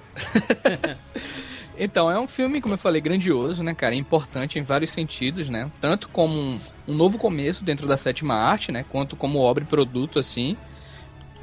então, 1.78 2.10
é 2.10 2.20
um 2.20 2.28
filme, 2.28 2.60
como 2.60 2.74
eu 2.74 2.78
falei, 2.78 3.00
grandioso, 3.00 3.64
né, 3.64 3.74
cara? 3.74 3.96
Importante 3.96 4.60
em 4.60 4.64
vários 4.64 4.92
sentidos, 4.92 5.50
né? 5.50 5.72
Tanto 5.80 6.10
como 6.10 6.34
um, 6.34 6.60
um 6.88 6.96
novo 6.96 7.18
começo 7.18 7.64
dentro 7.64 7.88
da 7.88 7.98
sétima 7.98 8.36
arte, 8.36 8.72
né? 8.72 8.84
Quanto 8.90 9.16
como 9.16 9.40
obra 9.40 9.64
e 9.64 9.68
produto, 9.68 10.20
assim. 10.20 10.58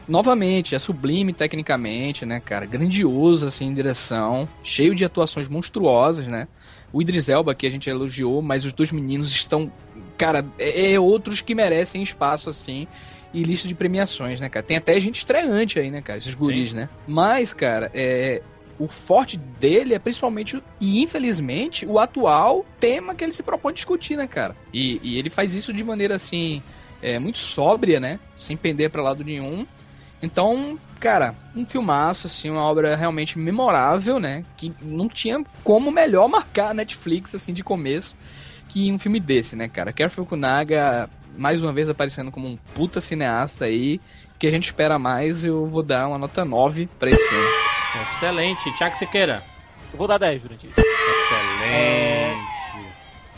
novamente, 0.08 0.74
é 0.74 0.78
sublime 0.78 1.32
tecnicamente, 1.32 2.26
né, 2.26 2.40
cara? 2.40 2.66
Grandioso, 2.66 3.46
assim, 3.46 3.66
em 3.66 3.74
direção. 3.74 4.48
Cheio 4.62 4.94
de 4.94 5.04
atuações 5.04 5.48
monstruosas, 5.48 6.26
né? 6.26 6.48
O 6.92 7.00
Idris 7.00 7.28
Elba, 7.28 7.54
que 7.54 7.66
a 7.66 7.70
gente 7.70 7.88
elogiou, 7.88 8.42
mas 8.42 8.64
os 8.64 8.72
dois 8.72 8.92
meninos 8.92 9.30
estão... 9.32 9.70
Cara, 10.18 10.44
é, 10.58 10.92
é 10.92 11.00
outros 11.00 11.40
que 11.40 11.54
merecem 11.54 12.02
espaço, 12.02 12.50
assim 12.50 12.86
e 13.34 13.42
lista 13.42 13.66
de 13.66 13.74
premiações, 13.74 14.40
né, 14.40 14.48
cara? 14.48 14.64
Tem 14.64 14.76
até 14.76 14.98
gente 15.00 15.16
estreante 15.16 15.78
aí, 15.78 15.90
né, 15.90 16.00
cara? 16.00 16.18
Esses 16.18 16.34
guris, 16.34 16.70
Sim. 16.70 16.76
né? 16.76 16.88
Mas, 17.06 17.52
cara, 17.52 17.90
é, 17.92 18.40
o 18.78 18.86
forte 18.86 19.36
dele 19.36 19.92
é 19.92 19.98
principalmente, 19.98 20.62
e 20.80 21.02
infelizmente, 21.02 21.84
o 21.84 21.98
atual 21.98 22.64
tema 22.78 23.14
que 23.14 23.24
ele 23.24 23.32
se 23.32 23.42
propõe 23.42 23.74
discutir, 23.74 24.16
né, 24.16 24.28
cara? 24.28 24.56
E, 24.72 25.00
e 25.02 25.18
ele 25.18 25.30
faz 25.30 25.54
isso 25.54 25.72
de 25.72 25.82
maneira, 25.82 26.14
assim, 26.14 26.62
é, 27.02 27.18
muito 27.18 27.38
sóbria, 27.38 27.98
né? 27.98 28.20
Sem 28.36 28.56
pender 28.56 28.88
para 28.88 29.02
lado 29.02 29.24
nenhum. 29.24 29.66
Então, 30.22 30.78
cara, 31.00 31.34
um 31.56 31.66
filmaço, 31.66 32.28
assim, 32.28 32.48
uma 32.48 32.62
obra 32.62 32.94
realmente 32.94 33.36
memorável, 33.36 34.20
né? 34.20 34.44
Que 34.56 34.72
não 34.80 35.08
tinha 35.08 35.42
como 35.64 35.90
melhor 35.90 36.28
marcar 36.30 36.70
a 36.70 36.74
Netflix, 36.74 37.34
assim, 37.34 37.52
de 37.52 37.64
começo, 37.64 38.16
que 38.68 38.92
um 38.92 38.98
filme 38.98 39.18
desse, 39.18 39.56
né, 39.56 39.68
cara? 39.68 39.92
Kerry 39.92 40.10
Fukunaga 40.10 41.10
mais 41.36 41.62
uma 41.62 41.72
vez 41.72 41.88
aparecendo 41.88 42.30
como 42.30 42.48
um 42.48 42.56
puta 42.74 43.00
cineasta 43.00 43.66
aí, 43.66 44.00
que 44.38 44.46
a 44.46 44.50
gente 44.50 44.64
espera 44.64 44.98
mais, 44.98 45.44
eu 45.44 45.66
vou 45.66 45.82
dar 45.82 46.08
uma 46.08 46.18
nota 46.18 46.44
9 46.44 46.88
para 46.98 47.10
esse 47.10 47.28
filme. 47.28 47.48
Excelente. 48.00 48.72
Tiago 48.76 48.96
Siqueira. 48.96 49.44
Eu 49.92 49.98
vou 49.98 50.08
dar 50.08 50.18
10, 50.18 50.42
durante 50.42 50.66
Excelente. 50.66 51.64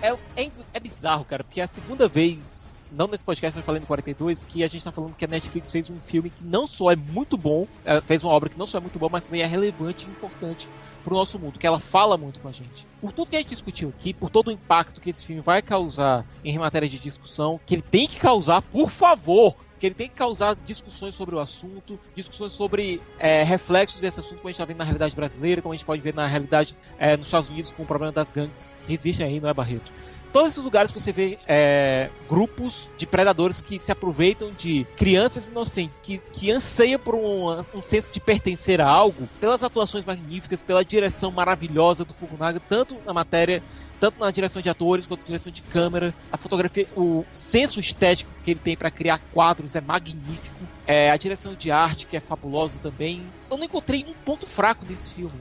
É, 0.02 0.10
é, 0.36 0.50
é 0.74 0.80
bizarro, 0.80 1.24
cara, 1.24 1.44
porque 1.44 1.60
é 1.60 1.64
a 1.64 1.68
segunda 1.68 2.08
vez 2.08 2.75
não 2.96 3.06
nesse 3.06 3.22
podcast, 3.22 3.56
mas 3.56 3.64
falando 3.64 3.82
em 3.82 3.86
42, 3.86 4.42
que 4.42 4.64
a 4.64 4.66
gente 4.66 4.82
tá 4.82 4.90
falando 4.90 5.14
que 5.14 5.24
a 5.24 5.28
Netflix 5.28 5.70
fez 5.70 5.90
um 5.90 6.00
filme 6.00 6.30
que 6.30 6.44
não 6.44 6.66
só 6.66 6.90
é 6.90 6.96
muito 6.96 7.36
bom, 7.36 7.66
é, 7.84 8.00
fez 8.00 8.24
uma 8.24 8.32
obra 8.32 8.48
que 8.48 8.58
não 8.58 8.66
só 8.66 8.78
é 8.78 8.80
muito 8.80 8.98
boa, 8.98 9.10
mas 9.10 9.26
também 9.26 9.42
é 9.42 9.46
relevante 9.46 10.06
e 10.06 10.10
importante 10.10 10.68
pro 11.04 11.14
nosso 11.14 11.38
mundo, 11.38 11.58
que 11.58 11.66
ela 11.66 11.78
fala 11.78 12.16
muito 12.16 12.40
com 12.40 12.48
a 12.48 12.52
gente. 12.52 12.86
Por 13.00 13.12
tudo 13.12 13.30
que 13.30 13.36
a 13.36 13.38
gente 13.38 13.50
discutiu 13.50 13.90
aqui, 13.90 14.14
por 14.14 14.30
todo 14.30 14.48
o 14.48 14.50
impacto 14.50 15.00
que 15.00 15.10
esse 15.10 15.24
filme 15.24 15.42
vai 15.42 15.62
causar 15.62 16.26
em 16.44 16.58
matéria 16.58 16.88
de 16.88 16.98
discussão, 16.98 17.60
que 17.64 17.74
ele 17.74 17.82
tem 17.82 18.08
que 18.08 18.18
causar, 18.18 18.62
por 18.62 18.90
favor, 18.90 19.54
que 19.78 19.86
ele 19.86 19.94
tem 19.94 20.08
que 20.08 20.14
causar 20.14 20.56
discussões 20.64 21.14
sobre 21.14 21.34
o 21.34 21.38
assunto, 21.38 21.98
discussões 22.14 22.52
sobre 22.52 23.00
é, 23.18 23.42
reflexos 23.42 24.00
desse 24.00 24.20
assunto 24.20 24.38
como 24.38 24.48
a 24.48 24.50
gente 24.50 24.56
está 24.56 24.64
vendo 24.64 24.78
na 24.78 24.84
realidade 24.84 25.14
brasileira, 25.14 25.62
como 25.62 25.72
a 25.72 25.76
gente 25.76 25.84
pode 25.84 26.00
ver 26.02 26.14
na 26.14 26.26
realidade 26.26 26.76
é, 26.98 27.16
nos 27.16 27.28
Estados 27.28 27.50
Unidos 27.50 27.70
com 27.70 27.82
o 27.82 27.86
problema 27.86 28.12
das 28.12 28.30
gangues 28.30 28.68
que 28.82 28.94
existem 28.94 29.26
aí, 29.26 29.40
não 29.40 29.48
é, 29.48 29.54
Barreto? 29.54 29.92
Todos 30.36 30.52
esses 30.52 30.62
lugares 30.62 30.92
você 30.92 31.12
vê 31.12 31.38
é, 31.48 32.10
grupos 32.28 32.90
de 32.98 33.06
predadores 33.06 33.62
que 33.62 33.78
se 33.78 33.90
aproveitam 33.90 34.52
de 34.52 34.86
crianças 34.94 35.48
inocentes, 35.48 35.98
que, 35.98 36.18
que 36.30 36.50
anseiam 36.50 37.00
por 37.00 37.14
um, 37.14 37.58
um 37.74 37.80
senso 37.80 38.12
de 38.12 38.20
pertencer 38.20 38.78
a 38.78 38.86
algo, 38.86 39.26
pelas 39.40 39.62
atuações 39.62 40.04
magníficas, 40.04 40.62
pela 40.62 40.84
direção 40.84 41.30
maravilhosa 41.30 42.04
do 42.04 42.12
Fukunaga, 42.12 42.60
tanto 42.60 42.98
na 43.06 43.14
matéria 43.14 43.62
tanto 43.98 44.20
na 44.20 44.30
direção 44.30 44.60
de 44.60 44.68
atores 44.68 45.06
quanto 45.06 45.20
na 45.20 45.26
direção 45.26 45.50
de 45.50 45.62
câmera. 45.62 46.14
A 46.30 46.36
fotografia, 46.36 46.86
o 46.94 47.24
senso 47.32 47.80
estético 47.80 48.30
que 48.44 48.50
ele 48.50 48.60
tem 48.60 48.76
para 48.76 48.90
criar 48.90 49.18
quadros 49.32 49.74
é 49.74 49.80
magnífico. 49.80 50.54
É, 50.86 51.10
a 51.10 51.16
direção 51.16 51.54
de 51.54 51.70
arte, 51.70 52.06
que 52.06 52.14
é 52.14 52.20
fabulosa 52.20 52.78
também. 52.78 53.26
Eu 53.50 53.56
não 53.56 53.64
encontrei 53.64 54.04
um 54.06 54.12
ponto 54.12 54.46
fraco 54.46 54.84
nesse 54.86 55.14
filme. 55.14 55.40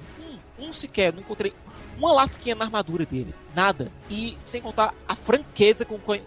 Um, 0.58 0.72
sequer. 0.72 1.12
Não 1.12 1.20
encontrei 1.20 1.54
uma 1.98 2.14
lasquinha 2.14 2.56
na 2.56 2.66
armadura 2.66 3.06
dele. 3.06 3.34
Nada. 3.56 3.92
E 4.10 4.38
sem 4.44 4.62
contar 4.62 4.94
a 5.08 5.16
franqueza 5.16 5.86
com, 5.86 5.98
com 6.00 6.20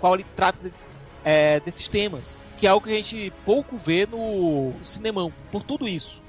qual 0.00 0.14
ele 0.14 0.26
trata 0.36 0.62
desses, 0.62 1.08
é, 1.24 1.60
desses 1.60 1.88
temas. 1.88 2.42
Que 2.56 2.66
é 2.66 2.70
algo 2.70 2.86
que 2.86 2.92
a 2.92 2.96
gente 2.96 3.32
pouco 3.44 3.76
vê 3.76 4.06
no 4.06 4.72
cinemão. 4.82 5.32
Por 5.50 5.62
tudo 5.62 5.88
isso. 5.88 6.22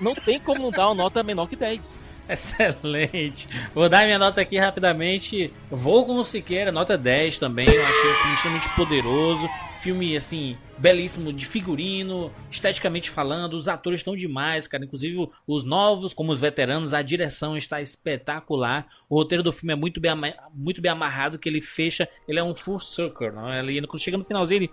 Não 0.00 0.14
tem 0.14 0.38
como 0.38 0.62
não 0.62 0.70
dar 0.70 0.88
uma 0.88 0.94
nota 0.94 1.22
menor 1.22 1.48
que 1.48 1.56
10. 1.56 1.98
Excelente. 2.30 3.48
Vou 3.74 3.88
dar 3.88 4.04
minha 4.04 4.18
nota 4.18 4.40
aqui 4.40 4.58
rapidamente. 4.58 5.52
Vou 5.70 6.04
com 6.04 6.16
o 6.16 6.24
Siqueira, 6.24 6.70
nota 6.70 6.98
10 6.98 7.38
também. 7.38 7.66
Eu 7.66 7.86
achei 7.86 8.10
o 8.10 8.16
filme 8.16 8.34
extremamente 8.34 8.76
poderoso. 8.76 9.48
Filme, 9.80 10.16
assim, 10.16 10.58
belíssimo 10.76 11.32
de 11.32 11.46
figurino, 11.46 12.30
esteticamente 12.50 13.08
falando. 13.08 13.54
Os 13.54 13.66
atores 13.66 14.00
estão 14.00 14.14
demais, 14.14 14.68
cara. 14.68 14.84
Inclusive 14.84 15.28
os 15.46 15.64
novos, 15.64 16.12
como 16.12 16.30
os 16.30 16.40
veteranos. 16.40 16.92
A 16.92 17.00
direção 17.00 17.56
está 17.56 17.80
espetacular. 17.80 18.86
O 19.08 19.16
roteiro 19.16 19.42
do 19.42 19.52
filme 19.52 19.72
é 19.72 19.76
muito 19.76 19.98
bem, 19.98 20.12
muito 20.52 20.82
bem 20.82 20.92
amarrado, 20.92 21.38
que 21.38 21.48
ele 21.48 21.62
fecha. 21.62 22.06
Ele 22.28 22.38
é 22.38 22.44
um 22.44 22.54
full 22.54 22.78
circle, 22.78 23.30
não? 23.30 23.52
Ele, 23.52 23.86
quando 23.86 24.02
chega 24.02 24.18
no 24.18 24.24
finalzinho, 24.24 24.58
ele 24.58 24.70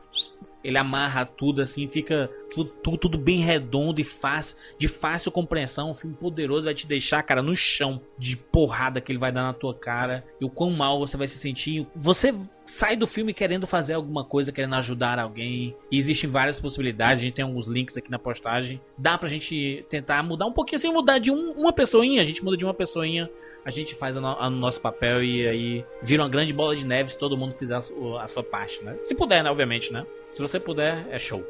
ele 0.65 0.77
amarra 0.77 1.25
tudo 1.25 1.61
assim, 1.61 1.87
fica 1.87 2.29
tudo, 2.49 2.69
tudo, 2.81 2.97
tudo, 2.97 3.17
bem 3.17 3.39
redondo 3.39 4.01
e 4.01 4.03
fácil, 4.03 4.57
de 4.77 4.87
fácil 4.87 5.31
compreensão. 5.31 5.91
Um 5.91 5.93
filme 5.93 6.15
poderoso 6.15 6.65
vai 6.65 6.73
te 6.73 6.87
deixar, 6.87 7.21
cara, 7.21 7.41
no 7.41 7.55
chão 7.55 8.01
de 8.17 8.35
porrada 8.35 8.99
que 8.99 9.11
ele 9.11 9.19
vai 9.19 9.31
dar 9.31 9.43
na 9.43 9.53
tua 9.53 9.73
cara 9.73 10.25
e 10.41 10.45
o 10.45 10.49
quão 10.49 10.71
mal 10.71 10.99
você 10.99 11.15
vai 11.15 11.27
se 11.27 11.37
sentir. 11.37 11.85
Você 11.95 12.33
sai 12.65 12.95
do 12.95 13.05
filme 13.05 13.33
querendo 13.33 13.67
fazer 13.67 13.93
alguma 13.93 14.23
coisa, 14.23 14.51
querendo 14.51 14.75
ajudar 14.75 15.19
alguém. 15.19 15.75
E 15.91 15.97
existem 15.97 16.29
várias 16.29 16.59
possibilidades. 16.59 17.19
A 17.19 17.25
gente 17.25 17.35
tem 17.35 17.45
alguns 17.45 17.67
links 17.67 17.95
aqui 17.95 18.09
na 18.09 18.17
postagem. 18.17 18.81
Dá 18.97 19.17
pra 19.17 19.29
gente 19.29 19.85
tentar 19.87 20.23
mudar 20.23 20.47
um 20.47 20.51
pouquinho 20.51 20.77
assim, 20.77 20.91
mudar 20.91 21.19
de 21.19 21.31
um, 21.31 21.51
uma 21.51 21.71
pessoinha. 21.71 22.21
A 22.21 22.25
gente 22.25 22.43
muda 22.43 22.57
de 22.57 22.65
uma 22.65 22.73
pessoinha, 22.73 23.29
a 23.63 23.69
gente 23.69 23.95
faz 23.95 24.17
o 24.17 24.21
no, 24.21 24.49
nosso 24.49 24.81
papel 24.81 25.23
e 25.23 25.47
aí 25.47 25.85
vira 26.01 26.23
uma 26.23 26.29
grande 26.29 26.53
bola 26.53 26.75
de 26.75 26.85
neve 26.85 27.11
se 27.11 27.19
todo 27.19 27.37
mundo 27.37 27.53
fizer 27.53 27.75
a, 27.75 28.23
a 28.23 28.27
sua 28.27 28.43
parte, 28.43 28.83
né? 28.83 28.95
Se 28.97 29.13
puder, 29.15 29.43
né? 29.43 29.51
Obviamente, 29.51 29.93
né? 29.93 30.05
Se 30.35 30.41
você 30.41 30.59
puder, 30.59 31.07
é 31.09 31.17
show. 31.17 31.41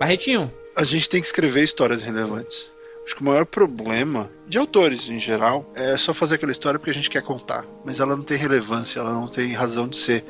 Barretinho? 0.00 0.52
A 0.74 0.82
gente 0.82 1.08
tem 1.08 1.20
que 1.20 1.28
escrever 1.28 1.62
histórias 1.62 2.02
relevantes. 2.02 2.68
Acho 3.04 3.14
que 3.14 3.22
o 3.22 3.24
maior 3.24 3.46
problema 3.46 4.28
de 4.48 4.58
autores 4.58 5.08
em 5.08 5.20
geral 5.20 5.70
é 5.76 5.96
só 5.96 6.12
fazer 6.12 6.34
aquela 6.34 6.50
história 6.50 6.76
porque 6.76 6.90
a 6.90 6.94
gente 6.94 7.08
quer 7.08 7.22
contar, 7.22 7.64
mas 7.84 8.00
ela 8.00 8.16
não 8.16 8.24
tem 8.24 8.36
relevância, 8.36 8.98
ela 8.98 9.12
não 9.12 9.28
tem 9.28 9.52
razão 9.52 9.86
de 9.86 9.96
ser. 9.96 10.24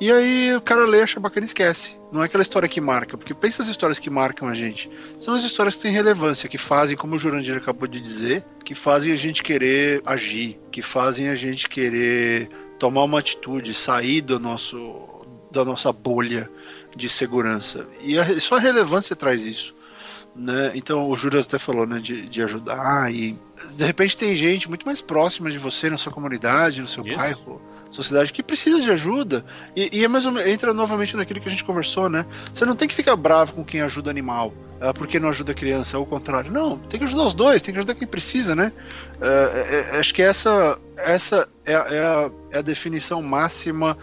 E 0.00 0.10
aí 0.10 0.56
o 0.56 0.62
cara 0.62 0.86
lê, 0.86 1.02
acha 1.02 1.20
bacana 1.20 1.44
e 1.44 1.48
esquece. 1.48 1.94
Não 2.10 2.22
é 2.22 2.24
aquela 2.24 2.40
história 2.40 2.66
que 2.66 2.80
marca, 2.80 3.18
porque 3.18 3.34
pensa 3.34 3.62
as 3.62 3.68
histórias 3.68 3.98
que 3.98 4.08
marcam 4.08 4.48
a 4.48 4.54
gente. 4.54 4.90
São 5.18 5.34
as 5.34 5.44
histórias 5.44 5.74
que 5.74 5.82
têm 5.82 5.92
relevância, 5.92 6.48
que 6.48 6.56
fazem, 6.56 6.96
como 6.96 7.16
o 7.16 7.18
Jurandir 7.18 7.54
acabou 7.54 7.86
de 7.86 8.00
dizer, 8.00 8.42
que 8.64 8.74
fazem 8.74 9.12
a 9.12 9.16
gente 9.16 9.42
querer 9.42 10.00
agir, 10.06 10.58
que 10.72 10.80
fazem 10.80 11.28
a 11.28 11.34
gente 11.34 11.68
querer 11.68 12.48
tomar 12.78 13.04
uma 13.04 13.18
atitude, 13.18 13.74
sair 13.74 14.22
do 14.22 14.40
nosso 14.40 15.10
da 15.50 15.64
nossa 15.64 15.92
bolha 15.92 16.48
de 16.96 17.08
segurança. 17.08 17.86
E 18.00 18.18
a, 18.18 18.40
só 18.40 18.56
a 18.56 18.60
relevância 18.60 19.14
traz 19.14 19.46
isso. 19.46 19.74
Né? 20.34 20.72
Então 20.74 21.08
o 21.08 21.16
Juras 21.16 21.46
até 21.46 21.58
falou 21.58 21.86
né, 21.86 21.98
de, 21.98 22.28
de 22.28 22.42
ajudar 22.42 23.12
e 23.12 23.36
de 23.72 23.84
repente 23.84 24.16
tem 24.16 24.34
gente 24.36 24.68
muito 24.68 24.86
mais 24.86 25.00
próxima 25.00 25.50
de 25.50 25.58
você 25.58 25.90
na 25.90 25.96
sua 25.96 26.12
comunidade, 26.12 26.80
no 26.80 26.86
seu 26.86 27.04
isso. 27.04 27.16
bairro, 27.16 27.60
sociedade 27.90 28.32
que 28.32 28.40
precisa 28.40 28.80
de 28.80 28.90
ajuda 28.90 29.44
e, 29.74 29.98
e 29.98 30.04
é 30.04 30.08
mais 30.08 30.24
ou 30.24 30.32
menos, 30.32 30.48
entra 30.48 30.72
novamente 30.72 31.16
naquilo 31.16 31.40
que 31.40 31.48
a 31.48 31.50
gente 31.50 31.64
conversou, 31.64 32.08
né? 32.08 32.24
Você 32.54 32.64
não 32.64 32.76
tem 32.76 32.86
que 32.86 32.94
ficar 32.94 33.16
bravo 33.16 33.54
com 33.54 33.64
quem 33.64 33.80
ajuda 33.80 34.08
animal 34.08 34.54
uh, 34.80 34.94
porque 34.94 35.20
não 35.20 35.28
ajuda 35.28 35.52
a 35.52 35.54
criança, 35.54 35.98
ou 35.98 36.04
o 36.04 36.06
contrário. 36.06 36.50
Não, 36.50 36.78
tem 36.78 36.98
que 36.98 37.04
ajudar 37.04 37.24
os 37.24 37.34
dois, 37.34 37.62
tem 37.62 37.72
que 37.72 37.78
ajudar 37.78 37.94
quem 37.94 38.08
precisa, 38.08 38.56
né? 38.56 38.72
Uh, 39.16 39.56
é, 39.56 39.80
é, 39.96 39.98
acho 39.98 40.14
que 40.14 40.22
essa, 40.22 40.78
essa 40.96 41.48
é, 41.64 41.72
é, 41.72 41.76
a, 41.76 42.30
é 42.50 42.58
a 42.58 42.62
definição 42.62 43.22
máxima 43.22 43.96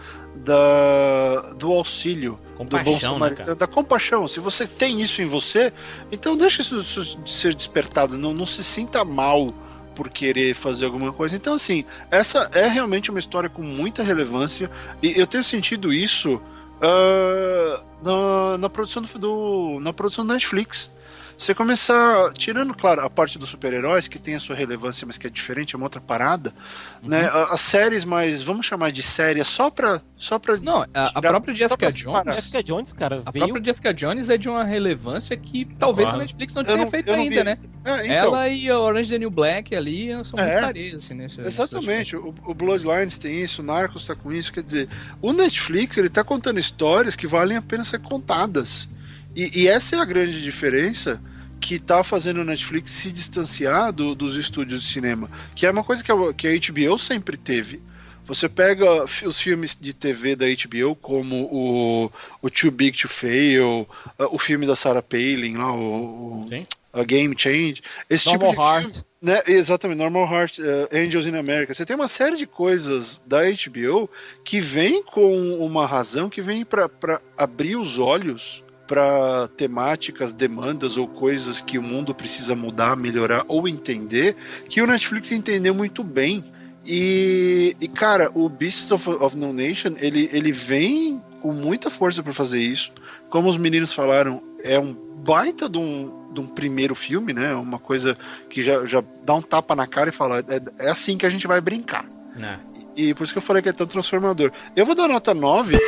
da, 0.44 1.52
do 1.56 1.72
auxílio. 1.72 2.38
Compaixão, 2.56 3.14
do 3.14 3.18
bom 3.20 3.44
né, 3.44 3.54
da 3.54 3.66
compaixão. 3.66 4.26
Se 4.26 4.40
você 4.40 4.66
tem 4.66 5.00
isso 5.00 5.22
em 5.22 5.26
você, 5.26 5.72
então 6.10 6.36
deixa 6.36 6.62
isso, 6.62 6.78
isso 6.78 7.18
ser 7.24 7.54
despertado. 7.54 8.18
Não, 8.18 8.34
não 8.34 8.46
se 8.46 8.64
sinta 8.64 9.04
mal 9.04 9.52
por 9.94 10.08
querer 10.10 10.54
fazer 10.54 10.84
alguma 10.84 11.12
coisa. 11.12 11.34
Então, 11.34 11.54
assim, 11.54 11.84
essa 12.10 12.48
é 12.52 12.68
realmente 12.68 13.10
uma 13.10 13.18
história 13.18 13.48
com 13.48 13.62
muita 13.62 14.02
relevância. 14.02 14.70
E 15.02 15.18
eu 15.18 15.26
tenho 15.26 15.42
sentido 15.42 15.92
isso 15.92 16.36
uh, 16.36 17.84
na, 18.02 18.58
na, 18.58 18.70
produção 18.70 19.02
do, 19.02 19.18
do, 19.18 19.78
na 19.80 19.92
produção 19.92 20.24
do 20.24 20.32
Netflix. 20.32 20.90
Você 21.38 21.54
começar, 21.54 22.32
tirando, 22.32 22.74
claro, 22.74 23.00
a 23.00 23.08
parte 23.08 23.38
dos 23.38 23.48
super-heróis, 23.48 24.08
que 24.08 24.18
tem 24.18 24.34
a 24.34 24.40
sua 24.40 24.56
relevância, 24.56 25.06
mas 25.06 25.16
que 25.16 25.28
é 25.28 25.30
diferente, 25.30 25.72
é 25.72 25.78
uma 25.78 25.86
outra 25.86 26.00
parada, 26.00 26.52
uhum. 27.00 27.08
né? 27.08 27.30
As 27.32 27.60
séries 27.60 28.04
mais, 28.04 28.42
vamos 28.42 28.66
chamar 28.66 28.90
de 28.90 29.04
séries, 29.04 29.46
só 29.46 29.70
pra. 29.70 30.02
Só 30.16 30.36
pra 30.36 30.56
Não, 30.56 30.84
a, 30.92 31.12
a 31.14 31.22
própria 31.22 31.54
Jessica 31.54 31.92
Jones. 31.92 32.34
Jessica 32.34 32.60
Jones, 32.60 32.92
cara, 32.92 33.22
a 33.24 33.30
veio... 33.30 33.44
própria 33.44 33.64
Jessica 33.66 33.94
Jones 33.94 34.28
é 34.28 34.36
de 34.36 34.48
uma 34.48 34.64
relevância 34.64 35.36
que 35.36 35.64
talvez 35.78 36.10
a 36.10 36.16
Netflix 36.16 36.52
não 36.54 36.64
tenha 36.64 36.78
não, 36.78 36.88
feito 36.88 37.08
ainda, 37.12 37.44
né? 37.44 37.56
É, 37.84 38.04
então... 38.04 38.16
Ela 38.16 38.48
e 38.48 38.68
a 38.68 38.76
Orange 38.76 39.08
the 39.08 39.18
New 39.18 39.30
Black 39.30 39.76
ali 39.76 40.08
são 40.24 40.36
muito 40.36 40.50
é, 40.50 40.60
parecidas, 40.60 41.04
assim, 41.04 41.14
nesse, 41.14 41.40
Exatamente. 41.40 42.16
O, 42.16 42.34
o 42.46 42.52
Bloodlines 42.52 43.16
tem 43.16 43.44
isso, 43.44 43.62
o 43.62 43.64
Narcos 43.64 44.04
tá 44.04 44.16
com 44.16 44.32
isso, 44.32 44.52
quer 44.52 44.64
dizer, 44.64 44.88
o 45.22 45.32
Netflix, 45.32 45.96
ele 45.98 46.10
tá 46.10 46.24
contando 46.24 46.58
histórias 46.58 47.14
que 47.14 47.28
valem 47.28 47.56
a 47.56 47.62
pena 47.62 47.84
ser 47.84 48.00
contadas. 48.00 48.88
E, 49.38 49.62
e, 49.62 49.68
essa 49.68 49.94
é 49.94 50.00
a 50.00 50.04
grande 50.04 50.42
diferença 50.42 51.22
que 51.60 51.76
está 51.76 52.02
fazendo 52.02 52.40
o 52.40 52.44
Netflix 52.44 52.90
se 52.90 53.12
distanciar 53.12 53.92
do, 53.92 54.12
dos 54.12 54.34
estúdios 54.34 54.82
de 54.82 54.88
cinema, 54.88 55.30
que 55.54 55.64
é 55.64 55.70
uma 55.70 55.84
coisa 55.84 56.02
que 56.02 56.10
a, 56.10 56.34
que 56.34 56.48
a 56.48 56.50
HBO 56.58 56.98
sempre 56.98 57.36
teve. 57.36 57.80
Você 58.26 58.48
pega 58.48 59.04
os 59.04 59.40
filmes 59.40 59.78
de 59.80 59.92
TV 59.92 60.34
da 60.34 60.44
HBO, 60.46 60.96
como 60.96 61.44
o, 61.52 62.10
o 62.42 62.50
Too 62.50 62.72
Big 62.72 62.98
to 62.98 63.08
Fail, 63.08 63.88
o 64.18 64.38
filme 64.40 64.66
da 64.66 64.74
Sarah 64.74 65.02
Palin, 65.02 65.56
lá, 65.56 65.72
o, 65.72 66.40
o 66.40 66.46
Sim. 66.48 66.66
a 66.92 67.04
Game 67.04 67.32
Change, 67.38 67.80
esse 68.10 68.26
Normal 68.26 68.50
tipo 68.50 68.60
de 68.60 68.68
Heart. 68.68 68.92
filme, 68.92 69.06
né? 69.22 69.42
Exatamente, 69.46 69.98
Normal 69.98 70.32
Heart, 70.32 70.58
uh, 70.58 70.62
Angels 70.92 71.26
in 71.26 71.36
America. 71.36 71.72
Você 71.72 71.86
tem 71.86 71.94
uma 71.94 72.08
série 72.08 72.36
de 72.36 72.46
coisas 72.46 73.22
da 73.24 73.42
HBO 73.44 74.10
que 74.44 74.58
vem 74.58 75.00
com 75.00 75.64
uma 75.64 75.86
razão, 75.86 76.28
que 76.28 76.42
vem 76.42 76.64
para 76.64 77.20
abrir 77.36 77.76
os 77.76 78.00
olhos 78.00 78.64
para 78.88 79.48
temáticas, 79.48 80.32
demandas 80.32 80.96
ou 80.96 81.06
coisas 81.06 81.60
que 81.60 81.78
o 81.78 81.82
mundo 81.82 82.14
precisa 82.14 82.56
mudar, 82.56 82.96
melhorar 82.96 83.44
ou 83.46 83.68
entender, 83.68 84.34
que 84.68 84.80
o 84.80 84.86
Netflix 84.86 85.30
entendeu 85.30 85.74
muito 85.74 86.02
bem. 86.02 86.42
E, 86.86 87.76
e 87.78 87.86
cara, 87.86 88.30
o 88.34 88.48
Beasts 88.48 88.90
of, 88.90 89.08
of 89.10 89.36
No 89.36 89.52
Nation, 89.52 89.92
ele, 89.98 90.30
ele 90.32 90.50
vem 90.50 91.22
com 91.42 91.52
muita 91.52 91.90
força 91.90 92.22
para 92.22 92.32
fazer 92.32 92.60
isso. 92.60 92.90
Como 93.28 93.48
os 93.48 93.58
meninos 93.58 93.92
falaram, 93.92 94.42
é 94.62 94.80
um 94.80 94.94
baita 94.94 95.68
de 95.68 95.76
um, 95.76 96.32
de 96.32 96.40
um 96.40 96.46
primeiro 96.46 96.94
filme, 96.94 97.34
né? 97.34 97.54
Uma 97.54 97.78
coisa 97.78 98.16
que 98.48 98.62
já, 98.62 98.86
já 98.86 99.04
dá 99.22 99.34
um 99.34 99.42
tapa 99.42 99.76
na 99.76 99.86
cara 99.86 100.08
e 100.08 100.12
fala: 100.12 100.38
é, 100.38 100.86
é 100.86 100.90
assim 100.90 101.18
que 101.18 101.26
a 101.26 101.30
gente 101.30 101.46
vai 101.46 101.60
brincar. 101.60 102.06
Né? 102.34 102.58
E 102.96 103.12
por 103.12 103.24
isso 103.24 103.34
que 103.34 103.38
eu 103.38 103.42
falei 103.42 103.62
que 103.62 103.68
é 103.68 103.72
tão 103.72 103.86
transformador. 103.86 104.50
Eu 104.74 104.86
vou 104.86 104.94
dar 104.94 105.08
nota 105.08 105.34
9, 105.34 105.78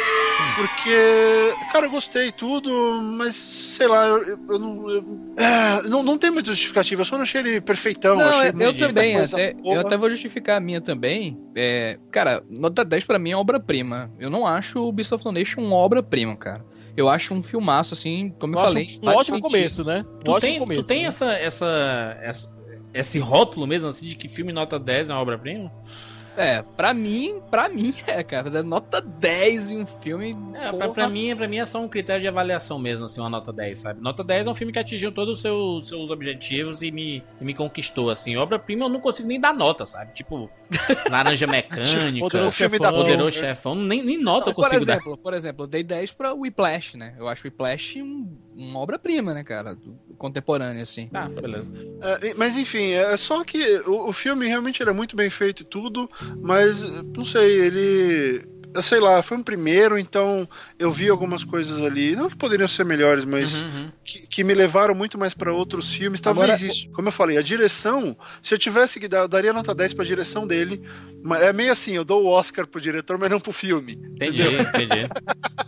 porque, 0.56 1.54
cara, 1.72 1.86
eu 1.86 1.90
gostei 1.90 2.32
tudo, 2.32 2.70
mas 3.02 3.34
sei 3.34 3.86
lá, 3.88 4.06
eu, 4.06 4.22
eu- 4.22 4.38
eu 4.48 4.58
não, 4.58 4.90
eu- 4.90 5.04
é, 5.36 5.82
não. 5.88 6.02
Não 6.02 6.18
tem 6.18 6.30
muita 6.30 6.50
justificativa, 6.50 7.00
eu 7.02 7.04
só 7.04 7.16
não 7.16 7.22
achei 7.22 7.40
ele 7.40 7.60
perfeitão. 7.60 8.16
Não, 8.16 8.24
achei 8.28 8.50
eu, 8.50 8.60
eu 8.70 8.74
também, 8.76 9.16
até, 9.16 9.54
boa. 9.54 9.74
eu 9.76 9.80
até 9.80 9.96
vou 9.96 10.10
justificar 10.10 10.56
a 10.56 10.60
minha 10.60 10.80
também. 10.80 11.38
É, 11.54 11.98
cara, 12.10 12.42
nota 12.58 12.84
10 12.84 13.04
pra 13.04 13.18
mim 13.18 13.30
é 13.32 13.36
obra-prima. 13.36 14.10
Eu 14.18 14.30
não 14.30 14.46
acho 14.46 14.80
o 14.80 14.92
Beast 14.92 15.12
of 15.12 15.24
No 15.24 15.32
Nation 15.32 15.60
uma 15.62 15.76
obra-prima, 15.76 16.36
cara. 16.36 16.64
Eu 16.96 17.08
acho 17.08 17.32
um 17.32 17.42
filmaço, 17.42 17.94
assim, 17.94 18.34
como 18.38 18.54
eu 18.56 18.60
falei. 18.60 18.86
um 19.02 19.08
ótimo 19.08 19.40
começo, 19.40 19.84
né? 19.84 20.04
Um 20.20 20.24
Tu 20.24 20.30
ótimo 20.32 20.40
tem, 20.50 20.58
começo. 20.58 20.82
tu 20.82 20.88
tem 20.88 21.02
né? 21.02 21.08
essa, 21.08 21.32
essa, 21.32 22.18
essa- 22.22 22.58
esse 22.92 23.18
rótulo 23.18 23.66
mesmo, 23.66 23.88
assim, 23.88 24.06
de 24.06 24.16
que 24.16 24.28
filme 24.28 24.52
nota 24.52 24.78
10 24.78 25.08
é 25.08 25.12
uma 25.14 25.22
obra-prima? 25.22 25.70
É, 26.36 26.62
pra 26.62 26.94
mim, 26.94 27.40
pra 27.50 27.68
mim 27.68 27.94
é, 28.06 28.22
cara. 28.22 28.62
Nota 28.62 29.00
10 29.00 29.70
em 29.72 29.78
um 29.82 29.86
filme. 29.86 30.36
É, 30.54 30.72
pra, 30.72 30.88
pra 30.88 31.08
mim, 31.08 31.34
pra 31.36 31.48
mim 31.48 31.58
é 31.58 31.66
só 31.66 31.80
um 31.80 31.88
critério 31.88 32.20
de 32.20 32.28
avaliação 32.28 32.78
mesmo, 32.78 33.06
assim, 33.06 33.20
uma 33.20 33.30
nota 33.30 33.52
10, 33.52 33.78
sabe? 33.78 34.00
Nota 34.00 34.22
10 34.22 34.46
é 34.46 34.50
um 34.50 34.54
filme 34.54 34.72
que 34.72 34.78
atingiu 34.78 35.12
todos 35.12 35.36
os 35.36 35.42
seus, 35.42 35.88
seus 35.88 36.10
objetivos 36.10 36.82
e 36.82 36.90
me, 36.90 37.22
e 37.40 37.44
me 37.44 37.54
conquistou, 37.54 38.10
assim. 38.10 38.36
Obra-prima 38.36 38.84
eu 38.84 38.88
não 38.88 39.00
consigo 39.00 39.28
nem 39.28 39.40
dar 39.40 39.52
nota, 39.54 39.84
sabe? 39.84 40.12
Tipo, 40.14 40.50
Laranja 41.10 41.46
Mecânica, 41.46 42.20
Poderoso 42.20 42.52
filme 42.56 42.78
da 42.78 42.86
Chefão. 42.90 43.02
Poderoso 43.02 43.32
Chefão, 43.32 43.74
nem, 43.74 44.02
nem 44.02 44.18
nota 44.18 44.46
eu 44.46 44.46
Não, 44.48 44.54
por 44.54 44.64
consigo 44.64 44.86
dar. 44.86 44.92
exemplo, 44.94 45.16
por 45.16 45.34
exemplo, 45.34 45.64
eu 45.64 45.68
dei 45.68 45.82
10 45.82 46.12
pra 46.12 46.32
Whiplash, 46.32 46.96
né? 46.96 47.14
Eu 47.18 47.28
acho 47.28 47.46
Whiplash 47.46 48.02
um, 48.02 48.28
uma 48.54 48.80
obra-prima, 48.80 49.32
né, 49.34 49.42
cara? 49.42 49.76
Contemporânea, 50.18 50.82
assim. 50.82 51.06
Tá, 51.08 51.26
beleza. 51.28 51.70
É, 52.00 52.34
mas 52.34 52.56
enfim, 52.56 52.92
é 52.92 53.16
só 53.16 53.44
que 53.44 53.80
o, 53.86 54.08
o 54.08 54.12
filme 54.12 54.46
realmente 54.46 54.82
era 54.82 54.92
muito 54.92 55.16
bem 55.16 55.30
feito 55.30 55.62
e 55.62 55.66
tudo, 55.66 56.10
mas 56.40 56.82
não 56.82 57.24
sei, 57.24 57.60
ele. 57.60 58.46
Eu 58.74 58.82
Sei 58.82 59.00
lá, 59.00 59.22
foi 59.22 59.36
um 59.36 59.42
primeiro, 59.42 59.98
então 59.98 60.48
eu 60.78 60.90
vi 60.90 61.08
algumas 61.08 61.44
coisas 61.44 61.80
ali, 61.80 62.14
não 62.16 62.28
que 62.30 62.36
poderiam 62.36 62.68
ser 62.68 62.84
melhores, 62.84 63.24
mas 63.24 63.60
Uhum, 63.60 63.66
uhum. 63.68 63.92
que, 64.04 64.26
que 64.26 64.44
me 64.44 64.54
levaram 64.54 64.94
muito 64.94 65.18
mais 65.18 65.34
pra 65.34 65.52
outros 65.52 65.92
filmes. 65.92 66.20
Talvez 66.20 66.50
Agora, 66.50 66.66
isso, 66.66 66.88
como 66.90 67.08
eu 67.08 67.12
falei, 67.12 67.36
a 67.38 67.42
direção, 67.42 68.16
se 68.42 68.54
eu 68.54 68.58
tivesse 68.58 68.98
que 69.00 69.08
dar, 69.08 69.18
eu 69.20 69.28
daria 69.28 69.52
nota 69.52 69.74
10 69.74 69.94
pra 69.94 70.04
direção 70.04 70.46
dele, 70.46 70.82
mas 71.22 71.42
é 71.42 71.52
meio 71.52 71.70
assim, 71.72 71.92
eu 71.92 72.04
dou 72.04 72.24
o 72.24 72.28
Oscar 72.28 72.66
pro 72.66 72.80
diretor, 72.80 73.18
mas 73.18 73.30
não 73.30 73.40
pro 73.40 73.52
filme. 73.52 73.92
Entendi, 74.14 74.42
entendi. 74.42 75.08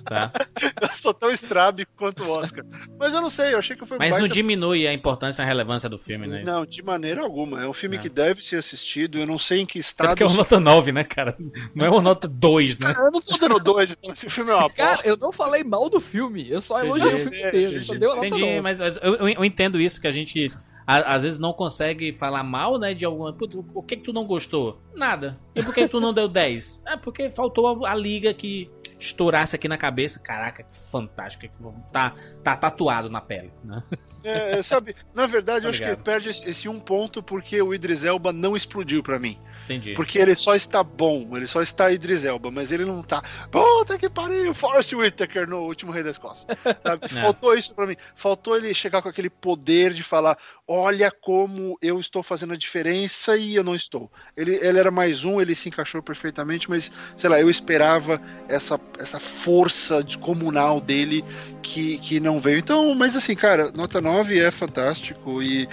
Tá. 0.04 0.32
Eu 0.80 0.88
sou 0.92 1.14
tão 1.14 1.30
estrábico 1.30 1.90
quanto 1.96 2.22
o 2.24 2.30
Oscar. 2.30 2.64
Mas 2.98 3.14
eu 3.14 3.20
não 3.20 3.30
sei, 3.30 3.54
eu 3.54 3.58
achei 3.58 3.74
que 3.76 3.86
foi 3.86 3.98
Mas 3.98 4.10
não 4.10 4.20
baita 4.20 4.34
diminui 4.34 4.86
a 4.86 4.92
importância 4.92 5.42
e 5.42 5.44
a 5.44 5.46
relevância 5.46 5.88
do 5.88 5.96
filme, 5.96 6.26
né? 6.26 6.42
Não, 6.44 6.66
de 6.66 6.82
maneira 6.82 7.22
alguma. 7.22 7.62
É 7.62 7.66
um 7.68 7.72
filme 7.72 7.96
Não. 7.96 8.02
que 8.02 8.08
deve 8.08 8.42
ser 8.44 8.56
assistido. 8.56 9.18
Eu 9.18 9.26
não 9.26 9.38
sei 9.38 9.60
em 9.60 9.66
que 9.66 9.78
É 9.78 9.80
estado. 9.80 10.08
porque 10.08 10.22
é 10.22 10.26
uma 10.26 10.36
nota 10.36 10.60
9, 10.60 10.92
né, 10.92 11.02
cara? 11.04 11.36
Não 11.74 11.86
é 11.86 11.88
uma 11.88 12.02
nota 12.02 12.28
2, 12.28 12.78
né? 12.78 12.91
Eu 12.98 13.10
não 13.10 13.20
tô 13.20 13.36
dando 13.36 13.58
dois, 13.58 13.92
então 13.92 14.12
esse 14.12 14.28
filme 14.30 14.50
é 14.50 14.54
uma 14.54 14.70
Cara, 14.70 15.00
eu 15.04 15.16
não 15.16 15.32
falei 15.32 15.62
mal 15.64 15.88
do 15.88 16.00
filme. 16.00 16.48
Eu 16.50 16.60
só 16.60 16.78
Entendi, 16.84 16.88
elogiei 17.08 17.14
o 17.14 17.18
filme 17.18 17.38
inteiro. 17.48 17.72
Eu 17.74 17.80
só 17.80 17.94
dei 17.94 18.08
uma 18.08 18.14
nota 18.16 18.26
Entendi, 18.28 18.42
9. 18.42 18.60
mas, 18.60 18.78
mas 18.80 18.96
eu, 19.02 19.14
eu- 19.16 19.28
eu 19.28 19.44
entendo 19.44 19.80
isso, 19.80 20.00
que 20.00 20.06
a 20.06 20.12
gente 20.12 20.46
a- 20.86 21.14
às 21.14 21.22
vezes 21.22 21.38
não 21.38 21.52
consegue 21.52 22.12
falar 22.12 22.42
mal, 22.42 22.76
né, 22.78 22.92
de 22.92 23.04
alguma... 23.04 23.32
Putz, 23.32 23.54
o 23.56 23.82
que 23.82 23.96
que 23.96 24.02
tu 24.02 24.12
não 24.12 24.26
gostou? 24.26 24.80
Nada. 24.94 25.38
E 25.54 25.62
por 25.62 25.72
que 25.72 25.86
tu 25.86 26.00
não 26.00 26.12
deu 26.12 26.26
10? 26.28 26.80
É 26.86 26.96
porque 26.96 27.30
faltou 27.30 27.84
a, 27.84 27.90
a 27.92 27.94
liga 27.94 28.34
que 28.34 28.68
estourasse 28.98 29.54
aqui 29.56 29.68
na 29.68 29.78
cabeça. 29.78 30.18
Caraca, 30.20 30.62
que 30.64 30.76
fantástico. 30.90 31.42
que 31.44 31.92
Tá, 31.92 32.14
tá 32.42 32.56
tatuado 32.56 33.08
na 33.08 33.20
pele, 33.20 33.52
né? 33.64 33.82
É, 34.24 34.58
é, 34.58 34.62
sabe, 34.62 34.94
na 35.14 35.26
verdade, 35.26 35.64
eu 35.66 35.70
acho 35.70 35.80
que 35.82 35.96
perde 35.96 36.30
esse- 36.30 36.48
esse 36.48 36.68
um 36.68 36.78
ponto 36.80 37.22
porque 37.22 37.60
o 37.62 37.72
Idris 37.72 38.04
Elba 38.04 38.32
não 38.32 38.56
explodiu 38.56 39.02
pra 39.02 39.18
mim. 39.18 39.38
Entendi. 39.64 39.94
Porque 39.94 40.18
ele 40.18 40.34
só 40.34 40.54
está 40.54 40.82
bom, 40.82 41.36
ele 41.36 41.46
só 41.46 41.62
está 41.62 41.90
Idris 41.90 42.24
Elba, 42.24 42.50
mas 42.50 42.72
ele 42.72 42.84
não 42.84 43.02
tá. 43.02 43.22
Puta 43.50 43.98
que 43.98 44.08
pariu, 44.08 44.54
Forrest 44.54 44.92
Whitaker 44.92 45.48
no 45.48 45.60
último 45.60 45.92
Rei 45.92 46.02
da 46.02 46.10
Escócia. 46.22 46.46
É. 46.64 47.08
Faltou 47.08 47.54
isso 47.54 47.74
pra 47.74 47.86
mim. 47.86 47.96
Faltou 48.14 48.56
ele 48.56 48.72
chegar 48.74 49.02
com 49.02 49.08
aquele 49.08 49.30
poder 49.30 49.92
de 49.92 50.02
falar: 50.02 50.36
olha 50.66 51.10
como 51.10 51.78
eu 51.80 51.98
estou 51.98 52.22
fazendo 52.22 52.52
a 52.52 52.56
diferença 52.56 53.36
e 53.36 53.54
eu 53.54 53.64
não 53.64 53.74
estou. 53.74 54.10
Ele, 54.36 54.56
ele 54.56 54.78
era 54.78 54.90
mais 54.90 55.24
um, 55.24 55.40
ele 55.40 55.54
se 55.54 55.68
encaixou 55.68 56.02
perfeitamente, 56.02 56.68
mas 56.68 56.90
sei 57.16 57.30
lá, 57.30 57.40
eu 57.40 57.50
esperava 57.50 58.20
essa, 58.48 58.80
essa 58.98 59.20
força 59.20 60.02
descomunal 60.02 60.80
dele 60.80 61.24
que, 61.62 61.98
que 61.98 62.20
não 62.20 62.40
veio. 62.40 62.58
Então, 62.58 62.94
mas 62.94 63.16
assim, 63.16 63.34
cara, 63.34 63.70
nota 63.72 64.00
9 64.00 64.38
é 64.38 64.50
fantástico 64.50 65.42
e, 65.42 65.68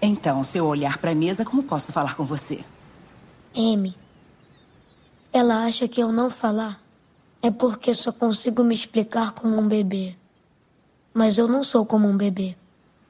Então, 0.00 0.44
se 0.44 0.58
eu 0.58 0.66
olhar 0.66 0.98
pra 0.98 1.14
mesa, 1.14 1.44
como 1.44 1.62
posso 1.62 1.90
falar 1.92 2.14
com 2.14 2.24
você? 2.24 2.64
M. 3.54 3.94
Ela 5.32 5.64
acha 5.64 5.88
que 5.88 6.00
eu 6.00 6.12
não 6.12 6.30
falar 6.30 6.80
é 7.42 7.50
porque 7.50 7.94
só 7.94 8.12
consigo 8.12 8.62
me 8.62 8.74
explicar 8.74 9.32
como 9.32 9.56
um 9.56 9.68
bebê. 9.68 10.16
Mas 11.14 11.38
eu 11.38 11.48
não 11.48 11.64
sou 11.64 11.84
como 11.84 12.06
um 12.08 12.16
bebê. 12.16 12.56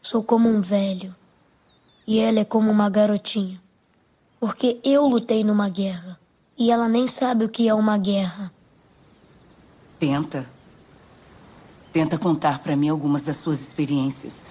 Sou 0.00 0.22
como 0.22 0.48
um 0.48 0.60
velho. 0.60 1.14
E 2.09 2.20
ela 2.20 2.40
é 2.40 2.44
como 2.44 2.70
uma 2.70 2.89
garotinha. 2.89 3.60
Porque 4.40 4.80
eu 4.82 5.06
lutei 5.06 5.44
numa 5.44 5.68
guerra. 5.68 6.18
E 6.56 6.70
ela 6.70 6.89
nem 6.89 7.06
sabe 7.06 7.44
o 7.44 7.51
que 7.51 7.68
é 7.68 7.74
uma 7.74 7.98
guerra. 7.98 8.51
Tenta. 9.98 10.48
Tenta 11.93 12.16
contar 12.16 12.60
pra 12.60 12.74
mim 12.74 12.89
algumas 12.89 13.24
das 13.24 13.36
suas 13.36 13.60
experiências. 13.60 14.47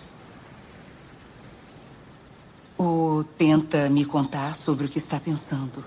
Ou 2.77 3.23
tenta 3.23 3.89
me 3.89 4.05
contar 4.05 4.53
sobre 4.53 4.85
o 4.85 4.89
que 4.89 4.99
está 4.99 5.19
pensando. 5.19 5.84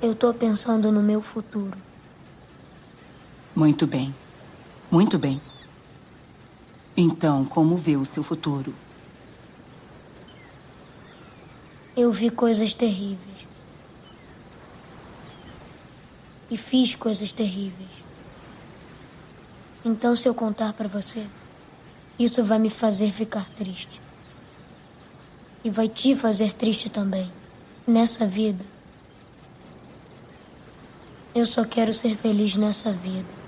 Eu 0.00 0.14
tô 0.14 0.32
pensando 0.32 0.90
no 0.90 1.02
meu 1.02 1.20
futuro. 1.20 1.76
Muito 3.54 3.86
bem. 3.86 4.14
Muito 4.90 5.18
bem. 5.18 5.38
Então, 7.02 7.46
como 7.46 7.78
vê 7.78 7.96
o 7.96 8.04
seu 8.04 8.22
futuro? 8.22 8.74
Eu 11.96 12.12
vi 12.12 12.28
coisas 12.28 12.74
terríveis. 12.74 13.48
E 16.50 16.58
fiz 16.58 16.94
coisas 16.94 17.32
terríveis. 17.32 17.88
Então, 19.82 20.14
se 20.14 20.28
eu 20.28 20.34
contar 20.34 20.74
pra 20.74 20.88
você, 20.88 21.26
isso 22.18 22.44
vai 22.44 22.58
me 22.58 22.68
fazer 22.68 23.10
ficar 23.10 23.48
triste. 23.48 23.98
E 25.64 25.70
vai 25.70 25.88
te 25.88 26.14
fazer 26.14 26.52
triste 26.52 26.90
também. 26.90 27.32
Nessa 27.86 28.26
vida. 28.26 28.66
Eu 31.34 31.46
só 31.46 31.64
quero 31.64 31.94
ser 31.94 32.14
feliz 32.14 32.56
nessa 32.56 32.92
vida. 32.92 33.39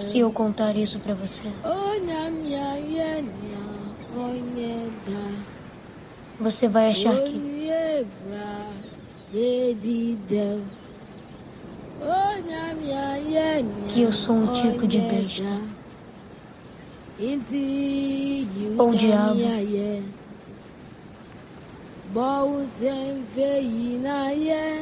Se 0.00 0.18
eu 0.18 0.30
contar 0.32 0.76
isso 0.76 0.98
pra 0.98 1.14
você, 1.14 1.48
você 6.38 6.68
vai 6.68 6.90
achar 6.90 7.22
que 7.22 7.38
que 13.88 14.02
eu 14.02 14.12
sou 14.12 14.34
um 14.36 14.46
tipo 14.52 14.86
de 14.86 14.98
besta. 15.00 15.44
Ou 18.78 18.94
diabo. 18.94 19.34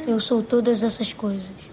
Eu 0.07 0.19
sou 0.19 0.43
todas 0.43 0.83
essas 0.83 1.13
coisas. 1.13 1.72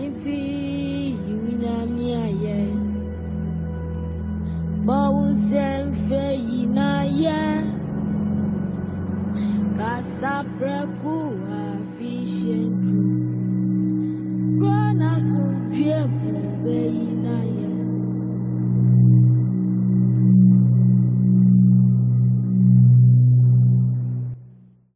nti 0.00 0.38
yiwunyame 1.24 2.06
ayɛ 2.26 2.58
bɔwo 4.86 5.24
sɛ 5.46 5.66
mfɛ 5.88 6.22
yina 6.48 6.88
yɛ 7.22 7.40
kasaprɛku 9.78 11.14
afihyɛ 11.60 12.60
du 12.82 12.96
kuro 14.58 14.80
na 15.00 15.10
so 15.28 15.42
mpie 15.60 15.98
mu 16.16 16.30
bɛyina 16.62 17.34
yɛ 17.56 17.61